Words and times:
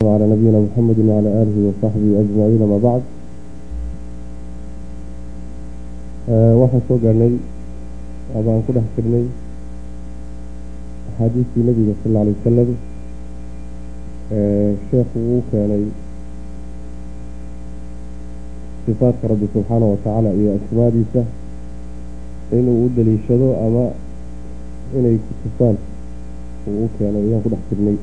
على 0.00 0.25
نبينا 0.33 0.59
محمد 0.59 0.99
وعلى 0.99 1.29
آله 1.41 1.57
وصحبه 1.67 2.09
أجمعين 2.23 2.61
ما 2.71 2.77
بعد 2.87 3.01
waxaan 6.31 6.81
soo 6.87 6.97
gaarnay 7.03 7.33
abaan 8.37 8.61
ku 8.65 8.71
dhex 8.75 8.87
jirnay 8.95 9.25
axaadiistii 11.09 11.63
nebiga 11.67 11.93
sal 12.01 12.13
alla 12.15 12.21
alay 12.23 12.35
wasalam 12.39 12.69
sheekhu 14.89 15.17
uu 15.33 15.41
keenay 15.51 15.83
sifaadka 18.85 19.25
rabbi 19.33 19.47
subxaana 19.53 19.85
wa 19.91 19.97
tacaala 20.05 20.29
iyo 20.39 20.49
asmaadiisa 20.57 21.21
inuu 22.57 22.85
u 22.85 22.89
daliishado 22.95 23.49
ama 23.65 23.85
inay 24.97 25.17
ku 25.25 25.31
tufaan 25.43 25.75
uu 26.69 26.85
u 26.85 26.89
keenay 26.97 27.23
ayaan 27.27 27.41
ku 27.43 27.49
dhex 27.53 27.61
jirnay 27.69 27.97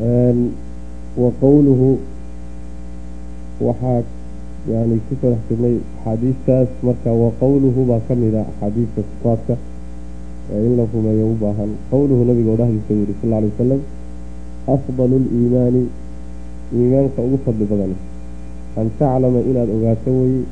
wa 0.00 1.30
qowluhu 1.40 1.98
waxaa 3.60 4.02
yani 4.72 4.96
ku 5.08 5.12
soo 5.20 5.30
dhex 5.32 5.40
jirnay 5.48 5.76
axaadiistaas 5.98 6.68
marka 6.82 7.10
wa 7.12 7.28
qowluhu 7.40 7.80
baa 7.90 8.00
ka 8.08 8.14
mid 8.14 8.34
a 8.34 8.42
axaadiista 8.50 9.00
sifaadka 9.10 9.54
ee 10.52 10.60
in 10.66 10.76
la 10.78 10.84
rumeeyo 10.94 11.26
u 11.32 11.36
baahan. 11.42 11.70
Qowluhu 11.90 12.24
nabiga 12.28 12.50
oo 12.52 12.56
dhahdiisa 12.60 12.92
yidhi 13.00 13.14
sal 13.20 13.32
alay 13.38 13.50
wasalam 13.52 13.80
afdalu 14.74 15.16
liimaani 15.32 15.82
iimaanka 16.76 17.20
ugu 17.26 17.38
fadli 17.44 17.64
badan 17.70 17.92
an 18.80 18.86
taclama 18.98 19.40
inaad 19.50 19.68
ogaato 19.76 20.10
weye 20.20 20.42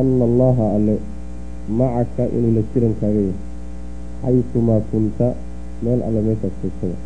ana 0.00 0.24
allaha 0.28 0.64
alle 0.76 0.96
macaka 1.78 2.22
inuu 2.36 2.52
la 2.56 2.62
jirankaaga 2.74 3.20
yahay 3.28 3.34
xaysumaa 4.22 4.80
kunta 4.90 5.26
meel 5.82 6.00
alle 6.08 6.20
meeshaad 6.28 6.52
joogtada 6.62 6.96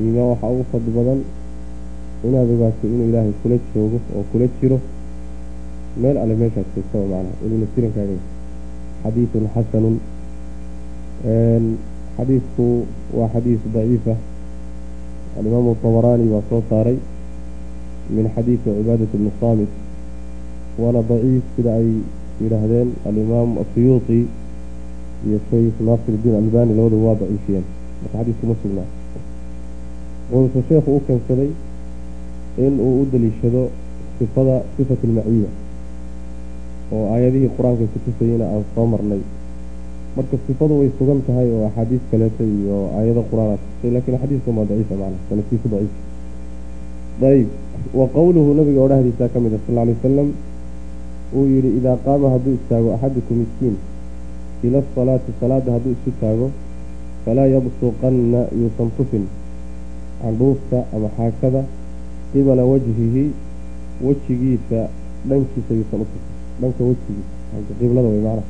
iimaan 0.00 0.28
waxaa 0.32 0.50
ugu 0.54 0.64
fadli 0.72 0.90
badan 0.98 1.20
inaad 2.26 2.48
ogaato 2.54 2.84
inuu 2.86 3.08
ilaahay 3.10 3.32
kula 3.42 3.56
joogo 3.74 3.98
oo 4.16 4.24
kula 4.32 4.46
jiro. 4.60 4.78
Meel 6.02 6.16
alle 6.22 6.34
meeshaad 6.40 6.66
joogtaba 6.74 7.04
macnaha 7.12 7.44
inuu 7.46 7.58
la 7.62 7.66
jirankaaga 7.74 8.16
xadiidun 9.02 9.46
xasanun 9.54 9.96
xadiidku 12.16 12.66
waa 13.18 13.28
xadiis 13.34 13.60
daciifa 13.74 14.14
alimaamu 15.38 15.74
tabaraani 15.82 16.26
baa 16.32 16.42
soo 16.50 16.62
saaray 16.70 16.98
min 18.14 18.26
xadiidi 18.34 18.62
cibaadat 18.64 19.12
bni 19.20 19.30
saamit. 19.40 19.72
Waana 20.78 21.00
daciif 21.10 21.42
sida 21.56 21.72
ay 21.80 21.88
yidhaahdeen 22.42 22.88
alimaam 23.08 23.50
asuyuuti 23.62 24.18
iyo 25.26 25.38
sheykh 25.50 25.76
naasir 25.86 26.14
iddiin 26.14 26.36
albani 26.42 26.72
labadaba 26.78 27.04
waa 27.08 27.16
daciifiyeen. 27.22 27.64
Marka 28.02 28.16
xadiisku 28.18 28.44
ma 28.50 28.54
sugnaa 28.62 28.88
wuxuuse 30.32 30.60
sheekhu 30.68 30.96
u 30.96 31.00
keensaday 31.06 31.50
in 32.66 32.74
uu 32.86 32.94
u 33.02 33.06
daliishado 33.12 33.62
sifada 34.18 34.56
sifat 34.76 35.00
almaciya 35.08 35.50
oo 36.92 37.04
aayadihii 37.14 37.50
qur'aanka 37.56 37.84
ku 37.92 37.98
tusayeyna 38.04 38.44
aan 38.52 38.64
soo 38.74 38.86
marnay. 38.92 39.20
Marka 40.16 40.36
sifadu 40.46 40.74
way 40.80 40.90
sugan 40.98 41.20
tahay 41.26 41.48
oo 41.56 41.66
axaadiis 41.68 42.00
kaleeto 42.10 42.42
iyo 42.44 42.76
aayado 42.98 43.22
qur'aan 43.30 43.50
aa 43.54 43.58
tusay 43.64 43.90
laakiin 43.94 44.18
xadiiskan 44.22 44.54
waa 44.58 44.66
daciifa 44.70 44.94
macna 45.00 45.18
sanadkiisu 45.28 45.68
daciif. 45.72 45.92
Ayb 47.30 47.48
wa 47.98 48.06
qowluhu 48.16 48.50
nabiga 48.58 48.80
oo 48.84 48.88
dhahdiisaa 48.92 49.28
ka 49.34 49.38
mid 49.44 49.52
a 49.56 49.58
sal 49.66 49.78
alay 49.82 49.94
wasalam 49.96 50.28
uu 51.36 51.44
yihi 51.52 51.70
idaa 51.78 51.96
qaama 52.04 52.26
hadduu 52.34 52.54
istaago 52.58 52.88
axadukum 52.96 53.36
miskiin 53.42 53.76
ila 54.66 54.78
asalaati 54.84 55.30
salaada 55.40 55.70
hadduu 55.76 55.92
isu 55.96 56.10
taago 56.20 56.46
falaa 57.24 57.46
yabsuqanna 57.54 58.40
yuusan 58.60 58.90
tufin 58.96 59.24
candhuufta 60.22 60.78
ama 60.94 61.08
xaakada 61.16 61.62
qibala 62.32 62.64
wajhihi 62.64 63.24
wejigiisa 64.06 64.80
dhankiisa 65.28 65.72
yuusan 65.74 66.00
utufin 66.04 66.34
dhanka 66.60 66.84
wejigiisa 66.84 67.74
qiblada 67.80 68.08
way 68.08 68.20
macnaha. 68.26 68.42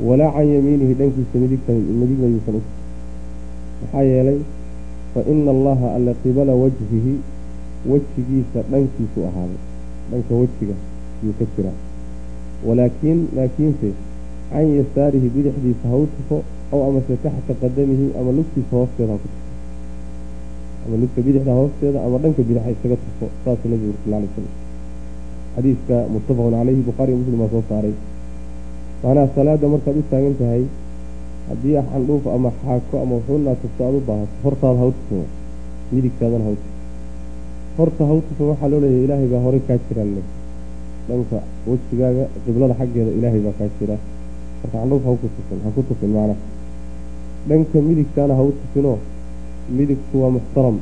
Walaa 0.00 0.32
can 0.32 0.46
yamiinihi 0.54 0.94
dhankiisa 0.94 1.34
midigna 1.38 2.26
yuusan 2.32 2.54
utufin 2.60 2.82
maxaa 3.82 4.02
yeelay 4.02 4.38
fa 5.14 5.20
ina 5.32 5.50
allaha 5.50 5.94
alla 5.96 6.14
qibala 6.22 6.52
wajhihi 6.62 7.14
wejigiisa 7.90 8.62
dhankiisu 8.70 9.18
ahaaday. 9.28 9.60
Dhanka 10.10 10.34
wejiga 10.34 10.74
yuu 11.24 11.34
ka 11.38 11.44
jiraa. 11.56 11.78
Walaakiin 12.66 13.28
laakiinse 13.36 13.92
can 14.50 14.66
yasaarihi 14.78 15.28
bidixdiisa 15.34 15.88
ha 15.90 15.96
u 15.96 16.06
tufo 16.16 16.42
aw 16.72 16.80
amase 16.88 17.16
taxta 17.22 17.54
qadamihi 17.60 18.06
ama 18.20 18.32
lugtiisa 18.32 18.72
hoosteeda 18.76 19.12
ha 19.12 19.18
ku 19.22 19.28
tufo 19.28 19.43
ama 20.84 20.96
lugta 21.02 21.20
bidixda 21.26 21.52
hoosteeda 21.58 21.98
ama 22.06 22.16
dhanka 22.22 22.42
bidixa 22.48 22.70
isaga 22.76 22.96
tufo 23.02 23.26
saasuu 23.44 23.68
nabigu 23.72 23.90
uri 23.92 24.00
sal 24.04 24.14
alay 24.18 24.28
slam 24.34 24.48
xadiiska 25.54 25.96
muttafaqun 26.14 26.52
caleyhi 26.58 26.82
bukhaariyo 26.88 27.16
muslim 27.20 27.38
baa 27.42 27.50
soo 27.54 27.62
saaray. 27.70 27.94
Macnaha 29.02 29.28
salaada 29.36 29.66
markaad 29.74 29.96
u 30.00 30.02
taagan 30.10 30.34
tahay 30.40 30.62
haddii 31.48 31.76
xandhuuf 31.90 32.24
ama 32.36 32.50
xaako 32.60 32.94
ama 33.02 33.12
wuxuunaa 33.18 33.56
tufto 33.62 33.80
aada 33.86 33.98
u 34.00 34.02
baahato. 34.08 34.34
Hortaada 34.44 34.78
ha 34.80 34.86
u 34.90 34.92
tufin 34.98 35.24
midigtaadana 35.94 36.44
ha 36.46 36.50
u 36.54 36.56
tufin 36.62 36.72
horta 37.78 38.02
ha 38.08 38.12
u 38.18 38.20
tufin 38.28 38.46
waxaa 38.50 38.68
loo 38.72 38.80
leeyahay 38.84 39.04
ilaahay 39.06 39.28
baa 39.34 39.42
horey 39.46 39.62
kaa 39.68 39.78
jiraan 39.88 40.10
le 40.16 40.22
dhanka 41.08 41.38
wejigaaga 41.68 42.24
qiblada 42.44 42.74
xaggeeda 42.80 43.10
ilaahay 43.18 43.40
baa 43.46 43.54
kaa 43.58 43.68
jira 43.78 43.96
marka 44.60 44.76
xandhuuf 44.80 45.02
ha 45.06 45.10
ku 45.22 45.26
tufin 45.36 45.58
ha 45.64 45.68
ku 45.76 45.80
tufin 45.88 46.10
macnaha. 46.16 46.36
Dhanka 47.48 47.78
midigtaana 47.88 48.34
ha 48.38 48.42
u 48.48 48.52
midigtu 49.68 50.14
waa 50.22 50.30
muxtaram. 50.36 50.76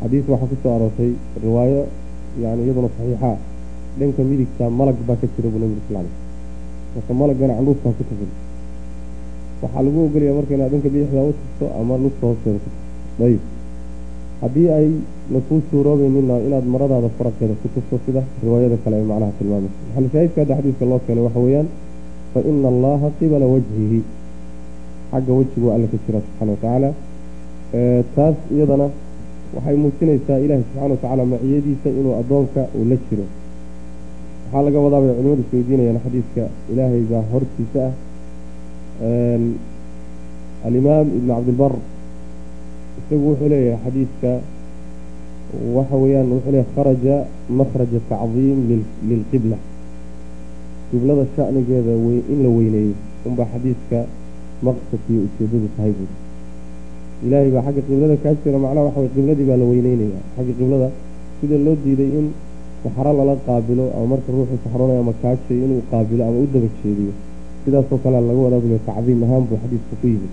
Xadiis 0.00 0.24
waxaa 0.28 0.48
ku 0.50 0.56
soo 0.62 0.72
aroortay 0.76 1.10
riwaayo 1.44 1.82
yani 2.42 2.60
iyaduna 2.64 2.88
saxiixa. 2.96 3.30
Dhanka 3.98 4.22
midigta 4.22 4.64
malag 4.70 4.96
baa 5.06 5.16
ka 5.20 5.26
jira 5.34 5.48
buu 5.52 5.58
nabigu 5.60 5.82
sal 5.88 6.06
marka 6.94 7.12
malaggana 7.14 7.54
candhuufta 7.58 7.88
ha 7.88 7.94
ku 7.98 8.04
tufin 8.08 8.30
waxaa 9.62 9.82
lagu 9.86 9.98
ogolaya 10.06 10.32
marka 10.38 10.52
inaad 10.54 10.70
dhanka 10.72 10.88
bidixda 10.94 11.20
u 11.30 11.32
tufto 11.38 11.64
ama 11.80 11.94
lugta 12.02 12.24
hoosteeda 12.26 12.60
ayib 13.26 13.42
haddii 14.42 14.68
ay 14.78 14.88
lakuu 15.34 15.58
suuroobeynina 15.70 16.34
inaad 16.46 16.66
maradaada 16.74 17.08
faraqeeda 17.18 17.54
ku 17.62 17.68
tufto 17.74 17.96
sida 18.06 18.22
riwaayada 18.42 18.76
kale 18.84 18.94
ay 19.00 19.04
macnaha 19.10 19.32
tilmaamaysa 19.38 19.76
maxalushaahidka 19.86 20.38
hadda 20.42 20.54
xadiiska 20.58 20.84
loo 20.90 21.00
keenay? 21.06 21.24
Waxa 21.26 21.40
weeyaan 21.44 21.68
fa 22.32 22.40
ina 22.50 22.68
allaha 22.74 23.06
qibala 23.18 23.46
wajhihi 23.52 24.00
xagga 25.10 25.32
wejigu 25.38 25.68
alla 25.74 25.86
ka 25.92 25.96
jira 26.06 26.18
subxana 26.26 26.50
watacaala 26.54 26.90
taas 28.14 28.36
iyadana 28.54 28.86
waxay 29.54 29.76
muujinaysaa 29.82 30.38
ilaahi 30.44 30.62
subxana 30.66 30.88
watacaala 30.94 31.22
maciyadiisa 31.32 31.88
inuu 32.00 32.14
addoonka 32.20 32.60
uu 32.78 32.84
la 32.90 32.96
jiro. 33.06 33.24
Waxaa 34.44 34.62
laga 34.66 34.78
wadaa 34.84 35.00
bay 35.02 35.12
culimadu 35.18 35.42
isweydiinayaan 35.46 36.00
xadiiska 36.04 36.42
ilaahay 36.72 37.02
baa 37.10 37.24
hortiisa 37.32 37.82
ah. 37.86 37.96
Alimaam 40.66 41.06
ibnu 41.18 41.30
cabdilbar 41.34 41.72
isagu 43.00 43.24
wuxuu 43.30 43.48
leeyahay 43.52 43.80
xadiiska 43.84 44.30
waxa 45.76 45.96
weeyaan 46.02 46.28
wuxuu 46.32 46.52
leeyahay 46.54 46.72
kharaja 46.76 47.16
makhraja 47.58 48.00
tacdiim 48.10 48.58
lilqibla 49.08 49.56
qiblada 50.90 51.24
shanigeeda 51.36 51.92
in 52.32 52.38
la 52.44 52.50
weyneeyo. 52.56 52.94
Unbaa 53.26 53.48
xadiiska 53.52 53.98
maqsadkiiyo 54.66 55.20
ujeedadu 55.26 55.68
tahay 55.76 55.92
buuri 55.98 56.14
ilaahay 57.26 57.50
baa 57.54 57.62
xagga 57.66 57.82
qiblada 57.88 58.16
kaa 58.22 58.34
jira 58.42 58.58
macnaha 58.64 58.84
waxa 58.88 59.00
way 59.02 59.10
qibladii 59.14 59.46
baa 59.50 59.58
la 59.62 59.66
weyneynaya 59.70 60.20
xagga 60.36 60.52
qiblada 60.58 60.88
sida 61.40 61.56
loo 61.66 61.76
diiday 61.84 62.10
in 62.18 62.26
saxro 62.82 63.12
lala 63.18 63.34
qaabilo 63.46 63.84
ama 63.96 64.06
marka 64.12 64.28
ruuxu 64.34 64.56
saxroonaya 64.64 65.00
ama 65.04 65.12
kaajayo 65.22 65.62
inuu 65.66 65.82
qaabilo 65.90 66.22
ama 66.28 66.38
u 66.44 66.46
daba 66.54 66.68
jeediyo 66.82 67.12
sidaasoo 67.64 67.98
kale 68.04 68.18
laga 68.28 68.40
wadaa 68.46 68.60
bule 68.64 68.78
tacdiim 68.88 69.20
ahaan 69.26 69.42
buu 69.48 69.58
xadiisku 69.62 69.94
ku 70.00 70.06
yimid. 70.12 70.32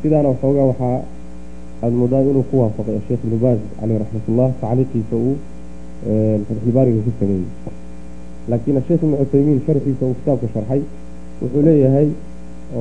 Sidaana 0.00 0.28
waxoogaa 0.32 0.66
waxaa 0.70 0.96
aada 1.82 1.96
moodaa 2.00 2.22
inuu 2.30 2.44
ku 2.50 2.54
waafaqay 2.62 2.98
sheekh 3.08 3.22
ibnu 3.26 3.38
baaz 3.44 3.58
caleyh 3.80 3.98
raxmatullah 4.02 4.48
tacliiqiisa 4.62 5.16
uu 5.26 5.34
fatxulbaariga 6.48 7.00
ku 7.06 7.10
sameeyey. 7.20 7.48
Laakiin 8.50 8.76
asheekh 8.80 9.02
ibnu 9.06 9.16
cuthaymiin 9.22 9.60
sharxiisa 9.66 10.04
uu 10.08 10.14
kitaabka 10.20 10.46
sharxay 10.54 10.80
wuxuu 11.42 11.62
leeyahay 11.68 12.08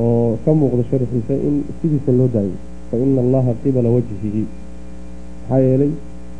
oo 0.01 0.37
ka 0.45 0.51
muuqda 0.59 0.83
sharxiisa 0.89 1.33
in 1.47 1.55
sidiisa 1.81 2.11
loo 2.19 2.27
daayo. 2.35 2.55
Fa 2.89 2.95
ina 2.97 3.21
allaha 3.25 3.51
qibala 3.63 3.89
wajhihi. 3.95 4.43
Maxaa 5.49 5.59
yeelay 5.65 5.91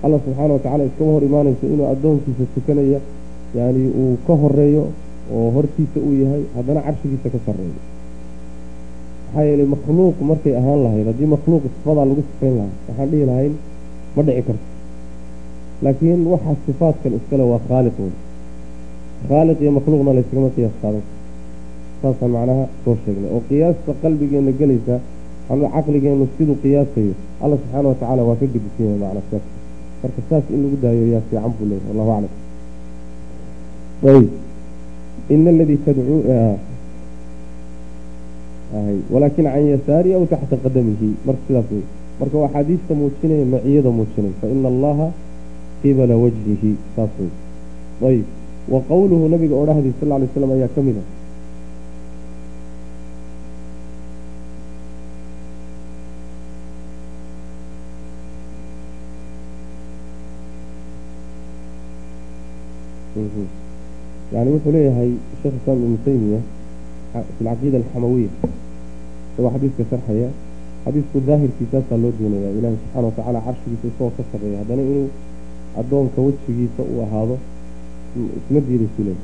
allah 0.04 0.20
subxaana 0.26 0.54
watacala 0.58 0.84
iskama 0.90 1.12
hor 1.16 1.24
imaanayso 1.30 1.66
inuu 1.74 1.88
addoonkiisa 1.94 2.44
tukanaya 2.56 3.00
yani 3.58 3.84
uu 4.02 4.18
ka 4.28 4.34
horeeyo 4.42 4.84
oo 5.36 5.48
hortiisa 5.56 5.98
uu 6.08 6.14
yahay 6.24 6.44
haddana 6.56 6.82
carshigiisa 6.88 7.28
ka 7.34 7.40
sarreeyo. 7.46 7.80
Maxaa 9.26 9.44
yeelay 9.50 9.68
makhluuq 9.74 10.18
markay 10.30 10.54
ahaan 10.60 10.80
lahayd 10.86 11.08
haddii 11.12 11.30
makhluuq 11.36 11.64
sifadaa 11.76 12.06
lagu 12.10 12.22
sifayn 12.30 12.54
lahaa 12.60 12.74
waxaan 12.88 13.10
dhihi 13.12 13.26
lahayn 13.32 13.54
ma 14.16 14.22
dhici 14.28 14.42
karto. 14.48 14.66
Laakiin 15.84 16.22
waxaa 16.34 16.56
sifaadkan 16.66 17.12
iskale 17.20 17.44
waa 17.52 17.62
khaaliq 17.68 17.96
wey 18.04 18.14
khaaliq 19.30 19.58
iyo 19.64 19.72
makhluuqna 19.78 20.12
layskagama 20.18 20.50
qiyaas 20.56 20.76
qaadan 20.82 21.04
saasaan 22.06 22.32
macnaha 22.38 22.64
soo 22.86 22.96
sheegnay. 23.04 23.30
Oo 23.34 23.42
qiyaasta 23.50 23.92
qalbigeena 24.02 24.52
gelaysa 24.62 24.96
caqligeenu 25.50 26.26
siduu 26.38 26.58
qiyaasayo 26.64 27.14
alla 27.44 27.56
subxaana 27.62 27.88
watacaala 27.92 28.22
waa 28.30 28.38
ka 28.40 28.46
gedisan 28.54 28.86
yahay 28.86 29.00
macna 29.04 29.22
saas. 29.30 29.46
Marka 30.02 30.22
saas 30.30 30.46
in 30.54 30.60
lagu 30.64 30.78
daayo 30.84 31.06
yaa 31.14 31.22
fiican 31.30 31.52
buu 31.58 31.66
leeyahy 31.70 31.88
wallahu 31.90 32.12
aclam. 32.18 32.34
Ayb 34.06 34.30
ina 35.34 35.50
aladii 35.54 35.80
tadcuu 35.86 36.22
walaakin 39.14 39.46
can 39.46 39.66
yasaari 39.74 40.10
aw 40.18 40.24
taxta 40.34 40.56
qadamihi. 40.64 41.10
Marka 41.26 41.42
sidaas 41.48 41.68
wey 41.72 41.84
marka 42.20 42.36
waa 42.38 42.48
axaadiista 42.50 42.94
muujinaya 43.02 43.46
maciyada 43.54 43.90
muujinay 43.98 44.34
faina 44.42 44.68
allaha 44.74 45.08
qibala 45.82 46.16
wajhihi. 46.24 46.72
Saas 46.96 47.14
wey 47.20 47.32
ayb 48.10 48.26
wa 48.74 48.80
qowluhu 48.90 49.30
nabiga 49.34 49.56
odhahdi 49.64 49.94
sal 50.00 50.12
ly 50.22 50.28
slam 50.34 50.52
ayaa 50.58 50.74
ka 50.76 50.82
mid 50.82 50.98
a 50.98 51.04
yani 64.36 64.50
wuxuu 64.54 64.72
leeyahay 64.76 65.12
sheekh 65.42 65.56
islaam 65.60 65.78
ibnu 65.86 65.98
taymiya 66.06 66.40
fi 67.14 67.44
lcaqiida 67.44 67.78
alxamawiya 67.82 68.30
isagoo 69.32 69.52
xadiiska 69.56 69.84
sharxaya 69.92 70.30
xadiisku 70.86 71.18
daahirkiisaasaa 71.28 71.98
loo 72.04 72.12
doonaya 72.20 72.50
ilaahi 72.58 72.78
subxana 72.82 73.06
watacaala 73.08 73.40
carshigiisa 73.48 73.86
isagoo 73.92 74.12
ka 74.18 74.24
sarreeya 74.32 74.58
haddana 74.62 74.82
inuu 74.90 75.08
addoonka 75.82 76.20
wejigiisa 76.28 76.82
uu 76.92 77.00
ahaado 77.06 77.36
isma 78.40 78.60
diidaysu 78.68 79.02
leeyahy 79.08 79.24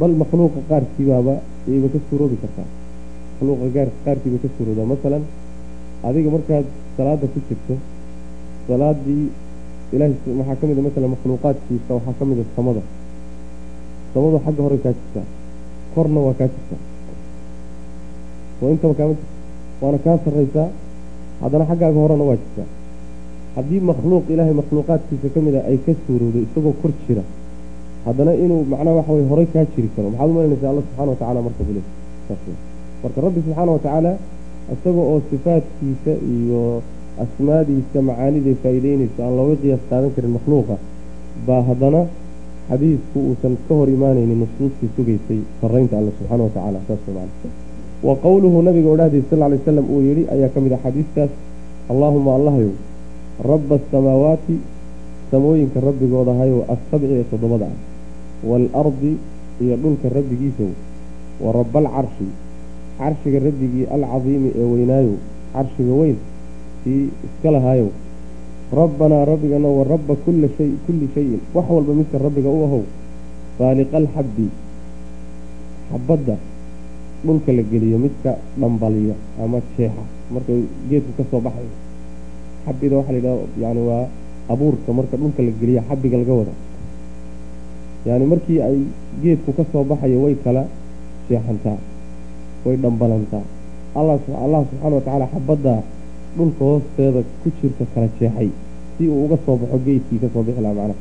bal 0.00 0.12
makhluuqa 0.22 0.60
qaarkiibaaba 0.70 1.34
ayba 1.72 1.88
ka 1.94 1.98
suuroobi 2.10 2.36
kartaa 2.42 2.68
makhluuqa 3.32 3.86
qaarkiiba 4.04 4.38
ka 4.44 4.48
suuroodaa 4.56 4.88
masalan 4.94 5.22
adiga 6.08 6.30
markaad 6.36 6.66
salaada 6.96 7.26
ku 7.32 7.38
jirto 7.48 7.74
salaadii 8.68 9.24
ilahi 9.94 10.14
waxaa 10.38 10.56
ka 10.60 10.64
mid 10.70 10.78
a 10.78 10.82
masalan 10.88 11.10
makhluuqaadkiisa 11.16 11.90
waxaa 11.96 12.14
ka 12.18 12.24
mid 12.30 12.38
a 12.44 12.82
samada 14.14 14.38
xagga 14.44 14.62
hore 14.66 14.78
kaa 14.84 14.92
jirtaa 14.98 15.26
korna 15.94 16.20
waa 16.26 16.34
kaa 16.40 16.48
jirtaa 16.54 16.80
oo 18.62 18.68
intaba 18.74 18.94
kaama 18.98 19.14
jirta 19.18 19.28
waana 19.82 19.98
kaa 20.04 20.16
sarraysaa 20.24 20.68
haddana 21.42 21.64
xaggaaga 21.70 21.98
horena 22.04 22.24
waa 22.30 22.38
jirtaa 22.42 22.68
haddii 23.56 23.80
makhluuq 23.90 24.24
ilaahay 24.32 24.54
makhluuqaadkiisa 24.60 25.28
ka 25.34 25.40
mid 25.46 25.54
a 25.58 25.60
ay 25.70 25.78
ka 25.86 25.92
suurowdo 26.06 26.38
isagoo 26.46 26.74
kor 26.82 26.92
jira 27.06 27.22
haddana 28.06 28.32
inuu 28.44 28.60
macnaha 28.72 28.96
waxa 29.00 29.12
weye 29.16 29.26
horey 29.32 29.46
kaa 29.54 29.64
jiri 29.74 29.88
karo. 29.96 30.08
Maxaad 30.12 30.30
umalanaysaa 30.32 30.68
alla 30.72 30.82
subxana 30.86 31.10
watacala 31.12 31.40
marka 31.46 31.62
bule 31.68 31.82
marka 33.02 33.18
rabbi 33.26 33.40
subxaana 33.46 33.70
watacaala 33.76 34.12
isaga 34.74 35.02
oo 35.10 35.18
sifaadkiisa 35.30 36.12
iyo 36.34 36.62
asmaadiisa 37.24 37.98
macaaniday 38.08 38.54
faa'iideynayso 38.62 39.18
aan 39.24 39.34
looga 39.38 39.56
qiyaas 39.62 39.82
qaadan 39.90 40.10
karin 40.16 40.32
makhluuqa 40.38 40.74
baa 41.46 41.62
haddana 41.68 42.00
xadiisku 42.70 43.18
uusan 43.28 43.54
ka 43.68 43.74
hor 43.78 43.88
imaanaynin 43.96 44.38
nusuustii 44.42 44.90
sugaysay 44.96 45.40
sarraynta 45.60 45.98
alle 45.98 46.12
subxaana 46.18 46.42
watacaala 46.48 46.80
saas 46.88 47.04
man 47.16 47.28
wa 48.08 48.14
qowluhu 48.24 48.62
nabiga 48.68 48.88
odhahdiis 48.94 49.26
sal 49.30 49.42
lay 49.52 49.60
slam 49.64 49.86
uu 49.94 50.00
yihi 50.08 50.22
ayaa 50.34 50.50
ka 50.54 50.60
mid 50.64 50.72
ah 50.76 50.80
xadiiskaas 50.84 51.32
allaahuma 51.92 52.30
allahyow 52.38 52.72
rabba 53.52 53.74
asamaawaati 53.80 54.56
samooyinka 55.30 55.78
rabbigooda 55.88 56.32
hayow 56.40 56.60
assabci 56.74 57.12
ee 57.18 57.24
toddobada 57.32 57.66
ah 57.72 57.76
waalardi 58.50 59.12
iyo 59.64 59.76
dhulka 59.82 60.08
rabbigiisow 60.18 60.70
wa 61.44 61.50
rabba 61.58 61.78
alcarshi 61.84 62.28
carshiga 63.00 63.38
rabbigii 63.48 63.84
alcadiimi 63.96 64.50
ee 64.60 64.66
weynaayow 64.72 65.14
carshiga 65.54 65.92
weyn 66.00 66.16
kii 66.84 67.04
iska 67.26 67.50
lahaayow 67.56 67.88
rabbanaa 68.72 69.24
rabbigana 69.26 69.68
wa 69.68 69.82
rabba 69.84 70.14
kulla 70.24 70.48
shay 70.56 70.70
kulli 70.86 71.08
shayin 71.14 71.40
wax 71.54 71.66
walba 71.70 71.92
midka 71.94 72.18
rabbiga 72.18 72.48
u 72.48 72.60
ahow 72.66 72.82
faaliqa 73.58 73.96
alxabbi 73.98 74.46
xabadda 75.90 76.36
dhulka 77.26 77.50
la 77.52 77.62
geliyo 77.62 77.98
midka 77.98 78.32
dhambaliya 78.60 79.14
ama 79.42 79.58
jeexa 79.76 80.02
marka 80.32 80.52
geedku 80.88 81.12
ka 81.18 81.24
soo 81.30 81.40
baxayo 81.42 81.72
xabida 82.66 82.94
waxaa 82.96 83.12
la 83.12 83.18
yidhaha 83.18 83.46
yani 83.62 83.80
waa 83.88 84.04
abuurka 84.48 84.90
marka 84.92 85.16
dhulka 85.16 85.42
la 85.42 85.50
geliya 85.60 85.82
xabiga 85.88 86.16
laga 86.22 86.32
wada 86.40 86.54
yani 88.06 88.24
markii 88.32 88.58
ay 88.62 88.78
geedku 89.22 89.50
ka 89.52 89.64
soo 89.72 89.82
baxayo 89.84 90.22
way 90.24 90.34
kala 90.44 90.62
jeexantaa 91.28 91.78
way 92.64 92.76
dhambalantaa 92.78 93.42
allah 93.98 94.16
subxaana 94.24 94.94
watacaala 94.96 95.26
xabaddaa 95.34 95.80
dhulka 96.36 96.62
hoosteeda 96.64 97.20
ku 97.42 97.48
jirta 97.60 97.84
kala 97.94 98.08
jeexay 98.18 98.50
si 98.96 99.08
uu 99.08 99.24
uga 99.24 99.36
soo 99.44 99.56
baxo 99.56 99.78
geedkii 99.86 100.18
ka 100.22 100.28
soo 100.32 100.42
bixi 100.46 100.62
laha 100.64 100.74
macnaha. 100.78 100.98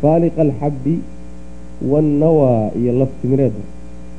Faaliqa 0.00 0.40
alxabbi 0.46 0.94
wannawaa 1.90 2.70
iyo 2.80 2.92
laftimireeda 3.00 3.62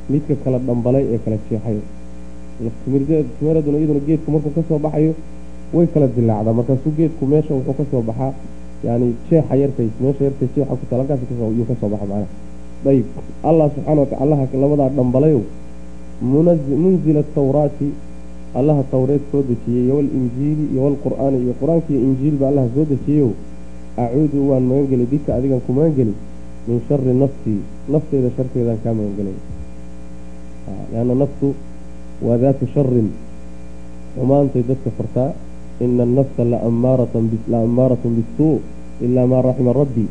midka 0.09 0.35
kala 0.43 0.57
dhambalay 0.67 1.03
ee 1.13 1.19
kala 1.25 1.37
jeexayo 1.49 1.81
laftimireeduna 2.65 3.77
iyaduna 3.79 4.01
geedku 4.07 4.31
markuu 4.31 4.51
ka 4.57 4.61
soo 4.69 4.79
baxayo 4.85 5.13
way 5.73 5.87
kala 5.93 6.07
dilaacdaa 6.07 6.53
markaasuu 6.59 6.93
geedku 6.97 7.23
meesha 7.31 7.53
wuxuu 7.57 7.73
ka 7.79 7.83
soo 7.91 8.01
baxaa 8.09 8.33
yani 8.85 9.07
jeexa 9.29 9.55
yarkay 9.61 9.89
meesha 10.03 10.23
yarkay 10.27 10.47
jeexa 10.55 10.73
ku 10.79 10.85
taal 10.89 10.99
halkaas 11.01 11.19
yuu 11.57 11.65
ka 11.69 11.75
soo 11.81 11.89
baxa 11.93 12.05
macnaha. 12.11 12.27
Ayib 12.85 13.05
allah 13.49 13.65
subxaana 13.73 14.01
wataala 14.05 14.23
allaha 14.23 14.57
labadaa 14.63 14.89
dhambalayow 14.97 15.41
munzila 16.21 17.19
atawraati 17.25 17.87
allaha 18.59 18.83
tawreed 18.91 19.23
soo 19.31 19.41
dejiyey 19.49 19.83
iyo 19.85 19.93
walinjiili 19.99 20.63
iyo 20.73 20.81
walqur'aani 20.87 21.37
iyo 21.43 21.53
qur'aanka 21.61 21.87
iyo 21.93 22.01
injiilba 22.09 22.45
allaha 22.51 22.67
soo 22.75 22.85
dejiyeyow 22.91 23.31
acuudu 24.03 24.39
waan 24.49 24.63
magangeli 24.69 25.05
bika 25.13 25.29
adigan 25.37 25.61
ku 25.65 25.71
magangeli 25.77 26.13
min 26.67 26.77
shari 26.87 27.13
nafsii 27.23 27.59
nafteyda 27.93 28.29
sharteedaan 28.37 28.79
kaa 28.83 28.93
magangelay 28.99 29.37
lianna 30.91 31.13
naftu 31.23 31.47
waa 32.25 32.37
daatu 32.43 32.65
sharin 32.73 33.09
xumaantay 34.15 34.63
dadka 34.69 34.89
fartaa 34.97 35.29
ina 35.85 36.03
annafsa 36.07 36.43
la 36.51 36.57
ammaaratun 37.59 38.13
bisuu 38.19 38.55
ilaa 39.05 39.27
maa 39.31 39.41
raxima 39.47 39.73
rabbii 39.81 40.07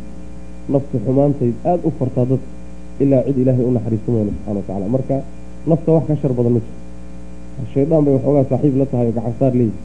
naftu 0.74 0.96
xumaantay 1.04 1.50
aada 1.64 1.82
u 1.88 1.90
fartaa 1.98 2.26
dadka 2.30 2.48
ilaa 3.02 3.22
cid 3.26 3.36
ilaahay 3.42 3.64
u 3.64 3.72
naxariiso 3.76 4.08
mooyane 4.12 4.30
subxana 4.36 4.56
watacala 4.60 4.86
marka 4.94 5.16
nafta 5.70 5.88
wax 5.96 6.04
ka 6.08 6.14
shar 6.22 6.32
badan 6.38 6.52
ma 6.56 6.60
jiro 6.64 6.76
shaydaan 7.74 8.04
bay 8.04 8.14
waxoogaa 8.14 8.44
saaxiib 8.50 8.76
la 8.80 8.86
tahay 8.86 9.06
oo 9.08 9.12
gacansaar 9.18 9.52
leeyihi 9.54 9.78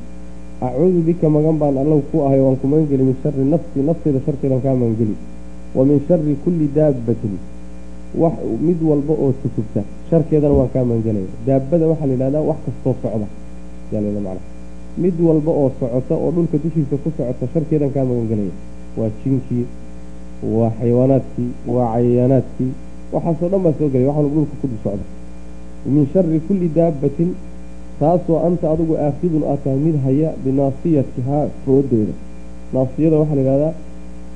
acuudu 0.61 0.99
bika 1.07 1.27
magan 1.29 1.57
baan 1.61 1.77
allow 1.77 2.01
ku 2.11 2.17
ahay 2.27 2.39
waan 2.45 2.57
ku 2.61 2.67
magangeli 2.67 3.03
min 3.09 3.15
shari 3.23 3.43
nafsi 3.53 3.79
nafteyda 3.89 4.19
sharteedan 4.25 4.61
kaa 4.61 4.75
magangeli 4.81 5.15
wa 5.75 5.85
min 5.85 5.99
shari 6.07 6.35
kulli 6.43 6.67
daabbatin. 6.75 7.35
Wax 8.21 8.33
mid 8.67 8.79
walba 8.81 9.13
oo 9.13 9.31
tutubta 9.41 9.81
sharkeedana 10.09 10.53
waan 10.53 10.69
kaa 10.73 10.83
magangelaya 10.83 11.29
daabada 11.45 11.85
waxaa 11.93 12.07
la 12.09 12.13
yidhahdaa 12.13 12.41
wax 12.49 12.57
kastoo 12.65 12.95
socda. 13.01 13.27
Yaa 13.93 14.01
la 14.01 14.09
macna. 14.25 14.41
Mid 14.97 15.15
walba 15.21 15.51
oo 15.51 15.71
socota 15.79 16.15
oo 16.17 16.31
dhulka 16.35 16.57
dushiisa 16.63 16.95
ku 17.03 17.09
socota 17.17 17.45
sharkeedan 17.53 17.91
kaa 17.93 18.05
magangelaya 18.09 18.53
waa 18.97 19.09
jinkii 19.23 19.65
waa 20.43 20.71
xayawaanaadkii 20.79 21.49
waa 21.69 21.87
cayayaanaadkii 21.93 22.71
waxaasoo 23.13 23.49
dhan 23.51 23.61
baa 23.65 23.73
soo 23.79 23.89
gelaya 23.93 24.07
wax 24.09 24.17
walba 24.17 24.33
dhulka 24.35 24.55
ku 24.61 24.67
socda. 24.83 25.05
Min 25.85 26.03
shari 26.13 26.39
kulli 26.47 26.67
daabbatin 26.75 27.29
taasoo 27.99 28.37
anta 28.47 28.65
adigu 28.73 28.93
aakidun 29.05 29.43
aad 29.51 29.59
tahay 29.63 29.79
mid 29.85 29.95
haya 30.05 30.29
binaasiyatihaa 30.43 31.43
foodeeda 31.65 32.13
naasiyada 32.75 33.15
waxaa 33.21 33.35
la 33.39 33.41
yidhahdaa 33.43 33.73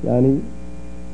yani 0.08 0.32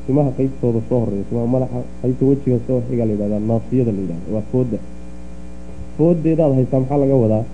timaha 0.06 0.30
qeybtooda 0.38 0.80
soo 0.88 0.98
horreeya 1.02 1.24
timaha 1.30 1.46
madaxa 1.54 1.80
qeybta 2.02 2.22
wejiga 2.30 2.58
soo 2.66 2.78
xiga 2.88 3.04
la 3.08 3.12
yidhahdaa 3.14 3.40
naasiyada 3.50 3.90
la 3.96 4.00
yidhahda 4.04 4.28
waa 4.34 4.44
fooda 4.52 4.78
foodeedaad 5.96 6.52
haysaa 6.58 6.80
maxaa 6.82 6.98
laga 7.02 7.16
wadaa? 7.24 7.44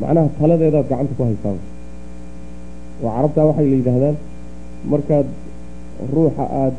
Macnaha 0.00 0.28
taladeedaad 0.40 0.86
gacanta 0.90 1.12
ku 1.18 1.22
haysaa 1.28 1.52
oo 1.54 3.10
carabtaa 3.14 3.44
waxay 3.50 3.66
la 3.72 3.76
yidhaahdaan 3.80 4.16
markaad 4.92 5.26
ruuxa 6.14 6.44
aad 6.62 6.74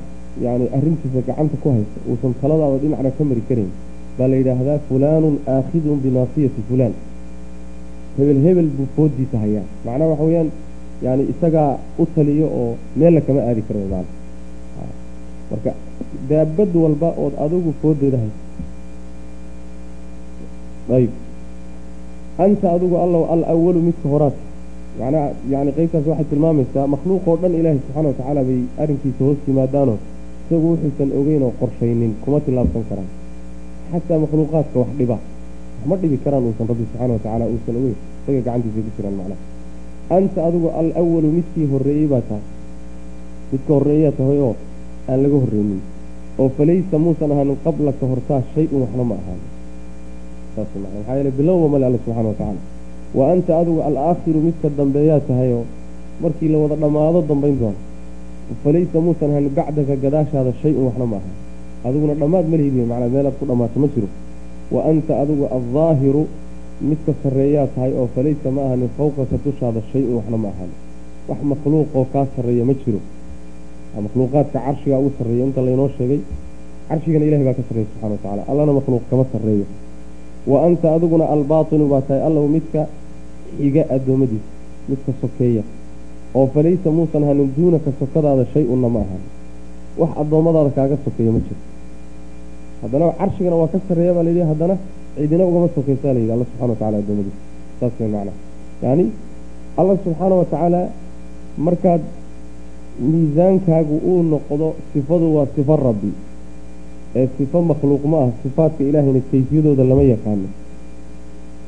yani 0.46 0.66
arrintiisa 0.78 1.20
gacanta 1.28 1.56
ku 1.64 1.68
hayso 1.76 1.98
uusan 2.10 2.34
taladaada 2.42 2.78
dhinacna 2.84 3.12
ka 3.18 3.24
mari 3.30 3.44
karayn 3.50 3.72
baa 4.18 4.28
la 4.32 4.36
yidhaahdaa 4.42 4.78
fulaanun 4.90 5.36
aakhidun 5.56 5.98
binaasiyati 6.06 6.62
fulaan 6.70 6.94
hebel 8.18 8.40
hebel 8.46 8.68
buu 8.78 8.88
foodiisa 8.96 9.38
hayaa. 9.44 9.66
Macnaha 9.86 10.10
waxa 10.12 10.24
weeyaan 10.30 10.50
yani 11.06 11.24
isagaa 11.34 11.72
u 12.02 12.06
taliyo 12.16 12.48
oo 12.62 12.72
meella 13.00 13.22
kama 13.22 13.40
aadi 13.50 13.62
karo 13.68 13.80
maana 13.92 14.10
marka 15.52 15.72
daabad 16.30 16.72
walba 16.84 17.10
ood 17.24 17.34
adigu 17.46 17.72
foodeeda 17.82 18.18
hayso 18.24 18.40
ayb 20.98 21.12
anta 22.44 22.68
adigu 22.76 22.96
allow 23.06 23.24
al 23.34 23.44
awalu 23.54 23.80
midka 23.88 24.08
horaad. 24.14 24.36
Macnaha 25.00 25.28
yani 25.54 25.72
qeybtaas 25.78 26.06
waxay 26.12 26.26
tilmaamaysaa 26.32 26.88
makhluuq 26.94 27.24
oo 27.30 27.36
dhan 27.42 27.54
ilaahay 27.60 27.80
subxaana 27.84 28.08
watacaala 28.12 28.42
bay 28.50 28.62
arrinkiisa 28.82 29.22
hoos 29.26 29.40
yimaadaanoo 29.48 29.98
isagu 30.46 30.66
wuxuusan 30.72 31.10
ogeyn 31.20 31.44
oo 31.48 31.54
qorshaynin 31.62 32.12
kuma 32.24 32.40
tillaabsan 32.46 32.84
karaan. 32.90 33.10
Xataa 33.92 34.20
makhluuqaadka 34.24 34.78
wax 34.82 34.92
dhiba 35.00 35.18
ma 35.90 35.96
dhibi 36.02 36.18
karaan 36.24 36.44
uusan 36.50 36.66
rabbi 36.72 36.84
subxaana 36.90 37.14
watacaala 37.18 37.46
uusan 37.54 37.76
ogeyn 37.80 37.96
isaga 38.22 38.40
gacantiisa 38.48 38.80
ku 38.86 38.92
jiraan 38.98 39.16
macnaha 39.20 39.42
anta 40.18 40.40
adigu 40.48 40.68
alawalu 40.80 41.28
midkii 41.38 41.66
horreeyey 41.72 42.08
baa 42.14 42.24
tahay. 42.30 42.46
Midka 43.52 43.72
horreeyaa 43.78 44.14
tahay 44.20 44.38
oo 44.48 44.54
aan 45.10 45.20
laga 45.24 45.38
horreynin. 45.44 45.82
Oo 46.40 46.50
falaysa 46.58 46.96
muusan 47.04 47.32
ahaanin 47.34 47.58
qablaka 47.66 48.04
hortaa 48.12 48.42
shay-un 48.54 48.82
waxna 48.84 49.04
ma 49.10 49.16
ahaanin 49.22 49.48
saas 50.56 50.70
macna 50.84 50.90
maxaa 50.98 51.16
yeele 51.18 51.32
bilowba 51.40 51.68
male 51.74 51.86
alla 51.90 52.00
subxana 52.06 52.28
watacaala 52.32 52.62
wa 53.18 53.24
anta 53.34 53.52
adigu 53.62 53.80
alaakhiru 53.90 54.40
midka 54.48 54.68
dambeeyaa 54.80 55.20
tahay 55.30 55.50
oo 55.58 55.64
markii 56.24 56.50
la 56.54 56.58
wada 56.64 56.76
dhammaado 56.84 57.20
dambayn 57.30 57.56
doono 57.62 57.80
falaysa 58.64 58.98
muusan 59.06 59.30
ahaanin 59.32 59.54
bacdaka 59.58 59.94
gadaashaada 60.04 60.52
shay-un 60.62 60.84
waxna 60.90 61.06
ma 61.12 61.18
ahaan 61.22 61.36
adiguna 61.88 62.14
dhammaad 62.22 62.46
ma 62.52 62.56
lihid 62.60 62.76
macnaa 62.92 63.10
meelaad 63.16 63.36
ku 63.40 63.46
dhammaato 63.50 63.78
ma 63.84 63.88
jiro 63.94 64.08
wa 64.74 64.82
anta 64.92 65.14
adigu 65.22 65.46
aldaahiru 65.58 66.24
midka 66.90 67.12
sarreeyaa 67.24 67.68
tahay 67.76 67.92
oo 68.00 68.08
falaysa 68.16 68.48
ma 68.56 68.62
ahanin 68.68 68.90
fawqaka 68.98 69.36
dushaada 69.46 69.82
shay-un 69.92 70.16
waxna 70.20 70.38
ma 70.44 70.50
ahaan 70.54 70.72
wax 71.30 71.40
makhluuqoo 71.52 72.06
kaa 72.14 72.26
sarreeya 72.36 72.66
ma 72.70 72.74
jiro. 72.82 73.00
Makhluuqaadka 74.06 74.60
carshigaa 74.66 75.00
ugu 75.02 75.12
sarreeya 75.18 75.44
inta 75.48 75.62
laynoo 75.68 75.90
sheegay 75.98 76.20
carshigana 76.90 77.26
ilahay 77.28 77.46
baa 77.48 77.58
ka 77.60 77.64
sarreeya 77.70 77.88
subxana 77.92 78.14
watacala 78.16 78.42
allana 78.52 78.72
makhluuq 78.80 79.04
kama 79.10 79.26
sarreeyo. 79.34 79.66
Wa 80.52 80.58
anta 80.68 80.88
adiguna 80.96 81.26
albaatinu 81.36 81.86
baa 81.92 82.02
tahay 82.08 82.22
allow 82.28 82.46
midka 82.56 82.82
xiga 83.58 83.82
addoommadiisa 83.96 84.50
midka 84.90 85.12
sokeeya. 85.22 85.64
Oo 86.38 86.46
falaysa 86.54 86.90
muusan 86.98 87.24
ahanin 87.26 87.50
duunaka 87.58 87.90
sokadaada 88.00 88.46
shay-unna 88.54 88.90
ma 88.96 89.00
ahaan 89.06 89.24
wax 90.00 90.12
addoommadaada 90.22 90.72
kaaga 90.78 90.96
sokeeya 91.06 91.32
ma 91.36 91.40
jiro 91.46 91.60
haddana 92.82 93.06
carshigana 93.20 93.56
waa 93.62 93.68
ka 93.74 93.78
sarreeya 93.88 94.14
baa 94.18 94.24
layidhi 94.28 94.44
haddana 94.52 94.76
cidina 95.16 95.44
ugama 95.50 95.68
sokaysaa 95.76 96.14
layidhi 96.16 96.32
alla 96.36 96.46
subxana 96.50 96.72
watacala 96.72 96.98
addoommadiisa 97.02 97.40
saas 97.80 97.94
way 98.00 98.10
macnaa 98.16 98.36
yacni 98.84 99.06
alla 99.80 99.94
subxaana 100.04 100.36
wa 100.42 100.46
tacaala 100.52 100.82
markaad 101.66 102.02
miisaankaagu 103.12 103.96
uu 104.12 104.24
noqdo 104.34 104.68
sifadu 104.94 105.28
waa 105.36 105.48
sifo 105.56 105.76
rabbi 105.88 106.12
ee 107.20 107.28
sifo 107.38 107.58
makhluuq 107.72 108.04
ma 108.12 108.18
ah 108.26 108.30
sifaadka 108.44 108.82
ilaahayna 108.90 109.22
kayfiyadooda 109.32 109.84
lama 109.90 110.04
yaqaano. 110.14 110.48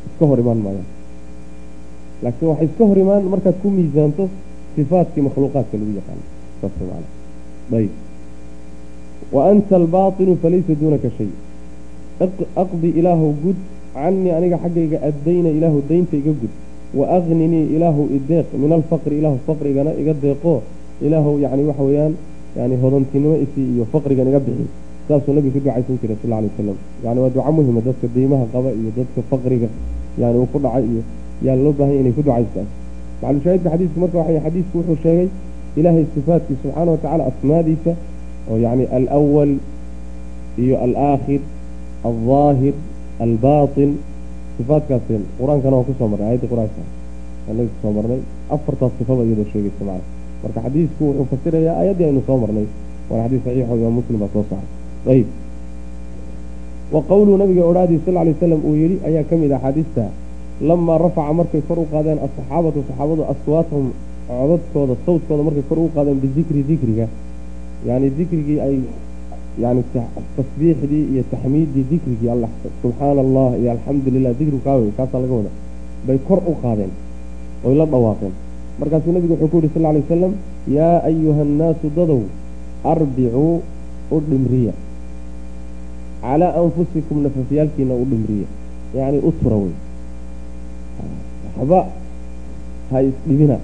Iska 0.08 0.24
hor 0.30 0.40
imaan 0.44 0.60
maayaan 0.66 0.88
laakiin 2.24 2.48
waxay 2.52 2.68
iska 2.70 2.84
hor 2.90 2.98
imaan 3.04 3.24
markaad 3.34 3.56
ku 3.62 3.68
miisaanto 3.78 4.24
sifaadkii 4.76 5.24
makhluuqaadka 5.28 5.76
lagu 5.82 5.94
yaqaano. 6.00 6.24
Saas 6.62 6.74
macana 6.80 7.08
ayb 7.80 7.92
wa 9.32 9.42
anta 9.52 9.76
albaatinu 9.82 10.38
falaysa 10.42 10.74
duunaka 10.82 11.10
shay. 11.18 11.30
Aqdi 12.64 12.90
ilaahu 13.00 13.28
gud 13.44 13.58
canii 13.94 14.32
aniga 14.38 14.58
xaggayga 14.64 14.98
addayna 15.10 15.50
ilaahu 15.58 15.80
daynta 15.90 16.16
iga 16.18 16.34
gud. 16.42 16.54
Wa 16.94 17.06
agninii 17.18 17.66
ilaahu 17.76 18.10
ideeq 18.18 18.48
min 18.62 18.72
alfaqri 18.72 19.18
ilaahu 19.20 19.40
faqrigana 19.48 19.92
iga 20.02 20.14
deeqoo 20.14 20.60
ilaahu 21.02 21.40
yani 21.40 21.64
waxa 21.70 21.84
weeyaan 21.84 22.14
yani 22.58 22.76
hodantinimo 22.84 23.36
isii 23.46 23.68
iyo 23.76 23.86
faqrigan 23.94 24.28
iga 24.28 24.40
bixi. 24.40 24.66
Saasuu 25.08 25.34
nabiga 25.34 25.60
ka 25.60 25.60
ducaysan 25.66 25.98
jiray 26.02 26.18
sal 26.22 26.34
alay 26.34 26.50
wasalam 26.52 26.78
yani 27.04 27.20
waa 27.24 27.30
duca 27.36 27.52
muhima 27.58 27.82
dadka 27.88 28.08
deymaha 28.16 28.46
qaba 28.54 28.70
iyo 28.80 28.90
dadka 28.98 29.22
faqriga 29.32 29.70
yani 30.22 30.38
uu 30.38 30.48
ku 30.52 30.60
dhacay 30.60 30.84
iyo 30.92 31.02
yaa 31.46 31.56
loo 31.56 31.74
baahanya 31.78 32.00
inay 32.02 32.14
ku 32.18 32.22
ducaystaan 32.22 32.68
maclushaahidka 33.24 33.70
xadiisku 33.74 33.98
marka 34.04 34.18
waxa 34.22 34.40
xadiisku 34.46 34.76
wuxuu 34.78 34.98
sheegay 35.04 35.28
ilaahay 35.80 36.06
sifaadkii 36.16 36.58
subxaana 36.62 36.92
watacala 36.96 37.24
asmaadiisa 37.32 37.92
oo 38.52 38.58
yani 38.66 38.84
alawal 38.98 39.52
iyo 40.64 40.76
alaakhir 40.86 41.42
aldaahir 42.10 42.76
albaatin 43.26 43.90
sifaadkaaseen 44.58 45.24
qur'aankana 45.40 45.76
waan 45.78 45.88
ku 45.90 45.94
soo 46.00 46.08
marnay 46.12 46.28
ayadda 46.32 46.48
qur'aanka. 46.52 46.82
Anaga 47.50 47.70
ku 47.74 47.78
soo 47.84 47.92
marnay. 47.98 48.20
Afartaas 48.56 48.92
sifada 49.00 49.24
iyadoo 49.28 49.48
sheegaysa 49.52 49.84
macana 49.88 50.04
marka 50.44 50.60
xadiisku 50.66 51.02
wuxuu 51.08 51.26
fasirayaa 51.32 51.76
ayaddii 51.82 52.06
aynu 52.10 52.22
soo 52.28 52.38
marnay 52.44 52.66
waana 53.10 53.24
xadiis 53.26 53.42
saxiixo 53.46 53.74
imaam 53.80 53.96
muslim 54.00 54.18
baa 54.24 54.32
soo 54.36 54.44
saaray 54.50 54.68
ayib. 55.14 55.28
Wa 56.94 57.00
qowluu 57.10 57.38
nabiga 57.42 57.64
odhaadii 57.72 58.00
sal 58.06 58.16
lay 58.28 58.36
slam 58.40 58.62
uu 58.68 58.76
yidhi 58.82 58.98
ayaa 59.08 59.24
ka 59.30 59.36
mid 59.42 59.52
ah 59.52 59.58
axaadiista 59.58 60.04
lamaa 60.70 60.98
rafaca 61.06 61.34
markay 61.40 61.62
kor 61.68 61.80
u 61.80 61.86
qaadeen 61.94 62.20
asaxaabatu 62.26 62.80
saxaabadu 62.88 63.22
aswaatahum 63.34 63.88
codadkooda 64.28 64.94
sawdkooda 65.06 65.44
markay 65.48 65.66
kor 65.70 65.80
u 65.80 65.90
qaadeen 65.96 66.18
bidikri 66.24 66.62
dikriga 66.70 67.06
yani 67.88 68.08
dikrigii 68.18 68.60
ay 68.68 68.78
yani 69.64 69.82
tasbiixdii 70.38 71.04
iyo 71.14 71.24
taxmiiddii 71.32 71.86
dikrigii 71.92 72.30
alla 72.36 72.48
subxaana 72.82 73.22
allah 73.26 73.50
iyo 73.60 73.70
alxamdu 73.76 74.10
lilah 74.16 74.32
dikrigu 74.40 74.60
kaawey 74.68 74.92
kaasaa 74.98 75.20
laga 75.24 75.34
wada 75.40 75.52
bay 76.08 76.18
kor 76.28 76.40
u 76.52 76.54
qaadeen 76.64 76.92
oy 77.66 77.76
la 77.80 77.86
dhawaaqeen 77.86 78.34
markaasuu 78.80 79.12
nabigu 79.16 79.34
wuxuu 79.34 79.50
ku 79.52 79.58
yihi 79.64 79.74
sal 79.74 79.84
lay 79.84 80.02
wasalam 80.02 80.34
yaa 80.78 80.98
ayuha 81.10 81.42
annaasu 81.48 81.88
dadow 81.98 82.22
arbicuu 82.94 83.62
u 84.16 84.18
dhimriya 84.30 84.74
calaa 86.22 86.54
anfusikum 86.62 87.18
nafafyaalkiina 87.26 87.94
u 88.04 88.06
dhimriya 88.12 88.48
yacni 88.98 89.20
u 89.30 89.32
tura 89.42 89.58
wey 89.64 89.74
waxba 91.58 91.80
ha 92.92 92.98
isdhibina 93.10 93.58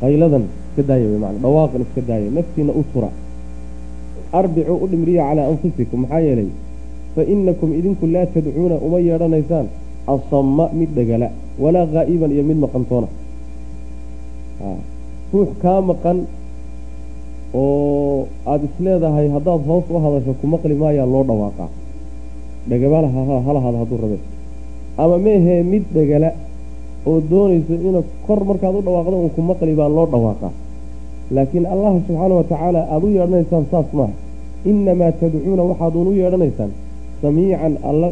qayladan 0.00 0.44
iska 0.72 0.82
daaya 0.88 1.06
wey 1.12 1.18
maana 1.24 1.38
dhawaaqan 1.44 1.80
iska 1.86 2.00
daaya 2.08 2.30
naftiina 2.36 2.72
u 2.72 2.82
tura. 2.92 3.10
Arbicuu 4.32 4.76
u 4.84 4.86
dhimriya 4.90 5.22
calaa 5.28 5.46
anfusikum 5.52 6.00
maxaa 6.02 6.20
yeelay 6.26 6.48
fa 7.14 7.22
inakum 7.32 7.70
idinku 7.78 8.06
laa 8.14 8.26
tadcuuna 8.34 8.76
uma 8.86 8.98
yeedhanaysaan 9.08 9.66
asamma 10.14 10.64
mid 10.78 10.90
dhegala 10.96 11.28
walaa 11.62 11.86
haa'iban 11.92 12.30
iyo 12.34 12.42
mid 12.50 12.58
maqantoona. 12.64 13.08
Ruux 15.32 15.50
kaa 15.62 15.80
maqan 15.90 16.18
oo 17.54 18.26
aada 18.46 18.64
isleedahay 18.68 19.26
haddaad 19.34 19.60
hoos 19.68 19.84
u 19.92 19.98
hadasho 20.04 20.32
ku 20.40 20.46
maqli 20.54 20.74
maayaa 20.82 21.06
loo 21.14 21.24
dhawaaqaa. 21.28 21.68
Dhegabala 22.68 23.08
halahaada 23.46 23.78
hadduu 23.82 23.98
rabe 24.04 24.18
ama 25.02 25.16
meehee 25.26 25.62
mid 25.72 25.84
dhegala 25.96 26.28
oo 27.06 27.20
doonayso 27.30 27.74
ina 27.88 28.00
kor 28.26 28.40
markaad 28.50 28.74
u 28.78 28.82
dhawaaqdo 28.86 29.16
un 29.24 29.30
ku 29.36 29.40
maqli 29.50 29.74
baa 29.80 29.88
loo 29.96 30.06
dhawaaqaa 30.12 30.52
laakiin 31.34 31.66
allah 31.74 31.92
subxaana 32.06 32.34
wa 32.40 32.44
tacaala 32.50 32.80
aada 32.92 33.06
u 33.06 33.10
yeedhanaysaan 33.16 33.64
saas 33.70 33.88
maaha 33.98 34.14
innamaa 34.70 35.12
tadcuuna 35.20 35.62
waxaaduun 35.70 36.06
u 36.10 36.12
yeedhanaysaan 36.20 36.70
samiican 37.22 37.74
alla 37.90 38.08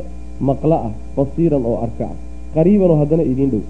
maqla 0.49 0.77
ah 0.89 0.93
basiiran 1.17 1.65
oo 1.71 1.77
arka 1.87 2.05
ah. 2.13 2.17
Qariiban 2.55 2.91
oo 2.91 2.99
haddana 3.03 3.23
idiin 3.23 3.51
dhow. 3.53 3.63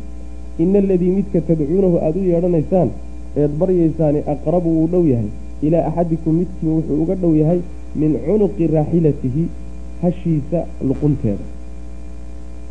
Ina 0.63 0.79
aladii 0.79 1.11
midka 1.19 1.41
tadcuunahu 1.49 1.97
aada 2.07 2.19
u 2.21 2.25
yeedhanaysaan 2.33 2.89
eed 3.37 3.53
baryaysaani 3.61 4.21
aqrabu 4.33 4.69
wuu 4.77 4.89
dhow 4.93 5.05
yahay. 5.13 5.29
Ilaa 5.63 5.83
axadikum 5.89 6.35
midkiin 6.41 6.73
wuxuu 6.77 7.03
uga 7.03 7.15
dhow 7.23 7.33
yahay 7.41 7.61
min 8.01 8.13
cunuqi 8.27 8.67
raaxilatihi 8.77 9.45
hashiisa 10.03 10.61
luqunteeda. 10.89 11.45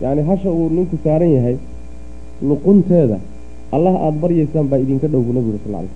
Yacni 0.01 0.21
hasha 0.29 0.49
uu 0.51 0.69
ninku 0.77 0.97
saaran 1.03 1.31
yahay 1.37 1.55
luqunteeda. 2.47 3.17
Allah 3.75 3.93
aada 4.05 4.17
baryaysaan 4.23 4.65
baa 4.71 4.79
idinka 4.83 5.07
dhow 5.07 5.21
buu 5.21 5.33
nabigu 5.37 5.59
sal 5.63 5.73
ly 5.83 5.87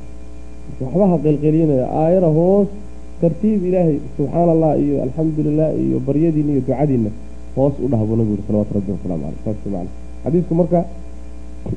slm 0.78 0.86
waxbaha 0.86 1.16
qeylqeeliyanaya 1.26 1.86
aayada 2.02 2.30
hoos 2.38 2.68
tartiib 3.22 3.62
ilaahay 3.70 3.98
subxaana 4.18 4.52
allah 4.56 4.72
iyo 4.84 4.96
alxamdu 5.06 5.40
lilah 5.48 5.70
iyo 5.84 5.98
baryadiina 6.08 6.52
iyo 6.54 6.62
ducadiina 6.68 7.10
hoos 7.56 7.74
u 7.84 7.88
dhaha 7.92 8.04
buu 8.08 8.18
nabigu 8.20 8.34
yuri 8.36 8.44
salawatu 8.48 8.72
rabbi 8.78 8.90
wasalaamu 8.96 9.24
caleyh 9.26 9.42
saas 9.46 9.66
man 9.74 9.88
xadiisku 10.24 10.54
marka 10.62 10.80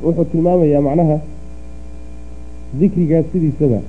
wuxuu 0.05 0.25
tilmaamayaa 0.33 0.83
macnaha 0.89 1.17
dikrigaas 2.81 3.27
sidiisaba. 3.33 3.81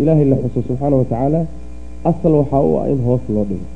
Ilaahay 0.00 0.26
la 0.32 0.36
xuso 0.42 0.60
subxaana 0.68 0.96
wa 0.96 1.04
tacaala 1.04 1.40
asal 2.10 2.32
waxaa 2.40 2.62
u 2.64 2.70
ah 2.80 2.86
in 2.92 3.00
hoos 3.06 3.20
loo 3.28 3.44
dhigo. 3.50 3.66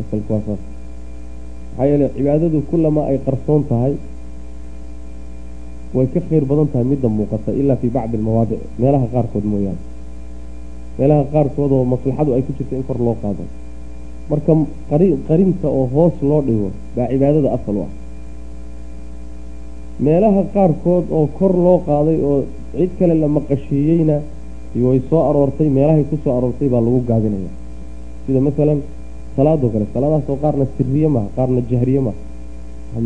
Asalku 0.00 0.30
maxaa 0.32 1.86
yeele 1.90 2.06
cibaadadu 2.16 2.58
kullama 2.70 3.00
ay 3.10 3.18
qarsoon 3.26 3.62
tahay 3.70 3.94
way 5.96 6.06
ka 6.14 6.20
khayr 6.28 6.44
badan 6.50 6.68
tahay 6.72 6.86
midda 6.92 7.08
muuqata 7.18 7.50
ilaa 7.60 7.76
fii 7.80 7.90
bacdi 7.96 8.16
almawaadic 8.20 8.60
meelaha 8.82 9.06
qaarkood 9.14 9.44
mooyaane. 9.52 9.80
Meelaha 10.98 11.24
qaarkood 11.32 11.70
oo 11.76 11.84
maslaxadu 11.92 12.30
ay 12.36 12.42
ku 12.46 12.52
jirta 12.58 12.74
in 12.76 12.84
kor 12.88 12.98
loo 13.06 13.16
qaado. 13.22 13.44
Marka 14.30 14.52
qarinta 15.28 15.68
oo 15.78 15.84
hoos 15.94 16.16
loo 16.30 16.40
dhigo 16.46 16.68
baa 16.96 17.06
cibaadada 17.12 17.48
asal 17.56 17.76
u 17.76 17.80
ah. 17.86 17.90
Meelaha 20.04 20.42
qaarkood 20.54 21.04
oo 21.16 21.26
kor 21.38 21.52
loo 21.64 21.78
qaaday 21.88 22.18
oo 22.28 22.38
cid 22.76 22.90
kale 22.98 23.14
la 23.22 23.28
maqashiiyeyna 23.36 24.16
way 24.86 25.00
soo 25.10 25.20
aroortay 25.28 25.68
meelahay 25.76 26.04
ku 26.10 26.16
soo 26.24 26.32
aroortay 26.38 26.68
baa 26.72 26.80
lagu 26.86 27.00
gaabinaya. 27.10 27.50
Sida 28.26 28.40
masalan 28.40 28.78
salaadoo 29.36 29.70
kale 29.74 29.86
salaadahaasoo 29.94 30.36
qaarna 30.44 30.64
siriye 30.76 31.08
maha 31.14 31.28
qaarna 31.36 31.60
jahriye 31.70 32.00
maha 32.06 32.18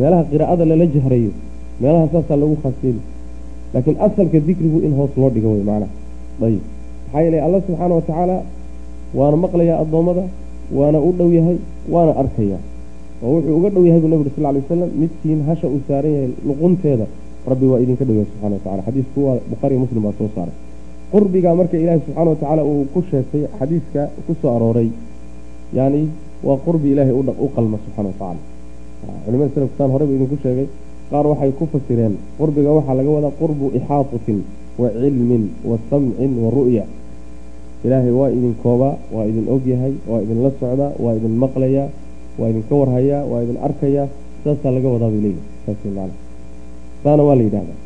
meelaha 0.00 0.22
qiraa'ada 0.30 0.64
lala 0.70 0.86
jahrayo 0.94 1.30
meelaha 1.80 2.06
saasaa 2.12 2.36
lagu 2.42 2.56
khaaseeli 2.62 3.00
laakiin 3.74 3.96
asalka 4.06 4.38
dikrigu 4.48 4.78
in 4.86 4.92
hoos 4.98 5.12
loo 5.20 5.30
dhigo 5.34 5.48
wey 5.54 5.64
macnaha 5.70 5.92
ayib. 6.46 6.62
Maxaa 7.06 7.22
yeelay 7.24 7.40
alla 7.46 7.58
subxaana 7.66 7.94
wa 7.98 8.02
tacaala 8.08 8.36
waana 9.18 9.36
maqlayaa 9.44 9.78
addoommada 9.84 10.24
waana 10.78 10.98
u 11.08 11.10
dhow 11.18 11.30
yahay 11.38 11.58
waana 11.94 12.12
arkayaa. 12.22 12.60
Oo 13.24 13.30
wuxuu 13.34 13.56
uga 13.58 13.68
dhow 13.74 13.84
yahay 13.88 14.00
buu 14.00 14.20
uri 14.22 14.30
sal 14.36 14.44
lay 14.44 14.60
wasalam 14.62 14.90
midkiin 15.02 15.40
hasha 15.48 15.66
uu 15.74 15.80
saaran 15.88 16.12
yahay 16.16 16.30
luqunteeda 16.48 17.06
rabbi 17.50 17.66
waa 17.72 17.80
idinka 17.84 18.04
dhow 18.08 18.16
yahay 18.18 18.28
subxana 18.30 18.54
watacala 18.56 18.82
xadiisku 18.86 19.18
waa 19.26 19.36
bukhaariyo 19.50 19.80
muslim 19.84 20.02
baa 20.06 20.14
soo 20.18 20.28
saaray. 20.36 20.56
Qurbigaa 21.12 21.54
marka 21.60 21.76
ilaahi 21.82 22.00
subxaana 22.06 22.30
watacaala 22.34 22.62
uu 22.70 22.84
ku 22.94 23.00
sheegtay 23.10 23.42
xadiiska 23.58 24.00
ku 24.26 24.32
soo 24.40 24.50
arooray 24.56 24.88
yani 25.78 26.00
waa 26.46 26.58
qurbi 26.66 26.88
ilaahay 26.92 27.14
u 27.44 27.48
qalma 27.56 27.76
subxana 27.84 28.08
watacala 28.12 28.40
culimada 29.24 29.50
salafkusaan 29.54 29.90
horey 29.94 30.06
buu 30.08 30.16
idinku 30.18 30.36
sheegay 30.44 30.66
qaar 31.10 31.26
waxay 31.30 31.50
ku 31.58 31.64
fasireen 31.72 32.14
qurbiga 32.38 32.70
waxaa 32.78 32.94
laga 32.98 33.10
wadaa 33.16 33.32
qurbu 33.40 33.66
ixaatatin 33.78 34.38
wa 34.80 34.88
cilmin 35.00 35.44
wa 35.68 35.76
samcin 35.90 36.32
wa 36.44 36.50
ru'ya. 36.56 36.84
Ilaahay 37.84 38.12
waa 38.20 38.30
idin 38.36 38.54
koobaa 38.62 38.94
waa 39.14 39.24
idin 39.30 39.46
ogyahay 39.54 39.94
waa 40.10 40.20
idinla 40.24 40.50
socdaa 40.60 40.92
waa 41.04 41.14
idin 41.18 41.34
maqlayaa 41.42 41.88
waa 42.38 42.48
idinka 42.52 42.74
warhayaa 42.80 43.22
waa 43.30 43.40
idin 43.44 43.58
arkayaa 43.66 44.06
saasaa 44.44 44.70
laga 44.76 44.88
wadaa 44.94 45.10
bay 45.12 45.20
leeyihi 45.24 45.42
saas 45.66 45.80
man 45.96 46.10
saana 47.04 47.22
waa 47.28 47.36
la 47.38 47.42
yidhahdaa 47.46 47.78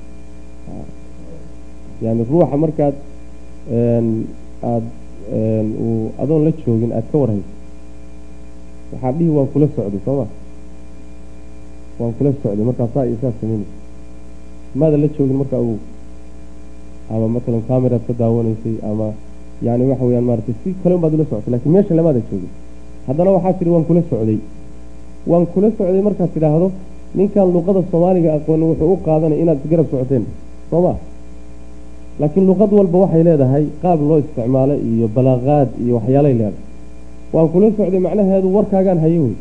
yani 2.04 2.22
ruuxa 2.30 2.56
markaad 2.64 2.94
aad 4.72 4.84
adoon 6.22 6.40
la 6.46 6.52
joogin 6.64 6.92
aada 6.96 7.06
ka 7.12 7.16
warhayso 7.22 7.48
waxaad 8.92 9.14
dhihi 9.18 9.30
waan 9.36 9.48
kula 9.52 9.66
socday 9.76 10.00
sooma 10.06 10.26
waan 12.00 12.12
kula 12.18 12.30
socday 12.42 12.64
markaasaa 12.70 13.04
iyo 13.08 13.16
saas 13.22 13.34
samaynaysa 13.40 13.74
maada 14.80 14.96
la 15.02 15.08
joogin 15.16 15.36
marka 15.42 15.56
awow 15.62 15.76
ama 17.14 17.26
matalan 17.34 17.62
cameraad 17.68 18.02
ka 18.08 18.12
daawanaysay 18.20 18.74
ama 18.90 19.06
yani 19.66 19.84
waxa 19.90 20.04
weyaan 20.08 20.24
maaragtay 20.28 20.54
si 20.62 20.68
kale 20.82 20.94
un 20.96 21.00
baad 21.04 21.14
ula 21.16 21.24
socotay 21.30 21.50
laakiin 21.54 21.72
meesha 21.74 21.94
lamaada 21.98 22.20
joogin. 22.30 22.50
Haddana 23.06 23.30
waxaa 23.36 23.52
tihi 23.58 23.70
waan 23.74 23.84
kula 23.88 24.02
socday. 24.10 24.38
Waan 25.30 25.44
kula 25.52 25.68
socday 25.78 26.02
markaad 26.08 26.30
tidhaahdo 26.34 26.68
ninkan 27.18 27.48
luqada 27.54 27.80
soomaaliga 27.90 28.30
aqooni 28.38 28.64
wuxuu 28.70 28.92
u 28.94 28.96
qaadanay 29.06 29.38
inaad 29.42 29.58
isgarab 29.64 29.86
socoteen. 29.92 30.24
Soo 30.70 30.80
ma? 30.86 30.92
Laakiin 32.20 32.46
luqad 32.50 32.70
walba 32.78 32.98
waxay 33.04 33.22
leedahay 33.28 33.64
qaab 33.82 33.98
loo 34.08 34.18
isticmaalo 34.22 34.74
iyo 34.90 35.06
balaaqaad 35.16 35.68
iyo 35.84 35.92
waxyaalay 35.98 36.34
leedahay. 36.40 36.64
Waan 37.34 37.48
kula 37.52 37.66
socday 37.78 38.00
macnaheedu 38.06 38.48
warkaagaan 38.56 38.98
hayo 39.04 39.20
wey 39.26 39.34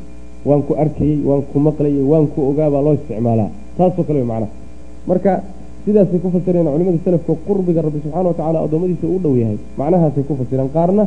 waan 0.47 0.61
ku 0.67 0.73
arkayey 0.83 1.17
waan 1.29 1.41
ku 1.51 1.57
maqlayey 1.67 2.03
waan 2.11 2.25
ku 2.33 2.39
ogaabaa 2.49 2.81
loo 2.85 2.93
isticmaalaa. 2.99 3.49
Taasoo 3.77 4.03
kale 4.07 4.19
wey 4.21 4.27
macnaha. 4.31 4.51
Marka 5.09 5.31
sidaasay 5.85 6.19
ku 6.23 6.29
fasireen 6.35 6.67
culimada 6.73 6.99
selafka 7.05 7.33
qurbiga 7.47 7.81
rabbi 7.85 7.99
subxana 8.03 8.27
watacala 8.31 8.57
addoommadiisa 8.65 9.05
u 9.15 9.19
dhow 9.23 9.33
yahay. 9.41 9.57
Macnahaasay 9.79 10.23
ku 10.27 10.33
fasireen. 10.39 10.69
Qaarna 10.75 11.03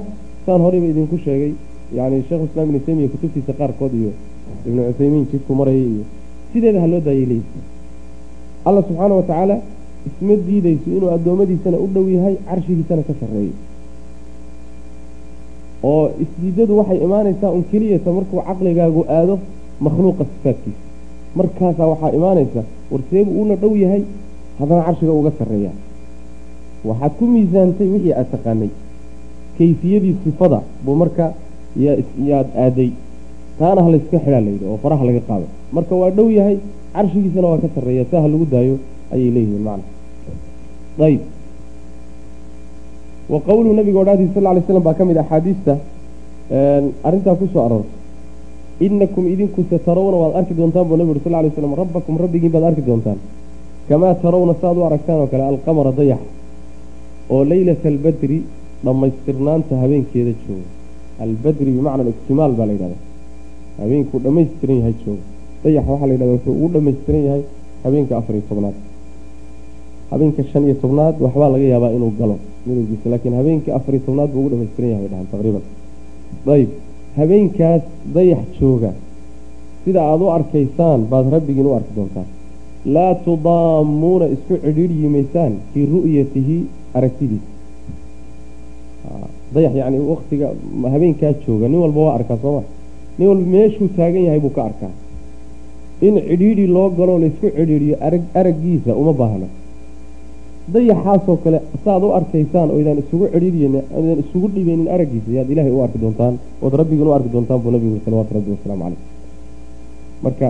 saan 0.47 0.61
horeyba 0.65 0.87
idinku 0.93 1.17
sheegay 1.25 1.53
yani 1.99 2.17
sheekhu 2.29 2.45
islam 2.49 2.65
ibnu 2.69 2.81
taymiya 2.87 3.09
kutubtiisa 3.15 3.53
qaarkood 3.61 3.93
iyo 4.01 4.11
ibnu 4.69 4.81
cuthaymiin 4.89 5.25
jidku 5.33 5.53
marayay 5.61 5.87
iyo 5.95 6.05
sideeda 6.53 6.79
ha 6.83 6.87
loo 6.93 7.01
daayay 7.07 7.27
leeyihi 7.31 7.61
alla 8.69 8.81
subxaana 8.89 9.15
wa 9.21 9.25
tacaala 9.29 9.57
isma 10.09 10.35
diidayso 10.47 10.89
inuu 10.97 11.11
addoommadiisana 11.17 11.77
u 11.85 11.87
dhow 11.95 12.07
yahay 12.17 12.35
carshigiisana 12.49 13.03
ka 13.09 13.15
sarreeyo 13.21 13.55
oo 15.91 16.05
isdiidadu 16.23 16.73
waxay 16.81 16.99
imaanaysaa 17.07 17.51
un 17.57 17.63
keliyata 17.71 18.11
markuu 18.17 18.41
caqligaagu 18.49 19.01
aado 19.17 19.35
makhluuqa 19.85 20.25
sifaadkiisa. 20.33 20.81
Markaasaa 21.39 21.87
waxaa 21.93 22.11
imaanaysa 22.19 22.61
warseebu 22.93 23.31
uuna 23.39 23.55
dhow 23.63 23.73
yahay 23.85 24.03
haddana 24.59 24.83
carshiga 24.87 25.13
uga 25.21 25.31
sarreeyaa 25.39 25.75
waxaad 26.89 27.13
ku 27.19 27.25
miisaantay 27.35 27.89
wixii 27.95 28.13
aad 28.21 28.29
taqaanay. 28.35 28.71
Kayfiyadii 29.59 30.15
sifada 30.25 30.59
buu 30.85 30.95
marka 31.03 31.27
yaad 32.29 32.49
aaday. 32.65 32.91
Taana 33.59 33.81
ha 33.85 33.89
layska 33.95 34.19
xidhaa 34.25 34.41
layidhi 34.47 34.65
oo 34.71 34.79
faraha 34.83 35.05
laga 35.09 35.21
qaado. 35.29 35.47
Marka 35.77 35.95
waa 36.01 36.11
dhow 36.17 36.29
yahay 36.39 36.57
carshigiisana 36.95 37.47
waa 37.53 37.59
ka 37.65 37.69
sarreeya. 37.75 38.05
Saa 38.11 38.21
ha 38.25 38.29
lagu 38.33 38.47
daayo 38.55 38.75
ayay 39.15 39.31
leeyihiin 39.37 39.63
macna. 39.69 39.85
Ayb 41.07 41.21
wa 43.29 43.39
qowluhu 43.41 43.75
nabiga 43.75 43.99
odhaadiis 44.05 44.31
sal 44.35 44.45
lay 44.57 44.63
slam 44.67 44.83
baa 44.83 44.95
ka 44.95 45.05
mid 45.05 45.17
axaadiista 45.17 45.73
arrintaa 47.09 47.35
ku 47.41 47.47
soo 47.53 47.63
aroortay 47.67 48.01
inakum 48.87 49.25
idinku 49.35 49.61
satarawna 49.71 50.17
waad 50.23 50.33
arki 50.41 50.55
doontaan 50.59 50.87
buu 50.89 50.97
nabi 51.01 51.11
uri 51.15 51.21
sal 51.25 51.33
lay 51.45 51.51
slam 51.57 51.75
rabbakum 51.83 52.15
rabbigiin 52.23 52.53
baad 52.55 52.65
arki 52.71 52.83
doontaan. 52.89 53.19
Kamaa 53.89 54.15
tarawna 54.23 54.55
saaad 54.61 54.77
u 54.79 54.83
aragtaan 54.89 55.19
oo 55.23 55.27
kale 55.33 55.43
alqamara 55.53 55.93
dayax 55.99 56.23
oo 57.33 57.43
leylata 57.51 57.89
albadri 57.93 58.39
dhammaystirnaanta 58.85 59.75
habeenkeeda 59.83 60.33
jooga. 60.45 60.67
Albadri 61.25 61.71
bimacna 61.77 62.03
iktimaal 62.15 62.53
baa 62.59 62.67
la 62.69 62.73
yidhahda 62.77 62.99
habeenkuu 63.81 64.19
dhammaystiran 64.25 64.77
yahay 64.81 64.95
jooga. 65.05 65.25
Dayax 65.65 65.85
waxaa 65.93 66.07
la 66.09 66.13
yidhahda 66.15 66.33
wuxuu 66.37 66.53
ugu 66.59 66.69
dhammaystiran 66.75 67.23
yahay 67.29 67.43
habeenka 67.85 68.13
afar 68.21 68.35
iyo 68.37 68.45
tobnaad. 68.51 68.77
Habeenka 70.11 70.43
shan 70.51 70.63
iyo 70.69 70.75
tobnaad 70.83 71.15
waxbaa 71.25 71.49
laga 71.55 71.67
yaabaa 71.75 71.93
inuu 71.97 72.13
galo 72.21 72.37
midowgiisa 72.67 73.07
laakiin 73.13 73.35
habeenka 73.41 73.71
afar 73.79 73.93
iyo 73.95 74.03
tobnaad 74.07 74.31
buu 74.33 74.41
ugu 74.41 74.51
dhamaystiran 74.53 74.91
yahay 74.93 75.03
bay 75.05 75.11
dhahaan 75.13 75.29
taqriiban. 75.33 75.65
Ayb 76.55 76.69
habeenkaas 77.19 77.83
dayax 78.15 78.45
jooga. 78.61 78.91
Sida 79.85 80.01
aada 80.11 80.25
u 80.25 80.29
arkaysaan 80.39 81.01
baad 81.11 81.27
rabbigiin 81.35 81.67
u 81.71 81.73
arki 81.79 81.93
doontaan. 81.97 82.29
Laa 82.95 83.13
tudaamuuna 83.25 84.27
isku 84.35 84.55
cidhiidhyi 84.65 85.09
maysaan 85.17 85.53
fii 85.73 85.87
ru'yatihi 85.93 86.57
aragtidiisa 86.99 87.51
dayax 89.55 89.75
yacni 89.81 89.99
waktiga 90.13 90.47
habeenkaa 90.93 91.33
jooga 91.47 91.67
nin 91.69 91.79
walba 91.85 92.01
waa 92.07 92.15
arkaa 92.19 92.39
sooma 92.43 92.63
nin 93.19 93.27
walba 93.29 93.47
meeshuu 93.55 93.89
taagan 93.97 94.25
yahay 94.27 94.41
buu 94.45 94.51
ka 94.57 94.63
arkaa. 94.71 94.93
In 96.07 96.15
cidhiidhi 96.29 96.67
loo 96.77 96.89
galoo 96.99 97.19
laysku 97.25 97.47
cidhiidhiyo 97.57 97.97
arag 98.07 98.23
araggiisa 98.41 98.91
uma 99.01 99.13
baahna 99.21 99.47
dayaxaasoo 100.75 101.37
kale 101.45 101.59
saaad 101.85 102.03
u 102.03 102.11
arkaysaan 102.19 102.69
oydaan 102.77 102.99
isugu 103.03 103.27
cidhiidhiyeen 103.35 103.75
oydaan 103.99 104.19
isugu 104.25 104.47
dhibeynin 104.55 104.89
araggiisa 104.95 105.31
yaad 105.37 105.49
ilaahay 105.53 105.73
u 105.79 105.81
arki 105.87 105.99
doontaan 106.05 106.35
ood 106.65 106.75
rabbigiin 106.81 107.09
u 107.09 107.13
arki 107.19 107.31
doontaan 107.35 107.61
buu 107.63 107.71
nabigu 107.75 107.99
salawatu 108.05 108.31
rabbi 108.37 108.51
wasalaamu 108.55 108.83
caleyh 108.85 109.01
marka 110.25 110.49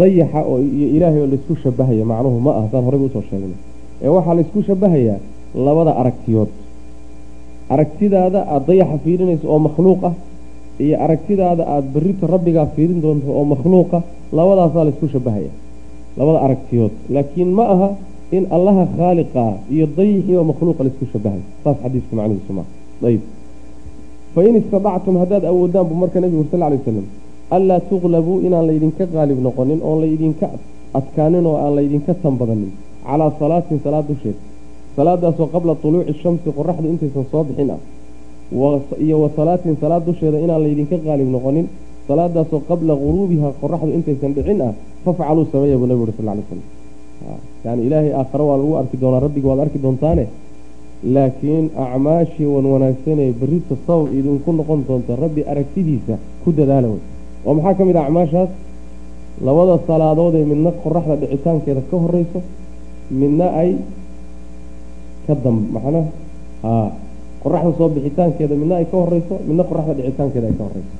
dayaxa 0.00 0.40
oo 0.50 0.56
iyo 0.76 0.86
ilaahay 0.96 1.20
oo 1.24 1.28
laysku 1.32 1.54
shabahaya 1.64 2.04
macnuhu 2.12 2.38
ma 2.46 2.50
ah 2.60 2.64
saan 2.72 2.84
horeyba 2.86 3.04
u 3.08 3.10
soo 3.14 3.22
sheegnay. 3.30 3.56
Ee 4.04 4.08
waxaa 4.16 4.34
laysku 4.38 4.58
shabahayaa 4.68 5.18
labada 5.66 5.92
aragtiyood. 6.00 6.50
Aragtidaada 7.74 8.40
aada 8.54 8.66
dayaxa 8.68 8.96
fiirinayso 9.04 9.46
oo 9.52 9.58
makhluuq 9.66 10.00
ah 10.08 10.14
iyo 10.84 10.96
aragtidaada 11.04 11.62
aada 11.74 11.88
berrito 11.94 12.24
rabbigaa 12.34 12.66
fiirin 12.76 13.00
doonto 13.04 13.28
oo 13.38 13.44
makhluuqa 13.52 13.98
labadaasaa 14.38 14.84
laysku 14.88 15.06
shabahaya 15.14 15.50
labada 16.18 16.38
aragtiyood. 16.46 16.92
Laakiin 17.14 17.50
ma 17.58 17.64
aha 17.74 17.88
in 18.36 18.44
allaha 18.56 18.82
khaaliqa 18.96 19.44
iyo 19.74 19.86
dayixii 19.98 20.36
oo 20.40 20.44
makhluuqa 20.50 20.82
laysku 20.86 21.04
shabahayo 21.12 21.44
saas 21.64 21.76
xadiiska 21.82 22.12
macnihiisu 22.18 22.52
maa 22.58 22.66
ayb 23.10 23.22
fain 24.34 24.54
istadactum 24.60 25.14
haddaad 25.22 25.44
awoodaan 25.52 25.86
buu 25.88 25.98
marka 26.02 26.18
nebigu 26.24 26.44
sal 26.50 26.60
lay 26.60 26.78
waslam 26.78 27.06
anlaa 27.56 27.80
tuqlabuu 27.90 28.38
inaan 28.46 28.66
laydinka 28.70 29.04
qaalib 29.14 29.38
noqonin 29.46 29.80
oon 29.88 29.98
laydinka 30.04 30.46
adkaanin 30.98 31.44
oo 31.50 31.56
aan 31.64 31.72
laydinka 31.78 32.12
tanbadanin 32.22 32.72
calaa 33.06 33.30
salaatin 33.40 33.78
salaad 33.84 34.06
dusheed 34.10 34.38
salaadaasoo 34.96 35.46
qabla 35.54 35.72
tuluuci 35.82 36.12
shamsi 36.22 36.48
qoraxdu 36.58 36.86
intaysan 36.92 37.24
soo 37.32 37.44
bixin 37.48 37.70
ah. 37.76 37.80
Iyo 39.04 39.16
wa 39.22 39.28
salaatin 39.38 39.76
salaad 39.82 40.02
dusheeda 40.08 40.38
inaan 40.44 40.62
laydinka 40.66 40.96
qaalib 41.06 41.28
noqonin. 41.36 41.66
Salaadaasoo 42.08 42.60
qabla 42.68 42.92
guruubiha 43.02 43.48
qoraxdu 43.60 43.90
intaysan 43.98 44.30
dhicin 44.36 44.60
ah 44.66 44.72
fafcaluu 45.04 45.44
sameeya 45.52 45.76
buu 45.80 45.88
nabi 45.90 46.02
uri 46.04 46.14
sal 46.18 46.26
lay 46.28 46.44
slam 46.48 46.60
yani 47.64 47.80
ilaahay 47.86 48.12
aakhare 48.20 48.44
waa 48.50 48.56
lagu 48.60 48.72
arki 48.80 48.96
doonaa 49.02 49.20
rabbiga 49.26 49.48
waad 49.50 49.60
arki 49.66 49.78
doontaane. 49.84 50.24
Laakiin 51.14 51.64
acmaashii 51.84 52.46
wan 52.54 52.66
wanaagsanee 52.72 53.30
berrito 53.40 53.74
sabab 53.86 54.06
idinku 54.18 54.50
noqon 54.58 54.80
doonta 54.88 55.12
rabbi 55.24 55.40
aragtidiisa 55.52 56.14
ku 56.42 56.48
dadaala 56.58 56.88
wey. 56.92 57.00
Oo 57.46 57.52
maxaa 57.54 57.74
ka 57.78 57.82
mid 57.88 57.96
ah 57.96 58.04
acmaashaas? 58.08 58.50
Labada 59.46 59.74
salaadood 59.86 60.34
ee 60.40 60.44
midna 60.52 60.70
qoraxda 60.82 61.14
dhicitaankeeda 61.22 61.82
ka 61.90 61.96
horeyso 62.04 62.38
midna 63.20 63.46
ay 63.60 63.70
ka 65.26 65.34
dam 65.44 65.56
macna 65.74 66.00
haa 66.64 66.86
qoraxda 67.42 67.70
soo 67.78 67.88
bixitaankeeda 67.94 68.54
midna 68.62 68.74
ay 68.80 68.86
ka 68.90 68.96
horeyso 69.02 69.34
midna 69.48 69.62
qoraxda 69.70 69.92
dhicitaankeeda 69.98 70.46
ay 70.50 70.56
ka 70.58 70.64
horeyso 70.68 70.94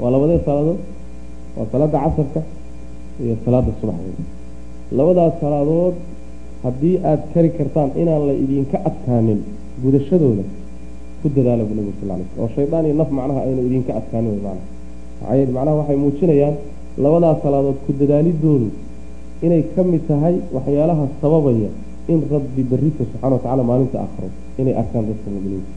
waa 0.00 0.10
labadee 0.14 0.38
salaadood 0.46 0.78
waa 1.56 1.66
salaada 1.72 1.98
casarka 2.04 2.40
iyo 3.22 3.34
salaada 3.44 3.70
subaxdeeda 3.80 4.22
labadaas 4.98 5.34
salaadood 5.42 5.94
haddii 6.64 6.96
aada 7.10 7.24
kari 7.34 7.50
kartaan 7.58 7.90
inaan 8.02 8.22
la 8.28 8.34
idinka 8.44 8.76
adkaanin 8.88 9.40
gudashadooda 9.82 10.44
ku 11.20 11.26
dadaala 11.36 11.62
buu 11.68 11.76
nabigu 11.78 11.94
sal 12.00 12.10
oo 12.40 12.48
shaydaan 12.56 12.84
iyo 12.86 12.94
naf 13.00 13.10
macnaha 13.18 13.40
aynu 13.46 13.60
idinka 13.68 13.92
adkaanin 14.00 14.34
macnaha. 14.46 14.66
Maxaa 15.20 15.52
macnaha 15.56 15.76
waxay 15.80 15.96
muujinayaan 16.04 16.54
labadaas 17.04 17.38
salaadood 17.44 17.78
ku 17.86 17.90
dadaalidoodu 18.00 18.68
inay 19.46 19.62
ka 19.74 19.82
mid 19.90 20.02
tahay 20.08 20.34
waxyaalaha 20.56 21.04
sababaya 21.22 21.70
in 22.12 22.18
rabbi 22.34 22.62
berrito 22.70 23.02
subxana 23.10 23.34
wa 23.36 23.42
tacala 23.44 23.62
maalinta 23.70 23.96
aakhiro 24.04 24.28
inay 24.60 24.74
arkaan 24.80 25.04
dadka 25.10 25.28
muminiinta. 25.34 25.72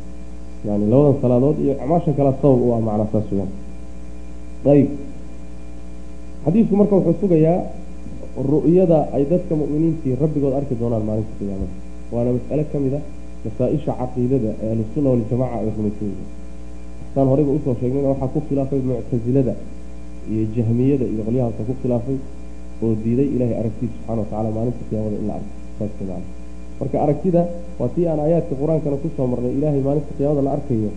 Yani 0.67 0.85
labadan 0.91 1.15
salaadood 1.23 1.57
iyo 1.63 1.73
acmaashan 1.83 2.13
kala 2.17 2.31
sabab 2.41 2.59
u 2.65 2.67
ah 2.75 2.81
macnaa 2.87 3.07
saas 3.13 3.27
weyaan 3.31 3.51
ayb 4.73 4.89
xadiisku 6.45 6.73
marka 6.79 6.93
wuxuu 6.97 7.15
sugayaa 7.21 7.59
ru'yada 8.37 8.99
ay 9.15 9.23
dadka 9.31 9.53
mu'miniintii 9.61 10.15
rabbigood 10.21 10.53
arki 10.59 10.75
doonaan 10.81 11.03
maalinta 11.09 11.33
qiyaamada. 11.39 11.73
Waana 12.13 12.29
mas'ale 12.37 12.63
ka 12.71 12.77
mid 12.85 12.93
a 12.97 12.99
masaa-isha 13.45 13.91
caqiidada 14.01 14.49
ee 14.63 14.69
ahlusunna 14.73 15.09
waljamaca 15.13 15.55
ay 15.61 15.67
rumaysan 15.77 16.07
yihiin 16.11 16.29
saan 17.13 17.27
horeyba 17.31 17.51
u 17.57 17.59
soo 17.65 17.75
sheegnayna 17.79 18.09
waxaa 18.13 18.29
ku 18.33 18.39
khilaafay 18.47 18.79
muctasilada 18.89 19.53
iyo 20.31 20.43
jahmiyada 20.55 21.05
iyo 21.13 21.21
qolyahaasa 21.27 21.61
ku 21.69 21.73
khilaafay 21.81 22.17
oo 22.83 22.91
diiday 23.03 23.27
ilaahay 23.35 23.55
aragtiisa 23.61 23.93
subxana 23.97 24.19
wa 24.21 24.27
tacala 24.31 24.49
maalinta 24.57 24.81
qiyaamada 24.89 25.15
in 25.21 25.25
la 25.29 25.33
arko. 25.37 25.51
Saas 25.77 25.91
maana 26.09 26.25
marka 26.79 26.95
aragtida 27.05 27.41
waa 27.79 27.89
tii 27.95 28.05
aan 28.11 28.19
aayaadka 28.25 28.53
qur'aankana 28.61 28.95
ku 29.03 29.07
soo 29.17 29.27
marnay 29.31 29.53
ilaahay 29.57 29.81
maalinta 29.87 30.11
qiyaamada 30.17 30.41
la 30.47 30.51
arkayo 30.57 30.89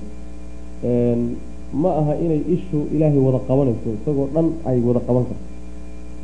ma 1.83 1.91
aha 2.01 2.13
inay 2.25 2.41
ishu 2.55 2.79
ilaahay 2.95 3.19
wada 3.27 3.41
qabanayso 3.49 3.89
isagoo 3.99 4.27
dhan 4.35 4.47
ay 4.71 4.79
wada 4.89 5.01
qaban 5.09 5.25
karto 5.29 5.45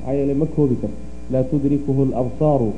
maxaa 0.03 0.15
yeele 0.19 0.35
ma 0.35 0.47
koobi 0.47 0.77
karto. 0.83 0.99
Laa 1.33 1.45
tudrikuhu 1.51 2.05
labsaaru 2.15 2.71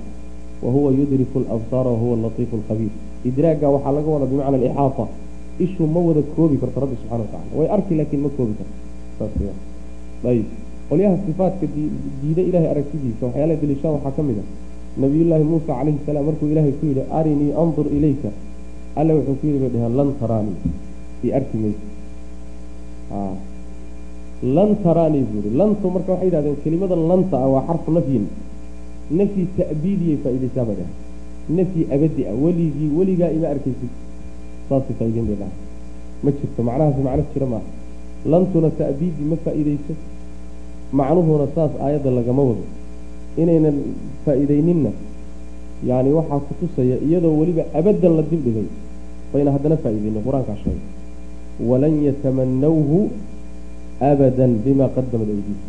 wa 0.62 0.70
huwa 0.72 0.92
yudriku 0.92 1.40
labsaara 1.48 1.90
wahuwa 1.90 2.16
latiifu 2.28 2.56
lkhabiir 2.60 2.92
idraagga 3.28 3.68
waxaa 3.74 3.92
laga 3.96 4.08
wadaa 4.14 4.26
bimacna 4.30 4.56
alixaata. 4.60 5.04
Ishu 5.64 5.82
ma 5.94 6.00
wada 6.00 6.22
koobi 6.36 6.56
karto 6.62 6.80
rabbi 6.80 6.96
subxana 7.00 7.22
wa 7.24 7.28
tacala 7.32 7.52
way 7.58 7.68
arki 7.76 7.94
laakiin 7.98 8.22
ma 8.22 8.28
koobi 8.36 8.54
karto. 9.18 9.44
Ayib 10.30 10.46
qolyaha 10.88 11.16
sifaatka 11.26 11.66
diida 12.22 12.42
ilahay 12.48 12.68
aragtidiisa 12.74 13.22
waxyaalaha 13.26 13.60
daliishaa 13.62 13.92
waxaa 13.96 14.12
ka 14.16 14.22
mid 14.28 14.38
a. 14.38 14.44
Nabiyullaahi 15.02 15.44
muusa 15.50 15.66
calayhi 15.78 15.98
salaam 16.06 16.24
markuu 16.28 16.46
ilaahay 16.52 16.72
ku 16.78 16.84
yidhi 16.86 17.02
arinii 17.18 17.50
andur 17.62 17.86
ilayka. 17.98 18.30
Alle 18.98 19.12
wuxuu 19.16 19.36
ku 19.40 19.44
yidhi 19.46 19.58
bay 19.62 19.70
dheheen 19.74 19.94
lan 19.98 20.08
taraanii 20.20 20.58
i 21.26 21.32
arki 21.38 21.56
maysa 21.62 21.82
lan 24.56 24.76
taraanii 24.84 25.24
buu 25.30 25.40
yihi 25.44 25.56
lantu 25.56 25.86
marka 25.94 26.12
waxay 26.12 26.26
yidhahdeen 26.28 26.56
kelimada 26.64 26.96
lanta 27.10 27.36
ah 27.44 27.48
waa 27.54 27.64
xarfu 27.68 27.90
nafyin. 27.96 28.24
Nafyi 29.18 29.44
ta'biidiyay 29.58 30.16
faaidaysaa 30.24 30.64
bay 30.68 30.76
dheheen 30.80 30.92
nafyi 31.58 31.82
abadi 31.94 32.22
ah 32.30 32.34
weligii 32.44 32.90
weligaa 32.98 33.30
ima 33.36 33.48
arkaysid. 33.54 33.92
Saasay 34.68 34.94
faa'ideyn 34.98 35.26
bay 35.30 35.36
dhahay 35.40 35.56
ma 36.24 36.30
jirto 36.38 36.60
macnahaasi 36.68 37.00
macno 37.06 37.24
jira 37.32 37.46
maaha. 37.52 37.68
Lantuna 38.32 38.68
ta'biidi 38.80 39.22
ma 39.30 39.36
faa'iideyso 39.44 39.92
macnuhuna 40.98 41.46
saas 41.54 41.72
aayadda 41.84 42.10
lagama 42.18 42.42
wado. 42.48 42.64
Inaynan 43.42 43.76
faa'iideyninna 44.24 44.90
yani 45.88 46.10
waxaa 46.16 46.40
ku 46.46 46.52
tusaya 46.60 46.96
iyadoo 47.06 47.34
weliba 47.40 47.62
abaddan 47.78 48.12
la 48.18 48.22
dib 48.30 48.40
dhigay 48.46 48.68
bayna 49.32 49.50
haddana 49.56 49.76
faa'iideynin 49.84 50.22
qur'aankaa 50.26 50.56
sheegay. 50.64 50.84
Walan 51.68 51.94
yatamanawhu 52.06 52.98
abadan 54.00 54.52
bima 54.64 54.86
qadamat 54.96 55.28
aydiihim 55.28 55.60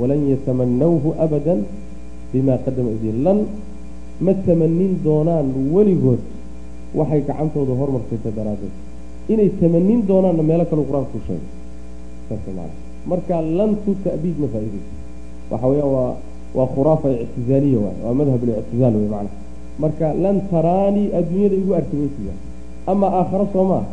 walan 0.00 0.20
yatamanawhu 0.32 1.08
abadan 1.24 1.60
bima 2.32 2.54
qadamat 2.64 2.92
aydiihim 2.96 3.18
lan 3.26 3.38
ma 4.20 4.32
tamanin 4.46 4.92
doonaan 5.04 5.46
weligood 5.74 6.20
waxay 6.98 7.20
gacantooda 7.28 7.72
hormarsayta 7.80 8.30
daraaddeed 8.38 8.74
inay 9.32 9.48
tamanin 9.60 10.00
doonaanna 10.08 10.42
meelo 10.42 10.64
kale 10.70 10.82
qur'aanka 10.88 11.10
ku 11.12 11.18
sheegay 11.26 11.50
saas 12.28 12.44
maana 12.56 12.74
marka 13.10 13.36
lantu 13.58 13.90
ta'biid 14.04 14.36
ma 14.42 14.48
faa'iideyso 14.54 14.92
waxa 15.50 15.66
weeyaan 15.70 15.90
waa 15.96 16.12
waa 16.56 16.68
khuraafa 16.74 17.08
ictizaaliya 17.24 17.78
waay 17.84 17.96
waa 18.04 18.14
madhab 18.20 18.40
lictizaal 18.48 18.94
wey 18.98 19.08
macana 19.14 19.30
marka 19.82 20.06
lan 20.24 20.36
taraanii 20.50 21.06
adduunyada 21.18 21.56
igu 21.62 21.72
arki 21.78 21.94
maysiya 22.00 22.34
ama 22.92 23.06
aakharo 23.20 23.46
soo 23.52 23.64
maa 23.70 23.84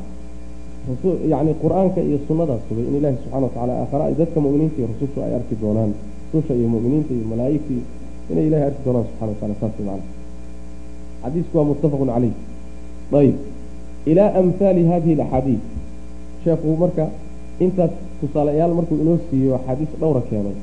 yani 1.33 1.51
qur'aanka 1.63 1.99
iyo 2.07 2.17
sunnadaa 2.27 2.59
sugay 2.67 2.85
in 2.89 2.95
ilaahi 2.99 3.17
subxana 3.23 3.45
watacala 3.47 3.73
aakhara. 3.81 4.03
Ay 4.09 4.15
dadka 4.21 4.37
mu'miniinta 4.45 4.77
iyo 4.79 4.87
rusushu 4.91 5.17
ay 5.25 5.33
arki 5.39 5.55
doonaan. 5.61 5.91
Rususha 6.33 6.53
iyo 6.59 6.67
mu'miniinta 6.75 7.11
iyo 7.17 7.25
malaa'igta 7.31 7.73
inay 8.31 8.45
ilahay 8.47 8.65
arki 8.69 8.81
doonaan 8.85 9.05
subxana 9.09 9.29
watacala 9.31 9.55
saas 9.61 9.73
macana 9.79 10.03
xadiisku 11.23 11.53
waa 11.57 11.67
muttafaqun 11.71 12.09
caleyh 12.13 12.33
ayib 13.19 13.35
ilaa 14.11 14.29
amhaali 14.41 14.81
hadihi 14.91 15.13
alaxaadiid 15.17 15.61
sheekhu 16.43 16.69
marka 16.83 17.03
intaas 17.65 17.93
tusaaleyaal 18.19 18.73
markuu 18.79 18.97
inoo 19.03 19.17
siiyo 19.29 19.55
axaadiis 19.57 19.91
dhowra 20.01 20.21
keenay. 20.29 20.57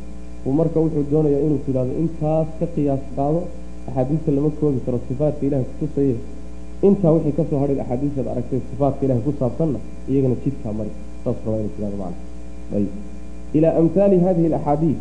Uu 0.47 0.53
marka 0.61 0.77
wuxuu 0.85 1.05
doonayaa 1.13 1.43
inuu 1.47 1.61
tidhahdo 1.67 1.93
intaas 2.03 2.49
ka 2.59 2.67
qiyaas 2.75 3.03
qaado 3.17 3.41
axaadiista 3.89 4.31
lama 4.37 4.51
koobi 4.61 4.81
karo 4.87 4.99
sifaatka 5.09 5.43
ilahay 5.49 5.65
kutusaye 5.71 6.15
intaa 6.89 7.13
wixii 7.17 7.33
ka 7.39 7.45
soo 7.51 7.59
hadhay 7.63 7.81
axaadiistaad 7.85 8.29
aragtay 8.33 8.61
sifaatka 8.71 9.03
ilahay 9.07 9.23
ku 9.27 9.33
saabsanna 9.41 9.79
iyagana 10.11 10.37
jidkaa 10.45 10.73
mari 10.79 10.93
saas 11.25 11.37
rabaa 11.47 11.61
inuu 11.61 11.73
tidhahdo 11.77 11.97
macana 12.03 12.17
ayib 12.77 12.93
ilaa 13.59 13.75
amhaali 13.81 14.17
hadihi 14.27 14.47
alaxaadiid 14.53 14.99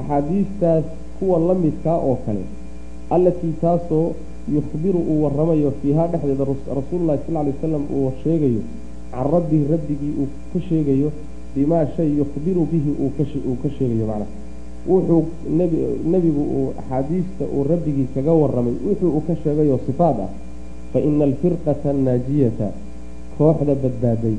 axaadiistaas 0.00 0.84
kuwa 1.18 1.38
la 1.48 1.54
midkaa 1.54 1.96
oo 2.08 2.16
kale 2.26 2.42
allatii 3.10 3.52
taasoo 3.60 4.12
yukhbiru 4.54 4.98
uu 5.10 5.22
waramayo 5.24 5.72
fiihaa 5.82 6.06
dhexdeeda 6.12 6.44
rasuululahi 6.78 7.20
sal 7.26 7.34
lay 7.34 7.52
wasalam 7.52 7.82
uu 7.96 8.12
sheegayo 8.24 8.62
can 9.12 9.26
rabbihi 9.32 9.64
rabbigii 9.72 10.12
uu 10.20 10.28
ka 10.52 10.60
sheegayo 10.68 11.12
bimaa 11.54 11.86
shay 11.96 12.08
yukhbiru 12.18 12.64
bihi 12.72 12.90
uu 13.02 13.10
ka 13.62 13.68
sheegayo 13.78 14.06
macnaha 14.06 14.26
wuxuu 14.88 15.24
nebigu 16.12 16.42
uu 16.56 16.68
axaadiista 16.80 17.44
uu 17.56 17.64
rabbigii 17.70 18.06
kaga 18.14 18.32
waramay 18.32 18.74
wuxuu 18.88 19.10
uu 19.16 19.20
ka 19.28 19.36
sheegayo 19.44 19.80
sifaad 19.86 20.18
ah 20.26 20.28
fa 20.92 20.98
ina 21.08 21.24
alfirqata 21.28 21.86
annaajiyata 21.94 22.68
kooxda 23.38 23.74
badbaaday 23.82 24.36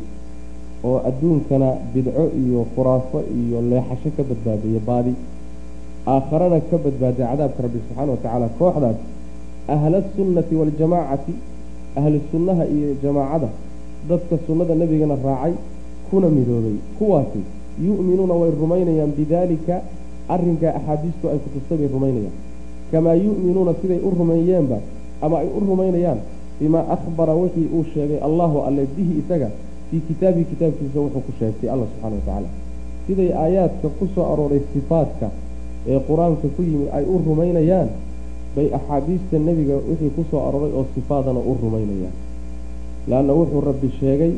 oo 0.89 0.97
adduunkana 1.09 1.69
bidco 1.93 2.23
iyo 2.41 2.59
khuraafo 2.75 3.19
iyo 3.39 3.57
leexasho 3.71 4.09
ka 4.17 4.23
badbaadaya 4.29 4.79
baadi 4.87 5.13
aakharana 6.13 6.59
ka 6.69 6.77
badbaaday 6.85 7.25
cadaabka 7.31 7.59
rabbi 7.65 7.79
subxaana 7.85 8.11
watacaala 8.15 8.47
kooxdaas 8.59 8.97
ahla 9.73 9.99
sunnati 10.15 10.53
waljamaacati 10.61 11.33
ahlu 11.99 12.19
sunnaha 12.31 12.63
iyo 12.75 12.89
jamaacada 13.03 13.49
dadka 14.09 14.35
sunnada 14.47 14.73
nebigana 14.81 15.15
raacay 15.25 15.53
kuna 16.09 16.27
midoobay 16.35 16.77
kuwaasi 16.97 17.41
yu'minuuna 17.85 18.33
way 18.41 18.51
rumaynayaan 18.61 19.11
bidaalika 19.19 19.75
arrinkaa 20.33 20.71
axaadiistu 20.79 21.25
ay 21.31 21.37
kutustay 21.43 21.77
bay 21.81 21.89
rumaynayaan 21.95 22.35
kamaa 22.91 23.13
yu'minuuna 23.25 23.73
siday 23.81 23.99
u 24.07 24.09
rumeeyeenba 24.19 24.77
ama 25.21 25.35
ay 25.41 25.47
u 25.57 25.59
rumaynayaan 25.69 26.19
bimaa 26.59 26.85
akhbara 26.95 27.33
wixii 27.41 27.67
uu 27.75 27.83
sheegay 27.93 28.19
allahu 28.27 28.57
alle 28.67 28.83
bihi 28.95 29.13
isaga 29.21 29.49
fii 29.91 30.01
kitaabihi 30.07 30.45
kitaabkiisa 30.51 30.99
wuxuu 31.03 31.21
ku 31.27 31.31
sheegtay 31.39 31.69
alla 31.73 31.85
subxana 31.91 32.15
wa 32.15 32.21
tacaala. 32.25 32.49
Siday 33.07 33.29
aayaadka 33.43 33.87
ku 33.99 34.05
soo 34.15 34.25
arooray 34.33 34.61
sifaadka 34.73 35.27
ee 35.91 35.99
qur'aanka 36.07 36.47
ku 36.55 36.61
yimid 36.69 36.89
ay 36.97 37.03
u 37.13 37.15
rumaynayaan 37.27 37.89
bay 38.55 38.67
axaadiista 38.77 39.35
nebiga 39.47 39.75
wixii 39.89 40.11
ku 40.15 40.21
soo 40.31 40.41
arooray 40.47 40.71
oo 40.77 40.85
sifaadana 40.95 41.39
u 41.39 41.53
rumaynayaan. 41.63 42.15
Leanna 43.09 43.33
wuxuu 43.39 43.61
rabbi 43.69 43.89
sheegay 43.99 44.33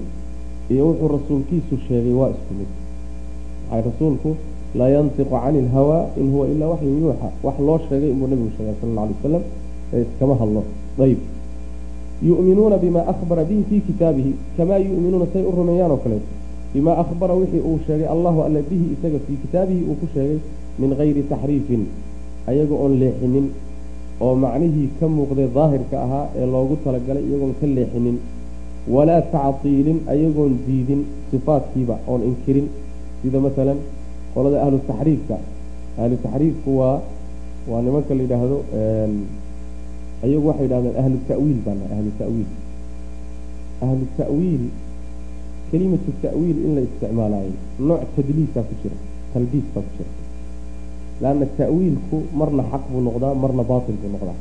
iyo 0.74 0.84
wuxuu 0.90 1.08
rasuulkiisu 1.16 1.76
sheegay 1.88 2.14
waa 2.20 2.30
isku 2.36 2.54
mid. 2.60 2.70
Maxay 3.70 3.82
rasuulku 3.90 4.30
laa 4.80 4.90
yantiqu 4.96 5.30
cani 5.44 5.60
ilhawaa 5.64 6.04
in 6.20 6.28
huwa 6.34 6.46
ilaa 6.54 6.70
waxyun 6.74 6.96
yuuxa. 7.02 7.28
Wax 7.44 7.56
loo 7.68 7.78
sheegay 7.90 8.10
inbuu 8.14 8.28
nebigu 8.32 8.52
sheegay 8.58 8.76
sala 8.82 8.92
alla 8.92 9.02
alay 9.04 9.16
wasalam 9.20 9.44
ee 9.94 10.02
iskama 10.06 10.36
hadlo. 10.42 10.62
Ayb 11.06 11.20
yu'minuuna 12.30 12.78
bima 12.84 13.02
akhbara 13.14 13.44
bihi 13.50 13.64
fii 13.70 13.82
kitaabihi 13.88 14.32
kamaa 14.58 14.78
yu'minuuna 14.88 15.26
say 15.34 15.44
u 15.50 15.52
rumeeyaan 15.58 15.92
oo 15.96 16.00
kaleeto 16.04 16.30
bimaa 16.74 16.98
akhbara 17.04 17.34
wixii 17.42 17.64
uu 17.70 17.80
sheegay 17.88 18.08
allahu 18.16 18.40
alle 18.48 18.62
bihi 18.70 18.86
isaga 18.96 19.20
fii 19.28 19.38
kitaabihi 19.44 19.82
uu 19.90 19.96
ku 20.02 20.08
sheegay 20.14 20.38
min 20.80 20.90
gayri 21.00 21.24
taxriifin 21.32 21.84
ayaga 22.52 22.76
oon 22.84 22.94
leexinin 23.02 23.48
oo 24.26 24.36
macnihii 24.44 24.90
ka 25.00 25.06
muuqday 25.16 25.48
daahirka 25.58 25.96
ahaa 26.06 26.26
ee 26.40 26.46
loogu 26.54 26.76
talagalay 26.86 27.24
iyagoon 27.30 27.54
ka 27.62 27.68
leexinin 27.78 28.18
walaa 28.96 29.22
tactiilin 29.34 30.00
ayagoon 30.14 30.54
diidin 30.68 31.02
sifaadkiiba 31.32 31.96
oon 32.08 32.22
inkirin. 32.30 32.68
Sida 33.22 33.40
masalan 33.46 33.78
qolada 34.34 34.58
ahlu 34.66 34.78
taxriifka 34.90 35.36
ahlu 36.02 36.16
taxriifku 36.26 36.70
waa 36.80 36.96
waa 37.72 37.82
nimanka 37.86 38.12
la 38.18 38.22
yidhaahdo 38.26 38.58
ayagu 40.26 40.46
waxay 40.50 40.66
yidhahdeen 40.66 40.96
ahlu 41.02 41.18
ta'wiil 41.30 41.60
baana 41.66 41.86
ahlu 41.96 42.10
ta'wiil. 42.22 42.50
Ahlu 43.86 44.04
ta'wiil 44.20 44.64
kelimatu 45.72 46.10
ta'wiil 46.24 46.58
in 46.66 46.72
la 46.78 46.82
isticmaalaayo 46.88 47.54
nooc 47.90 48.02
tadliisaa 48.16 48.64
ku 48.70 48.74
jira 48.82 48.98
talbiis 49.34 49.68
baa 49.74 49.84
ku 49.88 49.92
jira. 49.98 50.12
Leanna 51.22 51.46
ta'wiilku 51.60 52.18
marna 52.40 52.64
xaq 52.72 52.84
buu 52.92 53.02
noqdaa 53.08 53.34
marna 53.44 53.64
baatil 53.72 53.98
buu 54.02 54.12
noqdaa. 54.16 54.38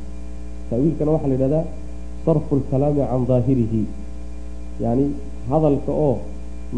Ta'wiilkana 0.69 1.09
waxaa 1.15 1.29
la 1.31 1.35
yidhahdaa 1.37 1.65
sarfu 2.25 2.53
lkalaami 2.61 3.01
can 3.09 3.23
daahirihi. 3.29 3.81
Yacni 4.83 5.05
hadalka 5.49 5.91
oo 6.05 6.15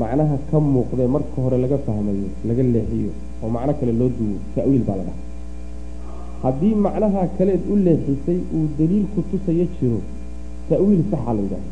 macnaha 0.02 0.36
ka 0.50 0.58
muuqdee 0.74 1.08
marka 1.16 1.38
hore 1.44 1.58
laga 1.63 1.78
fahmayo 1.86 2.28
laga 2.48 2.63
leexiyo 2.76 3.12
oo 3.44 3.50
macno 3.56 3.74
kale 3.80 3.94
loo 4.00 4.10
duwo 4.18 4.38
ta'wiil 4.56 4.84
baa 4.88 4.98
la 5.00 5.04
dhahaa 5.08 5.22
haddii 6.43 6.75
macnaha 6.86 7.21
kaleed 7.38 7.62
u 7.71 7.75
leexisay 7.86 8.39
uu 8.56 8.65
daliilku 8.79 9.19
tusayo 9.32 9.65
jiro 9.79 9.99
ta'wiil 10.69 11.01
saxa 11.12 11.32
la 11.38 11.41
yidhahda 11.45 11.69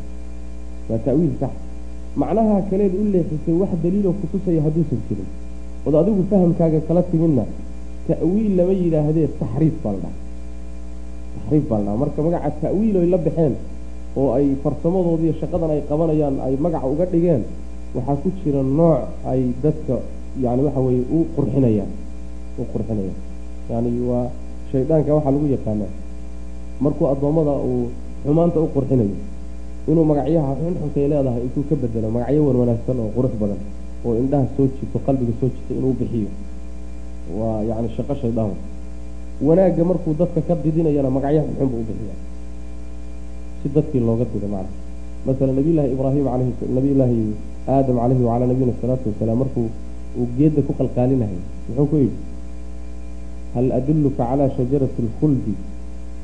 waa 0.88 0.98
ta'wiil 1.06 1.34
sax. 1.40 1.52
Macnaha 2.22 2.56
kaleed 2.70 2.92
u 3.00 3.04
leexisay 3.14 3.54
wax 3.60 3.72
daliiloo 3.84 4.14
kutusaya 4.20 4.60
hadduusan 4.66 5.00
jirin 5.08 5.28
ood 5.86 5.94
adigu 6.00 6.22
fahamkaaga 6.30 6.80
kala 6.88 7.02
timidna 7.10 7.44
ta'wiil 8.08 8.50
lama 8.58 8.72
yidhaahdee 8.82 9.28
taxriif 9.40 9.74
baa 9.84 9.92
la 9.94 9.98
dhaha 10.04 10.14
taxriif 11.36 11.64
baa 11.70 11.78
la 11.78 11.84
dhaha 11.86 11.96
marka 12.02 12.18
magaca 12.26 12.50
ta'wiil 12.64 12.94
oy 13.02 13.06
la 13.14 13.18
baxeen 13.26 13.54
oo 14.20 14.28
ay 14.36 14.46
farsamadoodi 14.62 15.24
iyo 15.26 15.34
shaqadan 15.40 15.70
ay 15.74 15.80
qabanayaan 15.90 16.36
ay 16.46 16.54
magaca 16.64 16.86
uga 16.92 17.04
dhigeen 17.12 17.42
waxaa 17.96 18.16
ku 18.22 18.28
jira 18.40 18.62
nooc 18.78 19.00
ay 19.32 19.40
dadka 19.64 19.96
yani 20.44 20.60
waxa 20.66 20.80
weeye 20.86 21.04
u 21.16 21.18
qurxinayaan. 21.36 21.90
U 22.60 22.62
qurxinayaan. 22.72 23.18
Yani 23.72 23.90
waa 24.08 24.26
shaydaanka 24.72 25.10
waxaa 25.16 25.32
lagu 25.34 25.46
yaqaanaa. 25.56 25.90
Markuu 26.84 27.06
addoommada 27.12 27.52
uu 27.70 27.86
xumaanta 28.24 28.58
u 28.60 28.68
qurxinayo 28.74 29.16
inuu 29.90 30.04
magacyaha 30.10 30.52
xunxunkay 30.60 31.04
leedahay 31.12 31.42
intuu 31.46 31.62
ka 31.68 31.74
bedelo 31.82 32.08
magacyo 32.16 32.40
wan 32.46 32.56
wanaagsan 32.62 32.96
oo 33.02 33.10
qurux 33.16 33.32
badan 33.40 33.60
oo 34.06 34.12
indhaha 34.22 34.46
soo 34.56 34.66
jito 34.78 34.98
qalbiga 35.06 35.32
soo 35.40 35.48
jito 35.54 35.72
inuu 35.78 35.94
bixiyo. 36.00 36.30
Waa 37.38 37.62
yani 37.68 37.88
shaqo 37.96 38.14
shaydaan. 38.22 38.52
Wanaagga 39.46 39.82
markuu 39.90 40.12
dadka 40.20 40.40
ka 40.48 40.54
didinayana 40.64 41.10
magacyaha 41.16 41.44
xunxun 41.48 41.68
buu 41.72 41.80
u 41.82 41.86
bixiya 41.88 42.14
si 43.62 43.68
dadkii 43.74 44.00
looga 44.08 44.24
dido 44.32 44.48
macna 44.54 44.70
masalan 45.26 45.54
nabiyullaahi 45.58 45.90
ibraahim 45.94 46.26
alayhi 46.34 46.52
nabiyullaahi 46.76 47.18
aadam 47.74 47.96
calayhi 48.02 48.22
wacalaa 48.28 48.48
nabiyina 48.50 48.72
salaatu 48.82 49.06
wasalaam 49.10 49.38
markuu 49.42 49.66
uu 50.18 50.26
geedda 50.38 50.60
ku 50.66 50.72
qalqaalinahay 50.80 51.38
muxuu 51.68 51.86
ku 51.90 51.96
yidhi 52.02 52.16
hal 53.54 53.66
adulluka 53.78 54.22
calaa 54.30 54.50
shajarati 54.56 54.98
alkhuldi 55.06 55.54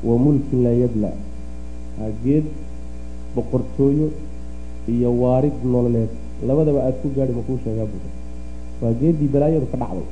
wa 0.07 0.15
mulkin 0.23 0.59
laa 0.65 0.75
yabla 0.83 1.09
geed 2.23 2.45
boqortooyo 3.35 4.07
iyo 4.93 5.09
waarid 5.21 5.57
nololeed 5.73 6.11
labadaba 6.47 6.79
aada 6.85 6.97
ku 7.03 7.07
gaadhi 7.17 7.33
makuu 7.39 7.57
sheegaa 7.63 7.87
buda 7.91 8.09
waa 8.81 8.93
geeddii 9.01 9.29
balaayadu 9.33 9.67
ka 9.71 9.77
dhacday 9.81 10.07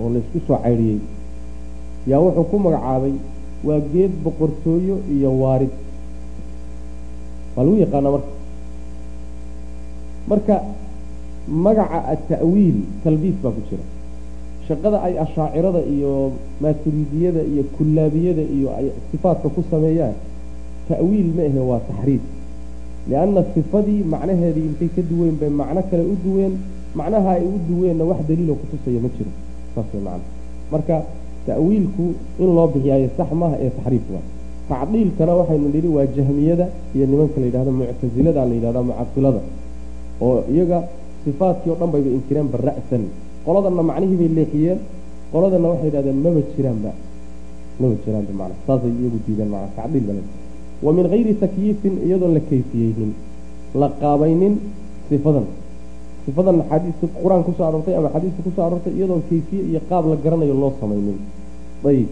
oo 0.00 0.08
laysku 0.14 0.38
soo 0.46 0.58
caydhiyey 0.64 0.98
yaa 2.10 2.20
wuxuu 2.24 2.44
ku 2.50 2.56
magacaabay 2.66 3.14
waa 3.68 3.80
geed 3.92 4.12
boqortooyo 4.24 4.96
iyo 5.16 5.30
waarid 5.42 5.72
waa 7.56 7.62
lagu 7.66 7.76
yaqaanaa 7.84 8.12
marka 8.16 8.30
marka 10.30 10.54
magaca 11.66 11.98
ata'wiil 12.14 12.78
talbiis 13.04 13.36
baa 13.42 13.52
ku 13.56 13.62
jira 13.68 13.84
shaqada 14.68 14.98
ay 15.06 15.14
ashaacirada 15.24 15.80
iyo 15.94 16.12
maaturidiyada 16.62 17.42
iyo 17.52 17.62
kullaabiyada 17.76 18.42
iyo 18.56 18.68
ay 18.78 18.86
sifaadka 19.10 19.48
ku 19.54 19.60
sameeyaan 19.70 20.14
ta'wiil 20.88 21.28
ma 21.36 21.42
ahe 21.48 21.60
waa 21.70 21.80
taxriif 21.88 22.22
lianna 23.10 23.42
sifadii 23.54 24.00
macnaheedii 24.12 24.66
intay 24.70 24.88
ka 24.96 25.02
duween 25.10 25.36
bay 25.40 25.50
macno 25.60 25.80
kale 25.90 26.04
u 26.12 26.16
duween 26.24 26.52
macnaha 26.98 27.30
ay 27.40 27.44
u 27.44 27.56
duweenna 27.68 28.04
wax 28.10 28.20
daliiloo 28.28 28.56
kutusaya 28.62 29.00
ma 29.04 29.08
jiro 29.16 29.30
saas 29.74 29.88
way 29.94 30.02
macna. 30.08 30.24
Marka 30.72 30.96
ta'wiilku 31.46 32.04
in 32.42 32.48
loo 32.56 32.66
bixiyaayo 32.74 33.08
sax 33.16 33.30
maaha 33.40 33.56
ee 33.64 33.70
taxriif 33.76 34.04
waa. 34.14 34.24
Tacdiilkana 34.70 35.32
waxaynu 35.40 35.68
nidhi 35.74 35.88
waa 35.96 36.06
jahmiyada 36.16 36.66
iyo 36.94 37.04
nimanka 37.10 37.36
la 37.40 37.46
yidhahdo 37.48 37.70
muctasilada 37.78 38.40
la 38.48 38.54
yidhahda 38.56 38.80
mucasilada 38.88 39.40
oo 40.26 40.38
iyaga 40.52 40.78
sifaadkii 41.24 41.70
o 41.72 41.76
dhan 41.80 41.90
bayba 41.94 42.10
inkireen 42.18 42.48
bara'san 42.54 43.02
qoladanna 43.46 43.82
macnihii 43.90 44.18
bay 44.20 44.30
leexiyeen 44.38 44.78
qoladanna 45.32 45.66
waxay 45.72 45.88
yidhahdeen 45.88 46.18
maba 46.24 46.40
jiraanba 46.54 46.90
maba 47.80 47.94
jiraanba 48.04 48.32
macna 48.40 48.56
saasay 48.66 48.92
iyagu 49.00 49.18
diideen 49.26 49.50
macna 49.54 49.68
tacdiil 49.76 50.04
bale 50.08 50.22
wa 50.84 50.90
min 50.96 51.06
hayri 51.12 51.32
takyiifin 51.42 51.94
iyadoon 52.06 52.32
la 52.36 52.40
kayfiyeynin 52.50 53.12
la 53.80 53.88
qaabaynin 54.00 54.54
sifadan. 55.08 55.46
Sifadan 56.24 56.56
xadiiska 56.70 57.06
qur'aan 57.22 57.42
ku 57.46 57.52
soo 57.56 57.64
aroortay 57.68 57.94
ama 57.98 58.08
xadiiska 58.14 58.40
ku 58.46 58.50
soo 58.56 58.64
aroortay 58.68 58.92
iyadoon 58.98 59.22
kayfiye 59.28 59.62
iyo 59.70 59.80
qaab 59.88 60.04
la 60.10 60.16
garanayo 60.24 60.54
loo 60.62 60.72
samaynin. 60.80 61.18
Ayib 61.90 62.08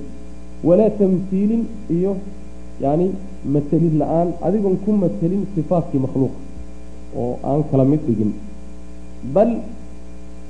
walaa 0.65 0.91
tamhiilin 0.99 1.63
iyo 1.97 2.17
yani 2.85 3.07
matelid 3.55 3.95
la'aan 4.01 4.29
adigoon 4.47 4.77
ku 4.85 4.91
matelin 5.03 5.43
sifaatkii 5.55 6.01
makhluuqa 6.07 6.39
oo 7.21 7.35
aan 7.49 7.63
kala 7.71 7.85
mid 7.85 8.01
dhigin. 8.09 8.33
Bal 9.35 9.51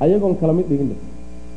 ayagoon 0.05 0.35
kala 0.41 0.53
mid 0.59 0.67
dhigin 0.71 0.91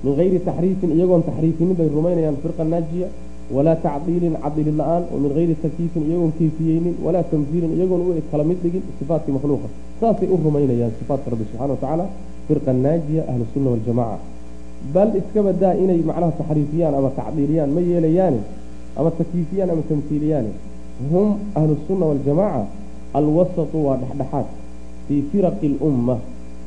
min 0.03 0.13
hayri 0.19 0.39
taxriifin 0.47 0.91
iyagoon 0.97 1.23
taxriifinin 1.29 1.75
bay 1.79 1.87
rumaynayaan 1.97 2.37
firqa 2.43 2.63
naajiya 2.73 3.07
walaa 3.55 3.75
tacdiilin 3.85 4.35
cadilid 4.43 4.75
la'aan 4.81 5.03
oo 5.13 5.17
min 5.23 5.31
hayri 5.37 5.55
takyiifin 5.63 6.03
iyagoon 6.09 6.31
kayfiyeynin 6.39 6.95
walaa 7.05 7.23
tamhiilin 7.31 7.71
iyagoon 7.77 8.01
u 8.07 8.11
kala 8.31 8.43
mid 8.49 8.59
dhigin 8.63 8.83
sifaatkii 8.99 9.33
makhluuqa. 9.37 9.67
Saasay 9.99 10.27
u 10.33 10.37
rumaynayaan 10.45 10.91
sifaatka 10.99 11.27
rabbi 11.31 11.45
subxana 11.49 11.73
watacaala 11.73 12.05
firqa 12.47 12.71
naajiya 12.85 13.21
ahlusunna 13.31 13.69
waljamaca 13.73 14.17
bal 14.93 15.09
iska 15.19 15.39
badaa 15.47 15.73
inay 15.83 15.99
macnaha 16.09 16.31
taxriifiyaan 16.39 16.93
ama 16.99 17.09
tacdiiliyaan 17.19 17.69
ma 17.75 17.81
yeelayaane 17.89 18.39
ama 18.99 19.09
takyiifiyaan 19.19 19.69
ama 19.73 19.83
tamhiiliyaane 19.89 20.51
hum 21.11 21.27
ahlusunna 21.59 22.05
waljamaca 22.11 22.61
alwasatu 23.19 23.77
waa 23.85 23.97
dhexdhexaad 24.01 24.47
fii 25.07 25.21
firaqi 25.31 25.67
lumma 25.81 26.15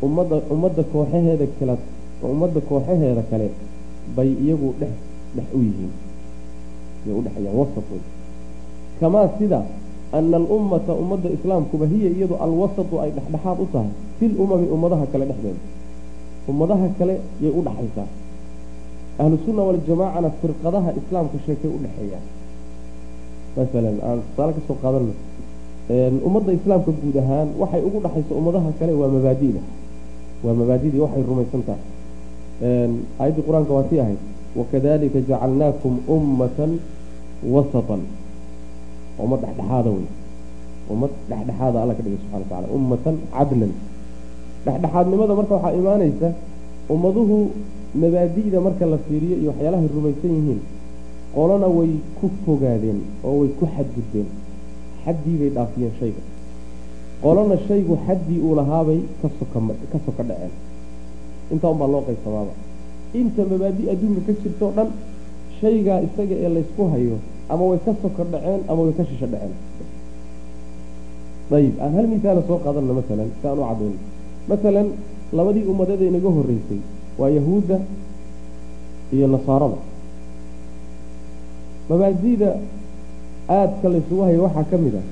ummadda 0.07 0.37
ummadda 0.55 0.83
kooxaheeda 0.93 1.47
kale 1.59 1.75
ummadda 2.33 2.61
kooxaheeda 2.69 3.23
kale 3.31 3.47
bay 4.17 4.31
iyagu 4.45 4.69
dhex 4.81 4.95
dhex 5.37 5.47
u 5.55 5.59
yihiin. 5.67 5.93
Bay 7.05 7.15
udhexeeyaan 7.19 7.57
wasat 7.61 7.87
wey 7.93 8.03
kamaa 9.01 9.29
sida 9.38 9.61
ana 10.12 10.37
alummata 10.37 10.93
ummadda 11.03 11.29
islaamkuba 11.37 11.87
hiya 11.93 12.11
iyadu 12.17 12.35
alwasatu 12.45 12.95
ay 13.03 13.11
dhexdhexaad 13.17 13.59
u 13.65 13.67
tahay 13.73 13.93
fil 14.19 14.35
umami 14.45 14.67
ummadaha 14.75 15.05
kale 15.12 15.25
dhexdeeda. 15.31 15.62
Ummadaha 16.51 16.87
kale 16.99 17.15
yay 17.43 17.53
u 17.59 17.62
dhaxaysaa 17.67 18.09
ahlusunna 19.23 19.62
waljamaacana 19.69 20.29
firqadaha 20.41 20.91
islaamka 21.01 21.37
sheekay 21.47 21.71
u 21.77 21.79
dhexeeyaan. 21.85 22.25
Masalan 23.57 23.97
aan 24.07 24.19
tusaale 24.27 24.53
ka 24.57 24.61
soo 24.69 24.77
qaadano 24.83 25.15
ummadda 26.27 26.51
islaamka 26.59 26.91
guud 27.01 27.17
ahaan 27.23 27.49
waxay 27.61 27.83
ugu 27.88 27.99
dhaxayso 28.05 28.33
ummadaha 28.41 28.71
kale 28.79 28.93
waa 29.01 29.11
mabaadida 29.15 29.61
waa 30.45 30.55
mabaadidii 30.61 31.01
waxay 31.05 31.23
rumaysan 31.31 31.63
tahay 31.69 31.85
aayaddii 33.21 33.45
qur'aanka 33.49 33.73
waa 33.77 33.87
sii 33.91 34.01
ahayd 34.05 34.21
wakadalika 34.59 35.19
jacalnaakum 35.29 35.93
ummatan 36.15 36.73
wasatan. 37.55 38.03
Ummad 39.23 39.41
dhexdhexaada 39.45 39.91
wey 39.97 40.07
ummad 40.93 41.11
dhexdhexaada 41.31 41.77
alla 41.83 41.95
ka 41.99 42.03
dhigay 42.05 42.19
subxana 42.23 42.39
wa 42.43 42.49
tacala 42.51 42.67
ummatan 42.77 43.15
cadlan. 43.35 43.73
Dhexdhexaadnimada 44.65 45.33
marka 45.39 45.53
waxaa 45.57 45.75
imaanaysa 45.81 46.29
ummaduhu 46.95 47.37
mabaadi'da 48.03 48.59
marka 48.67 48.85
la 48.93 48.99
fiiriyo 49.07 49.37
iyo 49.43 49.49
waxyaalahay 49.53 49.89
rumaysan 49.97 50.31
yihiin 50.39 50.61
qolona 51.35 51.69
way 51.77 51.91
ku 52.19 52.27
fogaadeen 52.45 52.99
oo 53.27 53.35
way 53.41 53.51
ku 53.59 53.65
xadgudbeen. 53.75 54.29
Xaddii 55.05 55.37
bay 55.41 55.51
dhaafiyeen 55.57 55.93
shayga 56.01 56.23
qolona 57.23 57.57
shaygu 57.69 57.95
xaddii 58.07 58.41
uu 58.47 58.55
lahaabay 58.59 59.01
ka 59.23 59.29
soka 59.39 59.59
ka 59.93 59.99
soka 60.07 60.23
dhaceen. 60.29 60.53
Intaa 61.53 61.71
unbaa 61.75 61.89
loo 61.93 62.03
qaybsamaaba. 62.09 62.53
Inta 63.21 63.43
mabaadi 63.51 63.83
adduunka 63.93 64.21
ka 64.27 64.33
jirto 64.43 64.65
o 64.69 64.73
dhan 64.77 64.89
shaygaa 65.61 65.99
isaga 66.07 66.35
ee 66.45 66.49
laysku 66.57 66.83
hayo 66.93 67.17
ama 67.53 67.65
way 67.71 67.79
ka 67.87 67.93
soka 68.03 68.23
dhaceen 68.33 68.61
ama 68.71 68.81
way 68.87 68.95
ka 68.99 69.05
shisho 69.09 69.27
dhaceen. 69.33 69.55
Ayib 71.57 71.75
aan 71.85 71.93
hal 71.97 72.07
misaala 72.13 72.41
soo 72.49 72.59
qaadanno 72.65 72.93
masalan 73.01 73.29
si 73.41 73.47
aan 73.49 73.59
u 73.61 73.65
cadayno 73.71 73.99
masalan 74.51 74.87
labadii 75.37 75.65
ummadeeda 75.73 76.05
inaga 76.11 76.31
horreysay 76.37 76.81
waa 77.21 77.29
yahuudda 77.37 77.77
iyo 79.15 79.27
nasaarada. 79.35 79.79
Mabaadida 81.89 82.51
aadka 83.57 83.87
laysugu 83.93 84.23
hayo 84.27 84.41
waxaa 84.47 84.65
ka 84.71 84.77
mid 84.85 84.95
ah 85.01 85.05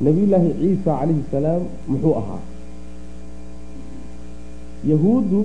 nebiyullaahi 0.00 0.50
ciisa 0.60 0.90
calayhi 0.98 1.24
salaam 1.30 1.62
muxuu 1.88 2.14
ahaa. 2.20 2.40
Yahuuddu 4.90 5.40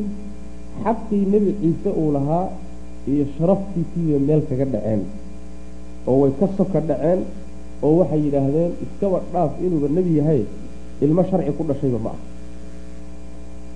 xaqii 0.83 1.25
nebi 1.33 1.51
ciise 1.61 1.89
uu 1.89 2.11
lahaa 2.15 2.49
iyo 3.07 3.25
sharaftiisiibay 3.37 4.19
meel 4.27 4.41
kaga 4.49 4.65
dhaceen 4.73 5.01
oo 6.07 6.15
way 6.21 6.31
ka 6.39 6.47
soka 6.57 6.79
dhaceen 6.89 7.19
oo 7.83 7.93
waxay 7.99 8.21
yidhaahdeen 8.25 8.71
iskaba 8.85 9.19
dhaaf 9.33 9.51
inuuba 9.65 9.87
nebi 9.97 10.17
yahay 10.19 10.41
ilmo 11.01 11.21
sharci 11.29 11.51
ku 11.57 11.63
dhashayba 11.69 11.99
ma 12.05 12.11
ah. 12.15 12.19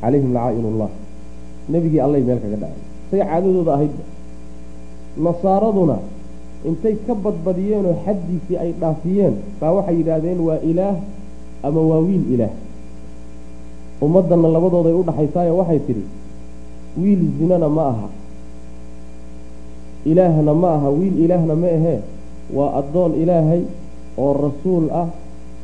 Calayhim 0.02 0.34
lacaa-inullah 0.34 0.90
nebigii 1.70 2.02
allay 2.06 2.22
meel 2.26 2.40
kaga 2.44 2.58
dhaceen. 2.64 2.86
Say 3.12 3.20
caadadooda 3.20 3.72
ahaydba 3.78 4.04
nasaaraduna 5.26 5.98
intay 6.69 6.95
ka 7.08 7.13
badbadiyeenoo 7.24 7.95
xaddiisii 8.06 8.58
ay 8.63 8.71
dhaafiyeen 8.82 9.36
baa 9.60 9.71
waxay 9.78 9.95
yidhaahdeen 10.00 10.39
waa 10.47 10.60
ilaah 10.71 10.95
ama 11.67 11.82
waa 11.89 12.02
wiil 12.08 12.26
ilaah? 12.34 12.54
Ummaddanna 14.06 14.47
labadooday 14.56 14.93
u 14.93 15.04
dhaxaysaayo 15.10 15.54
waxay 15.62 15.80
tidhi 15.88 16.04
wiil 17.02 17.21
zinana 17.39 17.69
ma 17.78 17.84
aha 17.93 18.08
ilaahna 20.06 20.54
ma 20.54 20.69
aha 20.78 20.89
wiil 20.89 21.15
ilaahna 21.26 21.56
ma 21.56 21.67
ahee. 21.78 22.00
Waa 22.56 22.69
addoon 22.82 23.12
ilaahay 23.21 23.62
oo 24.17 24.32
rasuul 24.45 24.86
ah 25.02 25.08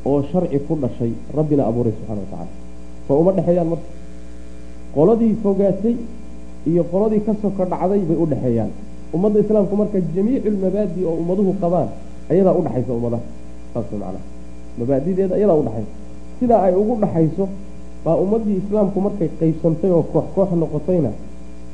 oo 0.06 0.20
sharci 0.32 0.60
ku 0.68 0.76
dhashay 0.82 1.12
rabbina 1.38 1.66
abuuray 1.70 1.92
subxana 1.98 2.22
wa 2.22 2.28
tacaala. 2.32 2.54
Soo 3.08 3.18
uma 3.22 3.32
dhexeeyaan 3.38 3.68
marka. 3.72 3.90
Qoladii 4.96 5.34
fogaatay 5.44 5.96
iyo 6.70 6.84
qoladii 6.92 7.22
ka 7.28 7.34
soko 7.42 7.66
dhacday 7.66 8.02
bay 8.10 8.18
udhexeeyaan 8.24 8.72
ummadda 9.16 9.40
islaamku 9.44 9.74
marka 9.82 9.98
jamiicu 10.16 10.50
lmabaadi 10.56 11.00
oo 11.10 11.16
ummaduhu 11.22 11.52
qabaan 11.62 11.90
ayadaa 12.32 12.54
udhexaysa 12.60 12.92
ummadaha. 13.00 13.24
Saas 13.74 13.86
macnaha. 13.92 14.22
Mabaadideeda 14.80 15.34
ayadaa 15.40 15.58
udhexaysa 15.62 15.92
sidaa 16.40 16.62
ay 16.68 16.74
ugu 16.82 16.94
dhexayso 17.04 17.46
baa 18.06 18.16
ummaddii 18.24 18.58
islaamku 18.64 18.98
markay 19.06 19.30
qaybsantay 19.40 19.92
oo 19.98 20.04
koox 20.14 20.26
koox 20.36 20.50
noqotayna 20.62 21.12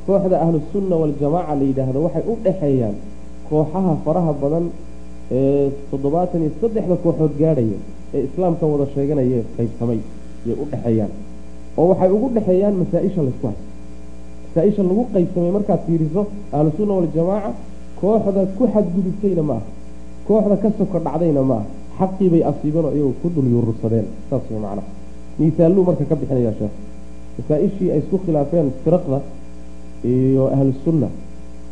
kooxda 0.08 0.36
ahlusunna 0.46 0.96
waljamaaca 1.02 1.54
la 1.60 1.64
yidhaahdo 1.70 2.00
waxay 2.06 2.24
u 2.32 2.38
dhexeeyaan 2.46 2.96
kooxaha 3.50 3.92
faraha 4.06 4.32
badan 4.42 4.66
ee 5.38 5.70
toddobaatan 5.92 6.42
iyo 6.46 6.52
saddexda 6.62 6.96
kooxood 7.04 7.34
gaadhaya 7.42 7.78
ee 8.16 8.22
islaamka 8.28 8.64
wada 8.72 8.86
sheeganaya 8.96 9.40
qaybsamay 9.58 10.00
yay 10.48 10.56
u 10.64 10.66
dhexeeyaan. 10.72 11.12
Oo 11.78 11.86
waxay 11.92 12.10
ugu 12.16 12.28
dhexeeyaan 12.36 12.76
masaa-isha 12.82 13.22
laysku 13.28 13.46
haysto 13.50 13.66
masaa-isha 14.54 14.84
lagu 14.84 15.04
qaybsamay 15.14 15.52
markaad 15.58 15.80
fiiriso 15.86 16.22
ahlusunna 16.54 16.94
waljamaaca 17.00 17.52
kooxda 18.00 18.42
ku 18.58 18.64
xadgudubtayna 18.74 19.44
ma 19.50 19.54
aha. 19.54 19.66
Kooxda 20.28 20.56
ka 20.64 20.70
soko 20.78 20.98
dhacdayna 21.00 21.42
ma 21.42 21.56
aha. 21.56 21.66
Xaqii 22.00 22.30
bay 22.30 22.44
asiibeen 22.50 22.86
oo 22.86 22.92
iyagoo 22.98 23.16
ku 23.22 23.28
dul 23.36 23.48
yuurursadeen 23.54 24.06
saas 24.30 24.44
way 24.50 24.60
macnaha 24.60 24.84
miisaaluu 25.40 25.84
marka 25.88 26.04
ka 26.10 26.16
bixinayaa 26.16 26.54
sheekh. 26.60 26.76
Masaa-ishii 27.38 27.90
ay 27.92 28.00
isku 28.00 28.18
khilaafeen 28.26 28.68
firaqda 28.84 29.18
iyo 30.06 30.44
ahlusunna 30.56 31.08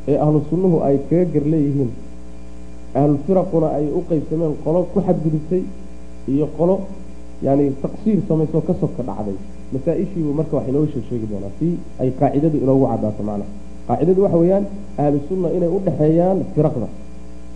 ee 0.07 0.17
ahlu 0.17 0.39
sunnuhu 0.49 0.77
ay 0.87 0.97
kaga 1.09 1.25
gar 1.33 1.45
leeyihiin. 1.53 1.91
Ahlufiraquna 3.01 3.67
ay 3.77 3.85
u 3.97 4.01
qeybsameen 4.09 4.53
qolo 4.63 4.79
ku 4.93 4.99
xadgudubtay 5.07 5.61
iyo 6.33 6.45
qolo 6.57 6.75
yani 7.45 7.71
taqsiir 7.81 8.19
samaysoo 8.27 8.61
ka 8.67 8.73
soka 8.81 9.03
dhacday 9.03 9.37
masaa-ishiibu 9.73 10.31
marka 10.39 10.53
wax 10.57 10.65
inooga 10.71 10.87
sheeg 10.93 11.05
sheegi 11.09 11.27
doonaa 11.31 11.51
si 11.59 11.67
ay 12.01 12.09
qaacidadu 12.19 12.57
inoogu 12.63 12.85
cadaato 12.91 13.23
macnaha 13.29 13.49
qaacidadu 13.87 14.19
waxa 14.25 14.37
weeyaan 14.41 14.65
ahlu 15.03 15.17
sunna 15.29 15.47
inay 15.57 15.69
u 15.69 15.79
dhexeeyaan 15.85 16.37
firaqda. 16.55 16.87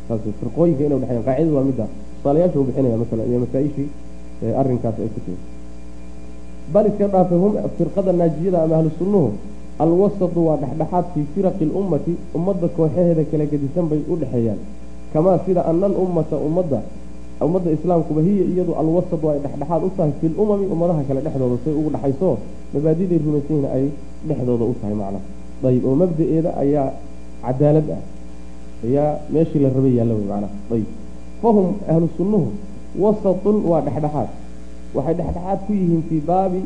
Saas 0.07 0.21
firqooyinka 0.39 0.81
inay 0.87 0.97
udhexeeyaan 0.99 1.25
qaacidadu 1.27 1.55
waa 1.57 1.65
midda 1.69 1.85
tusaalayaasha 2.17 2.57
u 2.59 2.63
bixinaya 2.67 2.97
masalan 3.03 3.25
iyo 3.29 3.39
masaa-ishii 3.45 3.87
arrinkaas 4.61 4.95
ay 5.03 5.09
ku 5.15 5.19
timi 5.25 5.37
bal 6.73 6.85
iska 6.89 7.05
dhaafay 7.13 7.37
hum 7.43 7.53
firqada 7.77 8.11
naajiyada 8.19 8.57
ama 8.65 8.75
ahlu 8.79 8.89
sunnuhu 8.99 9.29
alwasatu 9.83 10.39
waa 10.47 10.57
dhexdhexaad 10.61 11.05
fii 11.13 11.25
firaqi 11.35 11.65
lummati 11.73 12.13
ummadda 12.37 12.67
kooxaheeda 12.77 13.23
kala 13.31 13.45
gedisan 13.51 13.85
bay 13.91 14.01
u 14.11 14.15
dhexeeyaan 14.21 14.59
kamaa 15.13 15.37
sida 15.45 15.61
ana 15.71 15.85
alummata 15.91 16.35
ummadda 16.47 16.79
ummadda 17.41 17.71
islaamkuba 17.71 18.21
hiya 18.21 18.43
iyadu 18.51 18.73
alwasatu 18.79 19.25
ay 19.31 19.39
dhexdhexaad 19.43 19.81
u 19.83 19.89
tahay 19.97 20.11
fi 20.21 20.27
lumami 20.37 20.65
ummadaha 20.73 21.03
kale 21.07 21.21
dhexdooda 21.21 21.57
say 21.63 21.73
ugu 21.79 21.89
dhexayso. 21.95 22.37
Mabaadiday 22.73 23.19
rumaysanyihin 23.25 23.65
ay 23.75 23.83
dhexdooda 24.27 24.65
u 24.65 24.73
tahay 24.81 24.95
macnaha 24.95 25.23
ayib 25.69 25.83
oo 25.89 25.95
mabda-eeda 26.01 26.49
ayaa 26.63 26.87
cadaalad 27.43 27.89
ah. 27.97 28.01
Ayaa 28.87 29.09
meeshii 29.33 29.59
la 29.63 29.69
rabay 29.75 29.93
yaalla 29.97 30.13
wey 30.15 30.27
macnaha 30.31 30.53
ayib 30.75 30.89
fahum 31.41 31.67
ahlu 31.91 32.07
sunnuhu 32.17 32.47
wasatun 33.03 33.55
waa 33.69 33.81
dhexdhexaad. 33.87 34.29
Waxay 34.95 35.13
dhexdhexaad 35.19 35.59
ku 35.67 35.71
yihiin 35.73 36.03
fii 36.09 36.21
baabi 36.29 36.61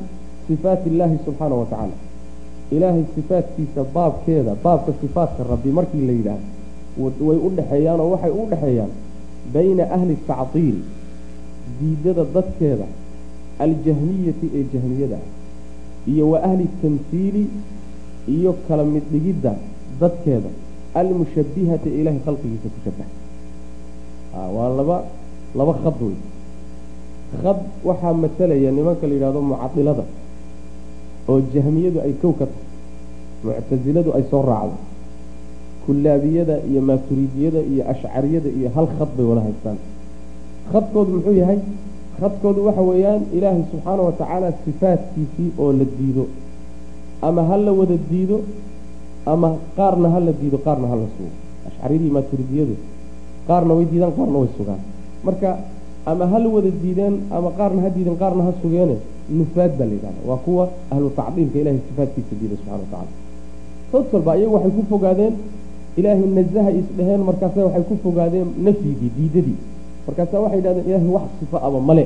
sifaati 0.47 0.89
illaahi 0.89 1.17
subxaana 1.25 1.55
wa 1.61 1.65
tacaala. 1.65 1.97
Ilaahay 2.71 3.03
sifaatkiisa 3.15 3.81
baabkeeda 3.95 4.53
baabka 4.63 4.91
sifaatka 5.01 5.41
rabbi 5.51 5.69
markii 5.73 6.05
la 6.09 6.13
yidhaahdo 6.13 7.25
way 7.27 7.37
u 7.41 7.49
dhexeeyaan 7.57 7.99
oo 7.99 8.09
waxay 8.13 8.31
u 8.31 8.45
dhexeeyaan 8.51 8.91
bayna 9.53 9.83
ahli 9.97 10.15
tactiil 10.29 10.77
diidada 11.79 12.23
dadkeeda 12.35 12.87
aljahmiyati 13.65 14.45
ee 14.57 14.63
jahmiyada 14.73 15.17
ah 15.21 15.27
iyo 16.11 16.23
wa 16.31 16.37
ahli 16.49 16.65
tamhiili 16.81 17.43
iyo 18.35 18.51
kala 18.67 18.83
mid 18.93 19.03
dhigidda 19.13 19.51
dadkeeda 20.01 20.49
almushabihati 21.01 21.87
ee 21.93 21.97
ilaahay 22.01 22.21
khalqigiisa 22.27 22.67
ku 22.73 22.79
shabaha 22.85 23.11
waa 24.55 24.69
laba 24.79 24.97
laba 25.59 25.73
khad 25.83 25.97
wey 26.07 26.17
khad 27.43 27.59
waxaa 27.89 28.13
matalaya 28.23 28.69
nimanka 28.77 29.03
la 29.09 29.13
yidhahdo 29.17 29.39
mucadilada 29.51 30.03
oo 31.31 31.39
jahmiyadu 31.53 31.99
ay 32.05 32.13
kow 32.21 32.31
ka 32.39 32.45
tahay 32.51 32.65
muctasiladu 33.45 34.09
ay 34.17 34.23
soo 34.31 34.41
raacdo 34.49 34.77
kullaabiyada 35.89 36.55
iyo 36.69 36.81
maaturidiyada 36.85 37.59
iyo 37.65 37.81
ashcariyada 37.91 38.49
iyo 38.57 38.69
hal 38.75 38.85
khad 38.97 39.09
bay 39.17 39.25
wada 39.25 39.41
haystaan. 39.41 39.77
Khadkoodu 40.71 41.09
muxuu 41.17 41.33
yahay? 41.41 41.59
Khadkoodu 42.21 42.59
waxa 42.67 42.81
weeyaan 42.89 43.21
ilaahay 43.33 43.63
subxaana 43.71 44.01
wa 44.07 44.13
tacaala 44.21 44.53
sifaadkiisii 44.65 45.49
oo 45.57 45.71
la 45.73 45.85
diido. 45.97 46.23
Ama 47.25 47.41
ha 47.49 47.57
la 47.57 47.71
wada 47.79 47.97
diido 48.09 48.37
ama 49.25 49.49
qaarna 49.77 50.07
ha 50.13 50.19
la 50.27 50.31
diido 50.41 50.57
qaarna 50.65 50.87
ha 50.91 50.95
la 51.01 51.07
sugo. 51.17 51.31
Ashcariyadii 51.69 52.11
maaturidiyadu 52.17 52.75
qaarna 53.49 53.71
way 53.77 53.85
diidaan 53.91 54.13
qaarna 54.19 54.37
way 54.45 54.49
sugaan. 54.57 54.81
Marka 55.25 55.49
ama 56.05 56.25
ha 56.31 56.37
la 56.43 56.49
wada 56.55 56.69
diideen 56.83 57.15
ama 57.37 57.49
qaarna 57.57 57.81
ha 57.81 57.89
diideen 57.95 58.17
qaarna 58.23 58.41
ha 58.47 58.51
sugeene 58.61 58.95
nufaad 59.37 59.71
baa 59.77 59.87
la 59.89 59.93
yidhahda 59.97 60.21
waa 60.29 60.37
kuwa 60.45 60.69
ahlu 60.91 61.11
ilahay 61.61 61.79
sifaadkiisa 61.87 62.33
diida 62.41 62.55
subxana 62.57 62.77
wa 62.77 62.87
tacala 62.91 63.11
sood 63.91 64.05
walba 64.13 64.37
iyagu 64.37 64.53
waxay 64.55 64.71
ku 64.77 64.83
fogaadeen 64.89 65.33
ilaahay 65.97 66.27
nazaha 66.37 66.69
isdheheen 66.79 67.21
markaasa 67.29 67.59
waxay 67.65 67.83
ku 67.89 67.95
fogaadeen 68.03 68.47
nafyigii 68.65 69.11
diidadii. 69.17 69.57
Markaasa 70.07 70.35
waxay 70.43 70.57
yidhahdeen 70.59 70.85
ilaahay 70.89 71.09
wax 71.17 71.27
sifa 71.39 71.57
aba 71.67 71.79
male 71.89 72.05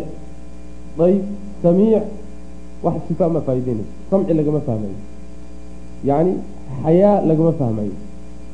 dayb 0.98 1.22
samiic 1.64 2.04
wax 2.86 2.96
sifa 3.08 3.26
ma 3.34 3.40
faa'ideynayso 3.48 3.92
samci 4.10 4.34
lagama 4.40 4.60
fahmayo. 4.68 4.98
Yacni 6.10 6.34
xayaa 6.84 7.22
lagama 7.30 7.52
fahmayo. 7.60 7.96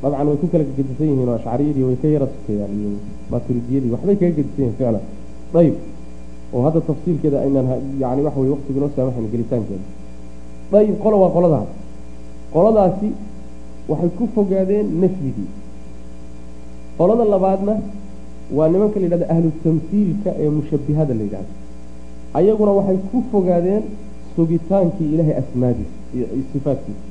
Dabcan 0.02 0.26
way 0.28 0.36
ku 0.42 0.46
kala 0.52 0.64
gedisan 0.76 1.06
yihiin 1.10 1.28
oo 1.28 1.36
ashcariyadii 1.38 1.84
way 1.88 1.96
ka 2.02 2.08
yara 2.14 2.26
sukeeyaan 2.34 2.72
iyo 2.80 2.90
maturidiyadii 3.32 3.90
waxbay 3.94 4.16
kaga 4.20 4.32
gedisan 4.38 4.60
yihiin 4.64 4.74
ficlan. 4.78 5.02
Ayib 5.60 5.76
oo 6.54 6.60
hadda 6.66 6.80
tafsiilkeeda 6.88 7.38
aynaan 7.44 7.66
yani 8.02 8.20
waxa 8.26 8.40
weye 8.40 8.52
waqtigu 8.54 8.76
inoo 8.80 8.90
saamaxayn 8.96 9.28
gelitaankeeda. 9.34 9.84
Ayib 10.78 10.96
qola 11.02 11.16
waa 11.22 11.30
qoladaas. 11.36 11.68
Qoladaasi 12.54 13.08
waxay 13.90 14.10
ku 14.18 14.24
fogaadeen 14.34 14.86
nafyigii 15.02 15.50
qolada 16.98 17.24
labaadna 17.34 17.74
waa 18.56 18.68
nimanka 18.72 18.96
la 19.00 19.04
yidhahdo 19.06 19.26
ahlu 19.34 19.50
tamhiilka 19.64 20.30
ee 20.42 20.48
mushabihada 20.58 21.14
la 21.18 21.22
yidhahdo. 21.26 21.52
Ayaguna 22.38 22.72
waxay 22.78 22.98
ku 23.10 23.18
fogaadeen 23.32 23.82
sugitaankii 24.36 25.08
ilaahay 25.14 25.36
asmaadiisa 25.42 25.96
iyo 26.14 26.26
sifaadkiisa 26.52 27.04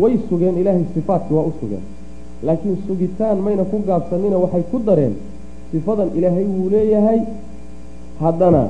way 0.00 0.14
sugeen 0.28 0.54
ilaahay 0.62 0.84
sifaadki 0.94 1.34
waa 1.34 1.46
u 1.50 1.52
sugeen. 1.60 1.84
Laakiin 2.46 2.76
sugitaan 2.86 3.38
mayna 3.46 3.64
ku 3.70 3.76
gaabsanina 3.88 4.36
waxay 4.44 4.62
ku 4.70 4.78
dareen 4.88 5.14
sifadan 5.72 6.08
ilaahay 6.18 6.44
wuu 6.54 6.68
leeyahay. 6.74 7.20
Haddana 8.20 8.62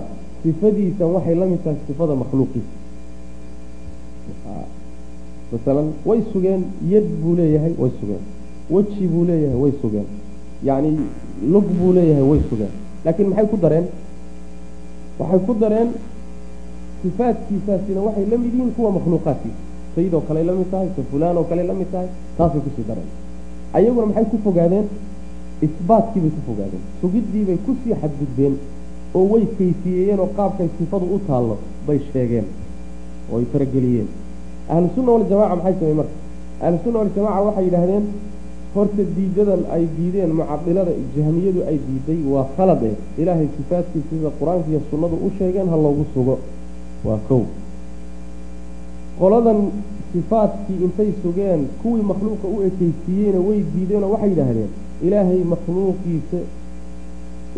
sifadiisan 0.43 1.09
waxay 1.17 1.35
la 1.41 1.47
mid 1.51 1.61
tahay 1.65 1.79
sifada 1.87 2.15
makhluuqiisa 2.23 2.73
masalan 5.53 5.89
way 6.09 6.21
sugeen 6.33 6.63
yad 6.93 7.07
buu 7.23 7.35
leeyahay 7.37 7.73
way 7.79 7.91
sugeen. 8.01 8.23
Weji 8.71 9.07
buu 9.13 9.25
leeyahay 9.25 9.59
way 9.63 9.73
sugeen. 9.83 10.07
Yacni 10.65 10.91
lug 11.53 11.65
buu 11.79 11.93
leeyahay 11.97 12.23
way 12.31 12.41
sugeen. 12.51 12.73
Laakiin 13.05 13.29
maxay 13.31 13.47
ku 13.53 13.57
dareen? 13.57 13.87
Waxay 15.19 15.41
ku 15.47 15.55
dareen 15.63 15.89
sifaadkiisaasina 17.03 18.01
waxay 18.07 18.27
la 18.31 18.37
mid 18.39 18.53
yihiin 18.55 18.71
kuwa 18.77 18.91
makhluuqaadkiisa 18.93 19.57
sayidoo 19.95 20.21
kale 20.29 20.43
la 20.45 20.53
mid 20.53 20.71
tahay 20.71 20.89
sa 20.97 21.03
fulaan 21.11 21.37
oo 21.37 21.45
kale 21.51 21.63
la 21.63 21.75
mid 21.75 21.91
tahay 21.93 22.09
taasay 22.39 22.61
ku 22.61 22.71
sii 22.77 22.85
dareen. 22.89 23.09
Ayaguna 23.73 24.07
maxay 24.07 24.25
ku 24.31 24.39
fogaadeen? 24.45 24.87
Isbaatkii 25.67 26.21
bay 26.25 26.31
ku 26.37 26.41
fogaadeen. 26.49 26.83
Sugiddii 27.01 27.45
bay 27.49 27.59
ku 27.67 27.73
sii 27.85 27.95
xadgudbeen 28.01 28.55
oo 29.15 29.25
way 29.33 29.45
kayfiyeeyeen 29.59 30.21
oo 30.21 30.29
qaabkay 30.37 30.69
sifadu 30.79 31.07
u 31.15 31.19
taallo 31.27 31.57
bay 31.87 31.99
sheegeen 32.13 32.45
oo 33.33 33.39
ay 33.39 33.45
farageliyeen 33.53 34.09
ahlusunna 34.75 35.11
waljamaca 35.17 35.55
maxay 35.57 35.75
samey 35.81 35.95
marka? 36.01 36.15
Ahlusunna 36.67 36.99
waljamaca 37.03 37.41
waxay 37.47 37.65
yidhaahdeen 37.69 38.05
horta 38.75 39.03
diidadan 39.17 39.63
ay 39.75 39.85
diideen 39.97 40.31
mucadilada 40.41 40.93
jahmiyadu 41.17 41.61
ay 41.71 41.77
diiday 41.87 42.21
waa 42.33 42.47
khalad 42.57 42.83
eh 42.91 42.95
ilaahay 43.21 43.49
sifaadkiisa 43.57 44.09
sida 44.11 44.31
qur'aanka 44.41 44.69
iyo 44.73 44.81
sunnadu 44.91 45.17
u 45.27 45.31
sheegeen 45.39 45.69
ha 45.73 45.77
loogu 45.85 46.05
sugo. 46.15 46.35
Waa 47.07 47.19
kow. 47.29 47.43
Qoladan 49.19 49.61
sifaadkii 50.13 50.79
intay 50.85 51.11
sugeen 51.23 51.61
kuwii 51.83 52.03
makhluuqa 52.11 52.47
u 52.49 52.63
ekeysiiyeyna 52.69 53.39
way 53.49 53.59
diideenoo 53.75 54.11
waxay 54.15 54.31
yidhaahdeen 54.31 54.71
ilaahay 55.07 55.41
makhluuqiisa 55.53 56.41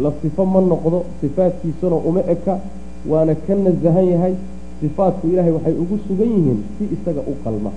la 0.02 0.10
sifo 0.22 0.44
ma 0.52 0.60
noqdo 0.60 0.98
sifaadkiisuna 1.20 1.96
uma 2.08 2.20
eka 2.34 2.54
waana 3.10 3.34
ka 3.46 3.54
nasahan 3.54 4.06
yahay 4.14 4.34
sifaadku 4.80 5.24
ilaahay 5.32 5.52
waxay 5.52 5.74
ugu 5.82 5.96
sugan 6.08 6.28
yihiin 6.34 6.60
si 6.78 6.84
isaga 6.94 7.22
u 7.26 7.34
qalma. 7.44 7.70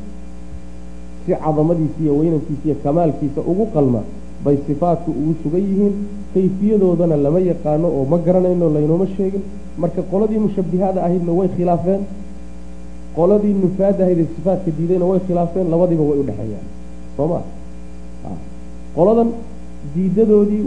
Si 1.25 1.31
cadamadiisa 1.43 1.99
iyo 2.03 2.13
weynankiisa 2.19 2.65
iyo 2.65 2.75
kamaalkiisa 2.83 3.41
ugu 3.51 3.65
qalma 3.75 4.01
bay 4.45 4.57
sifaadku 4.67 5.09
ugu 5.11 5.33
sugan 5.43 5.61
yihiin. 5.69 5.93
Kayfiyadoodana 6.33 7.15
lama 7.25 7.39
yaqaano 7.39 7.87
oo 7.97 8.05
ma 8.11 8.17
garanayno 8.25 8.69
laynooma 8.75 9.07
sheegin. 9.15 9.43
Marka 9.77 10.01
qoladii 10.11 10.39
mushabihada 10.45 10.99
ahaydna 11.05 11.31
way 11.39 11.47
khilaafeen. 11.55 12.01
Qoladii 13.15 13.53
nufaadahayda 13.63 14.23
sifaatka 14.35 14.71
diidayna 14.77 15.05
way 15.11 15.19
khilaafeen. 15.27 15.65
Labadiiba 15.73 16.03
way 16.09 16.17
udhexeeyaan 16.23 16.65
soo 17.17 17.27
ma? 17.31 17.39
Qoladan 18.95 19.29
diidadoodii 19.95 20.65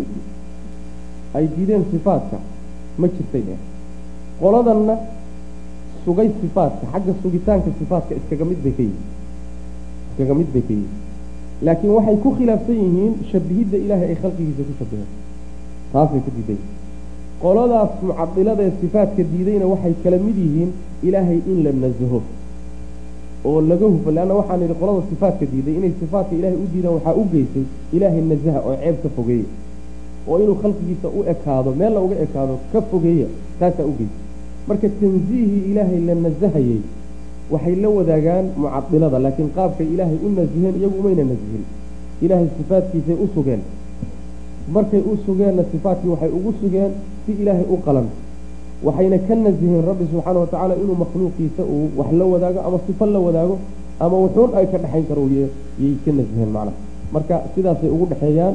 ay 1.34 1.48
diideen 1.56 1.84
sifaatka 1.92 2.36
ma 2.98 3.06
jirtay 3.14 3.42
dheh 3.48 3.58
qoladanna 4.40 4.94
sugay 6.06 6.28
sifaatka 6.40 6.84
xagga 6.92 7.12
sugitaanka 7.22 7.70
sifaatka 7.78 8.12
iskaga 8.20 8.44
mid 8.50 8.60
bay 8.64 8.72
ka 8.78 8.82
yihiin 8.88 9.04
iskaga 10.10 10.34
mid 10.40 10.48
bay 10.54 10.62
ka 10.68 10.72
yihiin 10.78 10.94
laakiin 11.66 11.92
waxay 11.96 12.16
ku 12.24 12.30
khilaafsan 12.38 12.76
yihiin 12.84 13.12
shabihidda 13.30 13.76
ilaahay 13.84 14.08
ay 14.12 14.18
khalqigiisa 14.22 14.62
ku 14.68 14.74
shabaheen 14.80 15.10
taasay 15.92 16.20
ku 16.24 16.30
diiday. 16.36 16.60
Qoladaas 17.42 17.92
mucadilada 18.08 18.62
ee 18.68 18.72
sifaatka 18.80 19.22
diidayna 19.32 19.66
waxay 19.72 19.94
kala 20.04 20.18
mid 20.26 20.36
yihiin 20.44 20.70
ilaahay 21.08 21.38
in 21.52 21.58
la 21.64 21.72
nasaho. 21.82 22.20
Oo 23.48 23.60
laga 23.70 23.86
hufo 23.92 24.10
leanna 24.16 24.34
waxaan 24.40 24.62
idhi 24.66 24.74
qolada 24.80 25.02
sifaatka 25.10 25.44
diiday 25.52 25.74
inay 25.78 25.92
sifaatka 26.00 26.32
ilaahay 26.38 26.58
u 26.64 26.66
diidaan 26.72 26.94
waxaa 26.98 27.14
u 27.20 27.24
geysay 27.32 27.64
ilaahay 27.96 28.22
nasaha 28.32 28.58
oo 28.68 28.74
ceeb 28.82 28.96
ka 29.02 29.08
fogeeya. 29.16 29.48
Oo 30.28 30.36
inuu 30.44 30.56
khalqigiisa 30.62 31.08
u 31.18 31.24
ekaado 31.32 31.70
meella 31.80 31.98
uga 32.06 32.16
ekaado 32.26 32.54
ka 32.72 32.78
fogeeya 32.90 33.26
taasaa 33.60 33.86
u 33.90 33.94
geysay 33.98 34.24
marka 34.68 34.88
tansiihii 35.00 35.62
ilaahay 35.70 36.00
la 36.08 36.14
nasahayey 36.26 36.80
waxay 37.52 37.74
la 37.84 37.88
wadaagaan 37.96 38.44
mucadilada 38.62 39.18
laakiin 39.24 39.50
qaabkay 39.56 39.86
ilaahay 39.94 40.18
u 40.26 40.28
nasiheen 40.38 40.74
iyagu 40.80 40.96
umayna 41.00 41.24
nasihin 41.32 41.64
ilaahay 42.24 42.48
sifaatkiisay 42.58 43.16
u 43.24 43.26
sugeen. 43.34 43.60
Markay 44.74 45.00
u 45.00 45.14
sugeenna 45.26 45.62
sifaatkii 45.72 46.10
waxay 46.14 46.30
ugu 46.38 46.50
sugeen 46.60 46.90
si 47.26 47.32
ilaahay 47.42 47.66
u 47.74 47.76
qalan. 47.86 48.06
Waxayna 48.86 49.18
ka 49.28 49.34
nasiheen 49.34 49.84
rabbi 49.88 50.04
subxaana 50.10 50.38
wa 50.42 50.46
tacaala 50.52 50.74
inuu 50.82 50.96
makhluuqiisa 51.02 51.62
uu 51.74 51.86
wax 51.98 52.10
la 52.18 52.24
wadaago 52.32 52.60
ama 52.66 52.78
sifo 52.86 53.06
la 53.06 53.18
wadaago 53.26 53.56
ama 54.00 54.16
wuxuun 54.24 54.50
ay 54.58 54.66
ka 54.72 54.78
dhexayn 54.82 55.04
karo 55.08 55.22
yay 55.36 55.94
ka 56.04 56.10
nasiheen 56.18 56.50
macnaha 56.56 56.76
marka 57.14 57.36
sidaasay 57.54 57.90
ugu 57.94 58.06
dhexeeyaan 58.10 58.54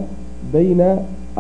bayna 0.54 0.88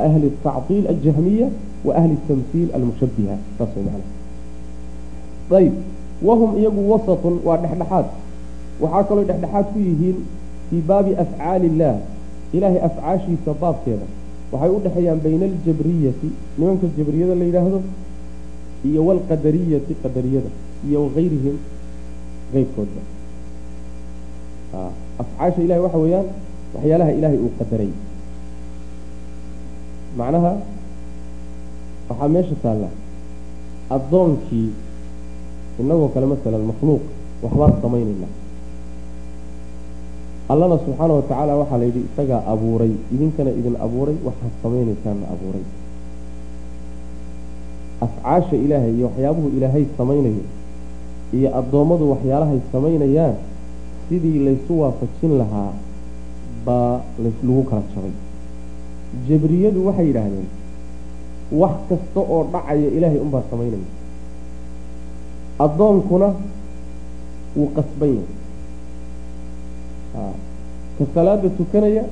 ahli 0.05 0.29
tactiil 0.45 0.85
aljahmiya 0.93 1.47
wa 1.85 1.91
ahli 1.99 2.15
tamsiil 2.27 2.69
almushabiha 2.77 3.35
saas 3.57 3.69
macnaha 3.75 4.01
ayb. 5.59 5.73
Wahum 6.27 6.49
iyagu 6.59 6.81
wasatun 6.91 7.35
waa 7.45 7.57
dhexdhexaad. 7.63 8.05
Waxaa 8.81 9.03
kaloo 9.09 9.25
dhexdhexaad 9.29 9.65
ku 9.73 9.79
yihiin 9.87 10.17
fii 10.69 10.81
baabi 10.89 11.11
afcaali 11.23 11.65
illaah 11.71 11.97
ilaahay 12.55 12.79
afcaashiisa 12.87 13.51
baabkeeda. 13.61 14.05
Waxay 14.51 14.69
u 14.75 14.79
dhexeeyaan 14.85 15.19
bayna 15.23 15.45
aljabriyati 15.51 16.29
nimanka 16.57 16.87
jabriyada 16.97 17.35
la 17.39 17.45
yidhaahdo 17.49 17.79
iyo 18.89 19.01
walqadariyati 19.07 19.93
qadariyada 20.03 20.49
iyo 20.87 20.97
wakayrihim 21.05 21.55
keyrkoodba 22.53 23.01
afcaasha 25.21 25.59
ilahay 25.65 25.81
waxa 25.85 25.97
weeyaan 26.03 26.27
waxyaalaha 26.75 27.11
ilaahay 27.17 27.39
uu 27.45 27.51
qadaray. 27.59 27.91
Macnaha 30.17 30.51
waxaa 32.09 32.29
meesha 32.35 32.55
taalla. 32.63 32.89
Addoonkii 33.95 34.69
inagoo 35.79 36.09
kale 36.13 36.25
masalan 36.33 36.63
makhluuq 36.71 37.01
waxbaan 37.43 37.73
samaynayna 37.83 38.27
allana 40.51 40.75
subxaana 40.85 41.13
wa 41.17 41.21
tacaala 41.29 41.53
waxaa 41.61 41.77
la 41.81 41.85
yidhi 41.89 42.01
isagaa 42.11 42.41
abuuray 42.53 42.91
idinkana 43.15 43.51
idin 43.59 43.75
abuuray 43.85 44.15
waxaad 44.27 44.53
samaynaysaanna 44.63 45.25
abuuray. 45.33 45.63
Afcaasha 48.05 48.55
ilaahay 48.65 48.93
iyo 48.97 49.05
waxyaabuhu 49.07 49.47
ilaahay 49.57 49.85
samaynayo 49.97 50.43
iyo 51.37 51.49
addoommadu 51.59 52.05
waxyaalahay 52.11 52.59
samaynayaan 52.73 53.35
sidii 54.09 54.39
laysu 54.45 54.73
waafajin 54.81 55.33
lahaa 55.41 55.71
baa 56.65 56.99
lagu 57.23 57.63
kala 57.69 57.83
jabay. 57.95 58.13
Jabriyadu 59.29 59.79
waxay 59.87 60.07
yidhaahdeen 60.09 60.47
wax 61.61 61.75
kasta 61.89 62.19
oo 62.33 62.39
dhacaya 62.53 62.89
ilaahay 62.97 63.19
unbaa 63.25 63.43
samaynaya 63.51 63.87
addoonkuna 65.63 66.27
wuu 67.55 67.69
qasban 67.75 68.11
yahay 70.15 70.35
ka 70.97 71.03
salaada 71.13 71.49
tukanaya 71.57 72.03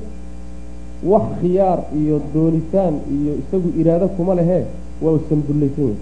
wax 1.11 1.25
khiyaar 1.41 1.79
iyo 1.99 2.15
doonitaan 2.33 2.95
iyo 3.15 3.31
isagu 3.41 3.69
iraado 3.81 4.07
kuma 4.17 4.33
lehee 4.39 4.63
waa 5.01 5.13
usan 5.17 5.39
dullaysan 5.47 5.83
yahay 5.91 5.97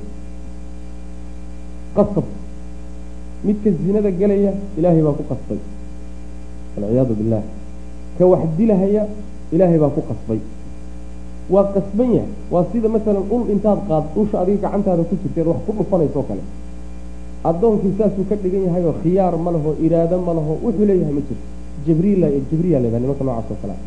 qasab. 1.97 2.25
Midka 3.45 3.69
zinada 3.71 4.11
gelaya 4.19 4.51
ilaahay 4.77 5.01
baa 5.05 5.17
ku 5.19 5.23
qasbay. 5.31 5.59
Walciyaadu 6.77 7.13
billaah 7.19 7.43
ka 8.17 8.23
wax 8.31 8.41
dilahaya 8.57 9.03
ilaahay 9.53 9.79
baa 9.83 9.93
ku 9.95 10.01
qasbay. 10.09 10.39
Waa 11.53 11.65
qasban 11.75 12.09
yahay. 12.17 12.31
Waa 12.53 12.65
sida 12.71 12.87
masalan 12.95 13.25
ul 13.35 13.43
intaad 13.53 13.79
qaad 13.89 14.05
usha 14.21 14.37
adiga 14.41 14.59
gacantaada 14.69 15.03
ku 15.09 15.15
jirteed 15.21 15.47
wax 15.51 15.59
ku 15.65 15.71
dhufanayso 15.77 16.21
kale 16.29 16.43
addoonkii 17.49 17.93
saasuu 17.97 18.25
ka 18.29 18.35
dhigan 18.43 18.63
yahay 18.67 18.83
oo 18.89 18.95
khiyaar 19.03 19.33
ma 19.45 19.49
laho 19.55 19.71
iraado 19.85 20.17
ma 20.27 20.33
laho 20.37 20.53
wuxuu 20.63 20.85
leeyahay 20.89 21.13
ma 21.17 21.21
jirto. 21.27 21.45
Leedahay 21.87 22.99
nimanka 23.03 23.23
noocaas 23.27 23.51
oo 23.53 23.57
kalea 23.61 23.79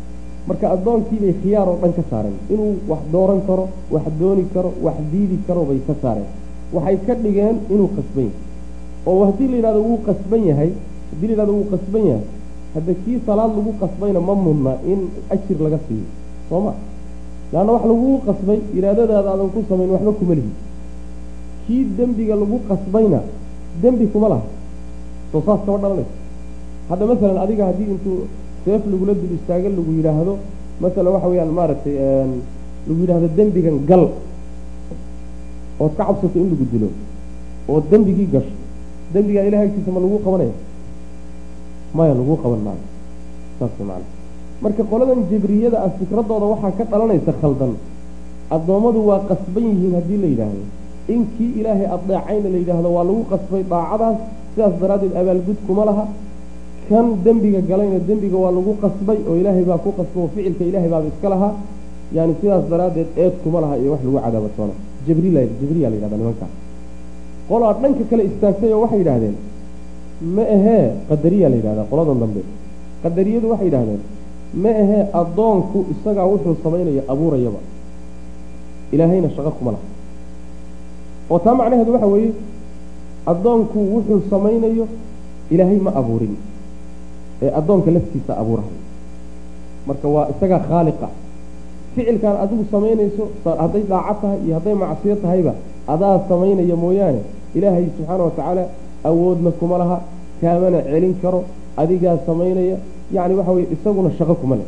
marka 0.47 0.65
addoonkiibay 0.75 1.33
khiyaar 1.41 1.67
oo 1.71 1.77
dhan 1.81 1.93
ka 1.97 2.03
saareen. 2.11 2.37
Inuu 2.53 2.71
wax 2.91 3.01
dooran 3.13 3.41
karo 3.47 3.65
wax 3.93 4.05
dooni 4.19 4.43
karo 4.53 4.69
wax 4.85 4.97
diidi 5.11 5.37
karo 5.47 5.61
bay 5.69 5.79
ka 5.87 5.93
saareen. 6.01 6.29
Waxay 6.73 6.97
ka 7.07 7.13
dhigeen 7.23 7.55
inuu 7.73 7.89
qasban 7.97 8.25
yahay. 8.29 8.49
Oo 9.09 9.21
haddii 9.27 9.47
la 9.51 9.55
yidhahdo 9.57 9.81
wuu 9.87 9.99
qasban 10.07 10.41
yahay 10.49 10.71
haddii 11.11 11.27
la 11.27 11.33
yidhahdo 11.33 11.53
wuu 11.57 11.67
qasban 11.73 12.03
yahay 12.09 12.25
hadda 12.75 12.93
kii 13.03 13.17
salaad 13.25 13.51
lagu 13.57 13.71
qasbayna 13.81 14.19
ma 14.27 14.33
mudna 14.45 14.73
in 14.91 14.99
ajir 15.33 15.57
laga 15.65 15.79
siiyo. 15.87 16.07
Soo 16.49 16.61
ma? 16.65 16.73
Leanna 17.53 17.71
wax 17.75 17.83
laguu 17.91 18.17
qasbay 18.27 18.59
iraadadaada 18.77 19.29
aadan 19.33 19.49
ku 19.53 19.59
samayn 19.69 19.89
waxba 19.95 20.11
kuma 20.19 20.33
lihi. 20.39 20.51
Kii 21.67 21.83
dembiga 21.97 22.35
lagu 22.41 22.57
qasbayna 22.69 23.19
dembi 23.81 24.05
kuma 24.13 24.27
laha 24.33 24.43
soo 25.31 25.41
saas 25.45 25.59
kama 25.65 25.77
dhalanayso 25.83 26.13
hadda 26.89 27.03
masalan 27.11 27.37
adiga 27.43 27.63
haddii 27.69 27.89
intuu 27.93 28.17
seef 28.65 28.81
lagula 28.91 29.13
dul 29.13 29.33
istaago 29.37 29.69
lagu 29.77 29.91
yidhaahdo 29.97 30.33
masalan 30.83 31.11
waxa 31.15 31.27
weeyaan 31.31 31.51
maaragtay 31.59 31.95
lagu 32.87 32.99
yidhaahdo 33.03 33.27
dembigan 33.37 33.77
gal 33.89 34.03
ood 35.79 35.93
ka 35.97 36.03
cabsato 36.05 36.37
in 36.39 36.49
lagu 36.53 36.65
dilo 36.71 36.89
oo 37.69 37.79
dembigii 37.91 38.27
gasho. 38.33 38.53
Dembigaa 39.13 39.43
ilahay 39.47 39.67
agtiisa 39.67 39.91
ma 39.91 39.99
lagu 39.99 40.17
qabanaya? 40.25 40.53
Maya 41.93 42.13
laguu 42.15 42.37
qaban 42.43 42.61
maayo. 42.67 42.83
Saas 43.59 43.71
maana 43.79 44.05
marka 44.61 44.83
qoladan 44.91 45.19
jibriyada 45.29 45.77
ah 45.85 45.89
fikradooda 45.99 46.45
waxaa 46.53 46.71
ka 46.77 46.83
dhalanaysa 46.91 47.33
khaldan. 47.41 47.73
Addoommadu 48.55 48.99
waa 49.09 49.19
qasban 49.29 49.63
yihiin 49.69 49.93
haddii 49.97 50.17
la 50.23 50.27
yidhaahdo 50.33 50.63
in 51.13 51.21
kii 51.35 51.51
ilaahay 51.59 51.87
adeecayna 51.95 52.47
la 52.53 52.57
yidhaahdo 52.61 52.89
waa 52.95 53.05
lagu 53.09 53.23
qasbay 53.31 53.63
daacadaas 53.73 54.17
sidaas 54.53 54.73
daraaddeed 54.81 55.13
abaalgud 55.21 55.59
kuma 55.67 55.83
laha. 55.89 56.05
Kan 56.89 57.05
dembiga 57.25 57.61
galayna 57.69 57.99
dembiga 58.09 58.37
waa 58.43 58.51
lagu 58.57 58.71
qasbay 58.83 59.17
oo 59.29 59.35
ilaahay 59.41 59.63
baa 59.69 59.79
ku 59.83 59.89
qasbay 59.99 60.21
oo 60.23 60.29
ficilka 60.33 60.63
ilaahay 60.69 60.89
baaba 60.93 61.07
iska 61.13 61.27
lahaa 61.33 61.53
yani 62.17 62.33
sidaas 62.41 62.63
daraaddeed 62.71 63.09
eed 63.23 63.33
kuma 63.43 63.59
laha 63.63 63.75
iyo 63.81 63.89
wax 63.93 64.01
lagu 64.05 64.19
cadaabatoono 64.25 64.73
jibriil 65.05 65.37
jibriya 65.59 65.87
la 65.91 65.95
yidhahda 65.97 66.17
nimankaas 66.21 66.53
qolaa 67.49 67.73
dhanka 67.81 68.03
kale 68.09 68.23
istaagtay 68.29 68.71
oo 68.75 68.81
waxay 68.83 68.99
yidhaahdeen 69.01 69.35
ma 70.35 70.43
ahee 70.55 70.83
qadariya 71.09 71.47
la 71.51 71.55
yidhahdaa 71.59 71.85
qoladan 71.91 72.17
dambe. 72.23 72.41
Qadariyadu 73.03 73.47
waxay 73.53 73.67
yidhahdeen 73.69 74.01
ma 74.63 74.69
ahee 74.83 75.01
addoonku 75.21 75.77
isagaa 75.93 76.25
wuxuu 76.31 76.55
samaynayo 76.63 77.01
abuurayaba. 77.13 77.59
Ilaahayna 78.93 79.29
shaqo 79.35 79.51
kuma 79.57 79.71
laha 79.75 79.85
oo 81.31 81.39
taa 81.45 81.55
macnaheedu 81.59 81.91
waxa 81.95 82.07
weeye 82.13 82.31
addoonku 83.31 83.79
wuxuu 83.93 84.19
samaynayo 84.33 84.85
ilaahay 85.53 85.79
ma 85.87 85.91
abuurin 86.01 86.33
ee 87.43 87.51
addoonka 87.59 87.89
laftiisa 87.95 88.31
abuurahay. 88.41 88.75
Marka 89.87 90.07
waa 90.15 90.25
isagaa 90.33 90.59
khaaliqa. 90.69 91.07
Ficilkaan 91.95 92.37
adigu 92.43 92.63
samaynayso 92.73 93.23
hadday 93.61 93.83
daaco 93.91 94.13
tahay 94.21 94.39
iyo 94.45 94.53
hadday 94.57 94.75
macsiyo 94.83 95.15
tahayba 95.23 95.53
adaa 95.93 96.15
samaynaya 96.29 96.75
mooyaane 96.83 97.21
ilaahay 97.57 97.85
subxaana 97.97 98.23
wa 98.27 98.31
tacaala 98.37 98.63
awoodna 99.09 99.51
kuma 99.59 99.75
laha 99.81 99.97
kaamana 100.41 100.79
celin 100.91 101.13
karo 101.23 101.39
adigaa 101.81 102.15
samaynaya 102.27 102.77
yacni 103.15 103.35
waxa 103.39 103.51
weye 103.55 103.67
isaguna 103.75 104.09
shaqo 104.19 104.35
kuma 104.41 104.55
leh. 104.59 104.67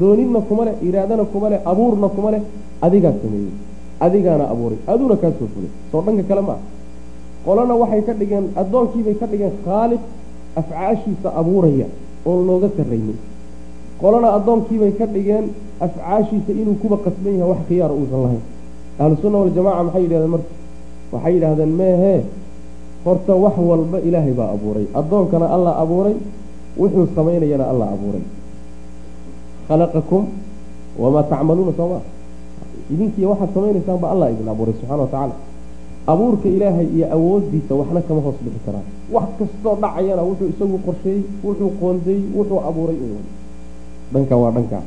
Doonidna 0.00 0.40
kuma 0.48 0.62
leh 0.68 0.74
iraadana 0.88 1.24
kuma 1.32 1.46
leh 1.52 1.58
abuurna 1.70 2.08
kuma 2.16 2.28
leh 2.34 2.42
adigaa 2.86 3.14
sameeyey 3.22 3.52
adigaana 4.00 4.44
abuuray 4.52 4.78
aduuna 4.92 5.16
kaa 5.22 5.32
soo 5.38 5.48
fulay. 5.54 5.70
Soo 5.90 6.00
dhanka 6.06 6.22
kale 6.30 6.42
ma 6.48 6.52
ah 6.58 6.62
qolana 7.44 7.74
waxay 7.82 8.02
ka 8.08 8.12
dhigeen 8.20 8.44
addoonkiibay 8.60 9.14
ka 9.20 9.26
dhigeen 9.30 9.52
khaaliq 9.64 10.02
afcaashiisa 10.60 11.28
abuuraya 11.40 11.86
oon 12.28 12.40
looga 12.48 12.68
sarraynin. 12.76 13.18
Qolana 14.00 14.28
addoonkiibay 14.36 14.92
ka 14.98 15.06
dhigeen 15.14 15.44
afcaashiisa 15.86 16.50
inuu 16.60 16.76
kuba 16.82 16.96
qasban 17.04 17.34
yahay 17.38 17.50
wax 17.52 17.60
khiyaara 17.68 17.94
uusan 18.00 18.20
lahayn. 18.24 18.42
Ahlu 19.00 19.14
sunna 19.22 19.38
waljamaca 19.42 19.82
maxay 19.86 20.02
yidhahdeen 20.04 20.30
marka? 20.34 20.52
Waxay 21.12 21.32
yidhaahdeen 21.34 21.72
meehee 21.80 22.20
horta 23.04 23.32
wax 23.44 23.56
walba 23.70 23.98
ilaahay 24.08 24.34
baa 24.38 24.50
abuuray. 24.56 24.86
Addoonkana 24.98 25.46
alla 25.54 25.70
abuuray 25.82 26.16
wuxuu 26.80 27.06
samaynayana 27.16 27.64
alla 27.72 27.86
abuuray. 27.94 28.24
Khalaqakum 29.68 30.22
wamaa 30.98 31.22
tacmaluuna 31.30 31.72
soo 31.78 31.88
maa 31.92 32.02
idinkiiyo 32.92 33.28
waxaad 33.32 33.50
samaynaysaan 33.54 33.98
ba 34.02 34.08
allah 34.12 34.26
idin 34.32 34.48
abuuray 34.54 34.74
subxana 34.80 35.02
wa 35.02 35.08
tacaala. 35.12 35.34
Abuurka 36.12 36.48
ilaahay 36.56 36.88
iyo 36.96 37.06
awoodiisa 37.16 37.72
waxna 37.80 38.00
kama 38.08 38.20
hoos 38.26 38.38
bixi 38.44 38.60
karaan. 38.66 38.86
Wax 39.14 39.28
kastoo 39.38 39.74
dhacayana 39.82 40.22
wuxuu 40.28 40.48
isagu 40.52 40.78
qorsheeyey 40.86 41.22
wuxuu 41.44 41.70
qoondeeyey 41.80 42.22
wuxuu 42.36 42.60
abuuray 42.68 42.98
u 43.04 43.08
dhanka 44.12 44.34
waa 44.42 44.50
dhankaa 44.56 44.82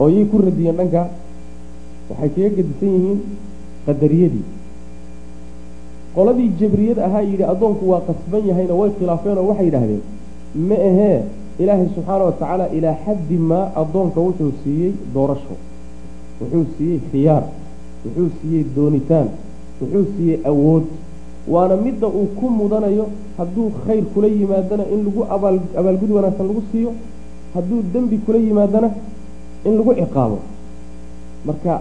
oo 0.00 0.08
yay 0.14 0.24
ku 0.30 0.36
radiyeen 0.46 0.76
dhankaa 0.80 1.06
waxay 2.10 2.28
kaga 2.34 2.50
gedisan 2.56 2.90
yihiin 2.96 3.20
qadariyadii. 3.86 4.44
Qoladii 6.14 6.50
jabriyad 6.60 6.98
ahaa 7.06 7.22
yidhi 7.30 7.44
addoonku 7.52 7.84
waa 7.92 8.02
qasban 8.08 8.42
yahayna 8.50 8.74
way 8.80 8.90
khilaafeen 8.98 9.38
oo 9.38 9.46
waxay 9.50 9.66
yidhaahdeen. 9.68 10.02
Ma 10.68 10.76
ahee 10.88 11.18
ilaahay 11.62 11.88
subxaana 11.94 12.24
wa 12.28 12.32
tacaala 12.40 12.66
ilaa 12.78 12.96
xaddi 13.04 13.36
maa 13.50 13.64
addoonka 13.82 14.20
wuxuu 14.26 14.52
siiyey 14.64 14.92
doorasho 15.14 15.54
wuxuu 16.40 16.64
siiyey 16.76 17.00
khiyaar 17.10 17.44
wuxuu 18.04 18.28
siiyey 18.40 18.64
doonitaan 18.76 19.28
wuxuu 19.80 20.04
siiyey 20.16 20.38
awood. 20.50 20.84
Waana 21.52 21.76
midda 21.76 22.06
uu 22.08 22.26
ku 22.38 22.46
mudanayo 22.58 23.06
hadduu 23.38 23.70
khayr 23.86 24.04
kula 24.14 24.28
yimaadana 24.28 24.84
in 24.94 25.00
lagu 25.06 25.22
abaal 25.34 25.58
abaalgud 25.80 26.10
wanaagsan 26.16 26.46
lagu 26.50 26.62
siiyo 26.72 26.90
hadduu 27.54 27.80
dembi 27.92 28.16
kula 28.26 28.38
yimaadana 28.38 28.88
in 29.66 29.72
lagu 29.78 29.92
ciqaabo. 30.00 30.38
Marka 31.46 31.74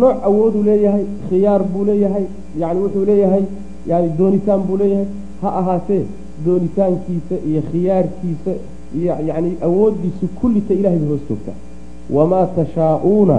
nooc 0.00 0.16
awooduu 0.28 0.62
leeyahay 0.68 1.04
khiyaar 1.28 1.62
buu 1.72 1.84
leeyahay 1.90 2.24
yani 2.60 2.80
wuxuu 2.84 3.04
leeyahay 3.10 3.44
yani 3.86 4.08
doonitaan 4.18 4.60
buu 4.66 4.76
leeyahay. 4.82 5.06
Ha 5.42 5.48
ahaatee 5.60 6.04
doonitaankiisa 6.44 7.36
iyo 7.48 7.62
khiyaarkiisa 7.70 8.52
iyo 8.98 9.14
yani 9.28 9.50
awooddiisa 9.66 10.26
kullita 10.40 10.74
ilahay 10.74 10.98
bay 10.98 11.08
hoos 11.08 11.20
joogtaa. 11.28 11.56
Wamaa 12.10 12.46
tashaa'uuna 12.56 13.36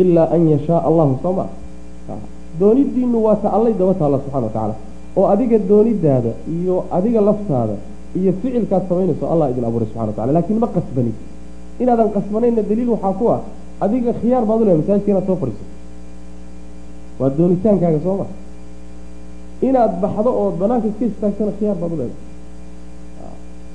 ilaa 0.00 0.26
an 0.34 0.42
yashaa 0.54 0.80
allahu 0.88 1.14
sooma 1.24 1.44
doonidiinu 2.60 3.18
waa 3.26 3.36
ta 3.42 3.48
allay 3.56 3.72
daba 3.80 3.94
taalla 4.00 4.18
subxana 4.24 4.46
wa 4.46 4.52
tacaala. 4.54 4.74
Oo 5.16 5.26
adiga 5.34 5.58
doonidaada 5.70 6.32
iyo 6.56 6.76
adiga 6.96 7.20
laftaada 7.28 7.76
iyo 8.18 8.30
ficilkaad 8.40 8.82
samaynayso 8.88 9.24
allah 9.32 9.46
idin 9.52 9.64
abuuray 9.68 9.86
subxana 9.90 10.06
wa 10.10 10.16
tacala 10.16 10.32
laakiin 10.36 10.58
ma 10.64 10.68
qasbanid 10.76 11.16
inaadan 11.82 12.08
qasbanayna 12.16 12.62
daliil 12.70 12.90
waxaa 12.94 13.12
ku 13.20 13.24
ah 13.36 13.40
adiga 13.84 14.10
khiyaar 14.20 14.44
baad 14.48 14.60
u 14.62 14.64
lehay 14.66 14.78
masaajidka 14.82 15.10
inaad 15.12 15.26
soo 15.28 15.36
fadhiiso 15.42 15.64
waa 17.20 17.30
doonitaankaaga 17.38 18.00
soo 18.06 18.16
ma. 18.20 18.26
Inaad 19.68 19.92
baxdo 20.02 20.30
ood 20.42 20.54
banaanka 20.60 20.86
iska 20.90 21.04
istaagtana 21.10 21.52
khiyaar 21.58 21.76
baad 21.82 21.92
u 21.94 21.96
leedahay. 22.00 22.22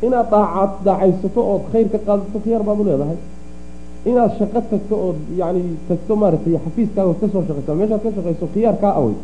Inaad 0.08 0.28
daacaad 0.34 0.72
daacaysato 0.88 1.42
ood 1.54 1.64
khayr 1.72 1.88
ka 1.94 1.98
qaadato 2.08 2.38
khiyaar 2.46 2.64
baad 2.68 2.80
u 2.82 2.84
leedahay 2.90 3.18
inaad 4.06 4.32
shaqo 4.40 4.60
tagto 4.72 4.96
ood 5.08 5.20
yani 5.38 5.62
tagto 5.88 6.16
maaragtay 6.16 6.56
xafiiskaaga 6.66 7.14
ka 7.22 7.28
soo 7.34 7.44
shaqaysa 7.48 7.74
meeshaad 7.80 8.02
ka 8.06 8.10
shaqayso 8.16 8.46
khiyaar 8.54 8.78
kaa 8.84 8.94
awey 9.00 9.16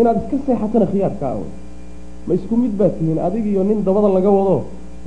inaad 0.00 0.16
iska 0.22 0.36
seexatana 0.46 0.86
khiyaar 0.92 1.14
kaa 1.20 1.32
awey 1.36 1.50
ma 2.26 2.32
isku 2.34 2.54
mid 2.62 2.72
baad 2.80 2.92
tihiin 2.98 3.18
adig 3.26 3.46
iyo 3.52 3.62
nin 3.68 3.78
dabada 3.86 4.08
laga 4.16 4.30
wado 4.30 4.56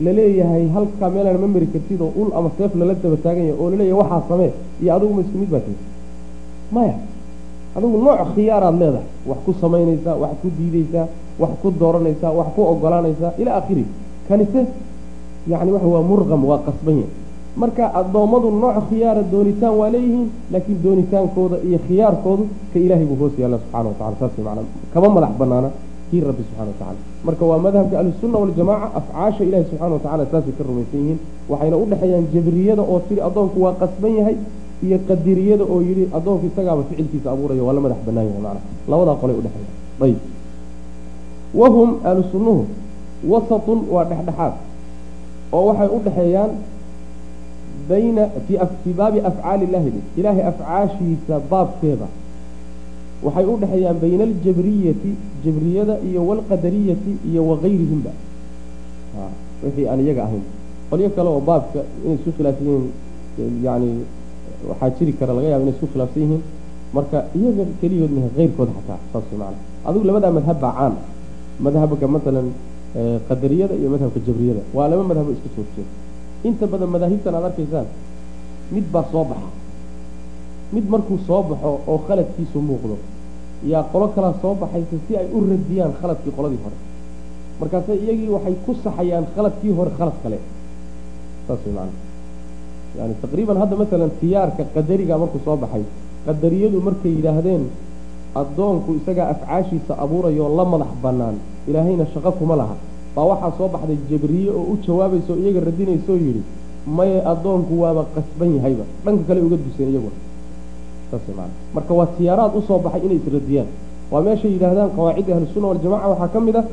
la 0.06 0.12
leeyahay 0.18 0.66
halkaa 0.76 1.10
meelaan 1.16 1.40
ma 1.44 1.48
mari 1.48 1.68
kartid 1.74 2.02
oo 2.02 2.12
ul 2.22 2.30
ama 2.38 2.50
seef 2.58 2.72
lala 2.80 2.94
daba 3.04 3.18
taagan 3.24 3.46
yahay 3.50 3.60
oo 3.62 3.68
la 3.72 3.76
leeyahay 3.82 4.00
waxaa 4.02 4.22
samee 4.30 4.52
iyo 4.82 4.92
adigu 4.96 5.14
ma 5.18 5.22
isku 5.26 5.38
mid 5.42 5.50
baad 5.54 5.64
tihiin. 5.68 5.84
Maya 6.76 6.96
adigu 7.76 7.98
nooc 8.06 8.20
khiyaaraad 8.36 8.76
leedahay 8.82 9.08
wax 9.30 9.40
ku 9.46 9.52
samaynaysaa 9.62 10.16
wax 10.24 10.32
ku 10.42 10.48
diideysaa 10.58 11.06
wax 11.42 11.52
ku 11.62 11.68
dooranaysaa 11.82 12.32
wax 12.40 12.48
ku 12.56 12.62
ogolaanaysaa 12.72 13.32
ilaa 13.42 13.56
akhiri 13.62 13.86
kanise 14.28 14.62
yani 15.52 15.72
waxa 15.76 15.88
waa 15.96 16.04
murqam 16.10 16.42
waa 16.50 16.60
qasban 16.68 16.96
yahay 17.02 17.14
marka 17.62 17.84
addoommadu 18.00 18.48
nooc 18.64 18.78
khiyaara 18.90 19.22
doonitaan 19.34 19.74
waa 19.80 19.90
leeyihiin 19.96 20.28
laakiin 20.54 20.80
doonitaankooda 20.86 21.58
iyo 21.68 21.80
khiyaarkoodu 21.88 22.44
ka 22.74 22.78
ilaahay 22.86 23.06
buu 23.10 23.18
hoos 23.22 23.36
yaalla 23.42 23.58
subxana 23.64 23.88
wa 23.90 23.96
tacala 24.00 24.16
saas 24.22 24.34
macnaa 24.48 24.66
kama 24.94 25.08
madax 25.16 25.34
banaana 25.42 25.70
kii 26.10 26.22
rabbi 26.30 26.44
subxana 26.48 26.70
wa 26.74 26.78
tacala 26.82 27.00
marka 27.28 27.44
waa 27.50 27.60
madhabka 27.66 27.96
ahlusunna 28.02 28.38
waljamaca 28.44 28.88
afcaasha 29.00 29.42
ilahi 29.48 29.64
subxana 29.70 29.94
wa 29.98 30.02
tacala 30.06 30.24
saasay 30.32 30.54
ka 30.58 30.64
rumaysan 30.70 31.00
yihiin. 31.02 31.20
Waxayna 31.52 31.76
u 31.78 31.86
dhexeeyaan 31.92 32.26
jabriyada 32.34 32.84
oo 32.92 33.00
tiri 33.08 33.22
addoonku 33.28 33.58
waa 33.66 33.74
qasban 33.82 34.14
yahay 34.20 34.36
iyo 34.86 34.98
qadiriyada 35.08 35.64
oo 35.74 35.80
yidhi 35.88 36.04
addoonku 36.18 36.44
isagaaba 36.52 36.82
ficilkiisa 36.90 37.28
abuuraya 37.34 37.64
waa 37.68 37.76
la 37.78 37.82
madax 37.86 38.00
banaan 38.08 38.26
yahay 38.30 38.42
macnaa. 38.46 38.64
Labadaa 38.92 39.16
qolay 39.22 39.36
udhexeeyaan 39.42 40.04
ayib. 40.06 40.20
Wahum 41.60 41.90
ahlu 42.10 42.24
sunnuhu 42.32 42.62
wasatun 43.32 43.80
waa 43.94 44.06
dhexdhexaad 44.12 44.54
oo 45.56 45.64
waxay 45.70 45.90
u 45.96 46.00
dhexeeyaan 46.06 46.52
fii 47.88 48.94
baabi 49.00 49.20
afcaali 49.30 49.64
illahi 49.68 49.92
ilaahay 50.20 50.44
afcaashiisa 50.52 51.36
baabkeeda. 51.52 52.08
Waxay 53.26 53.46
u 53.46 53.58
dhexeeyaan 53.62 53.98
bayna 54.04 54.24
aljabriyati 54.30 55.12
jabriyada 55.46 55.96
iyo 56.10 56.22
walqadariyati 56.30 57.12
iyo 57.30 57.42
wagayrihimba 57.50 58.12
wixii 59.64 59.88
aan 59.92 60.00
iyaga 60.06 60.22
ahayn. 60.28 60.44
Qolyo 60.90 61.10
kale 61.16 61.30
oo 61.30 61.42
baabka 61.50 61.80
inay 62.04 62.16
isku 62.18 62.32
khilaafsan 62.38 62.68
yihiin 62.68 63.64
yani 63.66 63.90
waxaa 64.70 64.90
jiri 64.98 65.14
kara 65.20 65.34
laga 65.38 65.48
yaaba 65.52 65.64
inay 65.64 65.74
isku 65.76 65.88
khilaafsan 65.94 66.22
yihiin. 66.24 66.42
Marka 66.96 67.18
iyaga 67.38 67.64
keligood 67.82 68.12
maha 68.18 68.30
keyrkooda 68.38 68.72
xataa 68.78 69.00
saas 69.14 69.26
macana 69.32 69.58
adigu 69.88 70.04
labadaa 70.10 70.32
madhab 70.38 70.58
baa 70.64 70.74
caan. 70.78 70.94
Madhabka 71.66 72.06
masalan 72.16 72.48
qadariyada 73.28 73.74
iyo 73.80 73.90
madhabka 73.94 74.20
jabriyada. 74.28 74.62
Waa 74.76 74.88
laba 74.92 75.04
madhabo 75.10 75.32
iska 75.36 75.50
soo 75.56 75.66
inta 76.48 76.66
badan 76.72 76.90
madaahibtan 76.96 77.34
aad 77.38 77.46
arkaysaan 77.50 77.88
mid 78.74 78.86
baa 78.94 79.06
soo 79.12 79.24
baxa. 79.32 79.50
Mid 80.76 80.86
markuu 80.94 81.18
soo 81.28 81.42
baxo 81.50 81.72
oo 81.92 81.98
khaladkiisu 82.08 82.58
muuqdo 82.70 82.96
yaa 83.72 83.84
qolo 83.92 84.08
kalaa 84.16 84.34
soo 84.42 84.54
baxaysa 84.62 84.96
si 85.08 85.12
ay 85.22 85.28
u 85.36 85.40
radiyaan 85.52 85.94
khaladkii 86.00 86.34
qoladii 86.38 86.62
hore. 86.64 86.78
Markaase 87.60 87.92
iyagii 88.04 88.30
waxay 88.36 88.56
ku 88.66 88.72
saxayaan 88.84 89.26
khaladkii 89.36 89.74
hore 89.78 89.92
khalad 89.98 90.18
kale. 90.24 90.38
Saas 91.48 91.60
way 91.66 91.74
macana 91.78 91.94
yani 92.98 93.14
taqriiban 93.24 93.58
hadda 93.62 93.76
masalan 93.82 94.12
tiyaarka 94.20 94.64
qadariga 94.76 95.16
markuu 95.22 95.42
soo 95.46 95.58
baxay 95.64 95.84
qadariyadu 96.26 96.78
markay 96.88 97.12
yidhaahdeen 97.18 97.64
addoonku 98.42 98.90
isagaa 99.00 99.28
afcaashiisa 99.34 99.94
abuurayoo 100.04 100.50
la 100.58 100.66
madax 100.74 100.92
bannaan 101.04 101.36
ilaahayna 101.70 102.06
shaqo 102.14 102.32
kuma 102.40 102.56
laha 102.62 102.76
baa 103.16 103.26
waxaa 103.32 103.52
soo 103.58 103.68
baxday 103.74 103.98
jabriye 104.10 104.50
oo 104.60 104.64
u 104.74 104.78
jawaabaysa 104.86 105.30
oo 105.34 105.40
iyaga 105.44 105.60
radinaysaoo 105.70 106.18
yidhi 106.26 106.42
maye 106.98 107.18
addoonku 107.32 107.74
waaba 107.84 108.02
qasban 108.16 108.50
yahayba. 108.58 108.84
Dhanka 109.06 109.24
kale 109.28 109.40
uga 109.48 109.58
duseen 109.66 109.90
iyaguna 109.94 110.18
saas 111.12 111.26
maana 111.38 111.54
marka 111.76 111.94
waa 112.00 112.08
siyaaraad 112.18 112.52
u 112.58 112.62
soo 112.68 112.80
baxay 112.86 113.02
inay 113.06 113.18
isradiyaan. 113.22 113.70
Waa 114.12 114.22
meeshay 114.26 114.52
yidhaahdaan 114.56 114.90
qawaacidda 114.98 115.32
ahlusunna 115.36 115.68
waljamaca 115.72 116.08
waxaa 116.14 116.30
ka 116.34 116.40
mid 116.48 116.56
ah 116.62 116.66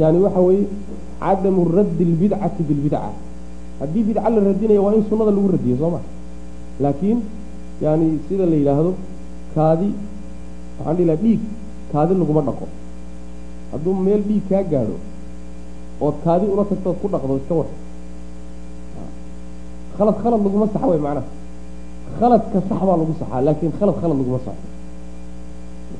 yani 0.00 0.18
waxa 0.24 0.40
weeye 0.46 0.64
cadamu 1.22 1.60
raddi 1.76 2.04
lbidcati 2.12 2.62
bilbidca 2.68 2.98
haddii 3.80 4.02
bidca 4.08 4.28
la 4.34 4.40
radinaya 4.50 4.80
waa 4.86 4.94
in 4.98 5.04
sunnada 5.08 5.30
lagu 5.36 5.48
radiyo 5.54 5.76
soo 5.80 5.90
ma? 5.94 6.00
Laakiin 6.82 7.18
yani 7.84 8.06
sida 8.28 8.44
la 8.50 8.56
yidhaahdo 8.60 8.92
kaadi 9.54 9.88
waxaan 10.78 10.96
dhihi 10.96 11.06
laha 11.10 11.18
dhiig 11.22 11.40
kaadi 11.92 12.12
laguma 12.20 12.42
dhaqo. 12.48 12.66
Hadduu 13.72 13.94
meel 14.06 14.22
dhiig 14.28 14.42
kaa 14.50 14.62
gaadho 14.72 14.96
ood 16.06 16.16
kaadi 16.24 16.46
ula 16.52 16.64
tagtood 16.70 16.96
ku 17.02 17.06
dhaqdo 17.12 17.32
iska 17.40 17.54
war. 17.58 17.68
Khalad 19.96 20.16
khalad 20.22 20.40
laguma 20.46 20.66
saxa 20.72 20.86
way 20.90 20.98
macnaha. 21.06 21.26
Khaladka 22.18 22.58
sax 22.68 22.80
baa 22.88 22.96
lagu 23.00 23.14
saxaa 23.20 23.40
laakiin 23.46 23.72
khalad 23.78 23.96
khalad 24.00 24.16
laguma 24.20 24.40
saxo. 24.46 24.66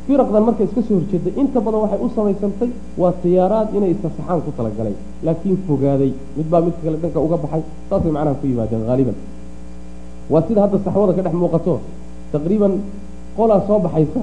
Firaqdan 0.07 0.42
marka 0.46 0.62
iska 0.66 0.80
soo 0.88 0.96
horjeeda 0.98 1.30
inta 1.40 1.59
badan 1.64 1.80
waxay 1.84 2.00
u 2.05 2.09
samaysantay 2.16 2.70
waa 3.00 3.12
siyaaraad 3.22 3.68
inay 3.76 3.90
isasaxaan 3.94 4.40
ku 4.44 4.50
talagalay. 4.57 4.94
Laakiin 5.26 5.59
fogaaday 5.66 6.12
mid 6.36 6.46
baa 6.53 6.61
midka 6.66 6.80
kale 6.84 6.96
dhanka 7.03 7.18
uga 7.26 7.36
baxay 7.44 7.62
saasay 7.88 8.12
macnaha 8.16 8.34
ku 8.40 8.46
yimaadeen 8.50 8.82
haaliban 8.90 9.16
waa 10.32 10.42
sida 10.46 10.61
hadda 10.64 10.76
saxwada 10.84 11.12
ka 11.16 11.22
dhex 11.26 11.34
muuqato. 11.42 11.74
Taqriiban 12.32 12.72
qolaa 13.36 13.61
soo 13.68 13.78
baxaysa 13.86 14.20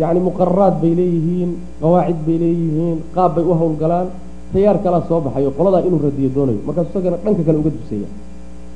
yacni 0.00 0.20
muqararaad 0.28 0.74
bay 0.82 0.92
leeyihiin 1.00 1.50
qawaacid 1.82 2.18
bay 2.26 2.36
leeyihiin 2.42 2.98
qaab 3.14 3.30
bay 3.36 3.44
u 3.50 3.52
howlgalaan 3.60 4.06
tayaar 4.52 4.76
kalaa 4.84 5.02
soo 5.08 5.20
baxayo 5.26 5.50
qoladaa 5.58 5.82
inuu 5.86 6.00
radiyo 6.08 6.28
doonayo. 6.36 6.60
Markaasu 6.66 6.88
isagana 6.92 7.16
dhanka 7.24 7.42
kale 7.46 7.58
uga 7.62 7.70
dusaya 7.76 8.08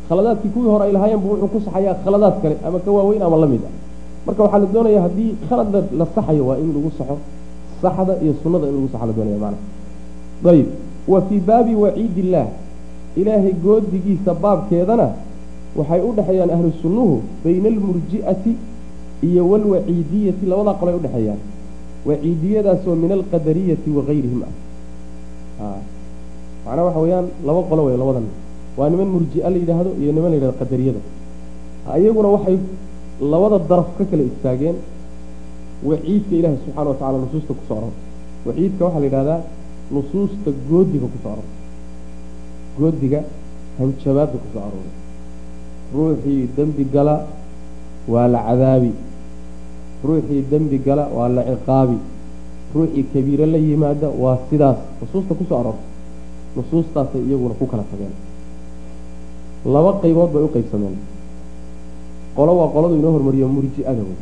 khaladaadkii 0.09 0.51
kuwii 0.55 0.71
hore 0.73 0.85
ay 0.87 0.93
lahaayeen 0.97 1.21
bu 1.23 1.29
wuxuu 1.33 1.49
ku 1.53 1.59
saxayaa 1.67 1.95
khaladaad 2.05 2.35
kale 2.43 2.57
ama 2.67 2.79
ka 2.85 2.91
waaweyn 2.97 3.23
ama 3.23 3.37
la 3.43 3.47
mid 3.53 3.63
ah. 3.69 3.73
Marka 4.27 4.41
waxaa 4.45 4.59
la 4.59 4.67
doonaya 4.75 5.01
haddii 5.07 5.31
khalad 5.49 5.69
la 5.99 6.07
saxayo 6.15 6.43
waa 6.49 6.59
in 6.63 6.69
lagu 6.77 6.91
saxo 6.99 7.17
saxda 7.83 8.13
iyo 8.23 8.33
sunnada 8.43 8.67
in 8.71 8.75
lagu 8.77 8.89
saxo 8.93 9.07
la 9.07 9.13
doonaya 9.19 9.39
macana 9.45 9.59
ayib 10.53 10.69
wa 11.13 11.19
fii 11.29 11.41
baabi 11.49 11.75
waciid 11.75 12.19
illaah 12.23 12.49
ilaahay 13.21 13.55
goodigiisa 13.65 14.35
baabkeedana 14.35 15.07
waxay 15.79 16.01
u 16.09 16.13
dhexeeyaan 16.17 16.51
ahlu 16.57 16.71
sunnuhu 16.83 17.15
bayna 17.45 17.69
almurji'ati 17.75 18.53
iyo 19.29 19.43
walwaciidiyati 19.51 20.45
labadaa 20.51 20.75
qolay 20.81 20.95
udhexeeyaan 21.01 21.41
waciidiyadaasoo 22.09 22.95
min 23.03 23.11
alqadariyati 23.19 23.89
wagayrihim 23.99 24.43
ah 24.49 24.53
macnaha 25.59 26.85
waxa 26.89 27.01
weeyaan 27.05 27.27
laba 27.47 27.61
qolo 27.69 27.83
wey 27.89 27.97
labadan. 27.97 28.27
Waa 28.77 28.89
niman 28.91 29.09
murji'a 29.15 29.49
la 29.51 29.59
yidhaahdo 29.63 29.91
iyo 30.01 30.13
niman 30.13 30.31
la 30.33 30.37
yidhahdo 30.37 30.59
qadariyada. 30.61 31.01
Iyaguna 31.99 32.29
waxay 32.37 32.59
labada 33.21 33.59
daraf 33.71 33.89
ka 33.99 34.05
kala 34.11 34.23
istaageen 34.31 34.77
waciidka 35.89 36.35
ilaahay 36.39 36.59
subxana 36.65 36.89
wa 36.91 36.97
tacala 37.01 37.19
nusuusta 37.25 37.53
ku 37.59 37.63
soo 37.69 37.91
waciidka 38.47 38.83
waxaa 38.85 39.01
la 39.01 39.07
yidhahdaa 39.09 39.41
nusuusta 39.95 40.51
goodiga 40.69 41.07
ku 41.13 41.19
soo 41.25 41.43
goodiga 42.79 43.21
hanjabaadda 43.79 44.37
ku 44.43 44.49
soo 44.55 44.71
ruuxii 45.95 46.49
dembi 46.57 46.85
gala 46.95 47.17
waa 48.13 48.27
la 48.29 48.39
cadaabi. 48.47 48.93
Ruuxii 50.05 50.43
dembi 50.51 50.79
gala 50.87 51.05
waa 51.17 51.29
la 51.29 51.43
ciqaabi 51.49 51.97
ruuxii 52.75 53.05
kabiiro 53.13 53.47
la 53.47 53.59
yimaada 53.59 54.09
waa 54.23 54.39
sidaas 54.51 54.79
nusuusta 55.01 55.35
ku 55.35 55.45
soo 55.49 55.59
aroortay 55.61 55.89
nusuustaasay 56.57 57.23
iyaguna 57.29 57.55
ku 57.61 57.67
kala 57.67 57.85
tageen. 57.91 58.15
Laba 59.75 59.91
qaybood 60.03 60.31
bay 60.35 60.43
u 60.43 60.49
qaybsameen. 60.55 60.97
Qolo 62.37 62.53
waa 62.59 62.69
qoladu 62.75 62.95
inoo 62.97 63.13
hormariyo 63.17 63.49
murji'ada 63.49 64.03
wey 64.09 64.19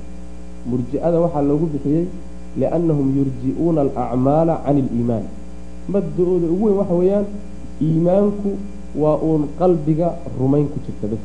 murji'ada 0.70 1.16
waxaa 1.24 1.42
loogu 1.48 1.66
bixiyey 1.72 2.06
liannahum 2.58 3.08
yurji'uuna 3.18 3.80
alacmaala 3.86 4.54
can 4.64 4.76
iliimaan 4.78 5.24
mabda-ooda 5.92 6.46
ugu 6.54 6.64
weyn 6.66 6.76
waxa 6.80 6.94
weeyaan 7.00 7.26
iimaanku 7.86 8.50
waa 9.02 9.16
uun 9.26 9.42
qalbiga 9.58 10.08
rumayn 10.38 10.66
ku 10.72 10.78
jirta 10.86 11.06
bas 11.12 11.22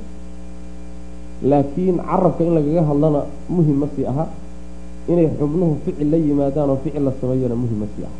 laakiin 1.49 1.97
carabka 2.09 2.41
in 2.43 2.53
lagaga 2.57 2.81
hadlana 2.89 3.21
muhiim 3.49 3.77
ma 3.81 3.87
sii 3.95 4.05
aha 4.11 4.25
inay 5.11 5.27
xubnuhu 5.39 5.73
ficil 5.85 6.07
la 6.13 6.17
yimaadaan 6.17 6.69
oo 6.73 6.77
ficil 6.83 7.03
la 7.07 7.11
sameeyana 7.21 7.55
muhiim 7.61 7.79
ma 7.83 7.87
sii 7.93 8.03
aha 8.07 8.17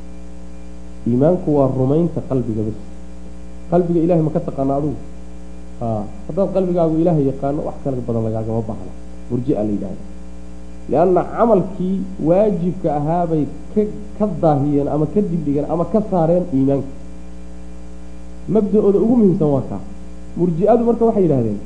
iimaanku 1.10 1.48
waa 1.58 1.68
rumaynta 1.80 2.20
qalbiga 2.30 2.62
bas 2.68 2.78
qalbiga 3.72 4.00
ilahay 4.06 4.24
ma 4.28 4.32
ka 4.36 4.40
taqaana 4.48 4.74
adugu 4.80 4.98
haddaad 6.28 6.50
qalbigaagu 6.56 6.96
ilaahay 7.02 7.26
yaqaano 7.32 7.60
wax 7.68 7.78
kala 7.84 7.98
badan 8.08 8.24
lagaagama 8.28 8.62
baahna. 8.70 8.92
Murjia 9.32 9.64
la 9.68 9.72
yidhahda 9.76 10.04
lianna 10.92 11.22
camalkii 11.36 11.96
waajibka 12.28 12.90
ahaabay 13.00 13.44
ka 13.74 13.82
ka 14.18 14.26
daahiyeen 14.42 14.88
ama 14.94 15.06
ka 15.14 15.20
dibdhigeen 15.32 15.66
ama 15.74 15.86
ka 15.94 16.00
saareen 16.12 16.46
iimaanka. 16.58 16.90
Mabda-ooda 18.54 18.98
ugu 19.06 19.16
muhiimsan 19.22 19.50
waa 19.56 19.66
kaa. 19.70 19.82
Murji-adu 20.38 20.84
marka 20.90 21.04
waxay 21.10 21.24
yidhahdeen 21.30 21.60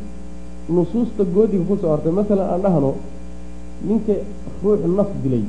nusuusta 0.76 1.24
goodiga 1.36 1.63
ku 1.69 1.76
soo 1.82 1.89
hortay 1.93 2.11
masalan 2.19 2.47
aan 2.53 2.61
dhahno 2.65 2.89
ninka 3.88 4.13
ruux 4.64 4.80
naf 4.97 5.09
dilay 5.24 5.43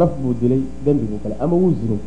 naf 0.00 0.10
buu 0.22 0.34
dilay 0.40 0.62
dembi 0.84 1.04
buu 1.10 1.18
galay 1.24 1.38
ama 1.44 1.54
wuu 1.62 1.72
zinay 1.80 2.00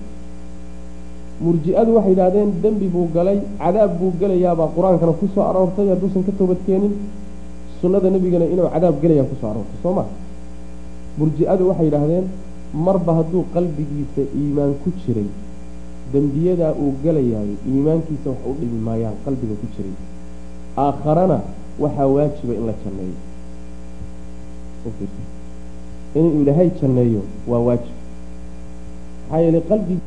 murji-adu 1.44 1.92
waxay 1.98 2.12
yidhahdeen 2.14 2.50
dembi 2.64 2.88
buu 2.94 3.08
galay 3.16 3.40
cadaab 3.62 3.92
buu 4.00 4.12
gelayaabaa 4.20 4.70
qur'aankana 4.76 5.14
ku 5.20 5.26
soo 5.34 5.44
aroortay 5.50 5.88
hadduusan 5.92 6.24
ka 6.28 6.32
toobadkeenin 6.40 6.94
sunnada 7.82 8.10
nebigana 8.10 8.46
inuu 8.54 8.70
cadaab 8.74 8.96
gelayaan 9.02 9.28
ku 9.32 9.36
soo 9.42 9.50
aroortay 9.52 9.80
soo 9.84 9.94
ma? 9.98 10.04
Murji-adu 11.20 11.64
waxay 11.70 11.86
yidhaahdeen 11.90 12.26
marba 12.86 13.12
hadduu 13.20 13.44
qalbigiisa 13.54 14.22
iimaan 14.40 14.74
ku 14.84 14.90
jiray 15.02 15.30
dembiyadaa 16.14 16.74
uu 16.82 16.94
galayaayo 17.04 17.56
iimaankiisa 17.70 18.28
wax 18.34 18.42
u 18.50 18.54
dhimi 18.60 18.80
maayaan 18.88 19.16
qalbiga 19.26 19.56
ku 19.62 19.68
jiray. 19.76 19.96
Aakharana 20.86 21.38
waxaa 21.84 22.08
waajiba 22.16 22.54
in 22.60 22.66
la 22.70 22.74
janneeyo 22.84 23.18
inuu 26.20 26.42
ilaahay 26.42 26.70
janneeyo 26.82 27.22
waa 27.52 27.62
waajib. 27.68 27.96
Maxaa 29.30 29.42
yeelay 29.44 29.64
qalbig 29.70 30.02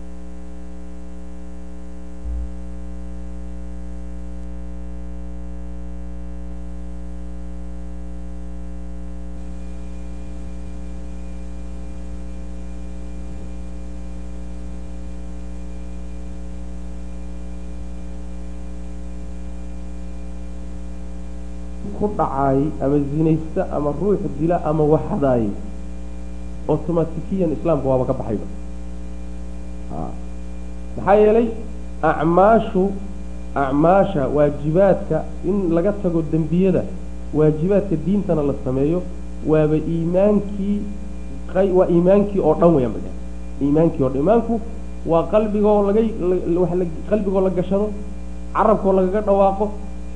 ku 21.99 22.07
dhacaayey 22.17 22.69
ama 22.85 22.97
zinaysta 23.13 23.63
ama 23.77 23.91
ruux 24.01 24.21
dila 24.39 24.57
ama 24.71 24.85
waxadaayey 24.93 25.53
automatikiyan 26.73 27.51
islaamka 27.57 27.87
waaba 27.91 28.05
ka 28.11 28.15
baxayba. 28.21 28.47
Maxaa 30.97 31.15
yeelay 31.23 31.47
acmaashu 32.11 32.83
acmaasha 33.63 34.23
waajibaadka 34.37 35.19
in 35.49 35.57
laga 35.77 35.93
tago 36.03 36.21
dembiyada 36.33 36.83
waajibaadka 37.35 37.97
diintana 38.07 38.43
la 38.49 38.55
sameeyo 38.65 39.03
waaba 39.51 39.77
iimaankii 39.95 40.79
waa 41.79 41.89
iimaankii 41.95 42.41
oo 42.49 42.55
dhan 42.61 42.73
weyaan 42.77 42.93
ba 42.97 43.01
iimaankii 43.65 44.03
oo 44.05 44.09
dhan. 44.13 44.21
Iimaanku 44.23 44.55
waa 45.11 45.23
qalbigoo 45.33 45.83
laga 45.89 46.01
qalbigoo 47.11 47.41
la 47.47 47.51
gashado 47.59 47.87
carabkoo 48.55 48.93
lagaga 48.99 49.21
dhawaaqo 49.29 49.67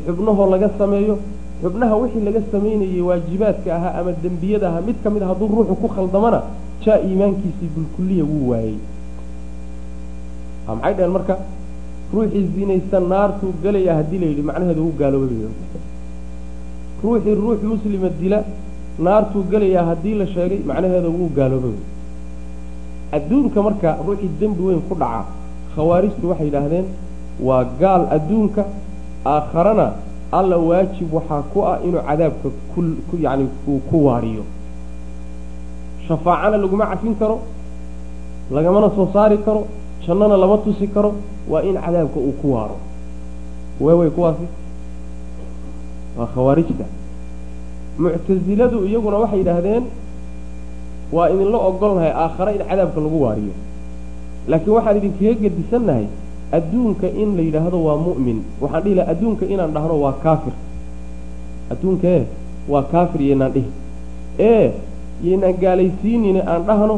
xubnahoo 0.06 0.46
laga 0.52 0.68
sameeyo 0.78 1.14
xubnaha 1.62 1.94
wixii 2.02 2.24
laga 2.28 2.40
samaynayey 2.52 3.00
waajibaadka 3.08 3.68
ahaa 3.76 3.92
ama 4.00 4.12
dembiyada 4.22 4.66
ahaa 4.70 4.82
mid 4.88 4.96
ka 5.04 5.08
mid 5.14 5.22
a 5.22 5.26
hadduu 5.30 5.48
ruuxu 5.56 5.74
ku 5.82 5.88
khaldamana 5.96 6.40
jaa 6.84 6.98
iimaankiisii 7.08 7.68
bilkuliya 7.76 8.24
wuu 8.30 8.48
waayey. 8.50 8.76
Maxay 10.68 10.94
dhaheen 10.96 11.12
marka 11.16 11.34
ruuxii 12.14 12.44
zinaysa 12.56 12.98
naartuu 13.12 13.52
gelaya 13.62 13.92
haddii 14.00 14.18
la 14.22 14.26
yidhi 14.30 14.42
macnaheedu 14.50 14.82
wuu 14.86 14.94
gaaloobay 15.00 15.38
ruuxii 17.04 17.34
ruux 17.42 17.60
muslima 17.72 18.08
dila 18.20 18.38
naartuu 19.06 19.42
gelayaa 19.52 19.84
haddii 19.90 20.14
la 20.20 20.26
sheegay 20.34 20.60
macnaheeda 20.70 21.08
wuu 21.16 21.28
gaaloobay 21.38 21.76
adduunka 23.16 23.58
marka 23.66 23.90
ruuxii 24.06 24.30
dembi 24.40 24.62
weyn 24.68 24.82
ku 24.88 24.94
dhaca 25.02 25.24
khawaarijtu 25.74 26.24
waxay 26.30 26.46
yidhaahdeen 26.48 26.86
waa 27.48 27.64
gaal 27.80 28.02
adduunka 28.16 28.62
aakharana 29.34 29.86
alla 30.38 30.56
waajib 30.68 31.08
waxaa 31.16 31.42
ku 31.52 31.58
ah 31.70 31.76
inuu 31.86 32.02
cadaabka 32.08 32.48
ku 32.74 32.80
yani 33.24 33.44
uu 33.68 33.80
ku 33.90 33.96
waariyo. 34.06 34.44
Shafaacana 36.08 36.56
laguma 36.62 36.86
cafin 36.92 37.14
karo 37.20 37.36
lagamana 38.54 38.88
soo 38.96 39.08
saari 39.12 39.38
karo 39.46 39.62
jannana 40.06 40.36
lama 40.36 40.56
tusi 40.64 40.86
karo 40.94 41.10
waa 41.50 41.62
in 41.68 41.76
cadaabka 41.84 42.18
uu 42.20 42.34
ku 42.40 42.46
waaro. 42.54 42.76
Weewey 43.80 44.10
kuwaasi. 44.10 44.46
Waa 46.18 46.26
khawaarijta. 46.34 46.84
Muctasiladu 47.98 48.78
iyaguna 48.88 49.16
waxay 49.22 49.38
yidhaahdeen 49.38 49.84
waa 51.12 51.28
idinla 51.32 51.58
ogolnahay 51.68 52.12
aakhare 52.22 52.52
in 52.58 52.62
cadaabka 52.70 53.00
lagu 53.00 53.18
waariyo. 53.24 53.54
Laakiin 54.48 54.74
waxaan 54.76 54.96
idinkaga 55.00 55.34
gedisannahay 55.42 56.06
adduunka 56.56 57.06
in 57.22 57.28
la 57.36 57.42
yidhaahdo 57.48 57.78
waa 57.86 57.96
mu'min. 58.06 58.38
Waxaan 58.62 58.82
dhihi 58.84 58.94
laha 58.98 59.10
adduunka 59.12 59.44
inaan 59.54 59.72
dhahno 59.76 59.94
waa 60.04 60.14
kaafir. 60.24 60.54
Adduunkee 61.72 62.20
waa 62.72 62.82
kaafir 62.92 63.20
yaynaan 63.28 63.52
dhihi. 63.54 63.70
Ee 64.38 64.66
yaynaan 65.26 65.56
gaalaysiinine 65.62 66.40
aan 66.52 66.62
dhahno 66.68 66.96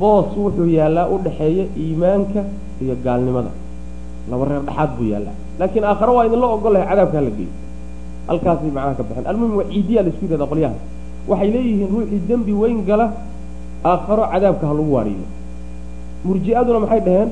boos 0.00 0.28
wuxuu 0.36 0.66
yaallaa 0.78 1.06
u 1.14 1.16
dhaxeeya 1.24 1.64
iimaanka 1.82 2.40
iyo 2.82 2.94
gaalnimada. 3.04 3.50
Laba 4.30 4.44
reer 4.50 4.62
dhexaad 4.68 4.90
buu 4.98 5.08
yaallaa 5.12 5.36
laakiin 5.58 5.84
aakhare 5.90 6.12
waa 6.16 6.24
idinla 6.28 6.46
ogolahay 6.56 6.86
cadaabka 6.90 7.16
hala 7.18 7.30
geeyo. 7.38 7.52
Halkaasay 8.28 8.70
macnaha 8.76 8.94
ka 8.98 9.02
baxeen. 9.08 9.26
Almuhim 9.30 9.54
waa 9.58 9.68
ciidiyaa 9.72 10.02
la 10.04 10.08
isku 10.12 10.22
yidhahda 10.26 10.46
qolyaha 10.52 10.76
waxay 11.30 11.48
leeyihiin 11.54 11.88
ruuxii 11.94 12.20
dembi 12.28 12.52
weyn 12.62 12.78
gala 12.88 13.06
aakharo 13.90 14.24
cadaabka 14.32 14.64
ha 14.68 14.74
lagu 14.78 14.92
waariyo. 14.96 15.26
Murji-aduna 16.26 16.78
maxay 16.84 17.00
dhaheen 17.06 17.28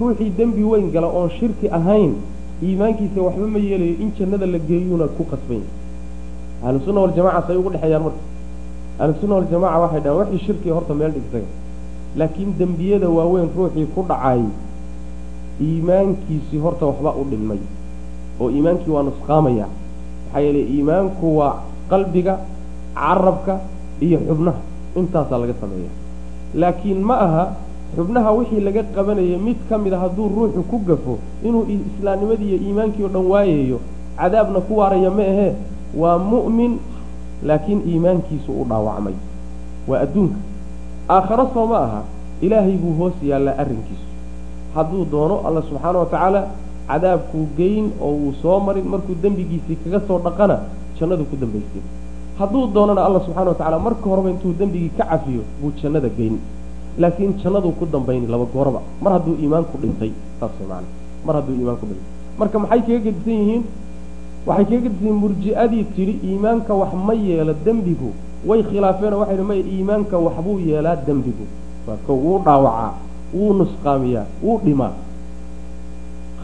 ruuxii 0.00 0.30
dembi 0.38 0.62
weyn 0.70 0.90
gala 0.94 1.06
oon 1.18 1.30
shirki 1.38 1.66
ahayn 1.78 2.12
iimaankiisa 2.62 3.20
waxba 3.26 3.46
ma 3.54 3.58
yeelayo 3.58 3.94
in 4.02 4.10
jannada 4.18 4.46
la 4.46 4.58
geeyuuna 4.68 5.06
ku 5.16 5.22
qasbanya 5.30 5.68
ahlusunna 6.66 7.00
waljamaca 7.04 7.40
say 7.46 7.56
ugu 7.56 7.70
dhexeeyaan 7.70 8.02
marka. 8.06 8.22
Ahlusunna 9.02 9.34
waljamaca 9.38 9.78
waxay 9.82 10.00
dhaheen 10.04 10.18
waxii 10.20 10.40
shirkiga 10.46 10.74
horta 10.74 10.94
meel 10.94 11.12
dhigtaga 11.16 11.46
laakiin 12.18 12.50
dembiyada 12.58 13.08
waaweyn 13.16 13.48
ruuxii 13.56 13.86
ku 13.94 14.00
dhacay 14.10 14.42
iimaankiisii 15.66 16.58
horta 16.64 16.84
waxba 16.90 17.10
u 17.20 17.24
dhilmay 17.30 17.58
oo 18.40 18.50
iimaankii 18.50 18.90
waa 18.94 19.02
nusqaamaya. 19.02 19.66
Maxaa 20.26 20.40
yeelay 20.44 20.66
iimaanku 20.74 21.26
waa 21.38 21.54
qalbiga 21.90 22.34
carabka 22.94 23.54
iyo 24.00 24.18
xubnaha. 24.28 24.60
Intaasaa 24.96 25.38
laga 25.38 25.54
sameeya 25.60 25.90
laakiin 26.54 27.00
ma 27.08 27.14
aha 27.26 27.44
xubnaha 27.96 28.30
wixii 28.38 28.60
laga 28.66 28.82
qabanayay 28.96 29.36
mid 29.46 29.56
ka 29.68 29.78
mid 29.78 29.92
a 29.92 29.98
hadduu 30.04 30.28
ruuxu 30.36 30.62
ku 30.70 30.76
gafo 30.88 31.18
inuu 31.46 31.64
islaamnimadii 31.68 32.48
iyo 32.54 32.58
iimaankii 32.66 33.04
o 33.04 33.08
dhan 33.14 33.26
waayayo 33.32 33.78
cadaabna 34.18 34.60
ku 34.66 34.72
waaraya 34.78 35.10
ma 35.10 35.22
ahee? 35.32 35.52
Waa 36.00 36.18
mu'min 36.18 36.72
laakiin 37.48 37.80
iimaankiisu 37.90 38.50
u 38.60 38.64
dhaawacmay. 38.70 39.14
Waa 39.88 40.00
adduunka. 40.04 40.36
Aakharo 41.08 41.44
soo 41.54 41.66
ma 41.66 41.78
aha 41.86 42.00
ilaahay 42.44 42.76
buu 42.82 42.92
hoos 42.98 43.14
yaallaa 43.22 43.56
arrinkiisu. 43.62 44.06
Hadduu 44.74 45.04
doono 45.12 45.36
alla 45.48 45.62
subxaana 45.68 45.98
wa 45.98 46.06
tacaala 46.12 46.40
cadaabkuu 46.88 47.46
geyn 47.56 47.86
oo 48.02 48.12
uu 48.24 48.32
soo 48.42 48.60
marin 48.60 48.84
markuu 48.92 49.14
dembigiisii 49.22 49.76
kaga 49.84 50.00
soo 50.08 50.18
dhaqana 50.26 50.56
jannadu 51.00 51.24
ku 51.30 51.36
dambaysiin 51.40 51.84
hadduu 52.38 52.66
doonana 52.74 53.00
alla 53.06 53.20
subxana 53.24 53.50
wa 53.52 53.58
tacala 53.60 53.78
marka 53.78 54.04
horeba 54.10 54.30
intuu 54.34 54.52
dembigii 54.60 54.92
ka 54.98 55.04
cafiyo 55.10 55.42
buu 55.60 55.72
jannada 55.82 56.08
geyn 56.18 56.36
laakiin 56.98 57.32
jannaduu 57.42 57.72
ku 57.78 57.84
dambayni 57.92 58.26
laba 58.26 58.44
gooraba. 58.52 58.80
Mar 59.02 59.12
hadduu 59.16 59.34
iimaanku 59.42 59.74
dhintay 59.82 60.12
saas 60.40 60.56
man 60.70 60.84
mar 61.26 61.34
hadduu 61.36 61.54
iimaanku 61.60 61.84
dhintay. 61.86 62.06
Marka 62.38 62.58
maxay 62.58 62.80
kaga 62.86 62.98
gedisan 63.06 63.34
yihiin? 63.40 63.62
Waxay 64.46 64.64
kaga 64.64 64.80
gedisan 64.84 65.04
yihiin 65.06 65.20
murji'adii 65.22 65.84
tidhi 65.96 66.14
iimaanka 66.28 66.72
wax 66.80 66.92
ma 67.06 67.14
yeelo 67.14 67.54
dembigu. 67.64 68.10
Way 68.48 68.60
khilaafeen 68.68 69.12
oo 69.14 69.20
waxay 69.22 69.36
dhi 69.36 69.44
maya 69.50 69.62
iimaanka 69.74 70.16
waxbuu 70.26 70.58
yeelaa 70.68 70.96
dembigu. 71.06 71.46
Marka 71.86 72.12
wuu 72.22 72.38
dhaawacaa 72.44 72.92
wuu 73.34 73.52
nusqaamiyaa 73.58 74.26
wuu 74.44 74.58
dhimaa. 74.64 74.92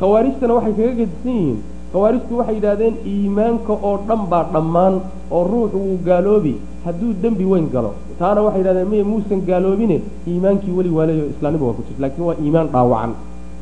Khawaarijtana 0.01 0.55
waxay 0.59 0.73
kaga 0.79 0.93
gedisan 1.01 1.31
yihiin 1.39 1.59
khawaarijtu 1.95 2.33
waxay 2.41 2.55
yidhahdeen 2.59 2.95
iimaanka 3.15 3.73
oo 3.89 3.95
dhan 4.09 4.23
baa 4.31 4.45
dhammaan 4.55 4.95
oo 5.37 5.43
ruuxu 5.53 5.79
wuu 5.87 5.99
gaaloobi 6.09 6.55
hadduu 6.85 7.13
dembi 7.23 7.45
weyn 7.53 7.67
galo. 7.75 7.91
Taana 8.21 8.41
waxay 8.47 8.61
yidhahdeen 8.63 8.89
maya 8.93 9.05
muusan 9.11 9.41
gaaloobine 9.49 9.97
iimaankii 10.31 10.73
weli 10.79 10.91
waaleeyo 10.99 11.25
islaamnima 11.33 11.65
waa 11.69 11.77
ku 11.79 11.83
jirta 11.89 12.01
laakiin 12.05 12.27
waa 12.29 12.37
iimaan 12.45 12.69
dhaawacan. 12.75 13.13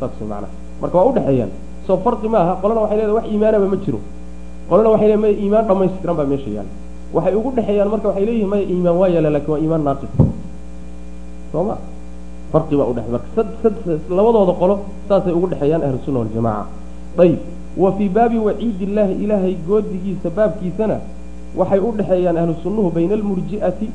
Saas 0.01 0.13
macnaha. 0.21 0.49
Marka 0.81 0.97
waa 0.99 1.07
udhexeeyaan 1.13 1.51
soo 1.87 1.97
farqi 2.05 2.29
maaha 2.35 2.53
qolana 2.63 2.81
waxay 2.85 2.97
leedahay 2.99 3.17
wax 3.19 3.27
iimaanaba 3.33 3.67
ma 3.73 3.77
jiro. 3.85 4.01
Qolana 4.69 4.89
waxay 4.95 5.09
leedahay 5.09 5.23
maya 5.25 5.35
iimaan 5.45 5.65
dhamaystiran 5.71 6.17
baa 6.19 6.27
meesha 6.33 6.51
yaalla 6.57 6.73
waxay 7.17 7.35
ugu 7.39 7.51
dhexeeyaan 7.57 7.89
marka 7.95 8.07
waxay 8.11 8.25
leeyihiin 8.29 8.51
maya 8.55 8.65
iimaan 8.75 8.97
waa 9.01 9.09
yaalla 9.15 9.31
laakiin 9.37 9.53
waa 9.55 9.61
iimaan 9.65 9.83
naaqis 9.89 10.11
soo 11.53 11.65
ma. 11.69 11.75
Farqi 12.53 12.75
baa 12.81 12.89
udhexe 12.93 13.11
marka 13.15 13.29
labadooda 14.17 14.53
qolo 14.61 14.75
saasay 15.09 15.33
ugu 15.39 15.47
dhexeeyaan 15.53 15.83
ahlu 15.87 15.99
sunna 16.07 16.19
waljamaca 16.25 16.65
ayib 17.25 17.39
wa 17.77 17.93
fii 17.97 18.09
baabi 18.09 18.39
waciid 18.39 18.81
illaahi 18.83 19.15
ilaahay 19.25 19.55
goodigiisa 19.69 20.31
baabkiisana 20.31 20.97
waxay 21.57 21.81
u 21.81 21.93
dhexeeyaan 21.99 22.37
ahlu 22.37 22.55
sunnuhu 22.63 22.91
bayna 22.91 23.15
almurji'ati. 23.15 23.89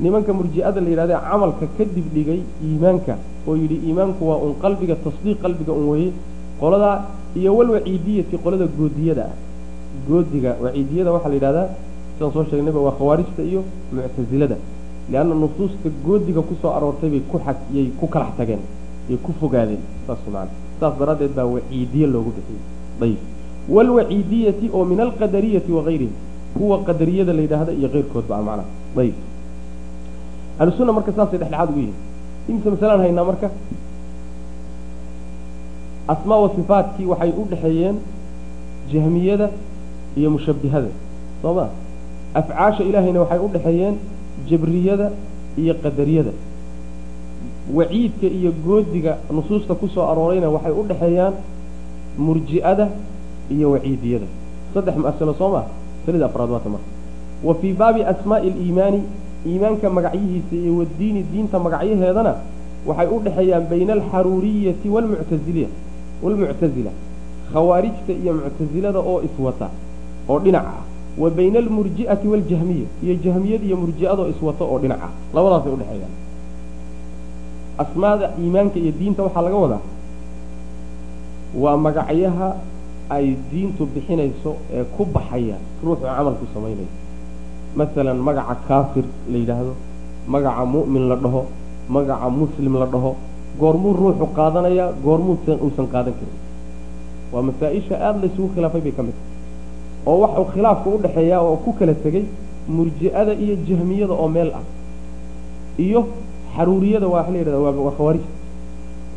Nimanka 0.00 0.32
murji'ada 0.32 0.80
la 0.80 0.88
yidhahda 0.90 1.20
camalka 1.30 1.66
kadib 1.78 2.06
dhigay 2.14 2.40
iimaanka 2.66 3.14
oo 3.48 3.56
yidhi 3.56 3.76
iimaanku 3.86 4.28
waa 4.28 4.38
un 4.46 4.54
qalbiga 4.62 4.96
tasdiiq 4.96 5.38
qalbiga 5.42 5.72
un 5.72 5.88
weeye. 5.88 6.12
Qoladaa 6.60 7.04
iyo 7.36 7.56
walwaciidiyati 7.56 8.38
qolada 8.38 8.66
goodiyada. 8.66 9.24
Ah 9.30 9.36
goodiga 10.08 10.56
waciidiyada 10.62 11.12
waxaa 11.12 11.28
la 11.28 11.34
yidhahdaa 11.34 11.68
sidaan 12.14 12.32
soo 12.32 12.44
sheegnayba 12.50 12.80
waa 12.80 12.94
khawaarijta 12.98 13.42
iyo 13.42 13.60
muctasilada 13.92 14.56
leanna 15.12 15.34
nusuusta 15.34 15.88
goodiga 16.06 16.42
ku 16.42 16.54
soo 16.62 16.72
aroortay 16.76 17.10
bay 17.10 17.22
ku 17.30 17.38
xag 17.38 17.56
yay 17.76 17.86
ku 18.00 18.06
kalax 18.14 18.30
tageen 18.38 18.62
yay 19.08 19.18
ku 19.24 19.32
fogaadeen 19.40 19.82
saas 20.06 20.18
maana 20.34 20.50
saas 20.80 20.94
daraaddeed 20.98 21.32
baa 21.38 21.46
waciidiye 21.54 22.06
loogu 22.06 22.30
bixiyey 22.36 22.62
ayib 23.02 23.18
walwaciidiyati 23.74 24.66
oo 24.76 24.84
min 24.84 25.00
alqadariyati 25.06 25.70
wagayrihi 25.72 26.12
kuwa 26.58 26.76
qadariyada 26.88 27.32
la 27.32 27.40
yidhaahda 27.44 27.72
iyo 27.78 27.88
keyrkood 27.94 28.26
ba 28.30 28.36
macnaha 28.48 28.68
ayib 29.02 29.14
ahlusunna 30.60 30.92
marka 30.96 31.12
saasay 31.16 31.38
dhexdhexaad 31.42 31.68
ugu 31.70 31.80
yihiin 31.80 31.96
imse 32.50 32.68
masalaan 32.74 33.00
haynaa 33.04 33.24
marka 33.30 33.48
asmaa 36.14 36.38
wa 36.44 36.50
sifaatkii 36.56 37.06
waxay 37.12 37.30
u 37.40 37.44
dhexeeyeen 37.50 37.96
jahmiyada 38.92 39.48
iyo 40.16 40.30
mushabbihada. 40.30 40.88
Soo 41.42 41.54
ma? 41.54 41.66
Afcaasha 42.34 42.82
ilaahayna 42.84 43.20
waxay 43.24 43.38
u 43.38 43.48
dhexeeyeen 43.54 43.94
jabriyada 44.50 45.06
iyo 45.62 45.74
qadariyada. 45.84 46.32
Waciidka 47.74 48.26
iyo 48.38 48.50
goodiga 48.66 49.12
nusuusta 49.32 49.74
ku 49.74 49.88
soo 49.88 50.04
aroorayna 50.10 50.48
waxay 50.56 50.72
u 50.72 50.82
dhexeeyaan 50.90 51.34
murji'ada 52.18 52.88
iyo 53.50 53.70
waciidiyada. 53.74 54.26
Saddex 54.74 54.96
masalo 54.96 55.34
soo 55.34 55.48
maa 55.54 55.64
masalada 56.00 56.26
afraad 56.26 56.50
waata 56.50 56.68
marka. 56.68 56.88
Wa 57.44 57.54
fii 57.54 57.72
baabi 57.72 58.02
asmaa'i 58.02 58.48
aliimaani 58.50 59.02
iimaanka 59.46 59.90
magacyihiisa 59.90 60.56
iyo 60.56 60.76
wadiini 60.78 61.22
diinta 61.32 61.58
magacyaheedana 61.58 62.34
waxay 62.86 63.06
u 63.08 63.18
dhexeeyaan 63.24 63.64
bayna 63.70 63.92
alxaruuriyati 63.92 64.88
walmuctaziliya 64.88 65.68
walmuctazila 66.22 66.90
khawaarijta 67.52 68.12
iyo 68.22 68.32
muctasilada 68.34 68.98
oo 68.98 69.20
iswata 69.22 69.68
oo 70.28 70.38
dhinac 70.40 70.64
ah. 70.66 70.82
Wa 71.18 71.30
bayna 71.30 71.58
almurji'ati 71.58 72.26
waljahmiya 72.28 72.86
iyo 73.04 73.14
jahmiyada 73.24 73.64
iyo 73.64 73.76
murji'adoo 73.76 74.28
iswata 74.32 74.64
oo 74.64 74.78
dhinac 74.78 75.00
ah. 75.06 75.10
Labadaasay 75.34 75.72
udhexeeyaan 75.72 76.12
asmaada 77.78 78.26
iimaanka 78.40 78.78
iyo 78.78 78.92
diinta 78.98 79.22
waxaa 79.22 79.42
laga 79.42 79.56
wadaa 79.56 79.82
waa 81.62 81.76
magacyaha 81.86 82.48
ay 83.16 83.26
diintu 83.50 83.82
bixinayso 83.94 84.50
ee 84.76 84.84
ku 84.96 85.02
baxaya 85.14 85.56
ruuxu 85.84 86.02
camalku 86.16 86.44
samaynayo 86.54 86.88
masalan 87.78 88.18
magaca 88.28 88.54
kaafir 88.68 89.04
la 89.30 89.36
yidhaahdo 89.42 89.72
magaca 90.34 90.62
mu'min 90.74 91.04
la 91.10 91.16
dhaho 91.24 91.42
magaca 91.94 92.26
muslim 92.40 92.74
la 92.82 92.86
dhaho 92.94 93.12
goormuu 93.60 93.92
ruuxu 94.00 94.26
qaadanayaa 94.38 94.88
goormuusan 95.04 95.58
uusan 95.64 95.86
qaadan 95.94 96.14
karin. 96.18 96.38
Waa 97.32 97.42
masaa-isha 97.48 97.94
aada 98.06 98.18
laysugu 98.22 98.48
khilaafay 98.54 98.80
bay 98.86 98.92
ka 98.98 99.02
mid 99.06 99.14
tahay. 99.14 100.08
Oo 100.10 100.16
waxau 100.24 100.44
khilaafka 100.54 100.86
u 100.90 100.98
dhexeeyaa 101.04 101.40
oo 101.48 101.56
ku 101.64 101.70
kala 101.78 101.94
tegey 102.04 102.24
murji'ada 102.76 103.32
iyo 103.44 103.54
jahmiyada 103.68 104.14
oo 104.22 104.28
meel 104.34 104.50
ah 104.58 104.64
iyo 105.86 106.00
xaruuriyada 106.56 107.06
waa 107.14 107.26
la 107.32 107.38
yidhahda 107.40 107.58
waa 107.86 107.94
khawaarijta 107.98 108.30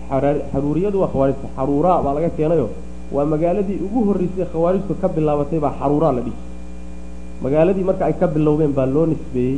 xaruuriyadu 0.09 0.97
waa 1.01 1.09
khawaarijta. 1.13 1.47
Xaruuraa 1.57 2.01
baa 2.05 2.13
laga 2.17 2.29
keenayo. 2.37 2.67
Waa 3.15 3.25
magaaladii 3.33 3.79
ugu 3.85 3.99
horreysay 4.07 4.45
khawaarijtu 4.53 4.93
ka 5.01 5.07
bilaabatay 5.15 5.59
baa 5.65 5.73
xaruuraa 5.79 6.11
la 6.17 6.21
dhihi 6.27 6.37
magaaladii 7.43 7.85
marka 7.89 8.03
ay 8.09 8.13
ka 8.21 8.27
bilowdeen 8.35 8.73
baa 8.77 8.85
loo 8.95 9.05
nisbeeyey. 9.11 9.57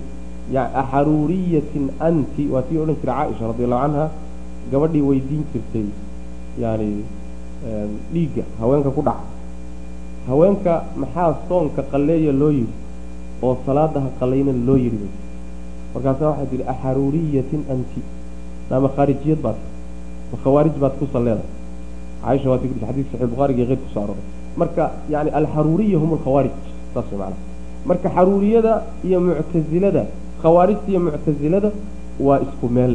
Xaruuriyatin 0.92 1.86
anti 2.08 2.44
waa 2.54 2.62
tii 2.68 2.78
odhan 2.84 2.98
jiray 3.02 3.16
caaisha 3.18 3.44
radi 3.52 3.64
allahu 3.68 3.82
canha 3.86 4.06
gabadhii 4.72 5.04
weydiin 5.10 5.44
jirtay 5.54 5.88
yani 6.64 6.90
dhiigga 8.14 8.44
haweenka 8.60 8.90
ku 8.98 9.02
dhaca. 9.08 9.26
Haweenka 10.28 10.74
maxaa 11.02 11.30
soonka 11.50 11.82
qalleeya 11.92 12.34
loo 12.42 12.52
yidhi? 12.58 12.76
Oo 13.44 13.56
salaadaha 13.66 14.10
qallayna 14.20 14.54
loo 14.68 14.78
yidhi 14.86 15.08
markaasa 15.94 16.24
waxay 16.30 16.48
tihi 16.52 16.64
axaruuriyatin 16.74 17.62
anti. 17.74 18.02
Naama 18.70 18.90
khaarijiyad 18.96 19.40
baad 19.46 19.58
ma 20.32 20.38
khawaarij 20.44 20.76
baad 20.84 20.94
ku 21.00 21.06
salleedahay 21.14 21.50
caaisha 22.24 22.48
waa 22.52 22.58
tii 22.62 22.70
xadiiska 22.82 23.12
saxiix 23.18 23.30
bukhaariga 23.34 23.60
iyo 23.62 23.68
keyrka 23.70 23.84
ku 23.86 23.92
soo 23.94 24.04
arooray 24.06 24.26
marka 24.62 24.84
yani 25.14 25.30
alxaruuriya 25.40 25.98
hum 26.02 26.12
alkhawaarij 26.18 26.56
saas 26.94 27.06
way 27.12 27.20
macana 27.20 27.38
marka 27.90 28.08
xaruuriyada 28.16 28.74
iyo 29.08 29.18
muctasilada 29.28 30.04
khawaarijta 30.42 30.88
iyo 30.92 31.00
muctasilada 31.08 31.70
waa 32.28 32.40
isku 32.46 32.68
meel 32.76 32.94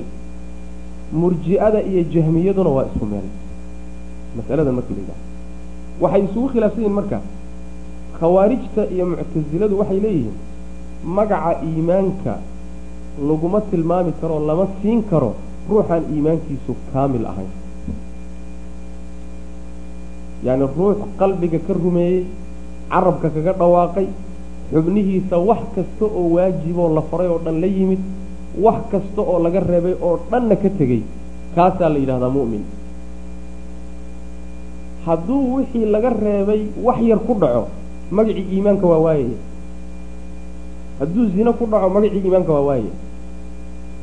murji'ada 1.21 1.81
iyo 1.91 2.03
jahmiyaduna 2.15 2.71
waa 2.77 2.85
isku 2.91 3.07
meel 3.13 3.27
masaladan 4.37 4.75
markii 4.79 4.95
la 4.99 5.01
yidhaha 5.03 5.21
waxay 6.03 6.23
isugu 6.29 6.47
khilaafsan 6.53 6.81
yihiin 6.83 6.97
marka 7.01 7.19
khawaarijta 8.21 8.83
iyo 8.95 9.05
muctasiladu 9.13 9.75
waxay 9.81 10.01
leeyihiin 10.05 10.37
magaca 11.17 11.53
iimaanka 11.69 12.35
laguma 13.29 13.61
tilmaami 13.71 14.13
karo 14.21 14.37
lama 14.49 14.67
siin 14.83 15.01
karo 15.11 15.31
ruuxaan 15.69 16.03
iimaankiisu 16.15 16.73
kaamil 16.93 17.25
ahayn 17.33 17.51
yacni 20.47 20.67
ruux 20.77 20.99
qalbiga 21.21 21.59
ka 21.67 21.73
rumeeyey 21.83 22.25
carabka 22.93 23.29
kaga 23.35 23.53
dhawaaqay 23.61 24.07
xubnihiisa 24.73 25.37
wax 25.49 25.63
kasta 25.75 26.05
oo 26.19 26.25
waajiboo 26.37 26.89
la 26.97 27.03
faray 27.11 27.29
oo 27.33 27.39
dhan 27.45 27.57
la 27.63 27.67
yimid 27.77 28.03
wax 28.65 28.81
kasta 28.93 29.21
oo 29.31 29.39
laga 29.45 29.61
reebay 29.71 29.95
oo 30.07 30.15
dhanna 30.31 30.57
ka 30.63 30.69
tegey 30.79 31.03
kaasaa 31.57 31.89
la 31.95 31.99
yidhahdaa 32.03 32.33
mu'min 32.37 32.63
hadduu 35.07 35.41
wixii 35.57 35.87
laga 35.95 36.11
reebay 36.25 36.61
wax 36.87 36.99
yar 37.11 37.21
ku 37.27 37.33
dhaco 37.43 37.65
magacii 38.17 38.47
iimaanka 38.55 38.87
waa 38.93 39.01
waayaya 39.07 39.39
hadduu 41.01 41.25
zino 41.37 41.53
ku 41.59 41.65
dhaco 41.73 41.89
magacii 41.97 42.21
iimaanka 42.25 42.53
waa 42.57 42.65
waayaya 42.69 42.95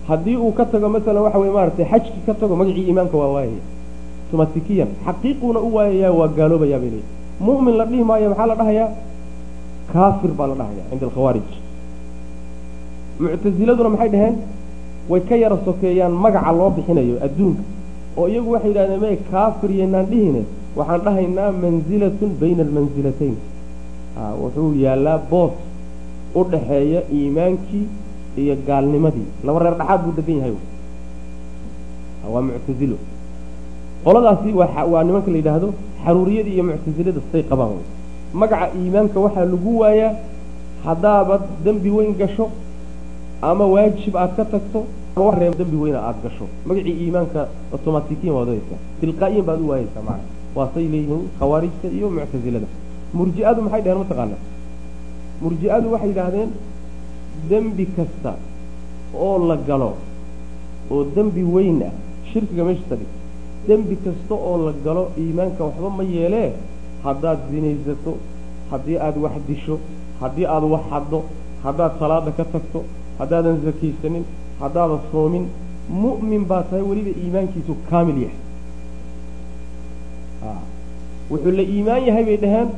haddii 0.07 0.35
uu 0.45 0.51
ka 0.57 0.65
tago 0.71 0.87
masalan 0.95 1.23
waxa 1.25 1.39
weye 1.43 1.53
maaragtay 1.57 1.85
xajkii 1.91 2.23
ka 2.27 2.33
tago 2.41 2.53
magacii 2.59 2.85
iimaanka 2.89 3.17
waa 3.21 3.31
waayaya 3.35 3.63
somatikiyan 4.31 4.89
xaqiiquuna 5.05 5.59
u 5.59 5.69
waayayaa 5.75 6.11
waa 6.19 6.27
gaaloobayaa 6.37 6.79
bay 6.83 6.89
leeyihi 6.95 7.09
mu'min 7.47 7.75
la 7.79 7.85
dhihi 7.89 8.03
maayo 8.09 8.27
maxaa 8.31 8.47
la 8.51 8.55
dhahayaa? 8.61 8.89
Kaafir 9.93 10.31
baa 10.39 10.47
la 10.51 10.55
dhahaya 10.59 10.83
cinda 10.89 11.05
alkhawaarij. 11.07 11.49
Muctasiladuna 13.19 13.89
maxay 13.89 14.09
dhaheen? 14.13 14.35
Way 15.09 15.21
ka 15.29 15.35
yara 15.43 15.57
sokeeyaan 15.65 16.13
magaca 16.23 16.51
loo 16.57 16.69
bixinayo 16.75 17.15
adduunka. 17.25 17.63
Oo 18.17 18.27
iyagu 18.27 18.51
waxay 18.55 18.69
yidhahdeen 18.71 19.01
me 19.01 19.17
kaafir 19.31 19.69
yaynaan 19.79 20.05
dhihine. 20.11 20.41
Waxaan 20.77 21.01
dhahaynaa 21.05 21.51
manzilatun 21.61 22.31
bayna 22.41 22.63
almansilatayn 22.67 23.35
wuxuu 24.41 24.73
yaallaa 24.83 25.17
boos 25.31 25.53
u 26.35 26.43
dhaxeeya 26.51 27.01
iimaankii 27.17 27.85
iyo 28.37 28.55
gaalnimadii. 28.67 29.27
Laba 29.45 29.59
reer 29.63 29.75
dhaxaad 29.79 30.01
buu 30.05 30.13
degan 30.17 30.37
yahay. 30.41 30.53
Waa 32.33 32.41
muctasilo 32.47 32.97
qoladaasi 34.05 34.49
waa 34.93 35.03
nimanka 35.07 35.29
la 35.31 35.37
yidhaahdo 35.37 35.67
xaruuriyada 36.05 36.49
iyo 36.55 36.63
muctasilada 36.69 37.21
say 37.31 37.43
qabaan 37.49 37.81
magaca 38.33 38.67
iimaanka 38.79 39.17
waxaa 39.25 39.45
lagu 39.51 39.71
waayaa 39.81 40.11
haddaabad 40.85 41.41
dembi 41.65 41.89
weyn 41.97 42.13
gasho 42.21 42.45
ama 43.41 43.65
waajib 43.73 44.15
aad 44.17 44.31
ka 44.37 44.45
tagto 44.45 44.79
dembi 45.59 45.77
weyna 45.83 45.99
aada 46.07 46.19
gasho. 46.25 46.45
Magacii 46.65 46.95
iimaanka 47.03 47.41
automatikiin 47.73 48.33
waad 48.33 48.47
odaysaa 48.49 48.79
tilqaa'iyan 49.01 49.45
baad 49.49 49.61
u 49.61 49.67
waayeysaa 49.71 50.03
macana 50.07 50.25
waa 50.55 50.69
say 50.73 50.85
leeyihiin 50.93 51.23
khawaarijta 51.39 51.87
iyo 51.97 52.07
muctasilada 52.15 52.67
murji'adu 53.17 53.59
maxay 53.65 53.81
dheheen 53.85 53.99
mataqaana 54.03 54.37
murji'adu 55.43 55.87
waxay 55.93 56.09
yidhaahdeen 56.11 56.49
dembi 57.49 57.85
kasta 57.95 58.31
oo 59.25 59.37
la 59.49 59.55
galo 59.67 59.91
oo 60.91 61.03
dembi 61.15 61.43
weyn 61.53 61.81
ah 61.89 61.93
shirkiga 62.31 62.63
meeshiisa 62.67 62.95
dhig 62.99 63.11
dembi 63.67 63.95
kasta 64.05 64.33
oo 64.35 64.57
la 64.65 64.73
galo 64.85 65.03
iimaanka 65.17 65.63
waxba 65.67 65.89
ma 65.97 66.03
yeelee? 66.03 66.51
Haddaad 67.03 67.39
zinaysato 67.51 68.11
haddii 68.71 68.97
aada 69.05 69.19
wax 69.25 69.35
disho 69.47 69.75
haddii 70.21 70.45
aada 70.45 70.67
wax 70.73 70.83
haddo 70.91 71.19
haddaad 71.63 71.91
salaada 71.99 72.31
ka 72.37 72.45
tagto 72.53 72.79
haddaadan 73.19 73.57
sakaysanin 73.65 74.23
haddaadan 74.61 74.99
soomin 75.11 75.45
mu'min 76.03 76.43
baa 76.49 76.61
tahay 76.69 76.83
weliba 76.89 77.11
iimaankiisu 77.23 77.73
kaamil 77.89 78.17
yahay. 78.25 78.39
Wuxuu 81.31 81.51
la 81.57 81.63
iimaan 81.63 82.03
yahay 82.07 82.23
bay 82.25 82.37
dhaheen 82.43 82.69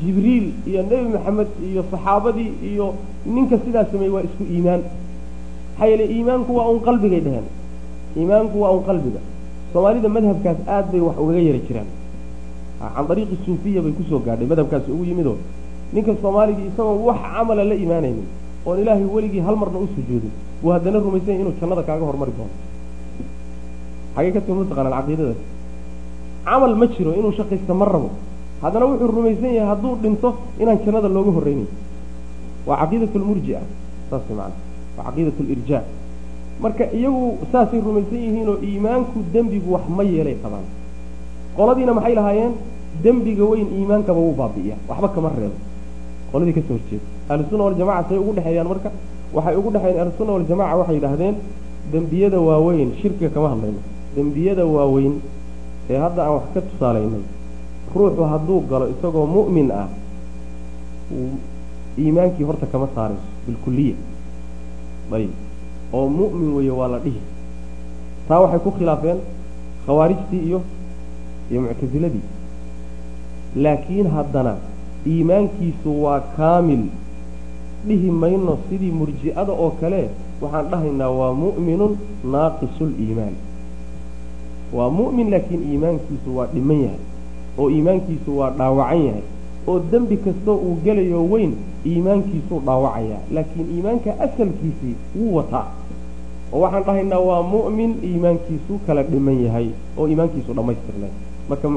jibriil 0.00 0.46
iyo 0.70 0.80
nebi 0.90 1.06
maxamed 1.14 1.48
iyo 1.70 1.82
saxaabadii 1.92 2.50
iyo 2.70 2.86
ninka 3.34 3.56
sidaa 3.64 3.84
sameeyey 3.92 4.12
waa 4.14 4.22
isku 4.28 4.42
iimaan. 4.54 4.82
Maxaa 5.72 5.86
yeele 5.90 6.04
iimaanku 6.16 6.50
waa 6.58 6.68
un 6.74 6.80
qalbigay 6.86 7.20
dheheen 7.26 7.46
iimaanku 8.18 8.56
waa 8.62 8.72
un 8.76 8.82
qalbiga. 8.88 9.20
Soomaalida 9.72 10.08
madhabkaas 10.16 10.58
aad 10.74 10.86
bay 10.92 11.00
wax 11.06 11.16
ugaga 11.22 11.40
yara 11.48 11.60
jiraan 11.68 11.88
can 12.94 13.04
dariiqi 13.08 13.36
suufiya 13.46 13.80
bay 13.84 13.92
ku 13.98 14.02
soo 14.10 14.20
gaadhay 14.26 14.46
madhabkaasi 14.52 14.88
ugu 14.94 15.04
yimidoo 15.10 15.36
ninka 15.94 16.12
soomaaligii 16.22 16.66
isagoon 16.70 16.98
wax 17.08 17.18
camala 17.32 17.62
la 17.70 17.74
imaanaynin 17.84 18.26
oon 18.66 18.76
ilaahay 18.82 19.06
weligii 19.14 19.42
hal 19.46 19.56
marna 19.62 19.78
u 19.84 19.88
sujuudin 19.96 20.32
buu 20.62 20.70
haddana 20.74 20.98
rumaysanya 21.04 21.40
inuu 21.42 21.54
jannada 21.60 21.82
kaaga 21.88 22.04
hormari 22.08 22.32
doono. 22.38 22.54
Xagee 24.14 24.32
ka 24.36 24.40
timi 24.46 24.58
mataqaanaan 24.62 24.94
caqiidadaas 25.00 25.40
camal 26.46 26.72
ma 26.80 26.86
jiro 26.94 27.10
inuu 27.18 27.32
shaqaysta 27.38 27.72
ma 27.80 27.84
rabo 27.94 28.08
haddana 28.64 28.84
wuxuu 28.90 29.08
rumaysan 29.16 29.52
yahay 29.58 29.68
hadduu 29.72 29.92
dhinto 30.02 30.28
inaan 30.62 30.78
jannada 30.84 31.08
looga 31.16 31.30
horreynayn 31.36 31.68
waa 32.68 32.76
caqiidat 32.82 33.14
lmurjia 33.22 33.60
saas 34.10 34.24
maana 34.38 34.56
waa 34.96 35.04
caqiidat 35.08 35.38
lirjaa 35.50 35.82
marka 36.64 36.84
iyagu 36.98 37.24
saasay 37.52 37.80
rumaysan 37.86 38.18
yihiinoo 38.26 38.56
iimaanku 38.68 39.16
dembigu 39.34 39.68
wax 39.74 39.84
ma 39.96 40.02
yeelay 40.12 40.36
qabaan. 40.42 40.66
Qoladiina 41.56 41.92
maxay 41.98 42.14
lahaayeen? 42.18 42.52
Dembiga 43.04 43.44
weyn 43.50 43.68
iimaankaba 43.78 44.20
wuu 44.24 44.34
baabi'iya 44.40 44.76
waxba 44.88 45.08
kama 45.14 45.28
reebo. 45.38 45.58
Qoladii 46.30 46.54
ka 46.56 46.62
soo 46.68 46.74
horjeeda. 46.78 47.04
Ahlusunna 47.30 47.64
waljamaca 47.66 48.08
say 48.08 48.18
ugu 48.22 48.32
dhexeeyaan 48.36 48.68
marka? 48.72 48.88
Waxay 49.36 49.54
ugu 49.60 49.68
dhexeeyeen 49.74 50.00
ahlusunna 50.04 50.32
waljamaca 50.36 50.74
waxay 50.80 50.94
yidhaahdeen 50.98 51.34
dembiyada 51.92 52.38
waaweyn 52.48 52.90
shirkiga 53.02 53.30
kama 53.34 53.48
hadlayno. 53.52 53.80
Dembiyada 54.16 54.64
waaweyn 54.74 55.14
ee 55.90 55.98
hadda 56.04 56.20
aan 56.26 56.32
wax 56.38 56.46
ka 56.54 56.60
tusaalaynay 56.68 57.22
ruuxu 57.96 58.22
hadduu 58.32 58.60
galo 58.70 58.86
isagoo 58.94 59.26
mu'min 59.36 59.68
ah 59.80 59.88
iimaankii 61.98 62.44
horta 62.48 62.66
kama 62.72 62.88
saarayso 62.94 63.28
bilkuliya 63.46 63.96
ayb 65.18 65.30
oo 65.92 66.08
mu'min 66.18 66.50
weeye 66.56 66.70
waa 66.80 66.88
la 66.94 66.98
dhihi. 67.04 67.20
Taa 68.28 68.40
waxay 68.42 68.60
ku 68.64 68.70
khilaafeen 68.78 69.18
khawaarijtii 69.86 70.40
iyo 70.48 70.60
iyo 71.50 71.60
muctasiladii 71.62 72.24
laakiin 73.66 74.08
haddana 74.16 74.54
iimaankiisu 75.06 75.90
waa 76.04 76.20
kaamil. 76.36 76.82
Dhihi 77.86 78.10
mayno 78.10 78.58
sidii 78.68 78.90
murji'ada 79.00 79.52
oo 79.52 79.70
kale 79.80 80.00
waxaan 80.42 80.66
dhahaynaa 80.70 81.10
waa 81.20 81.32
mu'minun 81.42 81.92
naaqisuliimaan 82.34 83.34
waa 84.76 84.90
mu'min 84.98 85.30
laakiin 85.34 85.62
iimaankiisu 85.72 86.28
waa 86.36 86.46
dhiman 86.54 86.80
yahay 86.84 87.02
oo 87.58 87.66
iimaankiisu 87.76 88.30
waa 88.38 88.50
dhaawacan 88.58 89.00
yahay 89.06 89.24
oo 89.68 89.78
dembi 89.92 90.16
kastoo 90.24 90.56
uu 90.66 90.76
gelayo 90.84 91.20
weyn 91.32 91.52
iimaankiisuu 91.86 92.60
dhaawacayaa. 92.66 93.20
Laakiin 93.34 93.66
iimaanka 93.76 94.10
asalkiisii 94.26 94.94
wuu 95.16 95.34
wataa. 95.36 95.66
Oo 96.52 96.60
waxaan 96.64 96.84
dhahaynaa 96.86 97.20
waa 97.28 97.42
mu'min 97.54 97.90
iimaankiisu 98.08 98.72
kala 98.86 99.02
dhiman 99.02 99.38
yahay 99.46 99.68
oo 99.98 100.04
iimaankiisu 100.08 100.50
dhammaystirnay. 100.58 101.10
Marka 101.48 101.68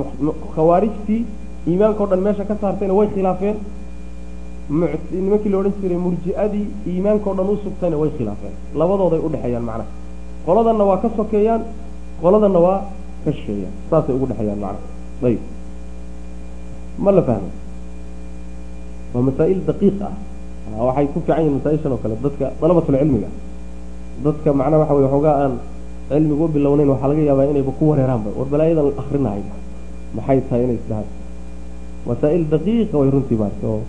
khawaarijtii 0.55 1.21
iimaanka 1.67 2.03
o 2.03 2.07
dhan 2.11 2.21
meesha 2.27 2.43
ka 2.49 2.55
saartayna 2.61 2.93
way 2.99 3.07
khilaafeen. 3.15 3.55
Nimankii 5.11 5.49
la 5.51 5.57
odhan 5.57 5.73
jiray 5.81 5.97
murji'adii 6.05 6.65
iimaanka 6.91 7.29
o 7.29 7.33
dhan 7.33 7.49
u 7.49 7.57
sugtayna 7.63 7.97
way 7.97 8.09
khilaafeen. 8.17 8.53
Labadooday 8.75 9.19
udhexeeyaan 9.27 9.63
macnaha. 9.69 9.89
Qoladanna 10.45 10.83
waa 10.89 10.97
ka 11.03 11.09
sokeeyaan 11.17 11.61
qoladanna 12.21 12.59
waa 12.65 12.79
ka 13.25 13.31
shisheeyaan 13.31 13.73
saasay 13.89 14.15
ugu 14.15 14.25
dhexeeyaan 14.31 14.59
macnaha. 14.59 14.85
Ayib 15.27 15.39
ma 17.03 17.11
la 17.17 17.21
fahmo. 17.27 17.49
Waa 19.13 19.21
masaa'il 19.27 19.59
daqiiq 19.69 19.99
ah. 20.07 20.13
Waxay 20.87 21.07
ku 21.13 21.19
fiican 21.25 21.39
yihiin 21.41 21.55
masaa-ishan 21.57 21.91
oo 21.95 21.99
kale 22.03 22.15
dadka 22.23 22.45
dalabatulcilmiga 22.61 23.29
dadka 24.25 24.49
macnaha 24.59 24.79
waxa 24.83 24.93
weye 24.97 25.09
xoogaa 25.13 25.35
aan 25.43 25.53
cilmigu 26.09 26.43
u 26.43 26.47
bilownayn 26.55 26.89
waxaa 26.93 27.07
laga 27.11 27.21
yaabaa 27.29 27.45
inayba 27.51 27.71
ku 27.79 27.83
wareeraanba 27.89 28.29
war 28.37 28.47
balaayadan 28.51 28.87
akrinahay 29.01 29.41
maxay 30.17 30.39
tahay 30.49 30.63
inay 30.65 30.77
isdhahaan 30.81 31.07
masaa'il 32.09 32.43
daqiiqa 32.53 32.95
way 33.01 33.09
runtii 33.15 33.37
maarta 33.41 33.65
oo 33.73 33.81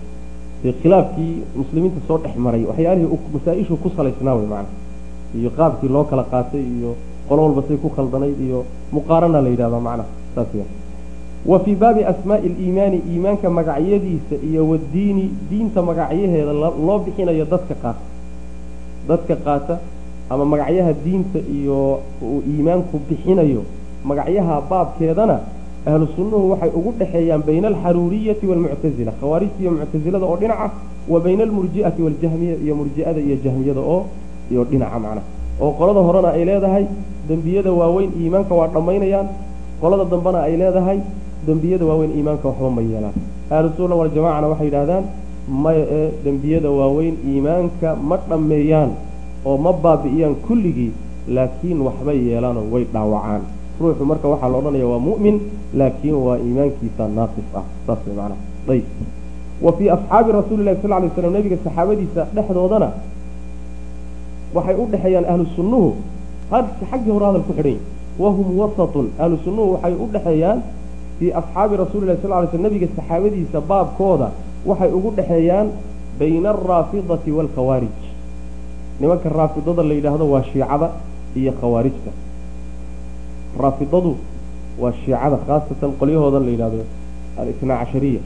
dee 0.63 0.73
khilaafkii 0.81 1.33
muslimiinta 1.61 1.99
soo 2.07 2.17
dhex 2.23 2.35
maray 2.45 2.63
waxyaalihii 2.69 3.19
masaa-ishu 3.35 3.73
ku 3.83 3.87
salaysnaa 3.97 4.35
wey 4.39 4.47
macana 4.53 4.69
iyo 5.39 5.49
qaabkii 5.59 5.89
loo 5.95 6.03
kala 6.11 6.23
qaatay 6.33 6.63
iyo 6.77 6.91
qolo 7.27 7.39
walba 7.45 7.61
say 7.67 7.77
ku 7.83 7.89
khaldanayd 7.95 8.39
iyo 8.47 8.59
muqaarana 8.95 9.39
la 9.45 9.49
yidhahdaa 9.53 9.83
macnaha 9.87 10.09
saas 10.35 10.47
wa 11.45 11.59
fii 11.59 11.75
baabi 11.75 12.03
asmaa'i 12.03 12.45
aliimaani 12.51 13.01
iimaanka 13.11 13.49
magacyadiisa 13.49 14.35
iyo 14.49 14.69
wadiini 14.69 15.29
diinta 15.49 15.81
magacyaheeda 15.81 16.53
loo 16.53 16.99
bixinayo 17.05 17.45
dadka 17.45 17.75
qaata. 17.83 18.03
Dadka 19.07 19.35
qaata 19.35 19.75
ama 20.29 20.45
magacyaha 20.45 20.93
diinta 21.05 21.39
iyo 21.57 21.99
uu 22.21 22.41
iimaanku 22.51 22.99
bixinayo 23.09 23.63
magacyaha 24.03 24.61
baabkeedana 24.69 25.39
ahlu 25.87 26.07
sunnuhu 26.15 26.51
waxay 26.51 26.69
ugu 26.79 26.91
dhexeeyaan 26.99 27.41
bayna 27.47 27.67
alxaruuriyati 27.71 28.45
waalmuctasila 28.49 29.11
khawaarijta 29.19 29.59
iyo 29.61 29.71
muctasilada 29.71 30.25
oo 30.25 30.37
dhinaca 30.41 30.69
wa 31.11 31.19
bayna 31.25 31.43
almurji'ati 31.47 32.01
waljahmiya 32.05 32.55
iyo 32.63 32.73
murji'ada 32.79 33.19
iyo 33.27 33.35
jahmiyada 33.43 33.79
oo 33.93 34.01
iyo 34.51 34.61
dhinaca 34.69 34.99
macnaha 35.03 35.23
oo 35.63 35.71
qolada 35.79 35.99
horena 36.07 36.29
ay 36.35 36.43
leedahay 36.49 36.85
dembiyada 37.29 37.71
waaweyn 37.79 38.11
iimaanka 38.21 38.53
waa 38.59 38.67
dhammaynayaan 38.75 39.27
qolada 39.81 40.05
dambena 40.11 40.39
ay 40.47 40.53
leedahay 40.61 40.99
dembiyada 41.47 41.85
waaweyn 41.89 42.11
iimaanka 42.17 42.47
waxba 42.49 42.69
ma 42.69 42.81
yeelaan. 42.81 43.15
Ahlu 43.51 43.69
sunna 43.77 43.95
waljamacana 43.95 44.47
waxay 44.51 44.67
yidhahdaan 44.69 45.03
maya 45.63 45.83
ee 45.97 46.09
dembiyada 46.25 46.69
waaweyn 46.79 47.15
iimaanka 47.29 47.95
ma 48.09 48.15
dhammeeyaan 48.29 48.91
oo 49.45 49.57
ma 49.57 49.71
baabi'iyaan 49.73 50.35
kulligii 50.47 50.91
laakiin 51.35 51.79
waxbay 51.87 52.17
yeelaanoo 52.27 52.65
way 52.73 52.83
dhaawacaan. 52.93 53.41
Ruuxu 53.81 54.05
marka 54.05 54.27
waxaa 54.27 54.49
la 54.51 54.57
odhanaya 54.61 54.87
waa 54.91 54.99
mu'min 55.09 55.35
laakiin 55.79 56.15
waa 56.25 56.37
iimaankiisa 56.45 57.03
naaqis 57.17 57.47
ah. 57.59 57.63
Saas 57.87 57.99
way 58.07 58.15
macnaha 58.15 58.41
ayb 58.69 58.85
wa 59.65 59.71
fii 59.77 59.89
asxaabi 59.95 60.29
rasuuli 60.31 60.63
llahi 60.63 60.77
sal 60.81 60.91
lay 61.01 61.09
slam 61.15 61.33
nebiga 61.33 61.57
saxaabadiisa 61.63 62.21
dhexdoodana 62.35 62.89
waxay 64.55 64.75
u 64.75 64.85
dhexeeyaan 64.91 65.25
ahlu 65.31 65.45
sunnuhu. 65.55 65.89
Xaggii 66.91 67.11
hore 67.13 67.25
hadal 67.29 67.43
ku 67.47 67.53
xidhan 67.53 67.77
yahy 67.77 67.79
wahum 68.19 68.47
wasatun. 68.59 69.05
Ahlu 69.19 69.37
sunnuhu 69.45 69.67
waxay 69.77 69.93
u 69.93 70.05
dhexeeyaan 70.13 70.59
fii 71.19 71.31
asxaabi 71.41 71.75
rasuli 71.83 72.05
llahi 72.07 72.21
sal 72.21 72.31
lay 72.31 72.47
sl 72.51 72.61
nebiga 72.65 72.87
saxaabadiisa 72.97 73.59
baabkooda 73.71 74.27
waxay 74.69 74.91
ugu 74.97 75.09
dhexeeyaan 75.17 75.67
bayna 76.19 76.49
alraafidati 76.55 77.29
waalkhawaarij 77.37 77.97
nimanka 79.01 79.29
raafidada 79.29 79.83
la 79.89 79.93
yidhaahdo 79.97 80.25
waa 80.33 80.43
shiicada 80.43 80.87
iyo 81.39 81.51
khawaarijta. 81.61 82.11
Raafidadu 83.63 84.11
waa 84.81 84.91
shiicada 85.01 85.37
khaasatan 85.47 85.91
qolyahoodan 85.99 86.43
la 86.47 86.51
yidhahdo 86.55 86.83
alitnaa 87.41 87.77
cashariya 87.85 88.21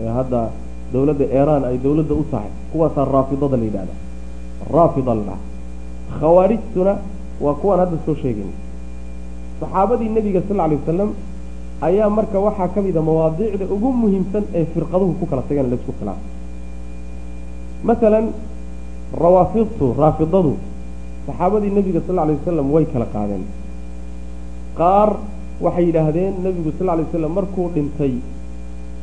ee 0.00 0.08
hadda 0.18 0.40
dowladda 0.92 1.24
iiraan 1.36 1.62
ay 1.70 1.76
dowladda 1.84 2.14
u 2.14 2.24
tahay 2.32 2.50
kuwaasaa 2.72 3.04
raafidada 3.14 3.56
la 3.60 3.64
yidhahda 3.68 3.94
raafida 4.74 5.12
la 5.18 5.22
dhaha 5.28 5.40
khawaarijtuna 6.20 6.92
waa 7.44 7.54
kuwaan 7.60 7.80
hadda 7.84 7.96
soo 8.06 8.14
sheegayna 8.22 8.54
saxaabadii 9.60 10.08
nebiga 10.16 10.40
sal 10.48 10.60
alay 10.64 10.76
wasalam 10.80 11.10
ayaa 11.88 12.08
marka 12.18 12.38
waxaa 12.46 12.68
ka 12.74 12.80
mida 12.86 13.00
mawaadiicda 13.08 13.64
ugu 13.74 13.88
muhiimsan 14.02 14.44
ee 14.58 14.64
firqaduhu 14.74 15.12
ku 15.20 15.24
kala 15.30 15.42
tagan 15.48 15.66
laysku 15.72 15.92
khilaafay 15.98 16.28
masalan 17.88 18.26
rawaafidtu 19.22 19.86
raafidadu 20.02 20.52
saxaabadii 21.26 21.72
nebiga 21.78 22.00
sal 22.06 22.14
lla 22.16 22.22
alay 22.26 22.36
wasalam 22.40 22.66
way 22.74 22.84
kala 22.92 23.06
qaadeen. 23.14 23.42
Qaar 24.78 25.10
waxay 25.64 25.84
yidhaahdeen 25.88 26.32
nebigu 26.44 26.70
sal 26.78 26.86
lla 26.86 26.94
lay 26.98 27.04
waslam 27.08 27.32
markuu 27.38 27.66
dhintay 27.74 28.14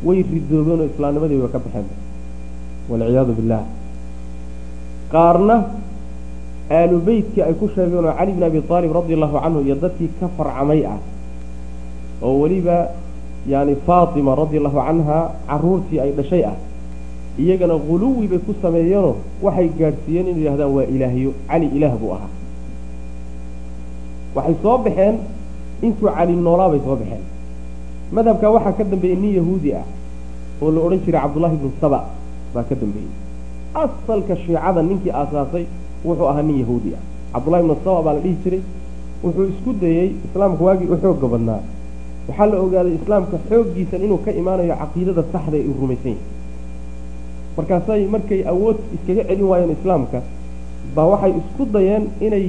way 0.07 0.19
ridoobeen 0.33 0.79
oo 0.83 0.87
islaamnimadii 0.93 1.39
way 1.43 1.51
ka 1.55 1.59
baxeen. 1.65 1.87
Walciyaadu 2.89 3.33
billah. 3.39 3.61
Qaarna 5.13 5.55
aalu 6.79 6.97
beytkii 7.07 7.43
ay 7.47 7.53
ku 7.59 7.65
sheegeen 7.75 8.05
oo 8.09 8.13
cali 8.19 8.31
bn 8.37 8.43
abi 8.49 8.59
aalib 8.69 8.91
radi 8.99 9.13
allahu 9.17 9.37
canhu 9.43 9.59
iyo 9.67 9.75
dadkii 9.83 10.09
ka 10.19 10.27
farcamay 10.37 10.81
ah 10.93 10.99
oo 12.21 12.39
weliba 12.41 12.77
yani 13.47 13.75
faatima 13.87 14.35
radi 14.35 14.57
allahu 14.57 14.79
canha 14.87 15.17
caruurtii 15.47 15.99
ay 15.99 16.11
dhashay 16.17 16.43
ah 16.51 16.55
iyagana 17.39 17.73
huluwi 17.87 18.27
bay 18.27 18.39
ku 18.47 18.53
sameeyeenoo 18.61 19.15
waxay 19.45 19.67
gaadhsiiyeen 19.79 20.27
inay 20.27 20.41
yidhahdaan 20.43 20.71
waa 20.75 20.83
ilaahyo 20.95 21.31
cali 21.47 21.67
ilaah 21.77 21.93
buu 22.01 22.11
ahaa. 22.17 22.29
Waxay 24.35 24.55
soo 24.63 24.77
baxeen 24.85 25.15
intuu 25.81 26.09
cali 26.15 26.33
noolaa 26.45 26.69
bay 26.73 26.81
soo 26.85 26.95
baxeen. 27.01 27.23
Madhabkaa 28.15 28.51
waxaa 28.55 28.73
ka 28.77 28.83
dambeeyey 28.91 29.17
nin 29.21 29.33
yahuudi 29.39 29.69
ah 29.79 29.85
oo 30.61 30.71
la 30.71 30.79
odhan 30.85 30.99
jiray 31.05 31.21
cabdullahi 31.21 31.55
ibnu 31.55 31.71
saba 31.81 31.99
baa 32.53 32.63
ka 32.69 32.75
dambeeyey. 32.81 33.11
Asalka 33.83 34.35
shiicada 34.35 34.81
ninkii 34.83 35.11
aasaasay 35.19 35.65
wuxuu 36.05 36.27
ahaa 36.31 36.43
nin 36.43 36.59
yahuudi 36.59 36.89
ah. 36.97 37.01
Cabdullahi 37.33 37.63
ibnu 37.63 37.75
saba 37.83 38.01
baa 38.05 38.13
la 38.17 38.19
dhihi 38.25 38.35
jiray 38.43 38.61
wuxuu 39.23 39.45
isku 39.53 39.71
dayey 39.81 40.07
islaamka 40.25 40.63
waagii 40.63 40.89
u 40.93 40.97
xooga 41.01 41.27
badnaa 41.33 41.61
waxaa 42.29 42.45
la 42.51 42.57
ogaaday 42.65 42.93
islaamka 43.01 43.37
xooggiisan 43.49 44.01
inuu 44.05 44.19
ka 44.25 44.31
imaanayo 44.41 44.75
caqiidada 44.81 45.23
saxda 45.33 45.57
uu 45.69 45.75
rumaysan 45.81 46.13
yahay 46.15 46.25
markaasay 47.57 48.01
markay 48.15 48.41
awood 48.51 48.77
iskaga 48.95 49.23
celin 49.29 49.47
waayeen 49.51 49.71
islaamka 49.77 50.19
baa 50.95 51.07
waxay 51.13 51.31
isku 51.41 51.63
dayeen 51.75 52.03
inay 52.25 52.45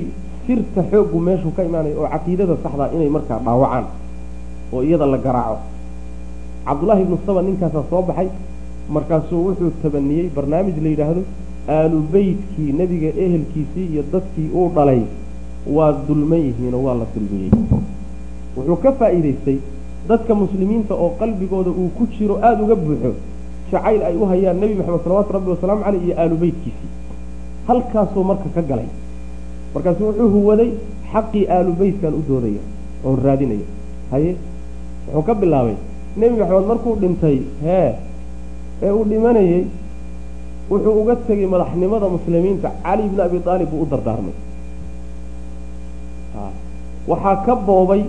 sirta 0.47 0.81
xooggu 0.91 1.18
meeshuu 1.26 1.53
ka 1.57 1.62
imaanayo 1.68 1.97
oo 2.03 2.09
caqiidada 2.14 2.55
saxdaa 2.64 2.89
inay 2.97 3.11
markaa 3.16 3.39
dhaawacaan 3.47 3.85
oo 4.74 4.81
iyada 4.89 5.07
la 5.12 5.18
garaaco. 5.26 5.59
Cabdullaahi 6.66 7.03
ibnu 7.05 7.16
saba 7.26 7.41
ninkaasaa 7.47 7.85
soo 7.91 8.03
baxay 8.09 8.28
markaasuu 8.95 9.41
wuxuu 9.47 9.70
tabaniyey 9.83 10.26
barnaamij 10.37 10.76
la 10.85 10.89
yidhaahdo 10.93 11.22
aalu 11.76 11.99
beytkii 12.12 12.70
nebiga 12.81 13.11
ehelkiisii 13.24 13.87
iyo 13.93 14.03
dadkii 14.12 14.49
uu 14.59 14.68
dhalay. 14.76 15.03
Waa 15.76 15.93
dulman 16.09 16.41
yihiinoo 16.47 16.83
waa 16.87 16.95
la 17.01 17.07
dulmiyey 17.14 17.51
wuxuu 18.57 18.76
ka 18.84 18.90
faa'iidaystay 19.01 19.59
dadka 20.09 20.32
muslimiinta 20.42 20.94
oo 20.94 21.11
qalbigooda 21.20 21.70
uu 21.70 21.88
ku 21.96 22.03
jiro 22.14 22.34
aada 22.42 22.62
uga 22.64 22.76
buuxo 22.84 23.11
jacayl 23.72 24.03
ay 24.09 24.14
u 24.16 24.24
hayaan 24.30 24.57
nebi 24.61 24.74
maxamed 24.78 25.03
salawaatu 25.05 25.32
rabbi 25.36 25.51
wasalaamu 25.55 25.82
caleyh 25.86 26.03
iyo 26.07 26.14
aalu 26.22 26.36
beytkiisii 26.42 26.90
halkaasuu 27.68 28.24
marka 28.30 28.48
ka 28.55 28.62
galay. 28.70 28.88
Markaasu 29.74 30.03
wuxuu 30.09 30.28
huwaday 30.34 30.70
xaqii 31.12 31.44
aalu 31.57 31.72
beytkan 31.80 32.14
u 32.18 32.22
doodaya 32.28 32.62
oon 33.05 33.18
raadinaya. 33.24 33.66
Haye 34.11 34.32
wuxuu 35.07 35.22
ka 35.28 35.34
bilaabay 35.40 35.76
nebi 36.16 36.34
maxamed 36.40 36.66
markuu 36.70 36.94
dhintay 37.03 37.36
hee 37.64 37.90
ee 38.82 38.90
uu 38.90 39.05
dhimanayey 39.11 39.62
wuxuu 40.70 40.94
uga 41.03 41.14
tegey 41.28 41.46
madaxnimada 41.55 42.07
muslimiinta 42.16 42.68
cali 42.84 43.05
bni 43.12 43.22
abi 43.26 43.38
aalib 43.46 43.68
buu 43.70 43.82
u 43.84 43.90
dardaarmay. 43.92 44.34
Waxaa 47.11 47.36
ka 47.46 47.55
boobay 47.57 48.03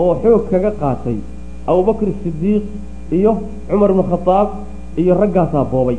oo 0.00 0.12
xoog 0.22 0.42
kaga 0.50 0.70
qaatay 0.80 1.18
abubakr 1.70 2.08
sidiiq 2.22 2.64
iyo 3.18 3.32
cumar 3.68 3.90
ibnu 3.92 4.04
khadaab 4.12 4.48
iyo 5.00 5.12
raggaasaa 5.22 5.64
boobay. 5.72 5.98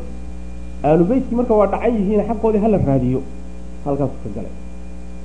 Aalu 0.87 1.03
beytkii 1.09 1.35
marka 1.39 1.53
waa 1.59 1.67
dhacan 1.73 1.93
yihiin 1.97 2.21
xaqoodii 2.29 2.61
hala 2.63 2.77
raadiyo 2.89 3.19
halkaasu 3.85 4.17
ka 4.23 4.29
galay. 4.35 4.53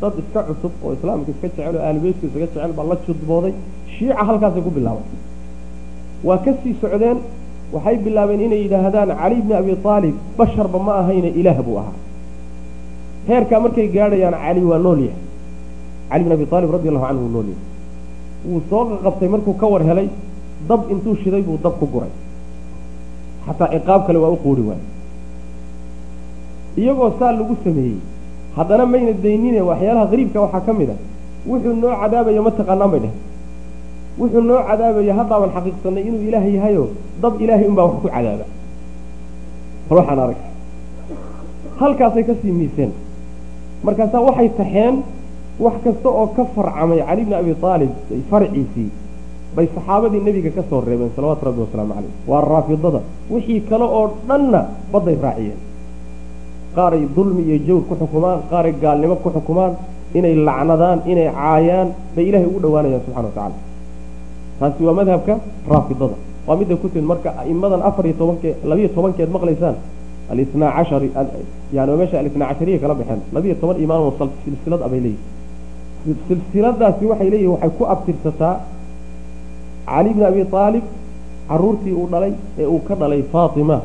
Dad 0.01 0.15
iska 0.23 0.41
cusub 0.49 0.73
oo 0.85 0.93
islaamka 0.97 1.31
iska 1.35 1.47
jecel 1.49 1.75
oo 1.77 1.83
aalu 1.87 1.99
beytka 2.05 2.25
isaga 2.29 2.47
jecel 2.47 2.73
baa 2.79 2.87
la 2.91 2.97
judbooday 3.07 3.53
shiica 3.95 4.23
halkaasay 4.29 4.63
ku 4.67 4.71
bilaabay 4.77 5.07
waa 6.27 6.39
ka 6.45 6.51
sii 6.63 6.75
socdeen 6.81 7.19
waxay 7.75 7.97
bilaabeen 8.05 8.41
inay 8.47 8.61
yidhaahdaan 8.65 9.11
cali 9.21 9.37
bni 9.45 9.55
abi 9.61 9.73
aalib 9.93 10.15
basharba 10.39 10.79
ma 10.87 10.93
ahayne 11.01 11.29
ilaah 11.41 11.59
buu 11.67 11.77
ahaa. 11.83 11.97
Heerkaa 13.29 13.61
markay 13.65 13.89
gaadhayaan 13.97 14.37
cali 14.45 14.63
waa 14.71 14.79
nool 14.85 15.01
yahay. 15.09 15.23
Cali 16.11 16.23
bn 16.25 16.33
abi 16.37 16.45
aalib 16.55 16.71
radi 16.77 16.89
allahu 16.91 17.07
canhu 17.09 17.23
wuu 17.25 17.33
nool 17.37 17.49
yahay 17.53 17.67
wuu 18.47 18.61
soo 18.71 18.85
qaqabtay 18.91 19.29
markuu 19.29 19.55
ka 19.61 19.67
war 19.67 19.83
helay 19.83 20.09
dab 20.69 20.81
intuu 20.91 21.15
shiday 21.23 21.43
buu 21.43 21.59
dab 21.65 21.75
ku 21.81 21.87
guray. 21.87 22.11
Xataa 23.47 23.69
ciqaab 23.75 24.07
kale 24.07 24.19
waa 24.19 24.31
u 24.31 24.37
quuri 24.45 24.63
waayey. 24.69 24.87
Iyagoo 26.79 27.13
saa 27.19 27.33
lagu 27.33 27.57
sameeyey 27.65 27.99
haddana 28.57 28.85
mayna 28.87 29.13
daynine 29.25 29.61
waxyaalaha 29.71 30.07
qariibka 30.11 30.39
waxaa 30.45 30.61
ka 30.67 30.73
mid 30.73 30.91
a 30.91 30.97
wuxuu 31.49 31.75
noo 31.83 31.93
cadaabaya 32.01 32.41
ma 32.47 32.51
taqaanaan 32.59 32.91
bay 32.93 33.01
dheh 33.05 33.15
wuxuu 34.21 34.43
noo 34.49 34.61
cadaabaya 34.69 35.13
haddaaban 35.19 35.51
xaqiiqsanay 35.57 36.03
inuu 36.09 36.23
ilaah 36.29 36.45
yahayo 36.57 36.85
dab 37.23 37.35
ilaahay 37.43 37.67
unbaa 37.71 37.85
wax 37.89 37.97
ku 38.03 38.09
cadaaba. 38.09 38.45
Bal 39.89 39.97
waxaan 39.99 40.19
arag. 40.25 40.39
Halkaasay 41.81 42.25
ka 42.29 42.35
sii 42.43 42.53
miiseen. 42.59 42.91
Markaasaa 43.85 44.21
waxay 44.29 44.49
taxeen 44.59 44.95
wax 45.65 45.75
kasta 45.85 46.09
oo 46.21 46.27
ka 46.37 46.43
farcamay 46.55 46.99
cali 47.09 47.23
bni 47.27 47.35
abi 47.41 47.53
aalib 47.71 47.91
farciisii 48.31 48.91
bay 49.57 49.67
saxaabadii 49.75 50.21
nebiga 50.27 50.51
ka 50.57 50.63
soo 50.71 50.81
reebeen 50.89 51.11
salawaatu 51.17 51.43
rabbi 51.49 51.61
wasalaamu 51.67 51.93
caleyh 51.97 52.13
waa 52.31 52.43
raafidada. 52.51 53.01
Wixii 53.33 53.61
kale 53.69 53.85
oo 53.99 54.05
dhanna 54.29 54.61
badday 54.93 55.17
raaciyeen. 55.25 55.59
Qaaray 56.77 57.03
dulmi 57.17 57.43
iyo 57.49 57.57
jawr 57.67 57.83
ku 57.89 57.95
xukumaan 58.01 58.39
qaaray 58.51 58.73
gaalnimo 58.83 59.17
ku 59.25 59.29
xukumaan 59.37 59.73
inay 60.19 60.35
lacnadaan 60.47 60.99
inay 61.11 61.29
caayaan 61.39 61.89
bay 62.15 62.25
ilahay 62.29 62.47
ugu 62.51 62.59
dhawaanayaan 62.65 63.03
subxana 63.07 63.29
wa 63.29 63.35
tacala 63.37 63.57
taasi 64.61 64.81
waa 64.87 64.95
madhabka 65.01 65.35
raafidada. 65.73 66.17
Waa 66.47 66.57
midday 66.61 66.77
ku 66.83 66.87
timid 66.93 67.07
marka 67.13 67.31
aimadan 67.43 67.81
afar 67.89 68.05
iyo 68.07 68.15
tobankee 68.21 68.53
labiyo 68.71 68.89
tobankeed 68.97 69.31
maqlaysaan 69.37 69.77
alisnaa 70.33 70.71
cashari 70.77 71.09
yani 71.77 71.93
meesha 72.01 72.17
alisnaa 72.23 72.49
cashariya 72.53 72.79
kala 72.83 72.95
baxeen 73.01 73.21
labiyo 73.37 73.55
toban 73.61 73.77
imaam 73.85 74.03
silsilad 74.45 74.81
abay 74.87 75.01
leeyihiin 75.05 75.37
silsiladaasi 76.29 77.05
waxay 77.11 77.29
leeyihiin 77.33 77.53
waxay 77.55 77.71
ku 77.79 77.85
abtirsataa 77.95 78.55
cali 79.89 80.11
bni 80.15 80.25
abi 80.31 80.41
aalib 80.53 80.85
caruurtii 81.49 81.95
uu 82.01 82.07
dhalay 82.13 82.33
ee 82.61 82.67
uu 82.75 82.81
ka 82.89 82.95
dhalay 83.01 83.23
faatima 83.33 83.77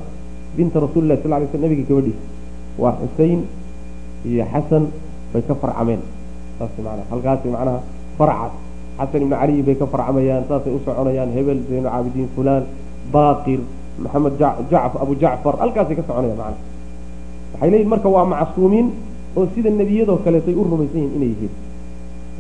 binta 0.55 0.78
rasuuli 0.84 1.07
lah 1.11 1.17
sal 1.24 1.32
lay 1.32 1.47
sl 1.51 1.59
nabiga 1.63 1.84
gabadhiisa 1.89 2.24
waa 2.82 2.93
xusein 3.01 3.39
iyo 4.30 4.43
xasan 4.53 4.84
bay 5.34 5.41
ka 5.47 5.53
farcameen. 5.61 6.01
Saas 6.59 6.71
manaa 6.86 7.05
halkaasi 7.11 7.47
macnaha 7.55 7.80
farcaas 8.17 8.53
xasan 8.99 9.19
ibni 9.26 9.36
caliy 9.41 9.61
bay 9.67 9.76
ka 9.82 9.86
farcamayaan 9.93 10.43
saasay 10.49 10.71
u 10.78 10.80
soconayaan 10.86 11.30
hebel 11.38 11.59
zaynu 11.69 11.88
caabidiin 11.89 12.30
fulaan 12.36 12.63
baaqir 13.13 13.59
maxamed 14.03 14.34
abu 15.03 15.13
jacfar 15.24 15.55
halkaasay 15.61 15.95
ka 15.99 16.03
soconayaan 16.07 16.38
macnaha. 16.41 16.61
Waxay 17.53 17.69
leeyihiin 17.71 17.89
marka 17.93 18.07
waa 18.15 18.26
macsuumiin 18.34 18.88
oo 19.38 19.43
sida 19.55 19.69
nebiyadoo 19.82 20.17
kaleetay 20.26 20.53
u 20.53 20.63
rumaysan 20.71 20.99
yihiin 21.01 21.15
inay 21.17 21.30
yihiin 21.34 21.53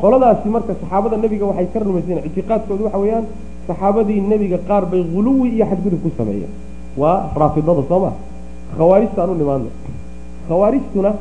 qoladaasi 0.01 0.47
marka 0.55 0.73
saxaabada 0.81 1.17
nebiga 1.23 1.45
waxay 1.49 1.67
ka 1.73 1.79
rumaysan 1.87 2.09
yihiin 2.09 2.27
ictiqaadkoodu 2.29 2.83
waxa 2.87 2.99
weeyaan 3.03 3.25
saxaabadii 3.67 4.19
nebiga 4.31 4.57
qaar 4.69 4.83
bay 4.91 5.01
huluwi 5.13 5.47
iyo 5.55 5.65
xadgudub 5.71 6.01
ku 6.03 6.09
sameeyeen. 6.17 6.51
Waa 7.01 7.17
raafidada 7.41 7.83
soo 7.89 7.99
ma? 8.03 8.11
Khawaarijta 8.77 9.19
aan 9.23 9.29
u 9.29 9.35
nimaadno 9.41 9.69
khawaarijtuna 10.47 11.11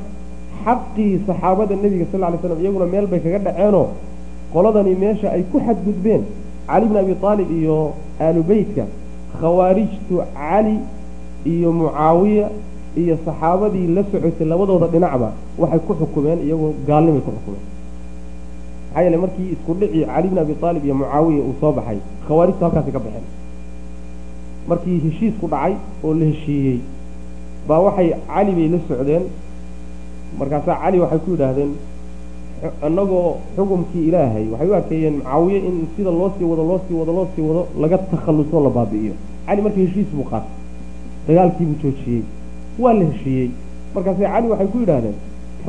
xaqii 0.65 1.11
saxaabada 1.27 1.75
nebiga 1.85 2.05
sal 2.13 2.21
lay 2.21 2.39
slam 2.43 2.59
iyaguna 2.63 2.87
meel 2.93 3.07
bay 3.13 3.21
kaga 3.25 3.39
dhaceenoo 3.47 3.87
qoladani 4.53 4.95
meesha 5.03 5.29
ay 5.37 5.43
ku 5.53 5.57
xadgudbeen 5.67 6.23
cali 6.69 6.87
bni 6.91 6.99
abi 7.03 7.15
aalib 7.29 7.49
iyo 7.59 7.77
aalu 8.25 8.43
beytka 8.51 8.85
khawaarijtu 9.41 10.15
cali 10.39 10.77
iyo 11.53 11.69
mucaawiya 11.81 12.47
iyo 13.03 13.15
saxaabadii 13.27 13.87
la 13.97 14.03
socotay 14.13 14.47
labadooda 14.53 14.87
dhinacba 14.95 15.29
waxay 15.63 15.81
ku 15.87 15.93
xukumeen 16.01 16.39
iyagoo 16.47 16.71
gaalnimay 16.89 17.23
ku 17.27 17.31
xukumeen 17.37 17.65
maxaa 18.93 19.03
yeele 19.05 19.17
markii 19.17 19.49
isku 19.55 19.73
dhici 19.81 20.05
cali 20.07 20.29
bni 20.29 20.41
abi 20.41 20.55
aalib 20.63 20.85
iyo 20.85 20.95
mucaawiya 20.95 21.43
uu 21.49 21.55
soo 21.61 21.73
baxay 21.73 21.99
khawaarijtu 22.29 22.65
halkaasi 22.65 22.91
ka 22.93 22.99
baxeen. 23.05 23.25
Markii 24.69 24.99
heshiisku 25.05 25.47
dhacay 25.53 25.75
oo 26.05 26.15
la 26.15 26.25
heshiiyey 26.31 26.79
baa 27.69 27.79
waxay 27.87 28.09
cali 28.29 28.53
bay 28.59 28.69
la 28.75 28.79
socdeen. 28.89 29.25
Markaasaa 30.39 30.77
cali 30.83 31.01
waxay 31.01 31.19
ku 31.25 31.31
yidhaahdeen 31.35 31.73
annagoo 32.87 33.37
xukumkii 33.57 34.05
ilaahay 34.09 34.45
waxay 34.53 34.69
u 34.71 34.75
arkeeyeen 34.75 35.15
mucaawiye 35.19 35.59
in 35.69 35.77
sida 35.97 36.11
loo 36.11 36.31
sii 36.39 36.45
wado 36.51 36.63
loo 36.71 36.81
sii 36.89 36.95
wado 37.01 37.13
loo 37.13 37.27
sii 37.35 37.43
wado 37.49 37.63
laga 37.81 37.99
takhallusoo 37.99 38.61
la 38.65 38.71
baabi'iyo. 38.77 39.15
Cali 39.47 39.63
marka 39.63 39.81
heshiis 39.81 40.09
buu 40.17 40.25
qaatay 40.31 40.51
dagaalkiibuu 41.27 41.77
joojiyey 41.83 42.23
waa 42.79 42.93
la 42.99 43.05
heshiiyey. 43.11 43.49
Markaase 43.95 44.23
cali 44.33 44.47
waxay 44.53 44.67
ku 44.73 44.79
yidhaahdeen 44.79 45.17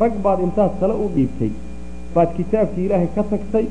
rag 0.01 0.13
baad 0.23 0.39
intaad 0.45 0.71
tale 0.79 0.93
u 0.93 1.09
dhiibtay 1.15 1.51
baad 2.15 2.29
kitaabkii 2.37 2.85
ilaahay 2.87 3.09
ka 3.15 3.23
tagtay 3.31 3.65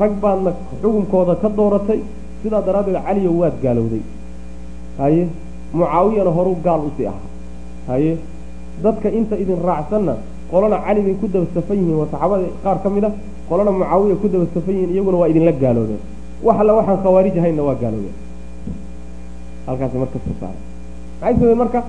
rag 0.00 0.12
baadna 0.22 0.50
xukumkooda 0.82 1.34
ka 1.42 1.48
dooratay 1.58 2.00
sidaa 2.42 2.62
daraaddeed 2.66 2.98
caliyo 3.06 3.30
waad 3.40 3.56
gaalowday. 3.64 4.02
Haye 5.00 5.24
mucaawiyana 5.72 6.30
horuu 6.36 6.56
gaal 6.66 6.80
u 6.88 6.90
sii 6.96 7.06
ahaa. 7.12 7.28
Haye 7.88 8.12
dadka 8.84 9.08
inta 9.18 9.34
idin 9.42 9.58
raacsanna 9.68 10.14
qolana 10.50 10.78
cali 10.86 11.00
bay 11.06 11.14
ku 11.20 11.26
dabsafan 11.34 11.76
yihiin 11.80 11.96
waa 12.00 12.08
saxaabada 12.12 12.46
qaar 12.64 12.78
ka 12.82 12.88
mid 12.94 13.04
a 13.04 13.10
qolana 13.48 13.70
mucaawiya 13.76 14.16
ku 14.22 14.26
daba 14.32 14.46
safan 14.54 14.74
yihiin 14.76 14.90
iyaguna 14.94 15.16
waa 15.22 15.28
idinla 15.32 15.52
gaaloobeen. 15.62 16.02
Wax 16.46 16.56
alla 16.62 16.72
waxaan 16.78 16.98
khawaarij 17.04 17.36
ahaynna 17.40 17.62
waa 17.68 17.76
gaaloobeen. 17.82 18.16
Halkaasi 19.66 19.96
marka 20.02 20.18
soo 20.24 20.34
saaray 20.40 20.60
maxay 21.20 21.34
sabeen 21.40 21.58
marka? 21.62 21.80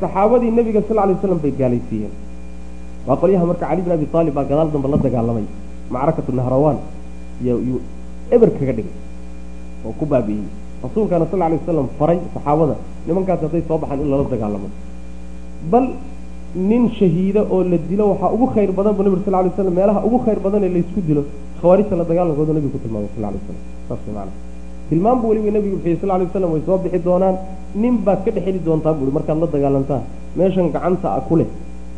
Saxaabadii 0.00 0.50
nebiga 0.58 0.80
sal 0.88 0.98
alay 1.02 1.14
waslam 1.18 1.38
bay 1.44 1.52
gaalaysiiyeen 1.60 2.12
waa 3.08 3.16
qolyaha 3.22 3.44
marka 3.50 3.64
cali 3.70 3.80
bin 3.86 3.92
abi 3.96 4.06
aalib 4.18 4.34
baa 4.38 4.44
gadaal 4.50 4.68
dambe 4.74 4.88
la 4.94 4.98
dagaalamay 5.06 5.44
macrakatu 5.94 6.30
nahrawaan 6.40 6.78
yuu 7.48 7.78
eber 8.34 8.50
kaga 8.58 8.72
dhigay 8.78 8.94
oo 9.86 9.92
ku 9.98 10.04
baabi'iyey. 10.12 10.48
Rasuulkaana 10.84 11.26
sal 11.30 11.42
alay 11.46 11.58
wasalam 11.60 11.86
faray 11.98 12.18
saxaabada 12.34 12.74
nimankaas 13.06 13.40
hadday 13.44 13.62
soo 13.68 13.78
baxaan 13.82 14.00
in 14.04 14.08
lala 14.12 14.24
dagaalamo. 14.34 14.68
Bal 15.72 15.86
nin 16.70 16.82
shahiida 16.98 17.40
oo 17.54 17.58
la 17.70 17.78
dilo 17.90 18.04
waxaa 18.12 18.30
ugu 18.36 18.46
khayr 18.54 18.70
badan 18.78 18.92
bu 18.98 19.02
nabig 19.06 19.22
sal 19.26 19.34
lay 19.44 19.50
slam 19.56 19.74
meelaha 19.78 20.00
ugu 20.08 20.18
khayr 20.24 20.38
badan 20.46 20.62
ee 20.66 20.70
laysku 20.76 21.00
dilo 21.08 21.22
khawaarijta 21.60 21.94
la 22.00 22.04
dagaalankooda 22.10 22.52
nabigu 22.56 22.72
ku 22.74 22.78
tilmaamay 22.84 23.10
sal 23.14 23.22
lay 23.24 23.32
waslam 23.38 23.56
saas 23.88 24.02
maana 24.16 24.32
tilmaam 24.90 25.16
buu 25.22 25.28
weliba 25.32 25.50
nabigu 25.58 25.76
bixiyey 25.84 25.98
sal 26.02 26.08
lay 26.20 26.26
waslam 26.28 26.50
way 26.54 26.62
soo 26.68 26.78
bixi 26.84 26.98
doonaan 27.08 27.34
nin 27.82 27.94
baad 28.06 28.20
ka 28.26 28.30
dhex 28.36 28.44
heli 28.48 28.60
doontaa 28.68 28.92
buui 28.98 29.12
markaad 29.16 29.38
la 29.44 29.48
dagaalantaan 29.54 30.02
meeshan 30.40 30.66
gacanta 30.74 31.08
a 31.18 31.20
ku 31.28 31.34
leh 31.40 31.48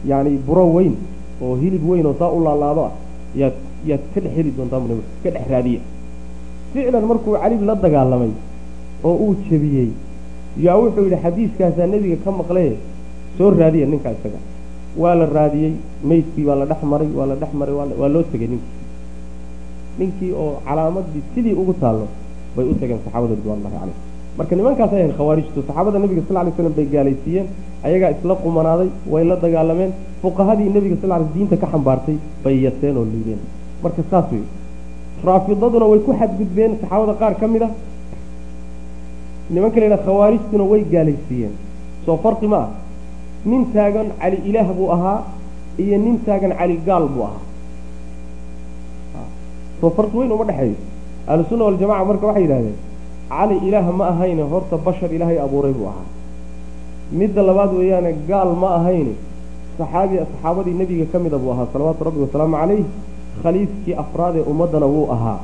yacni 0.09 0.37
buro 0.47 0.65
weyn 0.77 0.95
oo 1.43 1.55
hilib 1.63 1.83
weyn 1.91 2.07
oo 2.07 2.15
saa 2.19 2.31
u 2.37 2.39
laalaado 2.47 2.83
ah 2.89 2.93
yaad 3.41 3.55
yaad 3.89 4.01
ka 4.15 4.19
dhex 4.21 4.33
heli 4.37 4.51
doontaa 4.57 4.81
bu 4.83 4.87
nabigu 4.91 5.07
ka 5.23 5.31
dhex 5.35 5.45
raadiya 5.53 5.81
ficlan 6.73 7.05
markuu 7.11 7.33
cali 7.43 7.57
la 7.69 7.75
dagaalamay 7.85 8.33
oo 9.09 9.15
uu 9.25 9.35
jebiyey 9.51 9.89
yaa 10.65 10.77
wuxuu 10.81 11.05
yidhi 11.07 11.19
xadiiskaasaa 11.25 11.87
nebiga 11.93 12.17
ka 12.25 12.31
maqlee 12.39 12.73
soo 13.39 13.51
raadiya 13.61 13.87
ninkaa 13.93 14.13
isaga. 14.19 14.41
Waa 15.01 15.15
la 15.21 15.27
raadiyey 15.37 15.73
meydkii 16.09 16.45
waa 16.49 16.57
la 16.61 16.65
dhex 16.71 16.81
maray 16.93 17.09
waa 17.19 17.27
la 17.31 17.35
dhex 17.41 17.53
maray 17.61 17.75
waa 18.01 18.09
loo 18.15 18.23
tegay 18.33 18.49
ninkii. 18.53 18.75
Ninkii 19.99 20.33
oo 20.43 20.53
calaamadii 20.67 21.23
sidii 21.35 21.55
ugu 21.61 21.73
taallo 21.83 22.07
bay 22.57 22.67
u 22.71 22.75
tageen 22.81 22.99
saxaabada 23.05 23.35
ridwanullahi 23.39 23.75
caleyh 23.79 23.99
marka 24.39 24.53
nimankaas 24.59 24.93
ayan 24.99 25.13
khawaarijtu 25.19 25.59
saxaabada 25.69 25.99
nebiga 26.03 26.23
sal 26.29 26.37
lay 26.47 26.53
slam 26.57 26.73
bay 26.79 26.87
gaalaysiiyeen 26.95 27.47
ayagaa 27.87 28.11
isla 28.17 28.35
qumanaaday 28.45 28.89
way 29.13 29.25
la 29.31 29.37
dagaalameen 29.45 29.91
fuqahadii 30.23 30.69
nebiga 30.77 30.97
sal 31.03 31.11
lay 31.13 31.23
diinta 31.35 31.57
ka 31.63 31.67
xambaartay 31.73 32.17
bay 32.45 32.55
yaseen 32.67 32.97
oo 33.01 33.05
liideen 33.13 33.41
marka 33.83 34.03
saas 34.11 34.27
wey 34.33 34.45
raafidaduna 35.29 35.87
way 35.93 36.01
ku 36.07 36.13
xadgudbeen 36.21 36.73
saxaabada 36.83 37.15
qaar 37.21 37.35
ka 37.41 37.47
mid 37.55 37.63
a 37.63 37.71
nimanka 39.55 39.77
la 39.81 39.85
yidhaha 39.87 40.05
khawaarijtuna 40.07 40.65
way 40.73 40.83
gaalaysiiyeen. 40.95 41.55
Soo 42.07 42.17
farqi 42.25 42.47
ma 42.53 42.59
ah 42.65 42.69
nin 43.51 43.63
taagan 43.75 44.07
cali 44.21 44.39
ilaah 44.49 44.69
buu 44.79 44.89
ahaa 44.95 45.19
iyo 45.83 45.97
nin 46.05 46.17
taagan 46.27 46.53
cali 46.59 46.77
gaal 46.87 47.05
buu 47.15 47.25
ahaa. 47.29 47.43
Soo 49.81 49.91
farqi 49.97 50.17
weyn 50.19 50.33
uma 50.37 50.45
dhexeeyo. 50.51 50.77
Ahlusunna 51.31 51.65
waljamaca 51.69 52.05
marka 52.11 52.27
waxay 52.29 52.43
yidhahdeen 52.47 52.77
cali 53.31 53.57
ilaah 53.69 53.87
ma 53.99 54.05
ahayne 54.13 54.43
horta 54.53 54.77
bashar 54.87 55.11
ilaahay 55.17 55.39
abuuray 55.47 55.73
buu 55.79 55.87
ahaa. 55.93 56.07
Midda 57.19 57.43
labaad 57.49 57.73
weeyaane 57.79 58.11
gaal 58.29 58.51
ma 58.63 58.69
ahayne. 58.79 59.15
Saxaabi 59.79 60.17
saxaabadii 60.19 60.75
nebiga 60.81 61.07
ka 61.13 61.19
mida 61.25 61.39
buu 61.43 61.53
ahaa 61.55 61.67
salawaatu 61.73 62.05
rabbi 62.09 62.21
wasalaamu 62.25 62.57
calayh 62.61 62.85
khaliifkii 63.43 63.95
afraad 64.03 64.35
ee 64.41 64.45
ummaddana 64.53 64.87
wuu 64.95 65.07
ahaa. 65.17 65.39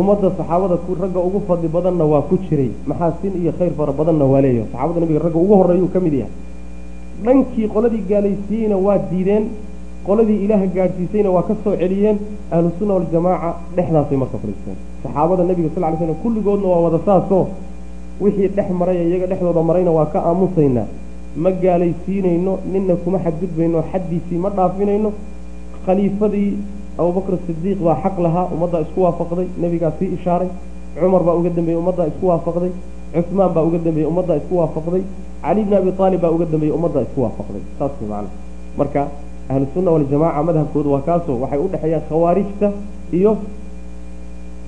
Ummadda 0.00 0.28
saxaabada 0.38 0.76
ragga 1.02 1.20
ugu 1.28 1.40
fadli 1.48 1.68
badanna 1.74 2.04
waa 2.12 2.22
ku 2.28 2.34
jiray 2.46 2.70
maxaasin 2.90 3.32
iyo 3.42 3.52
khayr 3.58 3.72
fara 3.78 3.92
badanna 3.98 4.24
waa 4.32 4.40
leeyahay. 4.44 4.68
Saxaabada 4.72 5.00
nabiga 5.02 5.20
ragga 5.26 5.38
ugu 5.44 5.54
horreeyuu 5.60 5.90
ka 5.94 6.00
mid 6.06 6.14
yahay. 6.22 6.32
Dhankii 7.24 7.66
qoladii 7.74 8.02
gaalaysiiyeyna 8.10 8.76
waa 8.86 8.98
diideen 9.10 9.44
qoladii 10.06 10.38
ilaaha 10.44 10.66
gaadhsiisayna 10.76 11.30
waa 11.36 11.42
ka 11.48 11.54
soo 11.64 11.74
celiyeen 11.82 12.16
ahlusunna 12.54 12.92
waljamaaca 12.98 13.50
dhexdaasay 13.76 14.16
marka 14.22 14.36
fadhiisteen 14.42 14.78
saxaabada 15.04 15.42
nebiga 15.50 15.68
sal 15.74 15.84
ly 15.92 15.96
slam 16.00 16.16
kulligoodna 16.24 16.66
waa 16.72 16.80
wada 16.88 16.98
saasoo 17.06 17.44
wixii 18.24 18.48
dhex 18.56 18.68
maray 18.80 18.96
iyaga 19.08 19.26
dhexdooda 19.30 19.62
marayna 19.68 19.90
waa 19.98 20.06
ka 20.12 20.18
aamusaynaa 20.28 20.86
ma 21.44 21.50
gaalaysiinayno 21.62 22.52
ninna 22.72 22.94
kuma 23.04 23.18
xadgudbayno 23.24 23.78
xaddiisii 23.92 24.38
ma 24.44 24.48
dhaafinayno. 24.56 25.10
Khaliifadii 25.86 26.50
abubakr 26.98 27.34
sidiiq 27.46 27.78
baa 27.86 27.96
xaq 28.02 28.16
lahaa 28.24 28.46
ummaddaa 28.54 28.80
isku 28.86 28.98
waafaqday 29.06 29.46
nebigaa 29.62 29.92
sii 29.98 30.08
ishaaray. 30.16 30.48
Cumar 31.00 31.22
baa 31.26 31.34
uga 31.40 31.50
dambeeyey 31.56 31.78
ummaddaa 31.82 32.06
isku 32.12 32.24
waafaqday. 32.30 32.70
Cusmaan 33.14 33.50
baa 33.56 33.62
uga 33.68 33.78
dambeeyey 33.86 34.08
ummaddaa 34.10 34.36
isku 34.40 34.54
waafaqday. 34.60 35.02
Cali 35.42 35.62
bni 35.66 35.76
abi 35.80 35.90
aalib 35.98 36.20
baa 36.24 36.30
uga 36.36 36.46
dambeeyey 36.52 36.74
ummaddaa 36.78 37.02
isku 37.06 37.18
waafaqday. 37.24 37.62
Saas 37.78 37.92
macana 38.00 38.28
marka 38.78 39.02
ahlusunna 39.52 39.90
waljamaaca 39.94 40.42
madhabkoodu 40.48 40.88
waa 40.94 41.02
kaasoo 41.08 41.36
waxay 41.42 41.58
u 41.58 41.68
dhexeeyaan 41.72 42.02
khawaarijta 42.08 42.68
iyo 43.18 43.32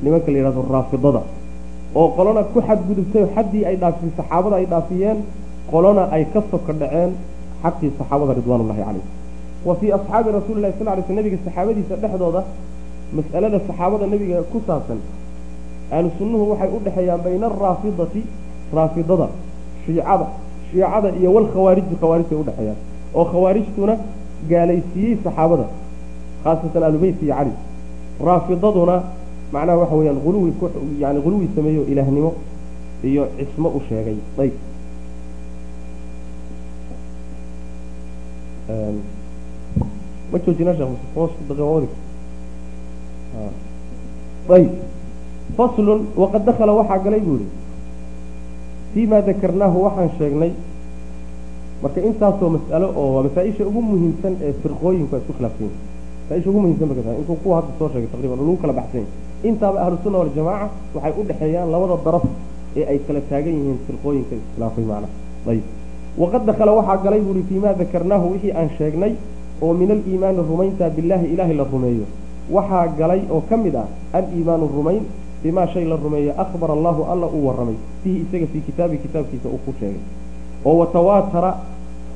nimanka 0.02 0.28
la 0.32 0.38
yidhahdo 0.38 0.62
raafidada 0.74 1.22
oo 2.00 2.08
qolona 2.16 2.42
ku 2.52 2.58
xadgudubtay 2.68 3.24
xaddii 3.34 3.64
ay 3.68 3.76
dhaafisay 3.82 4.12
saxaabada 4.18 4.56
ay 4.60 4.66
dhaafiyeen 4.72 5.18
qolona 5.72 6.02
ay 6.16 6.24
ka 6.32 6.40
soka 6.50 6.72
dhaceen 6.80 7.10
xaqii 7.62 7.90
saxaabada 7.98 8.32
ridwaanullahi 8.38 8.80
calayh 8.86 9.04
wa 9.66 9.74
fii 9.80 9.90
asxaabi 9.98 10.28
rasuuli 10.38 10.60
lahi 10.64 10.74
sal 10.78 10.88
ly 10.98 11.02
sl 11.06 11.14
nabiga 11.18 11.38
saxaabadiisa 11.46 11.94
dhexdooda 12.02 12.40
mas'alada 13.18 13.58
saxaabada 13.68 14.04
nebiga 14.12 14.38
ku 14.52 14.58
saabsan 14.66 14.98
ahlu 15.96 16.08
sunnuhu 16.18 16.44
waxay 16.50 16.68
u 16.76 16.78
dhexeeyaan 16.86 17.20
bayna 17.26 17.46
araafidati 17.52 18.22
raafidada 18.78 19.26
shiicada 19.84 20.26
shiicada 20.70 21.08
iyo 21.20 21.30
walkhawaariji 21.36 21.94
khawaarijtay 22.00 22.38
udhexeeyaan 22.42 22.78
oo 23.18 23.24
khawaarijtuna 23.32 23.94
gaalaysiiyey 24.50 25.14
saxaabada 25.24 25.66
khaasatan 26.44 26.82
ahlubeyt 26.88 27.18
iyo 27.22 27.34
cali. 27.38 27.52
Raafidaduna 28.28 28.96
macnaha 29.52 29.78
waxa 29.82 29.94
weeyaan 29.98 30.18
uluwi 30.28 30.52
yani 31.02 31.18
huluwi 31.24 31.48
sameeyo 31.56 31.82
ilaahnimo 31.92 32.30
iyo 33.04 33.28
cismo 33.38 33.68
u 33.68 33.80
sheegay. 33.88 34.16
Ayb 34.42 34.54
ma 40.32 40.38
joojina 40.44 40.72
sheekh 40.74 40.88
ayb 44.56 44.70
faslun 45.56 46.00
waqad 46.16 46.44
dakala 46.46 46.72
waxaa 46.72 46.98
galay 47.04 47.20
buu 47.20 47.36
ihi 47.36 47.46
fii 48.94 49.06
ma 49.06 49.20
dakarnaahu 49.22 49.82
waxaan 49.84 50.10
sheegnay. 50.18 50.52
Marka 51.82 52.00
intaasoo 52.00 52.48
mas'alo 52.56 52.88
oo 52.96 53.08
waa 53.14 53.22
masaa-isha 53.26 53.64
ugu 53.68 53.80
muhiimsan 53.82 54.34
ee 54.42 54.52
firqooyinku 54.62 55.14
ay 55.16 55.20
isku 55.22 55.32
khilaafsan 55.36 55.70
masaa-isha 56.24 56.48
ugu 56.50 56.60
muhiimsan 56.60 56.88
ba 56.88 57.12
inkuu 57.20 57.36
kuwa 57.42 57.56
hadda 57.60 57.72
soo 57.78 57.88
sheegay 57.92 58.08
taqriban 58.12 58.38
lagu 58.40 58.56
kala 58.62 58.72
baxsan 58.72 59.04
intaaba 59.44 59.78
ahlu 59.84 59.96
sunna 60.04 60.18
waljamaaca 60.18 60.68
waxay 60.94 61.12
u 61.20 61.24
dhexeeyaan 61.28 61.70
labada 61.74 61.96
daraf 62.04 62.24
ee 62.76 62.84
ay 62.92 62.98
kala 63.06 63.20
taagan 63.30 63.54
yihiin 63.58 63.78
firqooyinka 63.86 64.34
iskhilaafay 64.40 64.84
macnaha. 64.84 65.12
Ayb 65.50 65.64
waqad 66.22 66.42
dakala 66.46 66.72
waxaa 66.78 66.96
galay 67.04 67.20
buuhi 67.20 67.42
fii 67.48 67.58
ma 67.64 67.72
dakarnaahu 67.80 68.26
wixii 68.32 68.52
aan 68.52 68.70
sheegnay 68.78 69.12
oo 69.62 69.72
min 69.74 69.90
aliimaani 69.90 70.40
rumaynta 70.50 70.90
billaahi 70.96 71.26
ilaahay 71.34 71.56
la 71.56 71.64
rumeeyo. 71.72 72.06
Waxaa 72.50 72.86
galay 72.98 73.20
oo 73.30 73.40
ka 73.48 73.56
mid 73.56 73.74
ah 73.76 73.86
aliimaanu 74.12 74.66
rumayn 74.76 75.02
bimaa 75.42 75.66
shay 75.72 75.84
la 75.84 75.96
rumeeyo 75.96 76.32
akhbara 76.44 76.72
allahu 76.78 77.02
alla 77.12 77.26
uu 77.26 77.46
warramay. 77.46 77.76
Bihi 78.04 78.16
isaga 78.24 78.46
fii 78.52 78.60
kitaabi 78.68 78.98
kitaabkiisa 79.04 79.48
uu 79.48 79.60
ku 79.66 79.72
sheegay. 79.80 80.00
Oo 80.64 80.78
watawaatara 80.78 81.50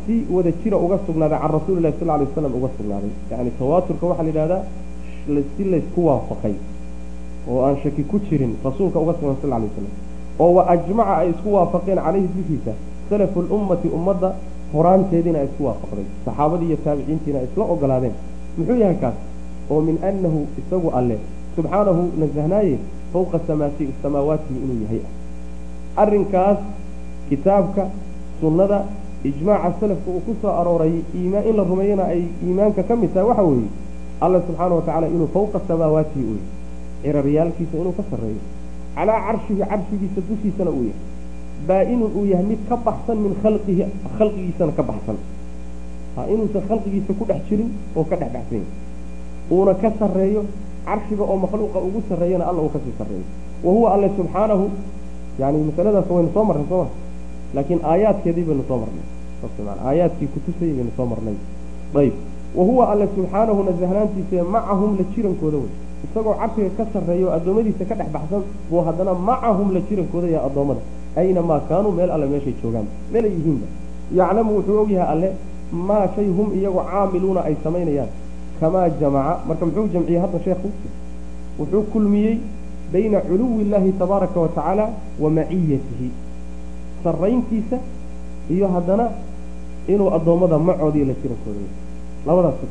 si 0.06 0.24
wada 0.34 0.50
jira 0.64 0.76
uga 0.76 0.98
sugnaaday 1.06 1.38
can 1.38 1.50
rasuuli 1.56 1.80
lahi 1.84 1.94
sal 2.00 2.08
lay 2.08 2.26
waslam 2.26 2.52
uga 2.58 2.68
sugnaaday. 2.76 3.12
Yani 3.30 3.50
tawaaturka 3.58 4.06
waxaa 4.06 4.22
la 4.24 4.30
yidhahdaa 4.30 4.62
si 5.56 5.64
laysku 5.72 6.00
waafaqay 6.08 6.54
oo 7.50 7.64
aan 7.66 7.76
shaki 7.82 8.02
ku 8.10 8.18
jirin 8.28 8.52
rasuulka 8.64 8.98
uga 8.98 9.14
sugna 9.20 9.34
sal 9.42 9.50
lay 9.50 9.60
waslam 9.66 9.86
oo 10.38 10.50
wa 10.56 10.62
ajmaca 10.74 11.14
ay 11.22 11.30
isku 11.30 11.48
waafaqeen 11.54 11.98
calayhi 12.06 12.28
dushiisa 12.36 12.72
salafu 13.10 13.42
lummati 13.50 13.88
ummadda 13.98 14.28
horaanteediina 14.74 15.38
ay 15.42 15.46
isku 15.50 15.62
waafaqday 15.68 16.06
saxaabadii 16.24 16.68
iyo 16.70 16.78
taabiciintiina 16.84 17.38
isla 17.46 17.64
ogolaadeen. 17.74 18.14
Muxuu 18.58 18.78
yahay 18.82 18.98
kaas? 19.02 19.16
oo 19.70 19.80
min 19.80 19.96
annahu 20.08 20.46
isagu 20.60 20.88
alle 20.98 21.16
subxaanahu 21.56 22.02
nasahnaaye 22.20 22.78
fawqa 23.12 23.38
samaati 23.46 23.88
samaawaatihi 24.02 24.58
inuu 24.64 24.78
yahay. 24.84 25.02
Ah 25.06 26.02
arrinkaas 26.02 26.58
kitaabka 27.28 27.86
sunnada 28.40 28.78
ijmaaca 29.24 29.74
salafka 29.80 30.10
uu 30.10 30.20
ku 30.26 30.32
soo 30.42 30.52
arooray 30.60 30.94
iimaan 31.14 31.46
in 31.50 31.56
la 31.56 31.64
rumeeyana 31.70 32.04
ay 32.14 32.22
iimaanka 32.46 32.82
ka 32.82 32.96
mid 32.96 33.12
tahay 33.14 33.28
waxa 33.28 33.42
weeye 33.42 33.68
alla 34.20 34.38
subxaana 34.46 34.74
wa 34.74 34.82
tacala 34.82 35.06
inuu 35.08 35.28
fawqa 35.34 35.60
samaawaatihi 35.68 36.24
u 36.24 36.34
yahay 36.34 36.59
ciraryaalkiisa 37.02 37.74
inuu 37.80 37.92
ka 37.98 38.04
sarreeyo. 38.10 38.42
Calaa 38.96 39.20
carshihi 39.26 39.62
carshigiisa 39.70 40.20
dushiisana 40.28 40.70
uu 40.70 40.84
yahay. 40.90 41.02
Baa-inun 41.68 42.10
uu 42.18 42.24
yahay 42.32 42.46
mid 42.50 42.60
ka 42.68 42.76
baxsan 42.86 43.18
min 43.24 43.32
khalqihi 43.42 43.84
khalqigiisana 44.18 44.72
ka 44.78 44.82
baxsan. 44.90 45.16
Ha 46.16 46.20
inuusan 46.32 46.62
khalqigiisa 46.68 47.12
ku 47.18 47.24
dhex 47.30 47.40
jirin 47.48 47.70
oo 47.96 48.04
ka 48.10 48.16
dhex 48.20 48.30
baxsan 48.36 48.64
uuna 49.50 49.74
ka 49.82 49.88
sarreeyo 50.00 50.42
carshiga 50.86 51.24
oo 51.30 51.36
makhluuqa 51.44 51.78
ugu 51.86 52.00
sarreeyana 52.08 52.44
alla 52.50 52.60
uu 52.62 52.72
ka 52.74 52.78
sii 52.84 52.94
sarreeyo. 52.98 53.26
Wa 53.64 53.70
huwa 53.72 53.88
alle 53.94 54.08
subxaanahu 54.16 54.64
yani 55.40 55.58
masaladaas 55.68 56.08
waynu 56.10 56.30
soo 56.34 56.44
marnay 56.44 56.66
sooma 56.68 56.88
laakiin 57.54 57.80
aayaadkeedii 57.84 58.44
baynu 58.48 58.64
soo 58.68 58.78
marnay. 58.82 59.06
Aayaadkii 59.88 60.28
kutusayay 60.34 60.74
baynu 60.78 60.92
soo 60.96 61.06
marnay. 61.12 61.36
Ayb 62.00 62.14
wa 62.56 62.64
huwa 62.64 62.84
alle 62.92 63.06
subxaanahu 63.14 63.60
nasahnaantiisa 63.68 64.44
macahum 64.54 64.90
la 64.98 65.04
jirankooda 65.14 65.58
wey 65.62 65.72
isagoo 66.06 66.34
carshiga 66.40 66.70
ka 66.78 66.84
sarreeya 66.92 67.26
oo 67.28 67.32
addoommadiisa 67.38 67.84
ka 67.90 67.94
dhex 67.98 68.08
baxsan 68.14 68.42
buu 68.70 68.80
haddana 68.86 69.12
macahum 69.28 69.68
la 69.74 69.80
jirankooda 69.88 70.28
yahay 70.34 70.46
addoommada. 70.48 70.80
Aynamaa 71.20 71.60
kaanuu 71.68 71.92
meel 71.98 72.10
alle 72.14 72.26
meeshay 72.32 72.54
joogaan. 72.62 72.86
Meelay 73.12 73.32
yihiinba 73.36 73.66
yaclamu 74.18 74.50
wuxuu 74.56 74.78
ogyahay 74.82 75.08
alle 75.14 75.28
maa 75.88 76.06
shay 76.14 76.28
hum 76.36 76.48
iyagoo 76.58 76.84
caamiluuna 76.90 77.40
ay 77.48 77.54
samaynayaan. 77.64 78.08
Kamaa 78.60 78.88
jamaca 79.00 79.32
marka 79.48 79.64
muxuu 79.66 79.86
jamciyey 79.94 80.20
hadda 80.24 80.38
sheekhu? 80.44 80.68
Wuxuu 81.58 81.82
kulmiyey 81.92 82.34
bayna 82.92 83.18
culuwi 83.28 83.62
illaahi 83.64 83.92
tabaaraka 84.00 84.38
wa 84.40 84.48
tacaala 84.48 84.84
wa 85.22 85.30
maciyatihi. 85.36 86.08
Sarrayntiisa 87.04 87.76
iyo 88.50 88.66
haddana 88.74 89.06
inuu 89.88 90.08
addoommada 90.16 90.58
macoodiiyo 90.58 91.06
la 91.10 91.14
jirankooda 91.22 91.60
labadaas 92.26 92.56
ka 92.60 92.66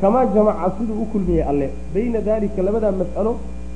kamaa 0.00 0.24
jamaca 0.34 0.70
siduu 0.78 1.02
u 1.02 1.06
kulmiyey 1.12 1.42
alle 1.50 1.66
bayna 1.94 2.20
daalika 2.28 2.62
labadaa 2.68 2.92
mas'alo 3.02 3.32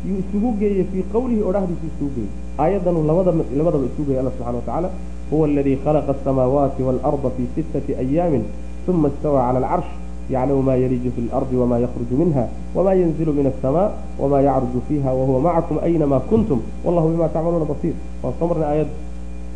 yuu 0.08 0.18
isugu 0.22 0.50
geeyey 0.60 0.84
fii 0.92 1.04
qowlihi 1.14 1.42
odhahdiisu 1.50 1.86
isugu 1.92 2.10
geeyey 2.16 2.30
aayaddanuu 2.62 3.04
labada 3.10 3.32
labadaba 3.58 3.84
isugu 3.90 4.04
geeyey 4.08 4.20
alla 4.22 4.32
subxana 4.36 4.56
wa 4.60 4.64
tacaala 4.66 4.88
huwa 5.30 5.44
aladii 5.48 5.76
khalaqa 5.84 6.12
asamaawaati 6.16 6.82
waalarda 6.88 7.30
fii 7.36 7.48
sittati 7.56 7.92
ayaamin 8.02 8.44
uma 8.88 9.08
istawaa 9.12 9.42
cala 9.52 9.58
alcarsh 9.60 9.90
yaclamu 10.34 10.62
ma 10.68 10.74
yaliju 10.82 11.10
fi 11.16 11.20
lardi 11.32 11.56
wama 11.62 11.76
yakhruju 11.84 12.14
minha 12.22 12.44
wama 12.76 12.92
yanzilu 13.00 13.32
min 13.38 13.46
alsamaa 13.52 13.88
wama 14.22 14.38
yacruju 14.48 14.80
fiiha 14.88 15.10
wahuwa 15.18 15.40
macakum 15.46 15.76
aynama 15.88 16.18
kuntum 16.30 16.58
wallahu 16.84 17.08
bima 17.12 17.28
tacmaluuna 17.34 17.66
basiir 17.72 17.94
waan 18.22 18.34
soo 18.38 18.46
marnay 18.50 18.68
aayadda 18.72 18.94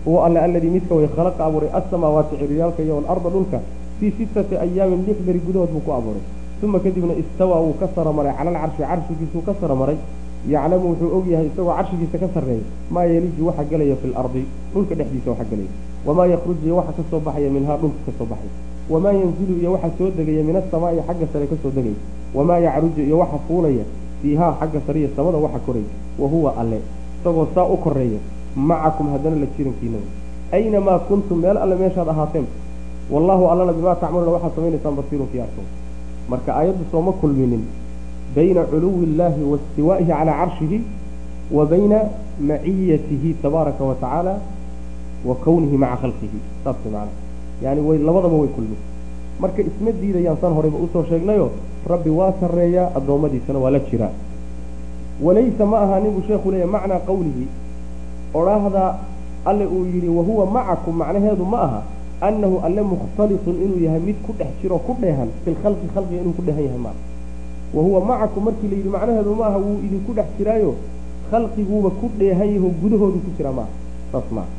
huwa 0.07 0.27
alle 0.27 0.39
alladii 0.47 0.71
midka 0.77 0.95
way 0.99 1.09
khalaqa 1.17 1.43
abuuray 1.49 1.71
asamaawaati 1.81 2.35
ciryaalka 2.41 2.81
iyo 2.87 2.95
walarda 2.99 3.29
dhulka 3.35 3.59
fii 4.01 4.11
sittati 4.19 4.55
ayaamin 4.65 5.01
lix 5.09 5.19
beri 5.27 5.41
gudahood 5.47 5.71
buu 5.75 5.85
ku 5.87 5.93
abuuray 5.99 6.23
uma 6.65 6.79
kadibna 6.85 7.15
istawaa 7.23 7.61
wuu 7.65 7.75
ka 7.81 7.87
sara 7.95 8.13
maray 8.13 8.33
cala 8.39 8.51
alcarshi 8.51 8.83
carshigiisuu 8.91 9.43
ka 9.47 9.53
sara 9.61 9.75
maray 9.81 9.97
yaclamu 10.53 10.87
wuxuu 10.91 11.11
og 11.17 11.27
yahay 11.33 11.47
isagoo 11.51 11.75
carshigiisa 11.79 12.17
ka 12.23 12.29
sarreeya 12.35 12.65
maa 12.95 13.05
yeliju 13.13 13.43
waxa 13.49 13.65
gelaya 13.71 13.97
fi 14.03 14.07
lardi 14.15 14.43
dhulka 14.75 14.95
dhexdiisa 14.99 15.31
waxa 15.33 15.45
gelaya 15.51 15.71
wamaa 16.07 16.27
yakhruju 16.33 16.63
iyo 16.67 16.77
waxa 16.81 16.93
ka 16.99 17.03
soo 17.11 17.21
baxaya 17.27 17.51
minhaa 17.57 17.77
dhulka 17.83 18.01
ka 18.07 18.13
soo 18.19 18.27
baxaya 18.33 18.53
wamaa 18.93 19.13
yanzilu 19.21 19.55
iyo 19.61 19.71
waxa 19.75 19.91
soo 19.99 20.09
degaya 20.19 20.43
min 20.49 20.57
asamaa'i 20.61 20.99
xagga 21.09 21.27
sare 21.33 21.47
ka 21.53 21.57
soo 21.63 21.71
degaya 21.77 21.99
wamaa 22.37 22.59
yacruju 22.67 23.01
iyo 23.09 23.17
waxa 23.23 23.39
fuulaya 23.49 23.85
fiihaa 24.23 24.53
xagga 24.61 24.81
sare 24.87 25.09
samada 25.17 25.39
waxa 25.45 25.59
koraya 25.67 25.91
wa 26.21 26.27
huwa 26.29 26.51
alle 26.61 26.79
isagoo 27.21 27.47
saa 27.55 27.65
u 27.65 27.77
koreeya 27.85 28.21
macakum 28.57 29.07
haddana 29.13 29.37
la 29.43 29.47
jirankiinaba 29.57 30.09
aynamaa 30.53 30.99
kuntum 31.09 31.39
meel 31.45 31.57
alle 31.57 31.75
meeshaad 31.83 32.09
ahaateen 32.09 32.47
wallahu 33.11 33.43
allana 33.53 33.73
bimaa 33.73 33.97
tacmaluuna 34.03 34.33
waxaad 34.37 34.53
samaynaysaan 34.57 34.95
basiirun 34.99 35.29
kii 35.33 35.41
arko 35.47 35.63
marka 36.29 36.51
aayaddu 36.59 36.85
sooma 36.93 37.13
kulminin 37.21 37.65
bayna 38.37 38.63
culuwi 38.71 39.05
illaahi 39.07 39.43
wa 39.51 39.57
istiwaa'ihi 39.61 40.09
calaa 40.09 40.37
carshihi 40.41 40.79
wa 41.57 41.67
bayna 41.67 41.99
maciyatihi 42.49 43.31
tabaaraka 43.43 43.83
wa 43.85 43.95
tacaala 43.95 44.35
wa 45.25 45.35
kownihi 45.45 45.77
maca 45.77 45.97
khalqihi. 46.03 46.39
Saas 46.65 46.77
macana 46.85 47.13
yani 47.63 47.81
way 47.81 47.99
labadaba 47.99 48.37
way 48.43 48.49
kulmin. 48.57 48.81
Marka 49.41 49.63
isma 49.63 49.91
diidayaan 50.01 50.37
san 50.41 50.53
horeyba 50.57 50.79
u 50.79 50.89
soo 50.93 51.05
sheegnayo 51.09 51.51
rabbi 51.87 52.11
waa 52.11 52.33
sarreeyaa 52.41 52.91
addoommadiisana 52.99 53.59
waa 53.59 53.71
la 53.71 53.79
jiraa. 53.79 54.13
Walaysa 55.23 55.67
ma 55.67 55.79
aha 55.85 56.01
ninbuu 56.01 56.23
sheekhu 56.27 56.51
leeyahy 56.51 56.71
macnaa 56.71 57.01
qowlihi 57.09 57.47
odhaahda 58.35 58.85
alle 59.45 59.67
uu 59.67 59.85
yidhi 59.87 60.09
wahuwa 60.09 60.47
macakum 60.47 60.97
macnaheedu 60.97 61.45
ma 61.45 61.59
aha 61.67 61.81
annahu 62.21 62.61
alle 62.67 62.83
mukhtalitun 62.83 63.57
inuu 63.65 63.81
yahay 63.85 64.01
mid 64.01 64.17
ku 64.27 64.33
dhex 64.39 64.49
jiro 64.63 64.79
ku 64.79 64.93
dheehan 65.01 65.29
filkhalqi 65.45 65.87
khalqiga 65.95 66.21
inuu 66.23 66.33
ku 66.39 66.43
dheehan 66.43 66.65
yahay 66.69 66.79
maaha 66.87 67.01
wahuwa 67.75 68.01
macakum 68.11 68.45
markii 68.45 68.69
la 68.71 68.77
yidhi 68.77 68.89
macnaheedu 68.97 69.35
ma 69.35 69.47
aha 69.51 69.59
wuu 69.59 69.79
idinku 69.87 70.13
dhex 70.19 70.27
jiraayo 70.39 70.75
khalqiguuba 71.31 71.91
ku 72.01 72.07
dheehan 72.19 72.49
yaho 72.55 72.69
gudahoodu 72.83 73.19
ku 73.25 73.31
jira 73.37 73.53
maaha 73.59 73.73
saas 74.13 74.29
maaha 74.31 74.53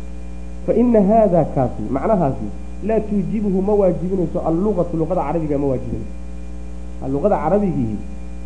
fa 0.67 0.73
ina 0.81 0.99
haada 1.09 1.41
kaasi 1.55 1.81
macnahaasi 1.97 2.47
laa 2.87 2.99
tuujibuhu 3.07 3.61
ma 3.67 3.73
waajibinayso 3.81 4.39
alluqatu 4.49 4.97
luqada 5.01 5.21
carabiga 5.27 5.57
ma 5.57 5.67
waajibinayso 5.71 7.07
luqada 7.13 7.35
carabigii 7.43 7.97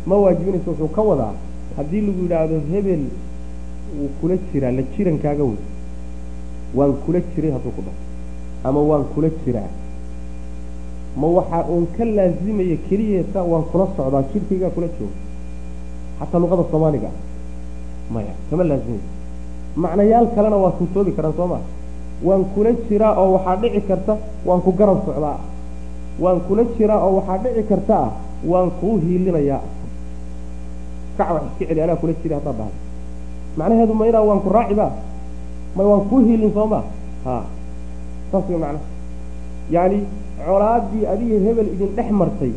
ma 0.06 0.16
waajibinayso 0.22 0.70
wuxuu 0.70 0.88
ka 0.96 1.02
wadaa 1.10 1.32
haddii 1.76 2.00
lagu 2.06 2.20
yidhaahdo 2.24 2.56
hebel 2.72 3.02
wuu 3.98 4.08
kula 4.20 4.36
jiraa 4.52 4.70
la 4.78 4.82
jirankaaga 4.96 5.44
wey 5.50 5.58
waan 6.78 6.92
kula 7.04 7.20
jiray 7.34 7.50
hadduu 7.56 7.72
ku 7.76 7.82
dhaho 7.86 7.98
ama 8.64 8.80
waan 8.88 9.04
kula 9.14 9.28
jiraa. 9.44 9.70
Ma 11.20 11.26
waxaa 11.36 11.64
uun 11.72 11.86
ka 11.96 12.04
laazimaya 12.04 12.76
keliyeeta 12.88 13.40
waan 13.50 13.64
kula 13.70 13.86
socdaa 13.96 14.22
jirkaygaa 14.32 14.70
kula 14.76 14.86
jooga 14.96 15.16
xataa 16.20 16.40
luqada 16.42 16.64
soomaaliga 16.70 17.08
ah. 17.12 17.16
Maya 18.14 18.32
kama 18.50 18.64
laazimayo 18.70 19.02
macnayaal 19.82 20.26
kalena 20.34 20.56
waa 20.62 20.72
suurtoobi 20.78 21.12
karaan 21.16 21.34
soo 21.38 21.46
maa 21.52 21.62
waan 22.26 22.44
kula 22.54 22.70
jiraa 22.88 23.12
oo 23.22 23.28
waxaa 23.36 23.56
dhici 23.62 23.80
karta 23.88 24.14
waan 24.46 24.60
ku 24.64 24.70
garab 24.78 24.98
socdaa. 25.06 25.38
Waan 26.22 26.40
kula 26.46 26.62
jiraa 26.78 27.00
oo 27.06 27.12
waxaa 27.18 27.38
dhici 27.44 27.62
karta 27.70 27.94
ah 28.06 28.10
waan 28.50 28.70
kuu 28.80 28.96
hiilinayaa 29.04 29.62
kac 31.18 31.28
wax 31.34 31.42
iska 31.52 31.64
celi 31.68 31.80
anaa 31.84 31.96
kula 32.00 32.12
jira 32.22 32.36
haddaad 32.38 32.56
dhahdo 32.58 32.74
macnaheedu 33.58 33.94
ma 33.98 34.04
inaa 34.10 34.24
waan 34.28 34.40
ku 34.44 34.48
raaciba 34.56 34.86
may 35.76 35.86
waan 35.90 36.02
kuu 36.10 36.20
hiilin 36.26 36.52
soo 36.56 36.66
ma? 36.72 36.80
Ha 37.26 37.34
saas 38.32 38.44
way 38.50 38.58
macnaha 38.64 38.84
yacni 39.74 39.98
colaaddii 40.46 41.02
adiga 41.12 41.36
hebel 41.46 41.68
idin 41.74 41.90
dhex 41.96 42.08
martay 42.20 42.52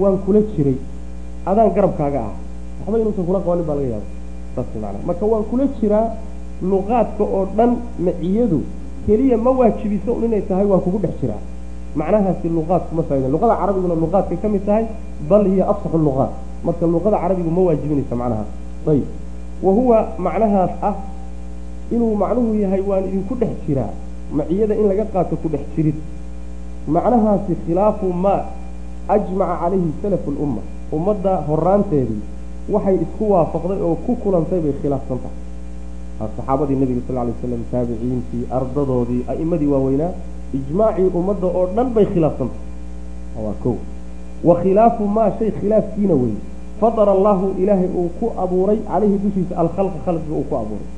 waan 0.00 0.16
kula 0.24 0.40
jiray. 0.54 0.76
Adaan 1.50 1.70
garabkaaga 1.76 2.20
ah 2.28 2.34
waxba 2.80 2.96
inuusan 3.02 3.24
kula 3.28 3.38
qabanin 3.44 3.64
baa 3.68 3.76
laga 3.78 3.88
yaaba 3.94 4.08
saas 4.54 4.66
way 4.74 4.80
macnaha 4.84 5.06
marka 5.08 5.24
waan 5.32 5.44
kula 5.50 5.64
jiraa 5.80 6.06
luqaadka 6.70 7.24
oo 7.36 7.42
dhan 7.56 7.70
maciyadu 8.06 8.60
keliya 9.06 9.36
ma 9.44 9.50
waajibiso 9.58 10.10
un 10.16 10.24
inay 10.28 10.42
tahay 10.48 10.66
waan 10.70 10.80
kugu 10.84 10.98
dhex 11.04 11.14
jiraa. 11.22 11.40
Macnahaasi 12.00 12.46
luqaadku 12.56 12.92
ma 12.98 13.02
faa'idan 13.08 13.30
luqada 13.34 13.54
carabiguna 13.60 13.94
luqaadkay 14.04 14.38
ka 14.42 14.48
mid 14.54 14.62
tahay 14.68 14.84
bal 15.30 15.44
hiya 15.50 15.64
afsaxu 15.72 15.98
luqaat 16.06 16.32
marka 16.66 16.84
luqada 16.94 17.16
carabigu 17.22 17.50
ma 17.56 17.60
waajibinaysa 17.68 18.14
macnahaas 18.22 18.50
ayib. 18.90 19.06
Wa 19.64 19.70
huwa 19.78 19.98
macnahaas 20.26 20.72
ah 20.88 20.94
inuu 21.94 22.14
macnuhu 22.22 22.50
yahay 22.64 22.82
waan 22.88 23.04
idinku 23.08 23.34
dhex 23.42 23.52
jiraa 23.66 23.92
maciyada 24.32 24.74
in 24.74 24.86
laga 24.88 25.04
qaato 25.12 25.36
ku 25.36 25.48
dhex 25.48 25.64
jirid. 25.76 25.94
Macnahaasi 26.88 27.52
khilaafu 27.66 28.06
maa 28.12 28.44
ajmaca 29.08 29.56
calayhi 29.62 29.90
salafu 30.02 30.30
lumma 30.30 30.62
ummadda 30.92 31.32
horaanteedii 31.48 32.22
waxay 32.68 32.96
isku 33.04 33.24
waafaqday 33.32 33.80
oo 33.80 33.96
ku 34.06 34.16
kulantay 34.22 34.60
bay 34.60 34.74
khilaafsan 34.82 35.18
tahay. 35.24 35.38
Saxaabadii 36.36 36.76
nebiga 36.80 37.02
sal 37.06 37.16
lay 37.16 37.32
waslam 37.34 37.62
taabiciintii 37.72 38.44
ardadoodii 38.58 39.22
a'immadii 39.32 39.70
waaweynaa 39.74 40.12
ijmaacii 40.58 41.10
ummadda 41.20 41.46
oo 41.46 41.66
dhan 41.76 41.88
bay 41.94 42.06
khilaafsan 42.12 42.48
tahay. 42.52 43.44
Waa 43.44 43.54
ko 43.62 43.76
wa 44.44 44.54
khilaafu 44.62 45.02
maa 45.16 45.30
shay 45.38 45.50
khilaafkiina 45.60 46.14
wey 46.14 46.34
fadara 46.80 47.12
allahu 47.16 47.46
ilaahay 47.62 47.88
uu 48.00 48.10
ku 48.20 48.26
abuuray 48.44 48.78
calayhi 48.88 49.18
dushiisa 49.24 49.54
alkhalqa 49.62 49.98
khalqiga 50.06 50.34
uu 50.36 50.44
ku 50.50 50.54
abuuray 50.62 50.88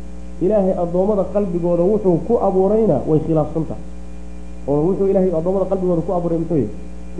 ilaahay 0.45 0.75
addoommada 0.85 1.25
qalbigooda 1.35 1.83
wuxuu 1.93 2.19
ku 2.29 2.35
abuurayna 2.49 2.97
way 3.09 3.19
khilaafsan 3.27 3.65
tahay 3.71 3.85
oo 4.71 4.79
wuxuu 4.89 5.07
ilaahay 5.13 5.31
addoommada 5.39 5.67
qalbigooda 5.73 6.03
ku 6.07 6.13
abuuray 6.19 6.39
muxuu 6.43 6.59
yahy 6.63 6.71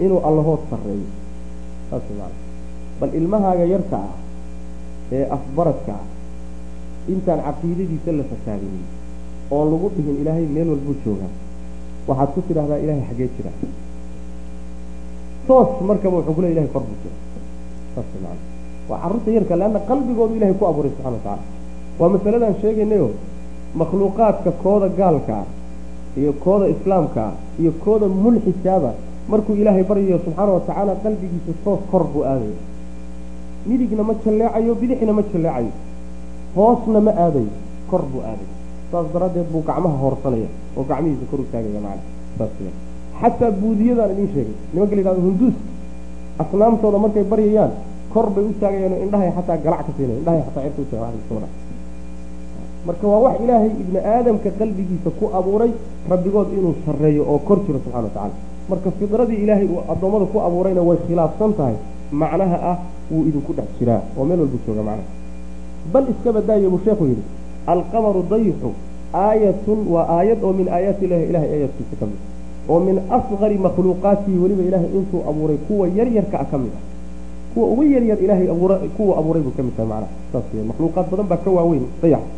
inuu 0.05 0.19
allahood 0.27 0.61
sarreeyo. 0.69 1.09
Saas 1.89 2.05
maana 2.19 2.37
bal 2.99 3.11
ilmahaaga 3.19 3.65
yarka 3.73 3.97
ah 4.07 4.13
ee 5.17 5.25
afbaradka 5.37 5.93
ah 6.01 6.05
intaan 7.13 7.39
caqiidadiisa 7.47 8.11
la 8.19 8.23
fasaadinin 8.31 8.85
oon 9.55 9.65
lagu 9.73 9.87
dhihin 9.95 10.15
ilaahay 10.21 10.45
meel 10.55 10.67
walbuu 10.73 10.95
joogaa 11.05 11.31
waxaad 12.09 12.29
ku 12.35 12.39
tidhahdaa 12.47 12.79
ilaahay 12.83 13.03
xaggee 13.09 13.29
jira. 13.37 13.51
Toos 15.47 15.69
markaba 15.89 16.15
wuxuu 16.19 16.33
ku 16.37 16.41
leey 16.43 16.51
ilahay 16.55 16.69
kor 16.75 16.83
buu 16.87 16.97
jira. 17.03 17.15
Saas 17.95 18.09
maana 18.23 18.41
waa 18.89 18.99
carruurta 19.03 19.29
yarka 19.37 19.53
leanna 19.61 19.79
qalbigoodu 19.89 20.33
ilahay 20.39 20.55
ku 20.59 20.63
abuuray 20.71 20.91
subxana 20.95 21.15
wa 21.17 21.23
tacala 21.25 21.43
waa 21.99 22.09
masaladaan 22.13 22.55
sheegaynayo 22.61 23.07
makhluuqaadka 23.79 24.51
kooda 24.63 24.87
gaalka 24.99 25.33
ah 25.41 25.47
iyo 26.19 26.31
kooda 26.43 26.65
islaamka 26.75 27.21
ah 27.29 27.33
iyo 27.61 27.71
kooda 27.83 28.05
mulxisaaba 28.23 28.91
markuu 29.31 29.53
ilaahay 29.61 29.83
baryayo 29.89 30.17
subxaana 30.25 30.51
wa 30.57 30.61
tacaala 30.67 30.93
qalbigiisa 31.03 31.53
toos 31.63 31.81
kor 31.91 32.03
buu 32.13 32.23
aadayo 32.31 32.57
midigna 33.69 34.03
ma 34.09 34.13
jalleecayo 34.23 34.71
bidixna 34.81 35.13
ma 35.17 35.23
jalleecayo. 35.31 35.71
Hoosna 36.55 36.99
ma 37.07 37.11
aadayo 37.23 37.51
kor 37.91 38.03
buu 38.11 38.21
aadayo 38.29 38.51
saas 38.91 39.07
daraaddeed 39.13 39.47
buu 39.53 39.61
gacmaha 39.69 39.97
hoorsanaya 40.03 40.49
oo 40.77 40.83
gacmihiisa 40.91 41.25
kor 41.31 41.39
u 41.43 41.45
taagaya 41.51 41.81
macana 41.85 42.71
xataa 43.21 43.51
buudiyadaan 43.61 44.11
idiin 44.13 44.29
sheegay. 44.33 44.55
Nimanka 44.73 44.93
la 44.95 44.99
yidhahdo 45.01 45.21
hunduus 45.27 45.55
asnaamtooda 46.41 46.97
markay 47.03 47.25
baryayaan 47.31 47.71
kor 48.13 48.25
bay 48.35 48.43
u 48.49 48.53
taagayaan 48.61 48.93
oo 48.95 49.01
indhahay 49.05 49.29
xataa 49.37 49.57
galac 49.65 49.81
ka 49.87 49.91
siinaya 49.97 50.17
indhahay 50.21 50.41
xataa 50.47 50.63
cirka 50.65 50.81
u 50.81 50.87
taagay 50.91 51.21
marka 52.85 53.07
waa 53.07 53.19
wax 53.25 53.35
ilaahay 53.43 53.71
ibni 53.83 53.99
aadamka 54.13 54.49
qalbigiisa 54.59 55.09
ku 55.19 55.25
abuuray 55.39 55.71
rabbigood 56.09 56.49
inuu 56.57 56.75
sarreeyo 56.85 57.23
oo 57.31 57.39
kor 57.47 57.59
jiro 57.65 57.79
subxana 57.83 58.07
wa 58.07 58.13
tacala 58.15 58.35
marka 58.69 58.91
fidradii 58.99 59.43
ilaahay 59.43 59.67
uu 59.73 59.81
addoommada 59.93 60.25
ku 60.31 60.39
abuurayna 60.47 60.81
way 60.81 60.97
khilaafsan 61.07 61.53
tahay 61.59 61.77
macnaha 62.11 62.57
ah 62.71 62.77
wuu 63.11 63.23
idinku 63.29 63.53
dhex 63.57 63.69
jiraa 63.79 64.01
oo 64.17 64.25
meel 64.25 64.39
walbu 64.39 64.59
jooga 64.67 64.83
macnaha. 64.89 65.09
bal 65.93 66.05
iska 66.13 66.33
badaayo 66.35 66.69
buu 66.69 66.81
sheekhu 66.85 67.05
yidhi 67.11 67.23
alqamaru 67.73 68.23
dayxu 68.31 68.71
aayatun 69.25 69.79
waa 69.93 70.07
aayad 70.17 70.43
oo 70.43 70.53
min 70.59 70.67
aayaati 70.77 71.05
ilahi 71.05 71.29
ilahay 71.31 71.49
aayaadkiisa 71.55 71.95
ka 71.99 72.05
mid 72.11 72.19
oo 72.69 72.79
min 72.87 72.97
asqari 73.17 73.57
makhluuqaatihi 73.67 74.37
weliba 74.43 74.63
ilaahay 74.69 74.91
intuu 74.99 75.23
abuuray 75.31 75.59
kuwa 75.67 75.87
yaryarka 75.99 76.39
ah 76.43 76.47
ka 76.51 76.57
mid 76.63 76.73
ah. 76.79 76.83
kuwa 77.53 77.67
ugu 77.71 77.83
yaryar 77.83 78.19
abuura 78.55 78.75
kuwa 78.97 79.13
abuuray 79.19 79.41
buu 79.45 79.55
ka 79.57 79.63
mid 79.63 79.75
tahay 79.77 79.89
macnaha. 79.93 80.11
Saas 80.31 80.67
makhluuqaad 80.71 81.05
badan 81.11 81.27
baa 81.31 81.39
ka 81.45 81.49
waaweyn 81.57 81.87
dayax 82.01 82.36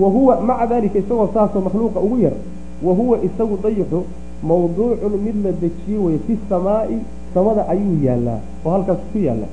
wa 0.00 0.08
huwa 0.08 0.40
maca 0.40 0.66
dalika 0.66 0.98
isagoo 0.98 1.28
saasoo 1.34 1.60
makhluuqa 1.60 2.00
ugu 2.00 2.18
yar. 2.18 2.32
Wa 2.82 2.92
huwa 2.94 3.18
isagu 3.22 3.58
dayixu 3.62 4.02
mawduucun 4.42 5.12
mid 5.24 5.36
la 5.44 5.52
dejiye 5.52 5.98
weye 6.04 6.18
fi 6.26 6.38
samaa'i 6.48 6.98
samada 7.34 7.68
ayuu 7.68 7.96
yaallaa 8.04 8.40
oo 8.64 8.70
halkaas 8.70 8.98
ku 9.12 9.18
yaalla 9.18 9.46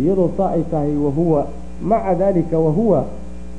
iyadoo 0.00 0.30
saa 0.36 0.50
ay 0.56 0.62
tahay 0.70 0.96
wahuwa 0.96 1.46
maca 1.82 2.14
dalika 2.18 2.58
wahuwa 2.58 3.04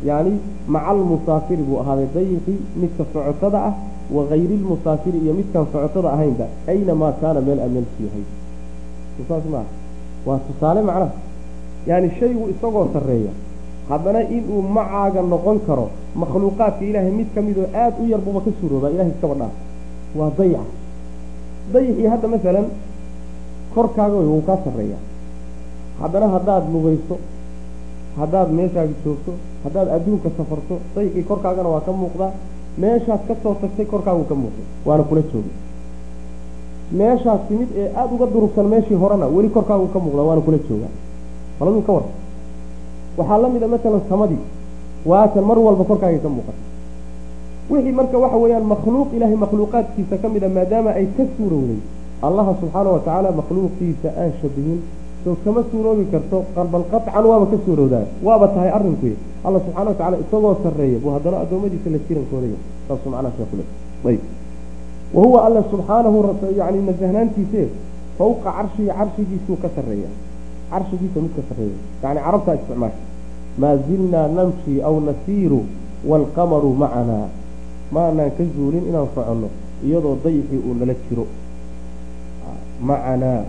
yani 0.06 0.34
maca 0.68 0.88
almusaafiri 0.88 1.64
buu 1.64 1.80
ahaaday 1.80 2.08
dayixii 2.16 2.60
midka 2.82 3.04
socotada 3.14 3.60
ah 3.70 3.74
wagayri 4.16 4.58
lmusaafiri 4.58 5.18
iyo 5.20 5.34
midkaan 5.34 5.66
socotada 5.72 6.10
ahaynba 6.14 6.46
aynamaa 6.68 7.12
kaana 7.12 7.42
meel 7.42 7.60
ameelku 7.60 8.04
yahay. 8.06 8.24
Saas 9.30 9.44
maaha? 9.52 9.66
Waa 10.26 10.40
tusaale 10.48 10.82
macnaha. 10.82 11.12
Yani 11.88 12.12
shaygu 12.20 12.50
isagoo 12.50 12.88
sarreeya 12.94 13.32
haddana 13.90 14.20
inuu 14.38 14.62
macaaga 14.78 15.22
noqon 15.34 15.58
karo 15.68 15.86
makhluuqaadka 16.22 16.84
ilaahay 16.90 17.12
mid 17.20 17.30
ka 17.36 17.42
mid 17.48 17.58
oo 17.64 17.68
aada 17.82 17.96
u 18.04 18.08
yar 18.12 18.22
buuba 18.26 18.40
ka 18.46 18.52
suuroobaa 18.60 18.90
ilahay 18.94 19.12
iskaba 19.14 19.36
dhaaf 19.42 19.54
waa 20.20 20.32
dayaca 20.38 20.72
dayixii 21.74 22.08
hadda 22.14 22.28
masalan 22.34 22.66
korkaaga 23.76 24.18
wuu 24.32 24.42
kaa 24.48 24.58
sarreeya 24.66 25.00
haddana 26.02 26.28
haddaad 26.36 26.64
lugayso 26.74 27.16
haddaad 28.20 28.50
meeshaaga 28.58 28.94
joogto 29.06 29.32
haddaad 29.64 29.88
adduunka 29.96 30.30
safarto 30.38 30.76
dayixii 30.96 31.24
korkaagana 31.30 31.70
waa 31.74 31.82
ka 31.88 31.92
muuqdaa. 32.02 32.32
Meeshaad 32.84 33.22
ka 33.28 33.34
soo 33.44 33.54
tagtay 33.62 33.86
korkaagu 33.94 34.24
ka 34.30 34.36
muuqday 34.42 34.66
waana 34.88 35.04
kula 35.10 35.22
joogay 35.32 35.56
meeshaas 37.00 37.42
timid 37.48 37.70
ee 37.82 37.88
aada 38.00 38.12
uga 38.16 38.26
durugsan 38.34 38.66
meeshii 38.74 38.98
horena 39.02 39.26
weli 39.36 39.50
korkaagu 39.56 39.88
ka 39.94 40.00
muuqdaa 40.04 40.26
waana 40.30 40.42
kula 40.48 40.58
joogaa 40.70 40.92
maladuu 41.60 41.82
ka 41.88 41.92
war 41.96 42.06
waxaa 43.18 43.38
la 43.44 43.48
mid 43.54 43.64
a 43.64 43.68
masalan 43.68 44.02
samadii 44.10 44.42
waatan 45.06 45.44
mar 45.50 45.58
walba 45.66 45.84
korkaaga 45.90 46.20
ka 46.26 46.30
muuqata. 46.36 46.62
Wixii 47.70 47.92
marka 48.00 48.18
waxa 48.24 48.38
weeyaan 48.44 48.66
makhluuq 48.74 49.10
ilaahay 49.16 49.38
makhluuqaadkiisa 49.46 50.16
ka 50.22 50.28
a 50.28 50.50
maadaama 50.58 50.90
ay 51.00 51.06
ka 51.18 51.24
suurowday 51.38 51.80
allaha 52.28 52.52
subxaana 52.62 52.90
wa 52.96 53.00
tacaala 53.00 53.30
makhluuqiisa 53.40 54.10
aan 54.22 54.32
shabihin 54.42 54.80
soo 55.24 55.36
kama 55.44 55.62
suuroobi 55.72 56.06
karto 56.14 56.38
bal 56.56 56.84
qaطcan 56.92 57.26
waaba 57.32 57.46
ka 57.52 57.58
suurowdaa. 57.66 58.06
Waaba 58.24 58.48
tahay 58.56 58.70
arrinkuy 58.78 59.14
alla 59.46 59.60
subxana 59.66 59.90
wa 59.92 59.96
tacala 60.00 60.18
isagoo 60.24 60.56
sarreeya 60.64 61.00
buu 61.04 61.12
haddana 61.16 61.38
addoommadiisa 61.44 61.90
la 61.94 62.00
jirankooday 62.08 62.54
saasuu 62.88 63.10
macnaha 63.14 63.34
sheekule 63.38 63.64
ayb 64.10 64.22
wa 65.16 65.22
huwa 65.26 65.40
alla 65.48 65.62
subxaanahu 65.72 66.18
yani 66.60 66.80
nasahnaantiise 66.90 67.62
fawqa 68.18 68.50
carshihi 68.58 68.90
carshigiisuu 69.00 69.58
ka 69.64 69.70
sarreeya. 69.76 70.10
Carshigiisa 70.72 71.18
mid 71.24 71.34
ka 71.38 71.42
sarreeya. 71.50 71.78
Yani 72.04 72.20
carabtaa 72.26 72.56
isticmaasha 72.60 73.00
maa 73.62 73.76
zilnaa 73.88 74.28
namshi 74.38 74.74
aw 74.88 74.96
nasiiru 75.10 75.60
waalqamaru 76.10 76.70
macanaa 76.84 77.28
maanaan 77.96 78.32
ka 78.38 78.44
zuulin 78.56 78.84
inaan 78.90 79.08
soconno 79.16 79.50
iyadoo 79.86 80.16
dayixii 80.24 80.62
uu 80.68 80.74
nala 80.80 80.94
jiro 81.06 81.26
macanaa 82.90 83.42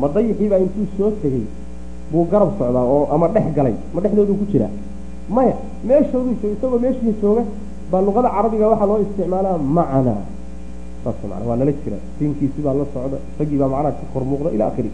ma 0.00 0.06
dayixii 0.14 0.48
baa 0.52 0.60
intuu 0.64 0.86
soo 0.96 1.10
tegey 1.22 1.44
buu 2.10 2.24
garab 2.32 2.50
socdaa 2.58 2.84
oo 2.94 3.04
ama 3.14 3.26
dhex 3.34 3.46
galay 3.56 3.74
ma 3.94 3.98
dhexdooduu 4.04 4.36
ku 4.40 4.44
jiraa 4.52 4.72
maya 5.34 5.54
meeshooduu 5.88 6.34
jooga 6.40 6.54
isagoo 6.56 6.78
meeshii 6.84 7.14
jooga 7.22 7.42
baa 7.90 8.02
luqada 8.06 8.28
carabiga 8.36 8.66
waxaa 8.72 8.88
loo 8.90 8.98
isticmaalaa 9.04 9.56
macanaa 9.76 10.22
saas 11.04 11.18
mana 11.30 11.44
waa 11.48 11.56
nala 11.60 11.72
jira 11.84 11.98
siinkiisi 12.18 12.60
baa 12.66 12.74
la 12.80 12.84
socda 12.94 13.16
isagii 13.34 13.58
baa 13.62 13.70
macnaha 13.74 13.94
ka 14.00 14.04
kor 14.12 14.24
muuqda 14.30 14.50
ila 14.56 14.64
akhiri 14.70 14.90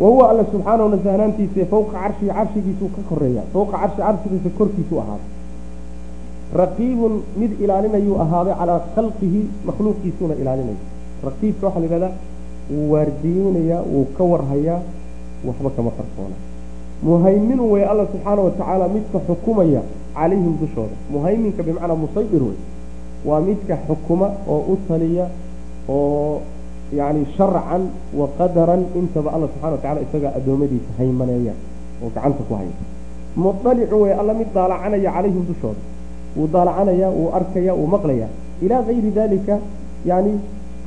wa 0.00 0.08
huwa 0.12 0.24
alla 0.30 0.44
subxaanahu 0.52 0.88
nasahnaantiisa 0.94 1.66
fawqa 1.72 1.92
carshihi 2.02 2.30
carshigiisuu 2.38 2.88
ka 2.96 3.00
koreeya 3.10 3.42
fawqa 3.54 3.76
carshi 3.82 3.98
carshigiisa 4.06 4.50
korkiisuu 4.58 4.98
ahaaday 5.02 5.28
raqiibun 6.62 7.12
mid 7.40 7.50
ilaalinayuu 7.64 8.16
ahaaday 8.24 8.54
calaa 8.60 8.80
khalqihi 8.94 9.40
makhluuqiisuuna 9.68 10.34
ilaalinaya 10.42 10.80
raqiibka 11.28 11.64
waxaa 11.66 11.80
la 11.82 11.86
yidhahdaa 11.86 12.12
wuu 12.74 12.86
waardiyeynayaa 12.92 13.82
wuu 13.92 14.06
ka 14.16 14.22
warhayaa 14.32 14.80
waxba 15.48 15.70
kama 15.76 15.90
qarsoona 15.98 16.36
muhayminu 17.08 17.62
wey 17.72 17.84
alla 17.92 18.04
subxaana 18.12 18.40
wa 18.46 18.50
tacaala 18.58 18.86
midka 18.96 19.18
xukumaya 19.28 19.82
calayhim 20.16 20.54
dushooda 20.62 20.96
muhayminka 21.12 21.60
bimacnaa 21.68 21.98
musayir 22.04 22.42
wey 22.48 22.58
waa 23.28 23.40
midka 23.48 23.74
xukuma 23.86 24.26
oo 24.54 24.60
u 24.72 24.78
taliya 24.88 25.26
oo 25.88 26.40
yani 26.98 27.22
sharcan 27.36 27.82
wa 28.18 28.26
qadaran 28.38 28.82
intaba 29.00 29.30
alla 29.34 29.46
subxana 29.52 29.72
wa 29.76 29.78
tacala 29.82 30.00
isagaa 30.06 30.32
addoommadiisa 30.38 30.90
haymaneeya 30.98 31.54
oo 32.02 32.08
gacanta 32.14 32.42
ku 32.48 32.54
haya 32.58 32.74
muطalicu 33.36 33.96
wey 34.02 34.12
alla 34.20 34.34
mid 34.34 34.48
daalacanaya 34.54 35.10
calayhim 35.16 35.44
dushooda 35.50 35.82
wuu 36.36 36.48
daalacanaya 36.54 37.08
wuu 37.18 37.28
arkaya 37.38 37.72
wuu 37.78 37.86
maqlaya 37.94 38.28
ilaa 38.64 38.82
gayri 38.88 39.10
dalika 39.18 39.58
yani 40.10 40.32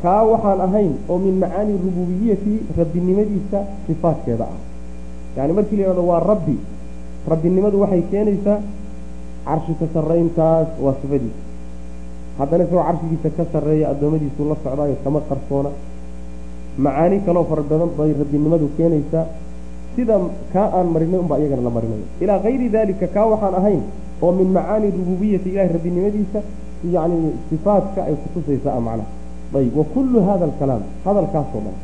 kaa 0.04 0.22
waxaan 0.32 0.62
ahayn 0.68 0.94
oo 1.10 1.18
min 1.26 1.36
macaani 1.44 1.74
rububiyati 1.86 2.54
rabbinimadiisa 2.80 3.60
sifaadkeeda 3.88 4.44
ah 4.54 4.60
yani 5.38 5.54
markii 5.58 5.78
la 5.80 5.84
yihahdo 5.84 6.04
waa 6.12 6.20
rabbi 6.32 6.56
rabbinimadu 7.32 7.78
waxay 7.84 8.02
keenaysaa 8.12 8.60
carshi 9.48 9.74
ka 9.80 9.86
sarrayntaas 9.96 10.68
waa 10.84 10.96
sifadiisa 11.02 11.42
haddana 12.40 12.64
isagoo 12.68 12.84
carshigiisa 12.90 13.30
ka 13.38 13.44
sarreeya 13.54 13.86
addoommadiisuu 13.94 14.46
la 14.52 14.56
socdaayo 14.64 14.96
kama 15.04 15.20
qarsoona 15.32 15.70
macaani 16.78 17.20
kaloo 17.26 17.46
fara 17.50 17.62
badan 17.62 17.90
bay 17.98 18.14
rabbinimadu 18.20 18.70
keenaysaa. 18.78 19.26
Sida 19.96 20.18
kaa 20.54 20.68
aan 20.78 20.88
marinay 20.94 21.20
unbaa 21.20 21.38
iyagana 21.38 21.62
la 21.62 21.70
marinayo 21.70 22.06
ilaa 22.22 22.40
gayri 22.40 22.70
dalika 22.70 23.08
kaa 23.08 23.26
waxaan 23.32 23.56
ahayn 23.60 23.82
oo 24.22 24.32
min 24.32 24.48
macaani 24.56 24.88
rububiyati 24.98 25.50
ilahi 25.50 25.70
rabbinimadiisa 25.76 26.40
yani 26.94 27.18
sifaadka 27.50 28.00
ay 28.10 28.16
kutusaysaa 28.24 28.80
macnaha 28.80 29.10
ayb 29.60 29.78
wa 29.78 29.86
kullu 29.94 30.20
hada 30.28 30.46
alkalaam 30.50 30.82
hadalkaasoo 31.06 31.62
dhan. 31.66 31.76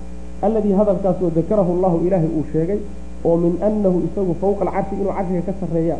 Alladii 0.42 0.74
hadalkaasoo 0.80 1.30
dakarahu 1.36 1.72
allahu 1.76 1.98
ilaahay 2.08 2.30
uu 2.38 2.46
sheegay 2.54 2.80
oo 3.26 3.38
min 3.38 3.54
annahu 3.68 4.02
isagu 4.08 4.34
fawqa 4.42 4.66
alcarshi 4.66 4.96
inuu 5.02 5.14
carshiga 5.18 5.42
ka 5.48 5.54
sarreeya 5.62 5.98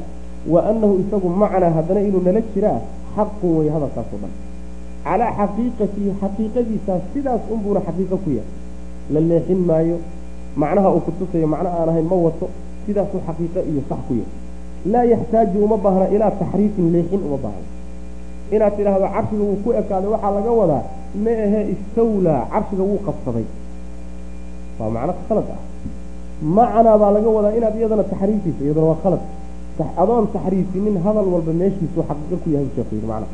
wa 0.54 0.60
annahu 0.72 0.94
isagu 1.04 1.30
macnaa 1.42 1.72
haddana 1.78 2.02
inuu 2.10 2.22
nala 2.28 2.42
jiraa 2.56 2.80
xaqun 3.16 3.52
wey 3.60 3.70
hadalkaasoo 3.76 4.20
dhan. 4.24 4.34
Calaa 5.06 5.32
xaqiiqatihi 5.40 6.10
xaqiiqadiisaas 6.22 7.02
sidaas 7.14 7.42
unbuuna 7.54 7.82
xaqiiqo 7.88 8.18
ku 8.24 8.30
yahay 8.38 8.50
la 9.14 9.20
leexin 9.30 9.62
maayo 9.70 9.98
macnaha 10.62 10.90
uu 10.96 11.02
kutusayo 11.08 11.48
macno 11.54 11.70
aan 11.80 11.90
ahayn 11.92 12.08
ma 12.12 12.16
wato 12.26 12.46
sidaasuu 12.86 13.22
xaqiiqo 13.28 13.60
iyo 13.72 13.82
sax 13.90 14.00
ku 14.08 14.14
yahay 14.20 14.34
laa 14.92 15.06
yaxtaaju 15.14 15.58
uma 15.66 15.78
baahna 15.86 16.06
ilaa 16.16 16.32
taxriifin 16.42 16.86
leexin 16.94 17.22
uma 17.28 17.38
baahna. 17.44 17.68
Inaad 18.56 18.74
tidhaahdo 18.78 19.08
carshiga 19.16 19.44
wuu 19.50 19.58
ku 19.64 19.70
ekaaday 19.80 20.10
waxaa 20.14 20.32
laga 20.38 20.52
wadaa 20.60 20.84
ma 21.26 21.34
ahe 21.46 21.60
istawlaa 21.74 22.42
carshiga 22.54 22.84
wuu 22.90 23.00
qabsaday. 23.08 23.46
Waa 24.80 24.90
macno 24.96 25.14
khalad 25.28 25.48
ah. 25.56 25.62
Macnaa 26.58 26.98
baa 27.02 27.12
laga 27.18 27.30
wadaa 27.38 27.54
inaad 27.58 27.76
iyadana 27.80 28.04
taxriifayso 28.12 28.62
iyadana 28.66 28.88
waa 28.92 29.02
khalad. 29.04 29.24
Adoon 30.02 30.26
taxriifinin 30.36 30.96
hadal 31.06 31.28
walba 31.34 31.52
meeshiisuu 31.62 32.04
xaqiiqo 32.10 32.38
ku 32.44 32.48
yahay 32.56 32.68
sheekhu 32.76 32.94
yidhi 32.96 33.08
macnaha. 33.12 33.34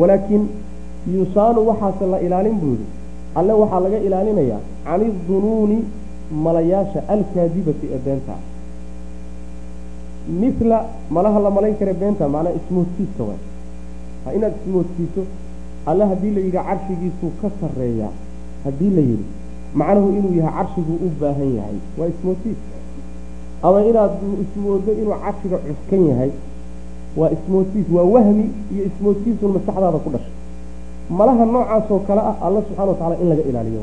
Walaakiin 0.00 0.42
yusaanu 1.14 1.60
waxaase 1.68 2.04
la 2.12 2.18
ilaalin 2.26 2.56
buu 2.60 2.74
yidhi 2.74 2.86
alle 3.38 3.52
waxaa 3.62 3.80
laga 3.84 3.98
ilaalinayaa 4.06 4.60
can 4.86 5.00
idunuuni 5.10 5.78
malayaasha 6.44 7.00
alkaadibati 7.14 7.86
ee 7.94 8.00
beenta. 8.06 8.34
Mila 10.40 10.78
malaha 11.10 11.38
la 11.44 11.50
malayn 11.50 11.74
kare 11.80 11.92
beenta 12.00 12.24
macnaa 12.34 12.52
ismoodsiiska 12.58 13.22
waay 13.28 13.40
ha 14.24 14.28
inaad 14.36 14.54
ismoodsiiso 14.60 15.22
alle 15.90 16.04
haddii 16.10 16.30
la 16.36 16.40
yidhi 16.40 16.58
carshigiisuu 16.68 17.30
ka 17.42 17.48
sarreeyaa 17.60 18.12
haddii 18.64 18.90
la 18.96 19.02
yidhi 19.10 19.26
macnuhu 19.80 20.08
inuu 20.18 20.34
yahay 20.40 20.54
carshiguu 20.58 20.96
u 21.06 21.08
baahan 21.20 21.50
yahay 21.58 21.78
waa 21.98 22.08
ismoodsiis 22.12 22.58
ama 23.62 23.78
inaad 23.90 24.12
ismoodo 24.44 24.92
inuu 25.00 25.16
carshiga 25.24 25.58
cuskan 25.66 26.02
yahay 26.10 26.30
waa 27.16 27.30
ismoodsiis 27.36 27.86
waa 27.96 28.06
wahmi 28.14 28.44
iyo 28.74 28.82
ismoodsiisun 28.90 29.50
maskaxdaada 29.56 29.98
ku 30.04 30.10
dhashay 30.14 30.31
malaha 31.10 31.44
noocaasoo 31.44 31.98
kale 32.08 32.20
ah 32.30 32.36
alla 32.46 32.60
subxana 32.66 32.88
wa 32.92 32.94
tacala 32.94 33.16
in 33.22 33.28
laga 33.28 33.42
ilaaliyo. 33.50 33.82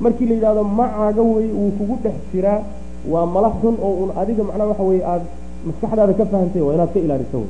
Markii 0.00 0.26
la 0.26 0.34
yidhahdo 0.34 0.64
macaaga 0.64 1.22
wey 1.22 1.48
wuu 1.58 1.70
kugu 1.78 1.98
dhex 2.02 2.14
jiraa. 2.32 2.60
Waa 3.10 3.26
mala 3.26 3.50
xun 3.60 3.74
oo 3.82 3.94
un 4.02 4.10
adiga 4.20 4.42
macnaha 4.44 4.68
waxa 4.70 4.82
weye 4.82 5.04
aada 5.04 5.24
maskaxdaada 5.66 6.12
ka 6.18 6.24
fahantay 6.26 6.62
waa 6.62 6.74
inaad 6.74 6.92
ka 6.94 7.00
ilaaliso. 7.00 7.38
Wey 7.38 7.48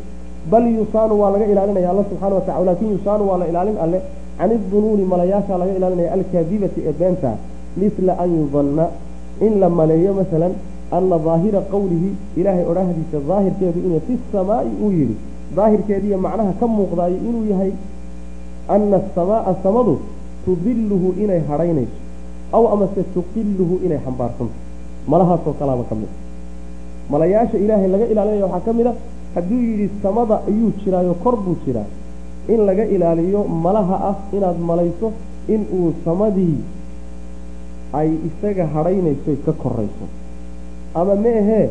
bal 0.51 0.65
yusaanu 0.79 1.21
waa 1.21 1.31
laga 1.35 1.47
ilaalinaya 1.53 1.91
alla 1.91 2.05
subxana 2.11 2.35
wa 2.35 2.41
tacala 2.41 2.65
laakin 2.65 2.89
yusaanu 2.95 3.29
waa 3.31 3.39
la 3.39 3.47
ilaalin 3.49 3.79
alle. 3.85 4.01
Can 4.39 4.51
idunuuni 4.53 5.05
malayaasha 5.05 5.59
laga 5.59 5.73
ilaalinaya 5.79 6.13
alkaadibati 6.13 6.81
ee 6.89 6.93
beenta 7.01 7.31
misla 7.77 8.13
an 8.23 8.31
yudanna 8.39 8.87
in 9.47 9.61
la 9.61 9.69
maleeyo 9.69 10.13
masalan 10.15 10.53
ana 10.97 11.19
daahira 11.27 11.61
qowlihi 11.73 12.11
ilaahay 12.41 12.65
odhahdiisa 12.71 13.19
daahirkeedu 13.29 13.79
inuu 13.87 14.01
fi 14.07 14.15
samaa'i 14.33 14.71
uu 14.85 14.91
yidhi. 14.99 15.17
Daahirkeediiyo 15.57 16.19
macnaha 16.19 16.53
ka 16.61 16.67
muuqdaayo 16.67 17.17
inuu 17.29 17.45
yahay 17.53 17.73
ana 18.75 18.97
asamaaa 19.01 19.55
samadu 19.65 19.95
tudiluhu 20.45 21.09
inay 21.25 21.41
hadhaynayso 21.51 21.99
aw 22.57 22.65
amase 22.75 23.03
tuqiluhu 23.15 23.75
inay 23.87 24.01
xambaarsanto 24.07 24.57
malahaasoo 25.13 25.55
kalaaba 25.61 25.85
ka 25.91 25.95
mid 26.01 26.13
malayaasha 27.13 27.57
ilaahay 27.65 27.89
laga 27.95 28.07
ilaalinaya 28.13 28.47
waxaa 28.47 28.65
ka 28.67 28.73
mid 28.79 28.87
a 28.91 28.93
hadduu 29.35 29.61
yidhi 29.69 29.87
samada 30.05 30.37
ayuu 30.51 30.71
jiraayo 30.85 31.15
kor 31.25 31.37
buu 31.45 31.57
jiraa 31.65 31.89
in 32.55 32.61
laga 32.69 32.85
ilaaliyo 32.97 33.41
malaha 33.67 33.97
ah 34.11 34.17
inaad 34.37 34.59
malayso 34.71 35.09
in 35.55 35.61
uu 35.79 35.89
samadii 36.05 36.57
ay 38.01 38.09
isaga 38.29 38.65
hadhaynayso 38.75 39.33
ka 39.47 39.53
korayso 39.63 40.07
ama 41.01 41.15
ma 41.25 41.31
ahee 41.43 41.67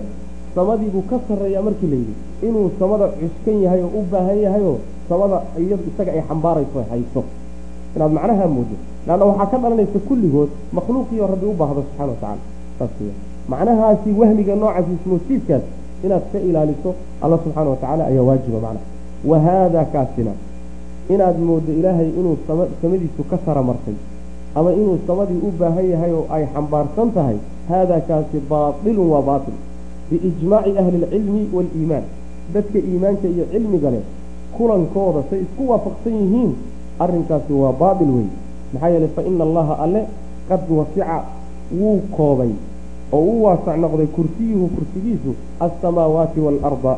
samadiibuu 0.55 1.03
ka 1.09 1.17
sarreeyaa 1.27 1.63
markii 1.67 1.89
layidhi 1.93 2.15
inuu 2.47 2.67
samada 2.79 3.07
cuskan 3.19 3.57
yahay 3.65 3.81
oo 3.87 3.91
u 3.99 4.03
baahan 4.11 4.39
yahayoo 4.45 4.77
samada 5.09 5.37
iyadu 5.61 5.83
isaga 5.91 6.11
ay 6.15 6.21
xambaarayso 6.29 6.77
hayso 6.91 7.21
inaad 7.95 8.11
macnaha 8.17 8.47
moodo 8.55 8.75
leanna 9.07 9.25
waxaa 9.29 9.47
ka 9.51 9.57
dhalanaysa 9.63 9.99
kulligood 10.07 10.49
makhluuqiyo 10.77 11.23
rabbi 11.33 11.45
u 11.45 11.53
baahdo 11.61 11.81
subxana 11.87 12.11
wa 12.13 12.17
tacala 12.21 12.41
saas 12.79 12.93
w 13.01 13.09
macnahaasi 13.51 14.09
wahmiga 14.19 14.53
noocaasi 14.61 14.91
ismoosiidkaas 14.99 15.63
inaad 16.05 16.23
ka 16.31 16.39
ilaaliso 16.49 16.89
alla 17.23 17.37
subxaana 17.43 17.69
wa 17.73 17.75
tacaala 17.81 18.03
ayaa 18.11 18.25
waajiba 18.29 18.59
macnaha. 18.65 18.85
Wa 19.29 19.37
haadaa 19.45 19.85
kaasina 19.93 20.31
inaad 21.13 21.37
moodo 21.47 21.71
ilaahay 21.79 22.09
inuu 22.19 22.37
samadiisu 22.81 23.23
ka 23.29 23.37
sara 23.45 23.61
martay 23.69 23.95
ama 24.55 24.69
inuu 24.73 24.97
samadii 25.07 25.39
u 25.47 25.51
baahan 25.59 25.85
yahay 25.93 26.11
oo 26.19 26.25
ay 26.35 26.43
xambaarsan 26.53 27.09
tahay 27.15 27.37
haadaa 27.69 28.01
kaasi 28.09 28.37
baatilun 28.49 29.09
waa 29.13 29.21
baatil. 29.29 29.57
Biijmaaci 30.09 30.71
ahli 30.81 30.95
alcilmi 31.03 31.41
waaliimaan 31.55 32.05
dadka 32.53 32.77
iimaanka 32.89 33.27
iyo 33.33 33.45
cilmiga 33.51 33.89
leh 33.95 34.03
kulankooda 34.55 35.21
say 35.29 35.39
isku 35.45 35.63
waafaqsan 35.71 36.13
yihiin 36.21 36.51
arrinkaasi 37.03 37.53
waa 37.53 37.73
baatil 37.81 38.11
wey 38.17 38.27
maxaa 38.73 38.89
yeelay 38.93 39.11
fa 39.15 39.21
ina 39.29 39.43
allaha 39.47 39.73
alle 39.85 40.01
qad 40.49 40.61
wasica 40.77 41.17
wuu 41.79 41.99
koobay 42.17 42.51
oo 43.17 43.21
u 43.33 43.43
waasac 43.43 43.77
noqday 43.83 44.07
kursiyuhu 44.15 44.67
kursigiisu 44.75 45.31
alsamaawaati 45.65 46.39
waalarda 46.45 46.93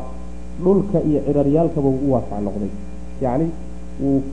dhulka 0.64 0.98
iyo 1.08 1.20
ciraryaalkaba 1.26 1.88
wuu 1.88 2.06
u 2.08 2.12
waasac 2.12 2.40
noqday. 2.46 2.70
Yacni 3.22 3.46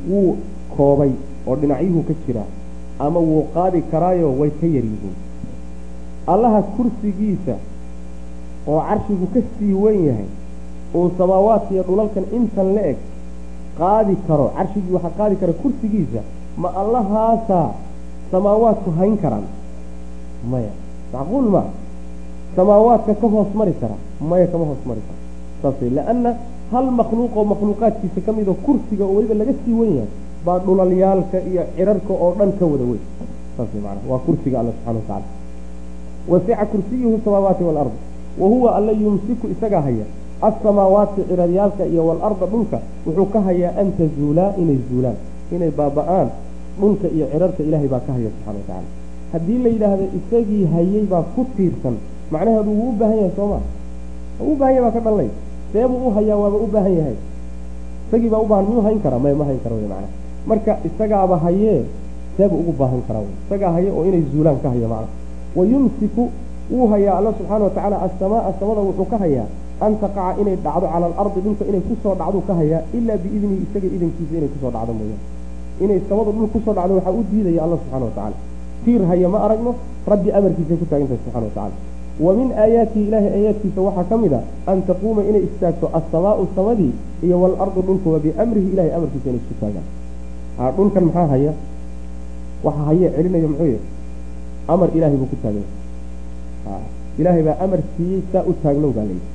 wuu 0.09 0.35
koobay 0.77 1.11
oo 1.47 1.55
dhinacyuhu 1.61 2.01
ka 2.07 2.13
jiraa 2.27 2.49
ama 2.99 3.19
wuu 3.19 3.43
qaadi 3.53 3.81
karaayo 3.91 4.27
way 4.39 4.49
ka 4.61 4.67
yar 4.75 4.85
yihiin. 4.91 5.15
Allaha 6.33 6.61
kursigiisa 6.75 7.55
oo 8.67 8.79
carshigu 8.87 9.25
ka 9.33 9.39
sii 9.59 9.73
wen 9.83 9.97
yahay 10.07 10.29
uu 10.95 11.11
samaawaadka 11.17 11.71
iyo 11.73 11.83
dhulalkan 11.83 12.25
intan 12.37 12.67
la 12.75 12.81
eg 12.91 12.97
qaadi 13.79 14.15
karo 14.27 14.45
carshigii 14.57 14.93
waxaa 14.97 15.13
qaadi 15.19 15.35
kara 15.41 15.53
kursigiisa 15.61 16.21
ma 16.61 16.69
allahaasaa 16.81 17.69
samaawaadku 18.31 18.89
hayn 18.99 19.17
karaan? 19.23 19.45
Maya. 20.51 20.71
Macquul 21.13 21.47
maa 21.55 21.67
samaawaadka 22.55 23.13
ka 23.21 23.27
hoos 23.33 23.47
mari 23.59 23.73
kara. 23.81 23.95
Maya 24.29 24.47
kama 24.51 24.65
hoos 24.69 24.81
mari 24.89 25.01
kara. 25.07 25.19
Saas 25.61 25.75
wey 25.81 25.89
lianna 25.97 26.31
hal 26.71 26.85
makhluuqoo 26.99 27.43
makhluuqaadkiisa 27.51 28.19
ka 28.25 28.31
midoo 28.37 28.55
kursiga 28.65 29.03
oo 29.05 29.13
weliba 29.17 29.35
laga 29.41 29.53
sii 29.65 29.73
wen 29.79 29.91
yahay 29.97 30.11
baa 30.45 30.59
dhulalyaalka 30.65 31.37
iyo 31.49 31.63
cirarka 31.75 32.13
oo 32.13 32.31
dhan 32.39 32.51
ka 32.59 32.65
wada 32.71 32.85
weyn. 32.91 33.03
Saas 33.57 33.69
wey 33.73 33.81
maanaa 33.85 34.05
waa 34.11 34.19
kursiga 34.25 34.59
alla 34.59 34.71
subxana 34.75 34.99
watacala 34.99 35.25
wasica 36.31 36.65
kursiyuhu 36.71 37.15
samaawaati 37.25 37.63
waalard 37.63 37.95
wa 38.39 38.47
huwa 38.47 38.75
alla 38.77 38.91
yumsiku 38.91 39.47
isagaa 39.53 39.81
haya 39.81 40.05
alsamaawaati 40.41 41.21
ciraryaalka 41.29 41.85
iyo 41.85 42.01
waalarda 42.07 42.45
dhulka 42.45 42.77
wuxuu 43.05 43.25
ka 43.33 43.39
hayaa 43.41 43.73
an 43.81 43.87
tazuulaa 43.97 44.51
inay 44.61 44.79
zuulaan 44.89 45.17
inay 45.55 45.71
baaba-aan 45.79 46.29
dhulka 46.81 47.07
iyo 47.15 47.25
cirarka 47.31 47.63
ilaahay 47.63 47.87
baa 47.93 47.99
ka 48.07 48.11
haya 48.13 48.29
subxana 48.35 48.57
watacaala 48.59 48.87
haddii 49.33 49.57
la 49.63 49.69
yidhaahdo 49.73 50.05
isagii 50.19 50.65
hayay 50.73 51.03
baa 51.11 51.23
ku 51.35 51.41
tiirsan 51.57 51.95
macnaheedu 52.31 52.71
wuu 52.79 52.89
u 52.89 52.95
baahan 52.99 53.17
yahay 53.17 53.31
sooma 53.39 53.59
u 54.51 54.55
baahan 54.59 54.75
yahay 54.75 54.83
baa 54.85 54.93
ka 54.97 55.01
dhalanay 55.05 55.29
seebuu 55.73 56.01
u 56.07 56.11
hayaa 56.17 56.37
waaba 56.43 56.57
u 56.65 56.67
baahan 56.75 56.93
yahay 56.99 57.15
isagii 58.07 58.29
baa 58.33 58.41
u 58.45 58.47
baahan 58.51 58.65
miyuu 58.69 58.83
hayn 58.87 58.99
karaa 59.05 59.19
may 59.25 59.33
ma 59.39 59.45
hayn 59.49 59.59
kara 59.63 59.75
wy 59.79 59.87
macnaha 59.93 60.09
marka 60.49 60.73
isagaaba 60.89 61.35
hayee 61.45 61.79
seebuu 62.37 62.59
ugu 62.61 62.73
baahan 62.81 63.01
karaa 63.07 63.23
wy 63.25 63.31
isagaa 63.45 63.71
haye 63.77 63.89
oo 63.97 64.03
inay 64.09 64.23
zuulaan 64.33 64.59
ka 64.63 64.69
haya 64.75 64.87
macnaha 64.93 65.13
wa 65.57 65.63
yumsiku 65.71 66.23
wuu 66.71 66.87
hayaa 66.93 67.15
alla 67.19 67.31
subxaana 67.37 67.63
watacaala 67.69 67.97
asamaaa 68.07 68.51
samada 68.59 68.81
wuxuu 68.89 69.07
ka 69.13 69.17
hayaa 69.23 69.47
an 69.85 69.91
taqaca 70.03 70.39
inay 70.41 70.55
dhacdo 70.65 70.87
cala 70.93 71.05
alardi 71.19 71.39
dhulka 71.45 71.63
inay 71.69 71.81
ku 71.87 71.93
soo 72.03 72.13
dhacduu 72.21 72.41
ka 72.49 72.53
hayaa 72.59 72.81
ilaa 72.97 73.17
biidnihi 73.23 73.55
isaga 73.65 73.87
idankiisa 73.97 74.33
inay 74.39 74.49
ku 74.53 74.57
soo 74.63 74.71
dhacdo 74.75 74.93
mooyaan 74.99 75.21
inay 75.83 75.99
samadu 76.09 76.29
dhul 76.37 76.49
ku 76.53 76.59
soo 76.65 76.73
dhacdo 76.77 76.93
waxaa 76.99 77.13
u 77.19 77.21
diidaya 77.31 77.61
alla 77.65 77.75
subxana 77.81 78.05
watacaala 78.09 78.37
tiir 78.85 79.01
haya 79.09 79.27
ma 79.33 79.39
aragno 79.47 79.71
rabbi 80.11 80.29
amarkiisay 80.39 80.77
ku 80.81 80.85
taagantahay 80.91 81.19
subxana 81.23 81.45
watacala 81.49 81.75
wa 82.25 82.31
min 82.39 82.47
aayaatihi 82.63 83.03
ilaahay 83.07 83.31
aayaadkiisa 83.37 83.79
waxaa 83.87 84.05
ka 84.11 84.15
mid 84.23 84.33
a 84.33 84.41
an 84.71 84.77
taquuma 84.89 85.21
inay 85.29 85.43
istaagto 85.49 85.85
assamaau 85.99 86.43
samadii 86.57 86.91
iyo 87.25 87.35
waalardu 87.43 87.81
dhulkuba 87.87 88.17
biamrihi 88.25 88.67
ilahay 88.73 88.91
amarkiisa 88.97 89.27
inay 89.31 89.41
isku 89.43 89.55
taagaan. 89.61 89.85
Dhulkan 90.77 91.03
maxaa 91.07 91.27
haya? 91.33 91.51
Waxa 92.65 92.83
haye 92.89 93.07
celinayo 93.15 93.47
muxuu 93.53 93.67
yahy 93.73 93.79
amar 94.73 94.87
ilaahay 94.97 95.17
buu 95.21 95.29
ku 95.33 95.37
taaganya 95.43 95.69
ilaahay 97.19 97.43
baa 97.47 97.55
amar 97.65 97.79
siiyey 97.95 98.21
saa 98.31 98.43
u 98.49 98.53
taagnow 98.63 98.91
baa 98.97 99.05
layidhi 99.09 99.27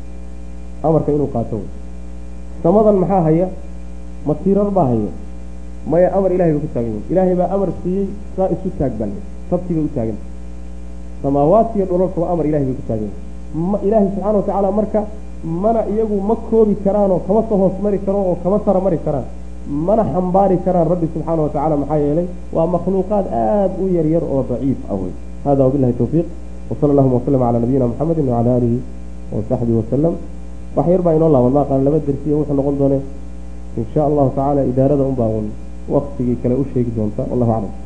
amarka 0.86 1.10
inuu 1.16 1.30
qaato. 1.34 1.56
Wey 1.62 1.68
samadan 2.62 2.96
maxaa 3.02 3.22
haya? 3.26 3.46
Ma 4.26 4.34
tiirar 4.42 4.70
baa 4.76 4.86
haya 4.92 5.10
maya 5.90 6.09
amar 6.16 6.30
ilahay 6.36 6.52
buu 6.54 6.62
ku 6.64 6.70
taagan 6.74 6.92
yahay 6.94 7.10
ilaahay 7.12 7.34
baa 7.40 7.48
amar 7.54 7.68
siiyey 7.82 8.06
saa 8.36 8.48
isu 8.54 8.68
taag 8.78 8.92
baa 9.00 9.09
layidhi 9.10 9.26
sabti 9.50 9.70
bay 9.76 9.84
u 9.88 9.90
taaganta 9.96 10.24
samaawaadka 11.22 11.74
iyo 11.78 11.86
dhulalkuba 11.90 12.26
amar 12.32 12.44
ilahay 12.50 12.66
bay 12.68 12.76
ku 12.80 12.84
taagan 12.90 13.10
ma 13.70 13.76
ilaahay 13.86 14.09
subxaana 14.14 14.36
watacaala 14.38 14.68
marka 14.78 15.00
mana 15.62 15.80
iyagu 15.92 16.16
ma 16.28 16.34
koobi 16.48 16.74
karaanoo 16.84 17.18
kama 17.26 17.40
soo 17.48 17.59
hoos 17.62 17.76
mari 17.84 17.98
karo 18.06 18.18
oo 18.30 18.36
kama 18.42 18.59
sara 18.64 18.80
mari 18.86 18.98
karaan. 19.06 19.26
Mana 19.86 20.02
xambaari 20.12 20.56
karaan 20.66 20.86
rabbi 20.92 21.06
subxaana 21.14 21.40
watacaala 21.46 21.74
maxaa 21.82 21.98
yeelay 22.04 22.26
waa 22.56 22.66
makhluuqaad 22.74 23.26
aada 23.42 23.74
u 23.82 23.86
yar 23.96 24.06
yar 24.14 24.24
oo 24.34 24.40
daciif 24.50 24.78
ah 24.90 24.96
wey 25.00 25.12
hada 25.44 25.62
wabilahi 25.66 25.94
towfiiq 26.00 26.26
wsala 26.73 26.90
allahuma 26.94 27.15
waslm 27.19 27.39
calaa 27.43 27.61
nabiyina 27.65 27.86
muxamedi 27.93 28.20
wacala 28.28 28.51
aalihi 28.57 28.78
wasaxbihi 29.35 29.77
wasalam 29.81 30.15
wax 30.77 30.86
yar 30.93 31.03
baa 31.07 31.15
inoo 31.19 31.31
laaban 31.35 31.53
maaqaan 31.59 31.85
laba 31.86 31.99
dersiya 32.07 32.35
wuxuu 32.40 32.57
noqon 32.59 32.77
doone 32.81 32.99
in 33.78 33.85
sha 33.93 34.01
allahu 34.09 34.28
tacaala 34.36 34.61
idaarada 34.70 35.03
un 35.11 35.16
baa 35.20 35.31
un 35.39 35.47
waktigii 35.94 36.36
kale 36.43 36.55
u 36.62 36.65
sheegi 36.73 36.93
doonta. 36.97 37.23
Wallahu 37.31 37.53
aclam 37.57 37.81